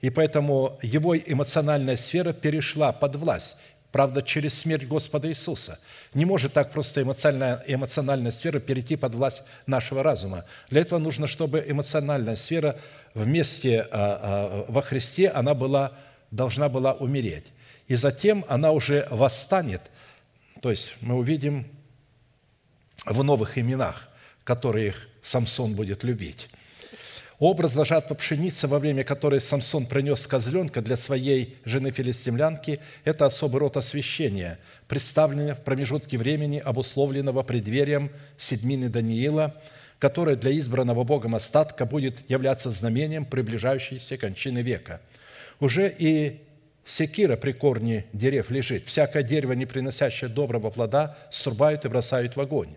И 0.00 0.10
поэтому 0.10 0.78
его 0.82 1.16
эмоциональная 1.16 1.96
сфера 1.96 2.32
перешла 2.32 2.92
под 2.92 3.16
власть 3.16 3.58
правда, 3.92 4.22
через 4.22 4.58
смерть 4.58 4.86
Господа 4.86 5.28
Иисуса. 5.28 5.78
Не 6.14 6.24
может 6.24 6.54
так 6.54 6.72
просто 6.72 7.02
эмоциональная, 7.02 7.62
эмоциональная 7.66 8.32
сфера 8.32 8.58
перейти 8.58 8.96
под 8.96 9.14
власть 9.14 9.42
нашего 9.66 10.02
разума. 10.02 10.46
Для 10.70 10.80
этого 10.80 10.98
нужно, 10.98 11.26
чтобы 11.26 11.64
эмоциональная 11.66 12.36
сфера 12.36 12.76
вместе 13.14 13.82
а, 13.82 13.86
а, 13.92 14.64
во 14.72 14.80
Христе, 14.80 15.28
она 15.28 15.54
была, 15.54 15.92
должна 16.30 16.70
была 16.70 16.94
умереть. 16.94 17.52
И 17.86 17.94
затем 17.94 18.44
она 18.48 18.72
уже 18.72 19.06
восстанет, 19.10 19.82
то 20.62 20.70
есть 20.70 20.94
мы 21.02 21.16
увидим 21.16 21.66
в 23.04 23.22
новых 23.22 23.58
именах, 23.58 24.08
которые 24.44 24.94
Самсон 25.22 25.74
будет 25.74 26.02
любить. 26.02 26.48
Образ 27.42 27.74
жатва 27.74 28.14
пшеницы, 28.14 28.68
во 28.68 28.78
время 28.78 29.02
которой 29.02 29.40
Самсон 29.40 29.86
принес 29.86 30.28
козленка 30.28 30.80
для 30.80 30.96
своей 30.96 31.56
жены 31.64 31.90
филистимлянки, 31.90 32.78
это 33.02 33.26
особый 33.26 33.58
род 33.58 33.76
освящения, 33.76 34.60
представленный 34.86 35.54
в 35.54 35.58
промежутке 35.58 36.18
времени, 36.18 36.58
обусловленного 36.58 37.42
преддверием 37.42 38.12
седьмины 38.38 38.88
Даниила, 38.88 39.56
которое 39.98 40.36
для 40.36 40.56
избранного 40.56 41.02
Богом 41.02 41.34
остатка 41.34 41.84
будет 41.84 42.30
являться 42.30 42.70
знамением 42.70 43.24
приближающейся 43.24 44.16
кончины 44.18 44.60
века. 44.60 45.00
Уже 45.58 45.92
и 45.98 46.42
секира 46.84 47.34
при 47.34 47.50
корне 47.50 48.04
дерев 48.12 48.50
лежит. 48.50 48.86
Всякое 48.86 49.24
дерево, 49.24 49.54
не 49.54 49.66
приносящее 49.66 50.30
доброго 50.30 50.70
плода, 50.70 51.18
срубают 51.32 51.84
и 51.86 51.88
бросают 51.88 52.36
в 52.36 52.40
огонь. 52.40 52.76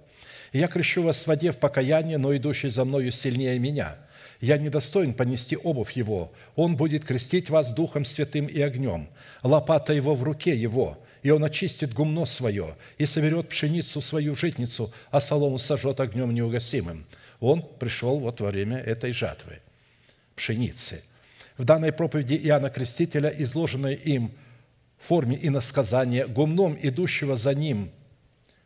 Я 0.54 0.68
крещу 0.68 1.04
вас 1.04 1.24
в 1.24 1.28
воде 1.28 1.52
в 1.52 1.60
покаяние, 1.60 2.18
но 2.18 2.36
идущий 2.36 2.70
за 2.70 2.84
мною 2.84 3.12
сильнее 3.12 3.60
меня– 3.60 3.98
я 4.42 4.58
недостоин 4.58 5.14
понести 5.14 5.58
обувь 5.58 5.94
его. 5.94 6.32
Он 6.56 6.76
будет 6.76 7.06
крестить 7.06 7.50
вас 7.50 7.74
Духом 7.74 8.06
Святым 8.06 8.48
и 8.48 8.60
огнем. 8.62 9.10
Лопата 9.44 9.94
его 9.94 10.16
в 10.16 10.24
руке 10.24 10.56
его, 10.56 10.98
и 11.24 11.30
он 11.30 11.44
очистит 11.44 11.94
гумно 11.94 12.26
свое, 12.26 12.76
и 12.98 13.06
соберет 13.06 13.50
пшеницу 13.50 14.02
свою 14.02 14.36
житницу, 14.36 14.92
а 15.12 15.22
солому 15.22 15.58
сожжет 15.58 16.00
огнем 16.00 16.34
неугасимым». 16.34 17.06
Он 17.40 17.62
пришел 17.80 18.18
вот 18.18 18.40
во 18.40 18.50
время 18.50 18.78
этой 18.78 19.12
жатвы, 19.12 19.60
пшеницы. 20.36 21.04
В 21.58 21.66
данной 21.66 21.92
проповеди 21.92 22.36
Иоанна 22.36 22.70
Крестителя, 22.70 23.30
изложенной 23.30 23.96
им 23.96 24.32
в 24.98 25.08
форме 25.08 25.38
иносказания, 25.42 26.28
гумном 26.28 26.78
идущего 26.82 27.36
за 27.36 27.54
ним 27.54 27.92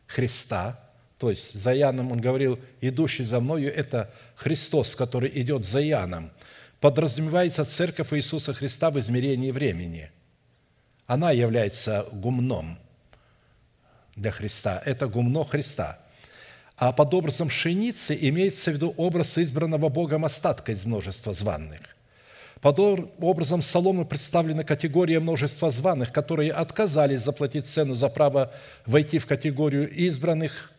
Христа– 0.06 0.80
то 1.20 1.28
есть 1.28 1.52
за 1.52 1.76
Иоанном 1.76 2.12
он 2.12 2.20
говорил, 2.22 2.58
идущий 2.80 3.24
за 3.24 3.40
мною– 3.40 3.70
это 3.76 4.10
Христос, 4.36 4.96
который 4.96 5.30
идет 5.42 5.66
за 5.66 5.86
Иоанном. 5.86 6.30
Подразумевается 6.80 7.66
церковь 7.66 8.14
Иисуса 8.14 8.54
Христа 8.54 8.90
в 8.90 8.98
измерении 8.98 9.50
времени. 9.50 10.10
Она 11.06 11.30
является 11.30 12.06
гумном 12.10 12.78
для 14.16 14.30
Христа. 14.30 14.82
Это 14.86 15.08
гумно 15.08 15.44
Христа. 15.44 15.98
А 16.78 16.90
под 16.90 17.12
образом 17.12 17.48
пшеницы 17.48 18.16
имеется 18.18 18.70
в 18.70 18.74
виду 18.76 18.94
образ 18.96 19.36
избранного 19.36 19.90
Богом 19.90 20.24
остатка 20.24 20.72
из 20.72 20.86
множества 20.86 21.34
званных. 21.34 21.80
Под 22.62 22.78
образом 22.78 23.60
соломы 23.60 24.06
представлена 24.06 24.64
категория 24.64 25.20
множества 25.20 25.70
званых, 25.70 26.12
которые 26.14 26.50
отказались 26.50 27.20
заплатить 27.20 27.66
цену 27.66 27.94
за 27.94 28.08
право 28.08 28.54
войти 28.86 29.18
в 29.18 29.26
категорию 29.26 29.86
избранных 29.90 30.72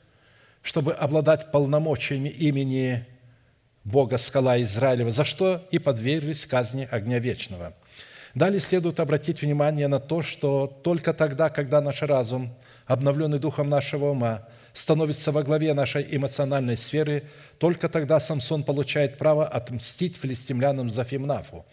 чтобы 0.61 0.93
обладать 0.93 1.51
полномочиями 1.51 2.29
имени 2.29 3.05
Бога 3.83 4.17
скала 4.17 4.61
Израилева, 4.61 5.11
за 5.11 5.25
что 5.25 5.67
и 5.71 5.79
подверглись 5.79 6.45
казни 6.45 6.87
огня 6.89 7.19
вечного. 7.19 7.73
Далее 8.35 8.61
следует 8.61 8.99
обратить 8.99 9.41
внимание 9.41 9.87
на 9.87 9.99
то, 9.99 10.21
что 10.21 10.67
только 10.83 11.13
тогда, 11.13 11.49
когда 11.49 11.81
наш 11.81 12.01
разум, 12.01 12.53
обновленный 12.85 13.39
духом 13.39 13.69
нашего 13.69 14.11
ума, 14.11 14.47
становится 14.73 15.31
во 15.31 15.43
главе 15.43 15.73
нашей 15.73 16.07
эмоциональной 16.09 16.77
сферы, 16.77 17.23
только 17.57 17.89
тогда 17.89 18.19
Самсон 18.19 18.63
получает 18.63 19.17
право 19.17 19.45
отмстить 19.45 20.15
филистимлянам 20.15 20.89
за 20.89 21.03
Фимнафу, 21.03 21.65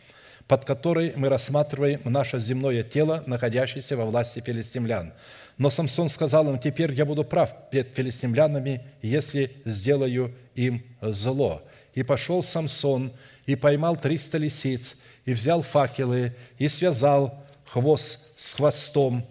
под 0.49 0.65
которой 0.65 1.13
мы 1.15 1.29
рассматриваем 1.29 2.01
наше 2.05 2.41
земное 2.41 2.83
тело, 2.83 3.23
находящееся 3.27 3.97
во 3.97 4.07
власти 4.07 4.41
филистимлян– 4.41 5.13
но 5.59 5.71
Самсон 5.71 6.09
сказал 6.09 6.49
им, 6.49 6.59
теперь 6.59 6.93
я 6.93 7.05
буду 7.05 7.25
прав 7.25 7.71
перед 7.71 7.93
филистимлянами, 7.95 8.81
если 9.03 9.61
сделаю 9.65 10.35
им 10.55 10.85
зло. 11.01 11.63
И 11.95 12.05
пошел 12.05 12.45
Самсон, 12.45 13.13
и 13.45 13.57
поймал 13.57 13.97
триста 13.97 14.39
лисиц, 14.39 14.95
и 15.25 15.33
взял 15.33 15.63
факелы, 15.63 16.37
и 16.59 16.69
связал 16.69 17.45
хвост 17.67 18.29
с 18.37 18.55
хвостом. 18.55 19.27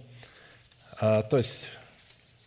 А, 0.99 1.23
то 1.23 1.37
есть, 1.37 1.69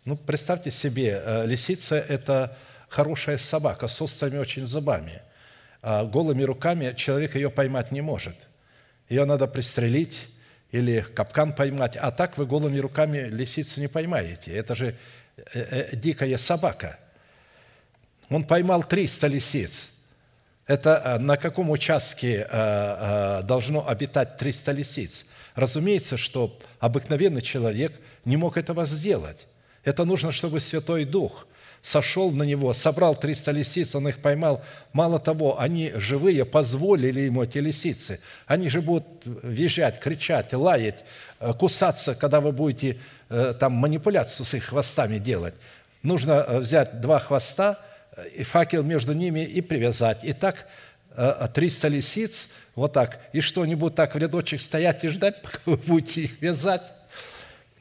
ну, 0.05 0.15
представьте 0.15 0.69
себе, 0.69 1.21
э, 1.23 1.45
лисица– 1.47 1.95
это 2.07 2.57
хорошая 2.87 3.39
собака 3.39 3.87
с 3.87 3.99
острыми 3.99 4.37
очень 4.37 4.67
зубами. 4.67 5.21
А 5.81 6.03
голыми 6.03 6.43
руками 6.43 6.93
человек 6.95 7.35
ее 7.35 7.49
поймать 7.49 7.91
не 7.91 8.01
может. 8.01 8.35
Ее 9.09 9.25
надо 9.25 9.47
пристрелить, 9.47 10.27
или 10.71 11.01
капкан 11.01 11.53
поймать, 11.53 11.97
а 11.97 12.11
так 12.11 12.37
вы 12.37 12.45
голыми 12.45 12.79
руками 12.79 13.27
лисицу 13.29 13.81
не 13.81 13.87
поймаете. 13.87 14.51
Это 14.51 14.75
же 14.75 14.95
э, 15.35 15.43
э, 15.53 15.95
дикая 15.95 16.37
собака. 16.37 16.97
Он 18.29 18.43
поймал 18.43 18.83
300 18.83 19.27
лисиц. 19.27 19.91
Это 20.65 21.01
э, 21.03 21.17
на 21.19 21.35
каком 21.35 21.69
участке 21.69 22.47
должно 23.43 23.87
обитать 23.87 24.37
300 24.37 24.71
лисиц? 24.71 25.25
Разумеется, 25.55 26.15
что 26.15 26.57
обыкновенный 26.79 27.41
человек 27.41 27.99
не 28.23 28.37
мог 28.37 28.55
этого 28.55 28.85
сделать. 28.85 29.47
Это 29.83 30.05
нужно, 30.05 30.31
чтобы 30.31 30.61
Святой 30.61 31.03
Дух 31.03 31.47
сошел 31.81 32.31
на 32.31 32.43
него, 32.43 32.73
собрал 32.73 33.15
300 33.15 33.51
лисиц, 33.51 33.95
он 33.95 34.07
их 34.07 34.19
поймал. 34.19 34.63
Мало 34.93 35.19
того, 35.19 35.59
они 35.59 35.91
живые 35.95 36.45
позволили 36.45 37.21
ему 37.21 37.43
эти 37.43 37.57
лисицы. 37.57 38.19
Они 38.45 38.69
же 38.69 38.81
будут 38.81 39.07
визжать, 39.25 39.99
кричать, 39.99 40.53
лаять, 40.53 41.03
э, 41.39 41.53
кусаться, 41.53 42.15
когда 42.15 42.39
вы 42.39 42.51
будете 42.51 42.97
э, 43.29 43.53
там 43.59 43.73
манипуляцию 43.73 44.45
с 44.45 44.53
их 44.53 44.65
хвостами 44.65 45.17
делать. 45.17 45.55
Нужно 46.03 46.45
э, 46.47 46.59
взять 46.59 47.01
два 47.01 47.19
хвоста 47.19 47.79
и 48.35 48.43
факел 48.43 48.83
между 48.83 49.13
ними 49.13 49.43
и 49.43 49.61
привязать. 49.61 50.23
И 50.23 50.33
так 50.33 50.67
300 51.15 51.87
лисиц, 51.89 52.49
вот 52.75 52.93
так, 52.93 53.19
и 53.33 53.41
что-нибудь 53.41 53.95
так 53.95 54.15
в 54.15 54.17
рядочек 54.17 54.61
стоять 54.61 55.03
и 55.03 55.07
ждать, 55.07 55.41
пока 55.43 55.59
вы 55.65 55.77
будете 55.77 56.21
их 56.21 56.41
вязать. 56.41 56.83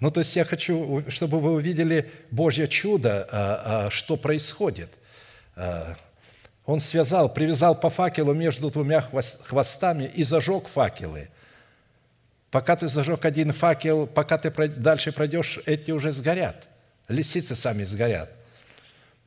Ну, 0.01 0.11
то 0.11 0.21
есть 0.21 0.35
я 0.35 0.45
хочу, 0.45 1.05
чтобы 1.09 1.41
вы 1.41 1.53
увидели 1.53 2.11
Божье 2.31 2.67
чудо, 2.69 3.29
а, 3.31 3.87
а, 3.87 3.91
что 3.91 4.17
происходит. 4.17 4.91
А, 5.57 5.95
он 6.65 6.81
связал, 6.81 7.33
привязал 7.33 7.75
по 7.75 7.91
факелу 7.91 8.33
между 8.33 8.71
двумя 8.71 9.03
хвостами 9.03 10.11
и 10.15 10.25
зажег 10.25 10.69
факелы. 10.69 11.29
Пока 12.51 12.77
ты 12.77 12.89
зажег 12.89 13.25
один 13.25 13.53
факел, 13.53 14.07
пока 14.07 14.39
ты 14.39 14.51
дальше 14.69 15.13
пройдешь, 15.13 15.61
эти 15.67 15.91
уже 15.91 16.13
сгорят. 16.13 16.67
Лисицы 17.09 17.55
сами 17.55 17.85
сгорят. 17.85 18.31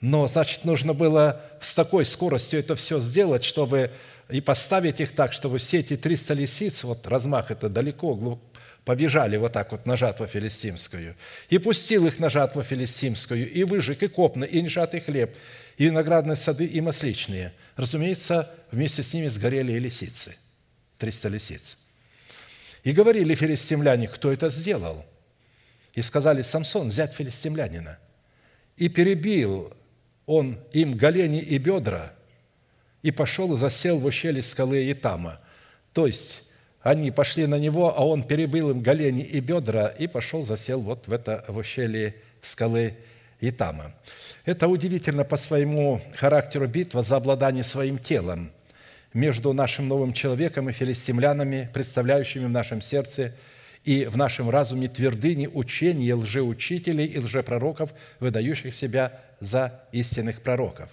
Но, 0.01 0.27
значит, 0.27 0.65
нужно 0.65 0.93
было 0.93 1.41
с 1.61 1.75
такой 1.75 2.05
скоростью 2.05 2.59
это 2.59 2.75
все 2.75 2.99
сделать, 2.99 3.43
чтобы 3.43 3.91
и 4.29 4.41
поставить 4.41 4.99
их 4.99 5.13
так, 5.13 5.31
чтобы 5.33 5.59
все 5.59 5.79
эти 5.79 5.95
300 5.95 6.33
лисиц, 6.33 6.83
вот 6.83 7.07
размах 7.07 7.51
это 7.51 7.69
далеко, 7.69 8.39
побежали 8.85 9.37
вот 9.37 9.53
так 9.53 9.71
вот 9.71 9.85
на 9.85 9.95
жатву 9.97 10.27
филистимскую. 10.27 11.15
И 11.49 11.57
пустил 11.57 12.05
их 12.07 12.19
на 12.19 12.29
жатву 12.29 12.63
филистимскую, 12.63 13.51
и 13.51 13.63
выжег, 13.63 14.03
и 14.03 14.07
копны, 14.07 14.45
и 14.45 14.61
нежатый 14.61 14.99
хлеб, 14.99 15.35
и 15.77 15.85
виноградные 15.85 16.35
сады, 16.35 16.65
и 16.65 16.81
масличные. 16.81 17.53
Разумеется, 17.75 18.51
вместе 18.71 19.03
с 19.03 19.13
ними 19.13 19.27
сгорели 19.27 19.73
и 19.73 19.79
лисицы, 19.79 20.37
300 20.99 21.29
лисиц. 21.29 21.77
И 22.83 22.91
говорили 22.91 23.33
филистимляне, 23.33 24.07
кто 24.07 24.31
это 24.31 24.49
сделал. 24.49 25.05
И 25.93 26.01
сказали, 26.01 26.41
Самсон, 26.41 26.89
взять 26.89 27.13
филистимлянина. 27.13 27.97
И 28.77 28.89
перебил 28.89 29.73
он 30.25 30.59
им 30.71 30.95
голени 30.97 31.39
и 31.39 31.57
бедра, 31.57 32.13
и 33.01 33.11
пошел 33.11 33.53
и 33.53 33.57
засел 33.57 33.99
в 33.99 34.05
ущелье 34.05 34.41
скалы 34.41 34.91
Итама. 34.91 35.39
То 35.93 36.07
есть, 36.07 36.43
они 36.83 37.11
пошли 37.11 37.47
на 37.47 37.55
него, 37.55 37.97
а 37.97 38.05
он 38.05 38.23
перебил 38.23 38.69
им 38.69 38.81
голени 38.81 39.23
и 39.23 39.39
бедра 39.39 39.87
и 39.87 40.05
пошел, 40.05 40.43
засел 40.43 40.81
вот 40.81 41.07
в 41.07 41.13
это 41.13 41.43
в 41.47 41.57
ущелье 41.57 42.15
скалы 42.41 42.95
Итама. 43.39 43.93
Это 44.45 44.67
удивительно 44.67 45.23
по 45.23 45.37
своему 45.37 46.01
характеру 46.15 46.67
битва 46.67 47.01
за 47.01 47.15
обладание 47.15 47.63
своим 47.63 47.97
телом 47.97 48.51
между 49.13 49.53
нашим 49.53 49.87
новым 49.87 50.11
человеком 50.11 50.69
и 50.69 50.73
филистимлянами, 50.73 51.69
представляющими 51.73 52.45
в 52.45 52.49
нашем 52.49 52.81
сердце 52.81 53.33
и 53.85 54.05
в 54.05 54.17
нашем 54.17 54.49
разуме 54.49 54.89
твердыни 54.89 55.47
учения 55.47 56.15
лжеучителей 56.15 57.05
и 57.05 57.19
лжепророков, 57.19 57.93
выдающих 58.19 58.73
себя 58.73 59.21
за 59.39 59.85
истинных 59.93 60.41
пророков. 60.41 60.89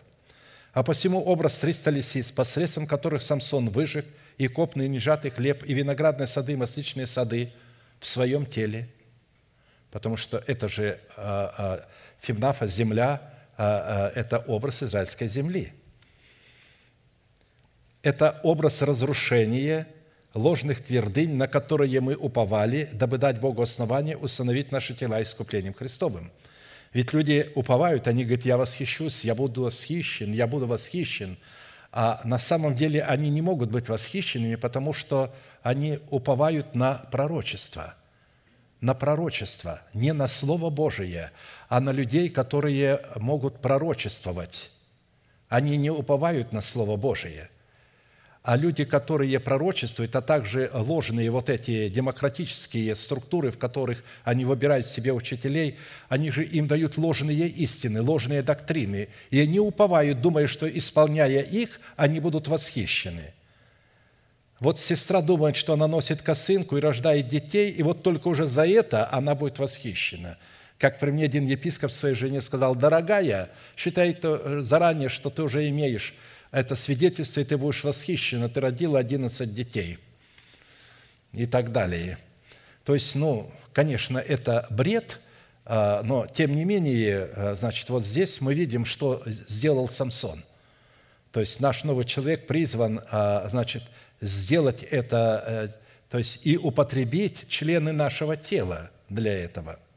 А 0.73 0.85
посему 0.85 1.21
образ 1.21 1.59
300 1.59 1.91
лисиц, 1.91 2.31
посредством 2.31 2.87
которых 2.87 3.23
Самсон 3.23 3.71
выжег– 3.71 4.07
и 4.41 4.49
копный 4.49 4.89
нежатый 4.89 5.31
хлеб, 5.31 5.63
и 5.67 5.75
виноградные 5.75 6.27
сады, 6.27 6.55
и 6.55 6.57
масличные 6.57 7.07
сады 7.07 7.53
в 7.99 8.07
своем 8.07 8.47
теле, 8.47 8.89
потому 9.91 10.17
что 10.17 10.43
это 10.47 10.67
же 10.67 10.99
а, 11.19 11.55
а, 11.59 11.89
Фимнафа, 12.21 12.67
земля, 12.67 13.21
а, 13.59 14.11
это 14.15 14.39
образ 14.39 14.83
израильской 14.83 15.29
земли. 15.29 15.75
Это 18.03 18.41
образ 18.43 18.81
разрушения 18.81 19.87
ложных 20.33 20.83
твердынь, 20.83 21.35
на 21.35 21.47
которые 21.47 22.01
мы 22.01 22.15
уповали, 22.15 22.89
дабы 22.95 23.19
дать 23.19 23.41
Богу 23.41 23.61
основание 23.61 24.17
установить 24.17 24.73
наши 24.73 24.95
тела 24.95 25.23
искуплением 25.23 25.75
Христовым. 25.75 26.31
Ведь 26.95 27.13
люди 27.13 27.53
уповают, 27.55 28.09
они 28.09 28.25
говорят, 28.25 28.47
я 28.47 28.57
восхищусь, 28.57 29.23
я 29.23 29.35
буду 29.35 29.65
восхищен, 29.65 30.33
я 30.33 30.47
буду 30.47 30.67
восхищен– 30.67 31.37
а 31.93 32.21
на 32.25 32.39
самом 32.39 32.75
деле 32.75 33.03
они 33.03 33.31
не 33.31 33.43
могут 33.43 33.71
быть 33.71 33.89
восхищенными, 33.89 34.57
потому 34.57 34.93
что 34.93 35.35
они 35.63 35.99
уповают 36.11 36.75
на 36.75 36.95
пророчество. 37.11 37.95
На 38.81 38.95
пророчество, 38.95 39.83
не 39.93 40.13
на 40.13 40.27
Слово 40.27 40.71
Божие, 40.71 41.33
а 41.69 41.81
на 41.81 41.91
людей, 41.91 42.31
которые 42.31 43.03
могут 43.17 43.61
пророчествовать. 43.61 44.71
Они 45.49 45.77
не 45.77 45.91
уповают 45.91 46.53
на 46.53 46.61
Слово 46.61 46.97
Божие– 46.97 47.51
а 48.43 48.57
люди, 48.57 48.85
которые 48.85 49.39
пророчествуют, 49.39 50.17
а 50.17 50.23
также 50.23 50.71
ложные 50.73 51.31
вот 51.31 51.51
эти 51.51 51.89
демократические 51.89 52.95
структуры, 52.95 53.51
в 53.51 53.59
которых 53.59 54.03
они 54.25 54.47
выбирают 54.47 54.87
себе 54.87 55.13
учителей, 55.13 55.79
они 56.09 56.31
же 56.31 56.45
им 56.45 56.67
дают 56.67 56.97
ложные 56.97 57.49
истины, 57.49 58.01
ложные 58.01 58.43
доктрины. 58.43 59.09
И 59.31 59.39
они 59.39 59.61
уповают, 59.61 60.23
думая, 60.23 60.47
что 60.47 60.67
исполняя 60.67 61.43
их, 61.43 61.81
они 61.97 62.19
будут 62.19 62.49
восхищены. 62.49 63.35
Вот 64.59 64.79
сестра 64.79 65.21
думает, 65.21 65.57
что 65.57 65.75
она 65.75 65.87
носит 65.87 66.23
косынку 66.23 66.79
и 66.79 66.81
рождает 66.81 67.29
детей, 67.29 67.71
и 67.71 67.83
вот 67.83 68.03
только 68.03 68.29
уже 68.29 68.47
за 68.47 68.67
это 68.67 69.11
она 69.13 69.35
будет 69.35 69.59
восхищена. 69.59 70.39
Как 70.79 70.99
при 70.99 71.11
мне 71.11 71.25
один 71.25 71.45
епископ 71.45 71.93
своей 71.93 72.15
жене 72.15 72.41
сказал, 72.41 72.75
«Дорогая, 72.75 73.51
считай 73.77 74.19
заранее, 74.61 75.11
что 75.11 75.29
ты 75.29 75.43
уже 75.43 75.69
имеешь 75.69 76.15
это 76.51 76.75
свидетельство, 76.77 77.41
и 77.41 77.45
ты 77.45 77.57
будешь 77.57 77.85
восхищена, 77.85 78.49
ты 78.49 78.61
родила 78.61 78.99
11 78.99 79.55
детей 79.55 79.99
и 81.33 81.47
так 81.47 81.73
далее. 81.73 82.19
То 82.85 82.95
есть, 82.95 83.15
ну, 83.15 83.51
конечно, 83.73 84.19
это 84.19 84.67
бред, 84.71 85.21
а, 85.65 86.03
но 86.03 86.27
тем 86.27 86.57
не 86.57 86.65
менее, 86.65 87.31
а, 87.35 87.55
значит, 87.55 87.89
вот 87.91 88.05
здесь 88.05 88.41
мы 88.41 88.55
видим, 88.55 88.85
что 88.85 89.23
сделал 89.27 89.89
Самсон. 89.89 90.45
То 91.33 91.41
есть 91.41 91.61
наш 91.61 91.85
новый 91.85 92.05
человек 92.05 92.47
призван, 92.47 93.01
а, 93.11 93.49
значит, 93.49 93.85
сделать 94.21 94.83
это, 94.83 95.45
э, 95.47 95.69
то 96.11 96.19
есть 96.19 96.45
и 96.45 96.59
употребить 96.59 97.49
члены 97.49 97.93
нашего 97.93 98.37
тела 98.37 98.91
для 99.09 99.33
этого– 99.33 99.79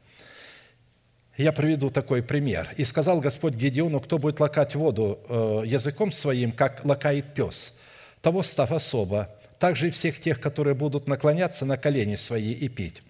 я 1.36 1.52
приведу 1.52 1.90
такой 1.90 2.22
пример. 2.22 2.72
«И 2.76 2.84
сказал 2.84 3.20
Господь 3.20 3.54
Гедеону, 3.54 4.00
кто 4.00 4.18
будет 4.18 4.40
лакать 4.40 4.74
воду 4.74 5.18
э, 5.28 5.62
языком 5.66 6.12
своим, 6.12 6.52
как 6.52 6.84
лакает 6.84 7.34
пес, 7.34 7.80
того 8.22 8.42
став 8.42 8.70
особо, 8.70 9.34
также 9.58 9.88
и 9.88 9.90
всех 9.90 10.20
тех, 10.20 10.40
которые 10.40 10.74
будут 10.74 11.08
наклоняться 11.08 11.64
на 11.64 11.76
колени 11.76 12.16
свои 12.16 12.52
и 12.52 12.68
пить. 12.68 13.02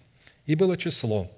И 0.45 0.55
было 0.55 0.77
число 0.77 1.29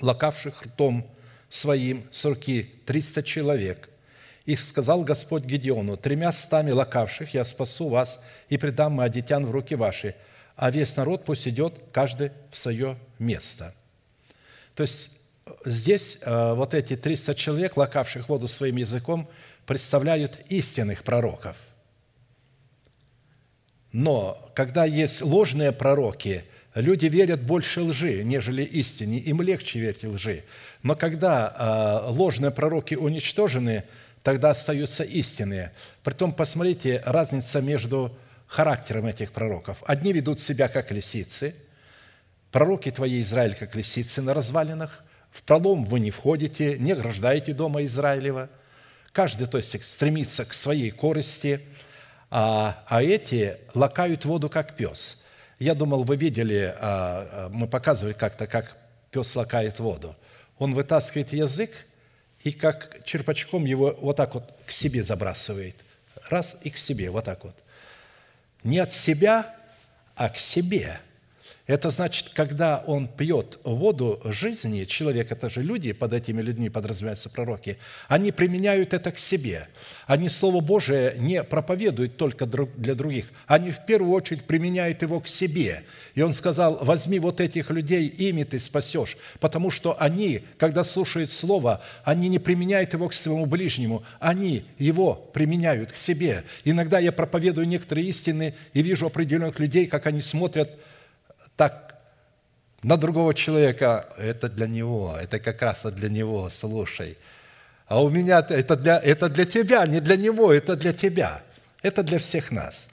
лакавших 0.00 0.62
ртом 0.62 1.08
своим 1.48 2.06
с 2.10 2.24
руки 2.24 2.70
триста 2.86 3.22
человек. 3.22 3.88
И 4.44 4.56
сказал 4.56 5.02
Господь 5.02 5.44
Гедеону, 5.44 5.96
тремя 5.96 6.32
стами 6.32 6.70
лакавших 6.70 7.32
я 7.34 7.44
спасу 7.44 7.88
вас 7.88 8.20
и 8.48 8.58
предам 8.58 8.94
моадитян 8.94 9.46
в 9.46 9.50
руки 9.50 9.74
ваши, 9.74 10.16
а 10.56 10.70
весь 10.70 10.96
народ 10.96 11.24
пусть 11.24 11.46
идет 11.46 11.74
каждый 11.92 12.32
в 12.50 12.56
свое 12.56 12.96
место». 13.18 13.72
То 14.74 14.82
есть 14.82 15.10
здесь 15.64 16.18
э, 16.22 16.54
вот 16.54 16.74
эти 16.74 16.96
300 16.96 17.34
человек, 17.34 17.76
лакавших 17.76 18.28
воду 18.28 18.48
своим 18.48 18.76
языком, 18.76 19.28
представляют 19.66 20.38
истинных 20.48 21.04
пророков. 21.04 21.56
Но 23.92 24.50
когда 24.54 24.84
есть 24.84 25.22
ложные 25.22 25.72
пророки, 25.72 26.44
люди 26.74 27.06
верят 27.06 27.42
больше 27.42 27.82
лжи, 27.82 28.24
нежели 28.24 28.62
истине, 28.62 29.18
им 29.18 29.40
легче 29.40 29.78
верить 29.78 30.04
лжи. 30.04 30.44
Но 30.82 30.96
когда 30.96 32.02
э, 32.06 32.10
ложные 32.10 32.50
пророки 32.50 32.94
уничтожены, 32.94 33.84
тогда 34.22 34.50
остаются 34.50 35.04
истинные. 35.04 35.72
Притом, 36.02 36.32
посмотрите, 36.32 37.02
разница 37.04 37.60
между 37.60 38.16
характером 38.46 39.06
этих 39.06 39.32
пророков. 39.32 39.82
Одни 39.86 40.12
ведут 40.12 40.40
себя 40.40 40.68
как 40.68 40.90
лисицы, 40.90 41.54
пророки 42.50 42.90
твои 42.90 43.20
Израиль 43.20 43.54
как 43.54 43.74
лисицы 43.74 44.22
на 44.22 44.32
развалинах– 44.32 45.03
в 45.34 45.42
пролом 45.42 45.84
вы 45.84 45.98
не 45.98 46.12
входите, 46.12 46.78
не 46.78 46.92
ограждаете 46.92 47.54
дома 47.54 47.84
Израилева. 47.84 48.48
Каждый, 49.10 49.48
то 49.48 49.56
есть, 49.56 49.84
стремится 49.84 50.44
к 50.44 50.54
своей 50.54 50.92
корысти, 50.92 51.60
а, 52.30 52.84
а 52.86 53.02
эти 53.02 53.58
лакают 53.74 54.24
воду, 54.24 54.48
как 54.48 54.76
пес. 54.76 55.24
Я 55.58 55.74
думал, 55.74 56.04
вы 56.04 56.16
видели, 56.16 56.72
а, 56.78 56.78
а, 56.78 57.48
мы 57.48 57.66
показывали 57.66 58.12
как-то, 58.12 58.46
как 58.46 58.76
пес 59.10 59.34
лакает 59.34 59.80
воду. 59.80 60.14
Он 60.58 60.72
вытаскивает 60.72 61.32
язык 61.32 61.72
и 62.44 62.52
как 62.52 63.02
черпачком 63.04 63.64
его 63.64 63.98
вот 64.00 64.16
так 64.16 64.34
вот 64.34 64.54
к 64.64 64.70
себе 64.70 65.02
забрасывает. 65.02 65.74
Раз 66.28 66.56
и 66.62 66.70
к 66.70 66.76
себе, 66.76 67.10
вот 67.10 67.24
так 67.24 67.42
вот. 67.42 67.56
Не 68.62 68.78
от 68.78 68.92
себя, 68.92 69.52
а 70.14 70.28
к 70.28 70.38
себе. 70.38 71.00
Это 71.66 71.88
значит, 71.88 72.28
когда 72.34 72.84
он 72.86 73.08
пьет 73.08 73.58
воду 73.64 74.20
жизни, 74.24 74.84
человек, 74.84 75.32
это 75.32 75.48
же 75.48 75.62
люди, 75.62 75.92
под 75.92 76.12
этими 76.12 76.42
людьми 76.42 76.68
подразумеваются 76.68 77.30
пророки, 77.30 77.78
они 78.06 78.32
применяют 78.32 78.92
это 78.92 79.10
к 79.10 79.18
себе. 79.18 79.68
Они 80.06 80.28
Слово 80.28 80.60
Божие 80.60 81.14
не 81.16 81.42
проповедуют 81.42 82.18
только 82.18 82.44
для 82.44 82.94
других, 82.94 83.30
они 83.46 83.70
в 83.70 83.86
первую 83.86 84.12
очередь 84.12 84.44
применяют 84.44 85.00
его 85.00 85.20
к 85.20 85.26
себе. 85.26 85.84
И 86.14 86.20
он 86.20 86.34
сказал, 86.34 86.84
возьми 86.84 87.18
вот 87.18 87.40
этих 87.40 87.70
людей, 87.70 88.08
ими 88.08 88.42
ты 88.42 88.58
спасешь, 88.58 89.16
потому 89.40 89.70
что 89.70 89.96
они, 89.98 90.42
когда 90.58 90.84
слушают 90.84 91.32
Слово, 91.32 91.80
они 92.04 92.28
не 92.28 92.38
применяют 92.38 92.92
его 92.92 93.08
к 93.08 93.14
своему 93.14 93.46
ближнему, 93.46 94.04
они 94.20 94.66
его 94.78 95.14
применяют 95.14 95.92
к 95.92 95.96
себе. 95.96 96.44
Иногда 96.64 96.98
я 96.98 97.10
проповедую 97.10 97.66
некоторые 97.66 98.06
истины 98.08 98.54
и 98.74 98.82
вижу 98.82 99.06
определенных 99.06 99.58
людей, 99.58 99.86
как 99.86 100.06
они 100.06 100.20
смотрят– 100.20 100.70
так 101.56 101.84
на 102.84 102.98
другого 102.98 103.32
человека, 103.32 104.08
это 104.18 104.50
для 104.50 104.66
него, 104.66 105.16
это 105.18 105.38
как 105.38 105.62
раз 105.62 105.84
для 105.84 106.10
него, 106.10 106.50
слушай. 106.50 107.16
А 107.86 108.02
у 108.02 108.10
меня 108.10 108.44
это 108.46 108.76
для, 108.76 108.98
это 108.98 109.30
для 109.30 109.46
тебя, 109.46 109.86
не 109.86 110.00
для 110.00 110.16
него, 110.16 110.52
это 110.52 110.76
для 110.76 110.92
тебя. 110.92 111.42
Это 111.82 112.02
для 112.02 112.18
всех 112.18 112.50
нас. 112.50 112.88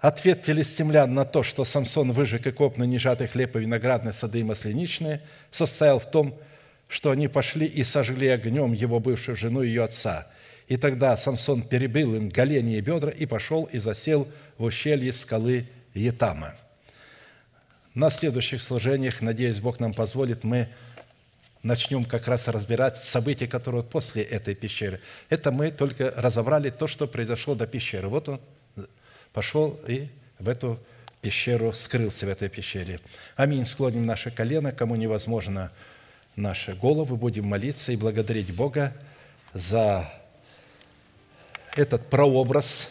Ответ 0.00 0.44
филистимлян 0.44 1.14
на 1.14 1.24
то, 1.24 1.44
что 1.44 1.64
Самсон 1.64 2.10
выжег 2.12 2.48
и 2.48 2.50
коп 2.50 2.76
на 2.76 2.84
нежатый 2.84 3.28
хлеб 3.28 3.54
и 3.56 3.60
виноградные 3.60 4.12
сады 4.12 4.40
и 4.40 4.44
масляничные, 4.44 5.22
состоял 5.52 6.00
в 6.00 6.10
том, 6.10 6.36
что 6.88 7.10
они 7.10 7.28
пошли 7.28 7.66
и 7.66 7.84
сожгли 7.84 8.28
огнем 8.28 8.72
его 8.72 8.98
бывшую 8.98 9.36
жену 9.36 9.62
и 9.62 9.68
ее 9.68 9.84
отца. 9.84 10.26
И 10.66 10.76
тогда 10.76 11.16
Самсон 11.16 11.62
перебил 11.62 12.14
им 12.16 12.28
голени 12.28 12.76
и 12.76 12.80
бедра 12.80 13.10
и 13.10 13.24
пошел 13.24 13.64
и 13.64 13.78
засел 13.78 14.28
в 14.58 14.64
ущелье 14.64 15.12
скалы 15.12 15.68
Етама– 15.94 16.54
на 17.94 18.10
следующих 18.10 18.60
служениях, 18.60 19.22
надеюсь, 19.22 19.60
Бог 19.60 19.78
нам 19.80 19.92
позволит, 19.92 20.42
мы 20.44 20.68
начнем 21.62 22.04
как 22.04 22.28
раз 22.28 22.48
разбирать 22.48 23.04
события, 23.04 23.46
которые 23.46 23.82
после 23.82 24.22
этой 24.22 24.54
пещеры. 24.54 25.00
Это 25.30 25.52
мы 25.52 25.70
только 25.70 26.12
разобрали 26.16 26.70
то, 26.70 26.86
что 26.86 27.06
произошло 27.06 27.54
до 27.54 27.66
пещеры. 27.66 28.08
Вот 28.08 28.28
он 28.28 28.40
пошел 29.32 29.78
и 29.86 30.08
в 30.38 30.48
эту 30.48 30.78
пещеру, 31.22 31.72
скрылся 31.72 32.26
в 32.26 32.28
этой 32.28 32.48
пещере. 32.48 33.00
Аминь. 33.36 33.64
Склоним 33.64 34.04
наше 34.04 34.30
колено, 34.30 34.72
кому 34.72 34.94
невозможно 34.96 35.70
наши 36.36 36.74
головы, 36.74 37.16
будем 37.16 37.46
молиться 37.46 37.92
и 37.92 37.96
благодарить 37.96 38.54
Бога 38.54 38.92
за 39.54 40.12
этот 41.76 42.10
прообраз, 42.10 42.90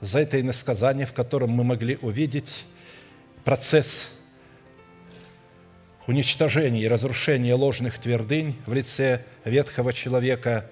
за 0.00 0.20
это 0.20 0.40
иносказание, 0.40 1.04
в 1.04 1.12
котором 1.12 1.50
мы 1.50 1.64
могли 1.64 1.96
увидеть 1.96 2.64
процесс 3.44 4.08
уничтожения 6.06 6.82
и 6.82 6.88
разрушения 6.88 7.54
ложных 7.54 7.98
твердынь 7.98 8.56
в 8.66 8.72
лице 8.72 9.24
ветхого 9.44 9.92
человека, 9.92 10.70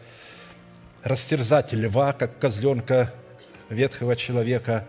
растерзать 1.03 1.73
льва, 1.73 2.13
как 2.13 2.39
козленка 2.39 3.13
ветхого 3.69 4.17
человека, 4.17 4.87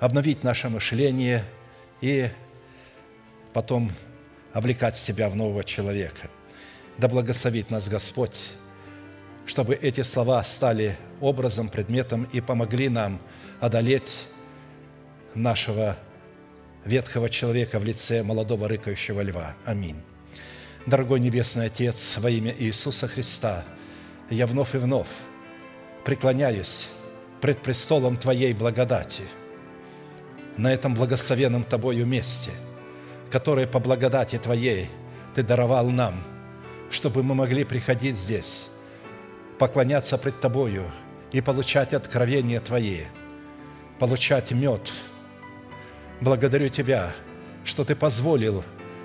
обновить 0.00 0.44
наше 0.44 0.68
мышление 0.68 1.44
и 2.00 2.28
потом 3.52 3.90
облекать 4.52 4.96
себя 4.96 5.28
в 5.30 5.36
нового 5.36 5.64
человека. 5.64 6.28
Да 6.98 7.08
благословит 7.08 7.70
нас 7.70 7.88
Господь, 7.88 8.36
чтобы 9.46 9.74
эти 9.74 10.02
слова 10.02 10.42
стали 10.44 10.96
образом, 11.20 11.68
предметом 11.68 12.24
и 12.32 12.40
помогли 12.40 12.88
нам 12.88 13.20
одолеть 13.60 14.24
нашего 15.34 15.96
ветхого 16.86 17.28
человека 17.28 17.78
в 17.78 17.84
лице 17.84 18.22
молодого 18.22 18.68
рыкающего 18.68 19.20
льва. 19.20 19.56
Аминь. 19.64 20.00
Дорогой 20.86 21.18
Небесный 21.18 21.66
Отец, 21.66 22.16
во 22.18 22.30
имя 22.30 22.54
Иисуса 22.56 23.08
Христа, 23.08 23.64
я 24.30 24.46
вновь 24.46 24.74
и 24.74 24.78
вновь 24.78 25.08
преклоняюсь 26.04 26.86
пред 27.40 27.60
престолом 27.60 28.16
Твоей 28.16 28.52
благодати 28.52 29.24
на 30.56 30.72
этом 30.72 30.94
благословенном 30.94 31.64
Тобою 31.64 32.06
месте, 32.06 32.52
которое 33.30 33.66
по 33.66 33.80
благодати 33.80 34.38
Твоей 34.38 34.88
Ты 35.34 35.42
даровал 35.42 35.90
нам, 35.90 36.22
чтобы 36.90 37.24
мы 37.24 37.34
могли 37.34 37.64
приходить 37.64 38.16
здесь, 38.16 38.68
поклоняться 39.58 40.16
пред 40.18 40.40
Тобою 40.40 40.84
и 41.32 41.40
получать 41.40 41.94
откровения 41.94 42.60
Твои, 42.60 43.00
получать 43.98 44.52
мед– 44.52 44.92
Благодарю 46.20 46.70
Тебя, 46.70 47.12
что 47.64 47.84
Ты 47.84 47.94
позволил 47.94 48.64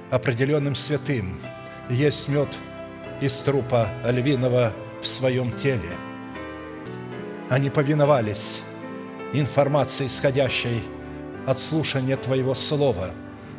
определенным 0.09 0.75
святым 0.75 1.41
есть 1.89 2.29
мед 2.29 2.47
из 3.19 3.33
трупа 3.39 3.89
львиного 4.05 4.71
в 5.01 5.07
своем 5.07 5.51
теле. 5.57 5.97
Они 7.49 7.69
повиновались 7.69 8.61
информации, 9.33 10.07
исходящей 10.07 10.83
от 11.45 11.59
слушания 11.59 12.15
Твоего 12.15 12.55
Слова, 12.55 13.11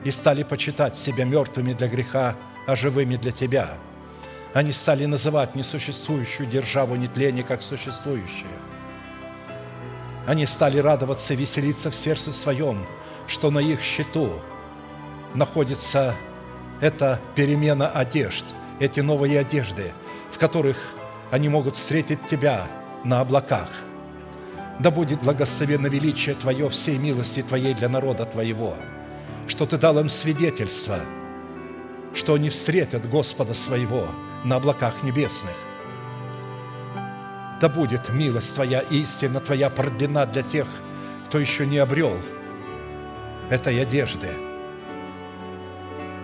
и 0.02 0.10
стали 0.10 0.44
почитать 0.44 0.96
себя 0.96 1.24
мертвыми 1.24 1.74
для 1.74 1.88
греха, 1.88 2.36
а 2.66 2.74
живыми 2.74 3.16
для 3.16 3.32
Тебя. 3.32 3.74
Они 4.54 4.72
стали 4.72 5.04
называть 5.04 5.54
несуществующую 5.54 6.48
державу 6.48 6.96
нетления 6.96 7.42
как 7.42 7.62
существующую. 7.62 8.50
Они 10.26 10.46
стали 10.46 10.78
радоваться 10.78 11.34
и 11.34 11.36
веселиться 11.36 11.90
в 11.90 11.94
сердце 11.94 12.32
своем– 12.32 12.86
что 13.26 13.50
на 13.50 13.58
их 13.58 13.82
счету 13.82 14.30
находится 15.34 16.14
эта 16.80 17.20
перемена 17.34 17.88
одежд, 17.88 18.44
эти 18.80 19.00
новые 19.00 19.38
одежды, 19.38 19.92
в 20.30 20.38
которых 20.38 20.76
они 21.30 21.48
могут 21.48 21.76
встретить 21.76 22.26
Тебя 22.26 22.66
на 23.04 23.20
облаках. 23.20 23.68
Да 24.80 24.90
будет 24.90 25.22
благословенно 25.22 25.86
величие 25.86 26.34
Твое 26.34 26.68
всей 26.68 26.98
милости 26.98 27.42
Твоей 27.42 27.74
для 27.74 27.88
народа 27.88 28.26
Твоего, 28.26 28.74
что 29.46 29.66
Ты 29.66 29.78
дал 29.78 29.98
им 29.98 30.08
свидетельство, 30.08 30.98
что 32.14 32.34
они 32.34 32.48
встретят 32.48 33.08
Господа 33.08 33.54
своего 33.54 34.08
на 34.44 34.56
облаках 34.56 35.02
небесных. 35.02 35.54
Да 37.60 37.68
будет 37.68 38.10
милость 38.10 38.54
Твоя, 38.56 38.80
истина 38.80 39.40
Твоя 39.40 39.70
продлена 39.70 40.26
для 40.26 40.42
тех, 40.42 40.66
кто 41.28 41.38
еще 41.38 41.64
не 41.64 41.78
обрел– 41.78 42.18
этой 43.50 43.80
одежды. 43.80 44.30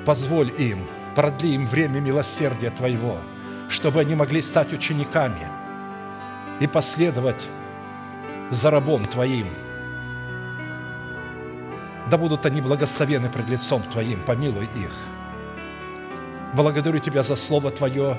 Позволь 0.05 0.53
им, 0.59 0.87
продли 1.15 1.49
им 1.49 1.67
время 1.67 2.01
милосердия 2.01 2.71
Твоего, 2.71 3.19
чтобы 3.69 4.01
они 4.01 4.15
могли 4.15 4.41
стать 4.41 4.73
учениками 4.73 5.49
и 6.61 6.67
последовать 6.67 7.49
за 8.51 8.71
рабом 8.71 9.05
Твоим. 9.05 9.49
Да 12.11 12.17
будут 12.17 12.47
они 12.47 12.61
благословены 12.61 13.29
пред 13.29 13.51
лицом 13.51 13.83
Твоим, 13.83 14.23
помилуй 14.23 14.69
их. 14.77 14.93
Благодарю 16.55 16.99
Тебя 17.01 17.23
за 17.23 17.37
Слово 17.37 17.71
Твое 17.71 18.19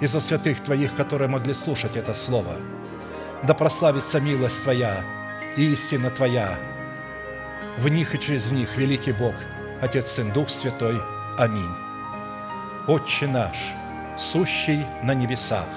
и 0.00 0.06
за 0.06 0.20
святых 0.20 0.60
Твоих, 0.60 0.94
которые 0.94 1.28
могли 1.28 1.52
слушать 1.52 1.96
это 1.96 2.14
Слово. 2.14 2.54
Да 3.42 3.52
прославится 3.52 4.20
милость 4.20 4.62
Твоя 4.62 5.04
и 5.56 5.72
истина 5.72 6.10
Твоя 6.10 6.58
в 7.76 7.88
них 7.88 8.14
и 8.14 8.18
через 8.18 8.52
них, 8.52 8.76
великий 8.76 9.12
Бог, 9.12 9.34
Отец, 9.80 10.12
Сын, 10.12 10.32
Дух 10.32 10.50
Святой. 10.50 11.00
Аминь. 11.38 11.74
Отче 12.86 13.26
наш, 13.26 13.56
сущий 14.16 14.86
на 15.02 15.12
небесах, 15.12 15.68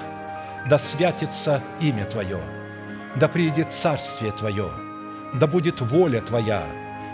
да 0.68 0.78
святится 0.78 1.62
имя 1.80 2.04
Твое, 2.06 2.40
да 3.16 3.28
приедет 3.28 3.72
царствие 3.72 4.32
Твое, 4.32 4.70
да 5.34 5.46
будет 5.46 5.80
воля 5.80 6.20
Твоя 6.20 6.62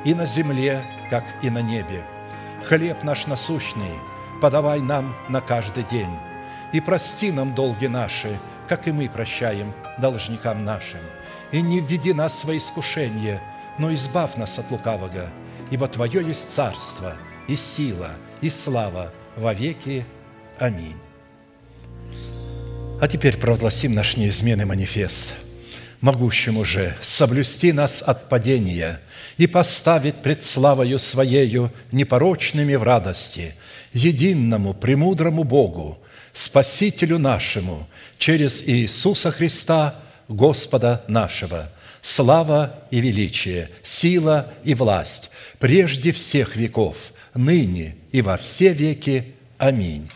и 0.05 0.15
на 0.15 0.27
земле, 0.27 0.85
как 1.11 1.25
и 1.43 1.51
на 1.51 1.63
небе. 1.63 2.05
Хлеб 2.69 3.03
наш 3.03 3.27
насущный 3.27 3.99
подавай 4.41 4.81
нам 4.81 5.17
на 5.29 5.41
каждый 5.41 5.85
день, 5.85 6.15
и 6.73 6.81
прости 6.81 7.33
нам 7.33 7.55
долги 7.55 7.89
наши, 7.89 8.39
как 8.69 8.87
и 8.87 8.93
мы 8.93 9.09
прощаем 9.09 9.73
должникам 9.99 10.65
нашим. 10.65 11.01
И 11.53 11.63
не 11.63 11.81
введи 11.81 12.13
нас 12.13 12.33
в 12.33 12.39
свои 12.39 12.59
искушения– 12.59 13.41
но 13.79 13.93
избавь 13.95 14.37
нас 14.37 14.59
от 14.59 14.71
лукавого, 14.71 15.31
ибо 15.71 15.89
Твое 15.89 16.27
есть 16.27 16.51
царство, 16.51 17.15
и 17.49 17.57
сила, 17.57 18.11
и 18.41 18.51
слава 18.51 19.13
во 19.37 19.55
веки. 19.55 20.05
Аминь. 20.59 20.97
А 23.01 23.09
теперь 23.09 23.37
провозгласим 23.37 23.95
наш 23.95 24.17
неизменный 24.17 24.65
манифест, 24.65 25.35
могущему 26.01 26.65
же 26.65 26.97
соблюсти 27.03 27.73
нас 27.73 28.03
от 28.03 28.29
падения 28.29 29.01
и 29.37 29.47
поставить 29.47 30.23
пред 30.23 30.43
славою 30.43 30.99
Своею 30.99 31.71
непорочными 31.93 32.75
в 32.75 32.83
радости, 32.83 33.55
единому, 33.93 34.73
премудрому 34.73 35.45
Богу, 35.45 35.99
Спасителю 36.33 37.19
нашему, 37.19 37.87
через 38.19 38.67
Иисуса 38.67 39.31
Христа, 39.31 39.95
Господа 40.29 41.05
нашего– 41.07 41.71
слава 42.07 42.79
и 42.93 43.01
величие, 43.01 43.69
сила 43.83 44.53
и 44.65 44.75
власть, 44.75 45.31
прежде 45.59 46.13
всех 46.13 46.55
веков, 46.55 46.97
ныне 47.35 47.97
и 48.13 48.23
во 48.23 48.37
все 48.37 48.73
веки. 48.73 49.35
Аминь. 49.59 50.09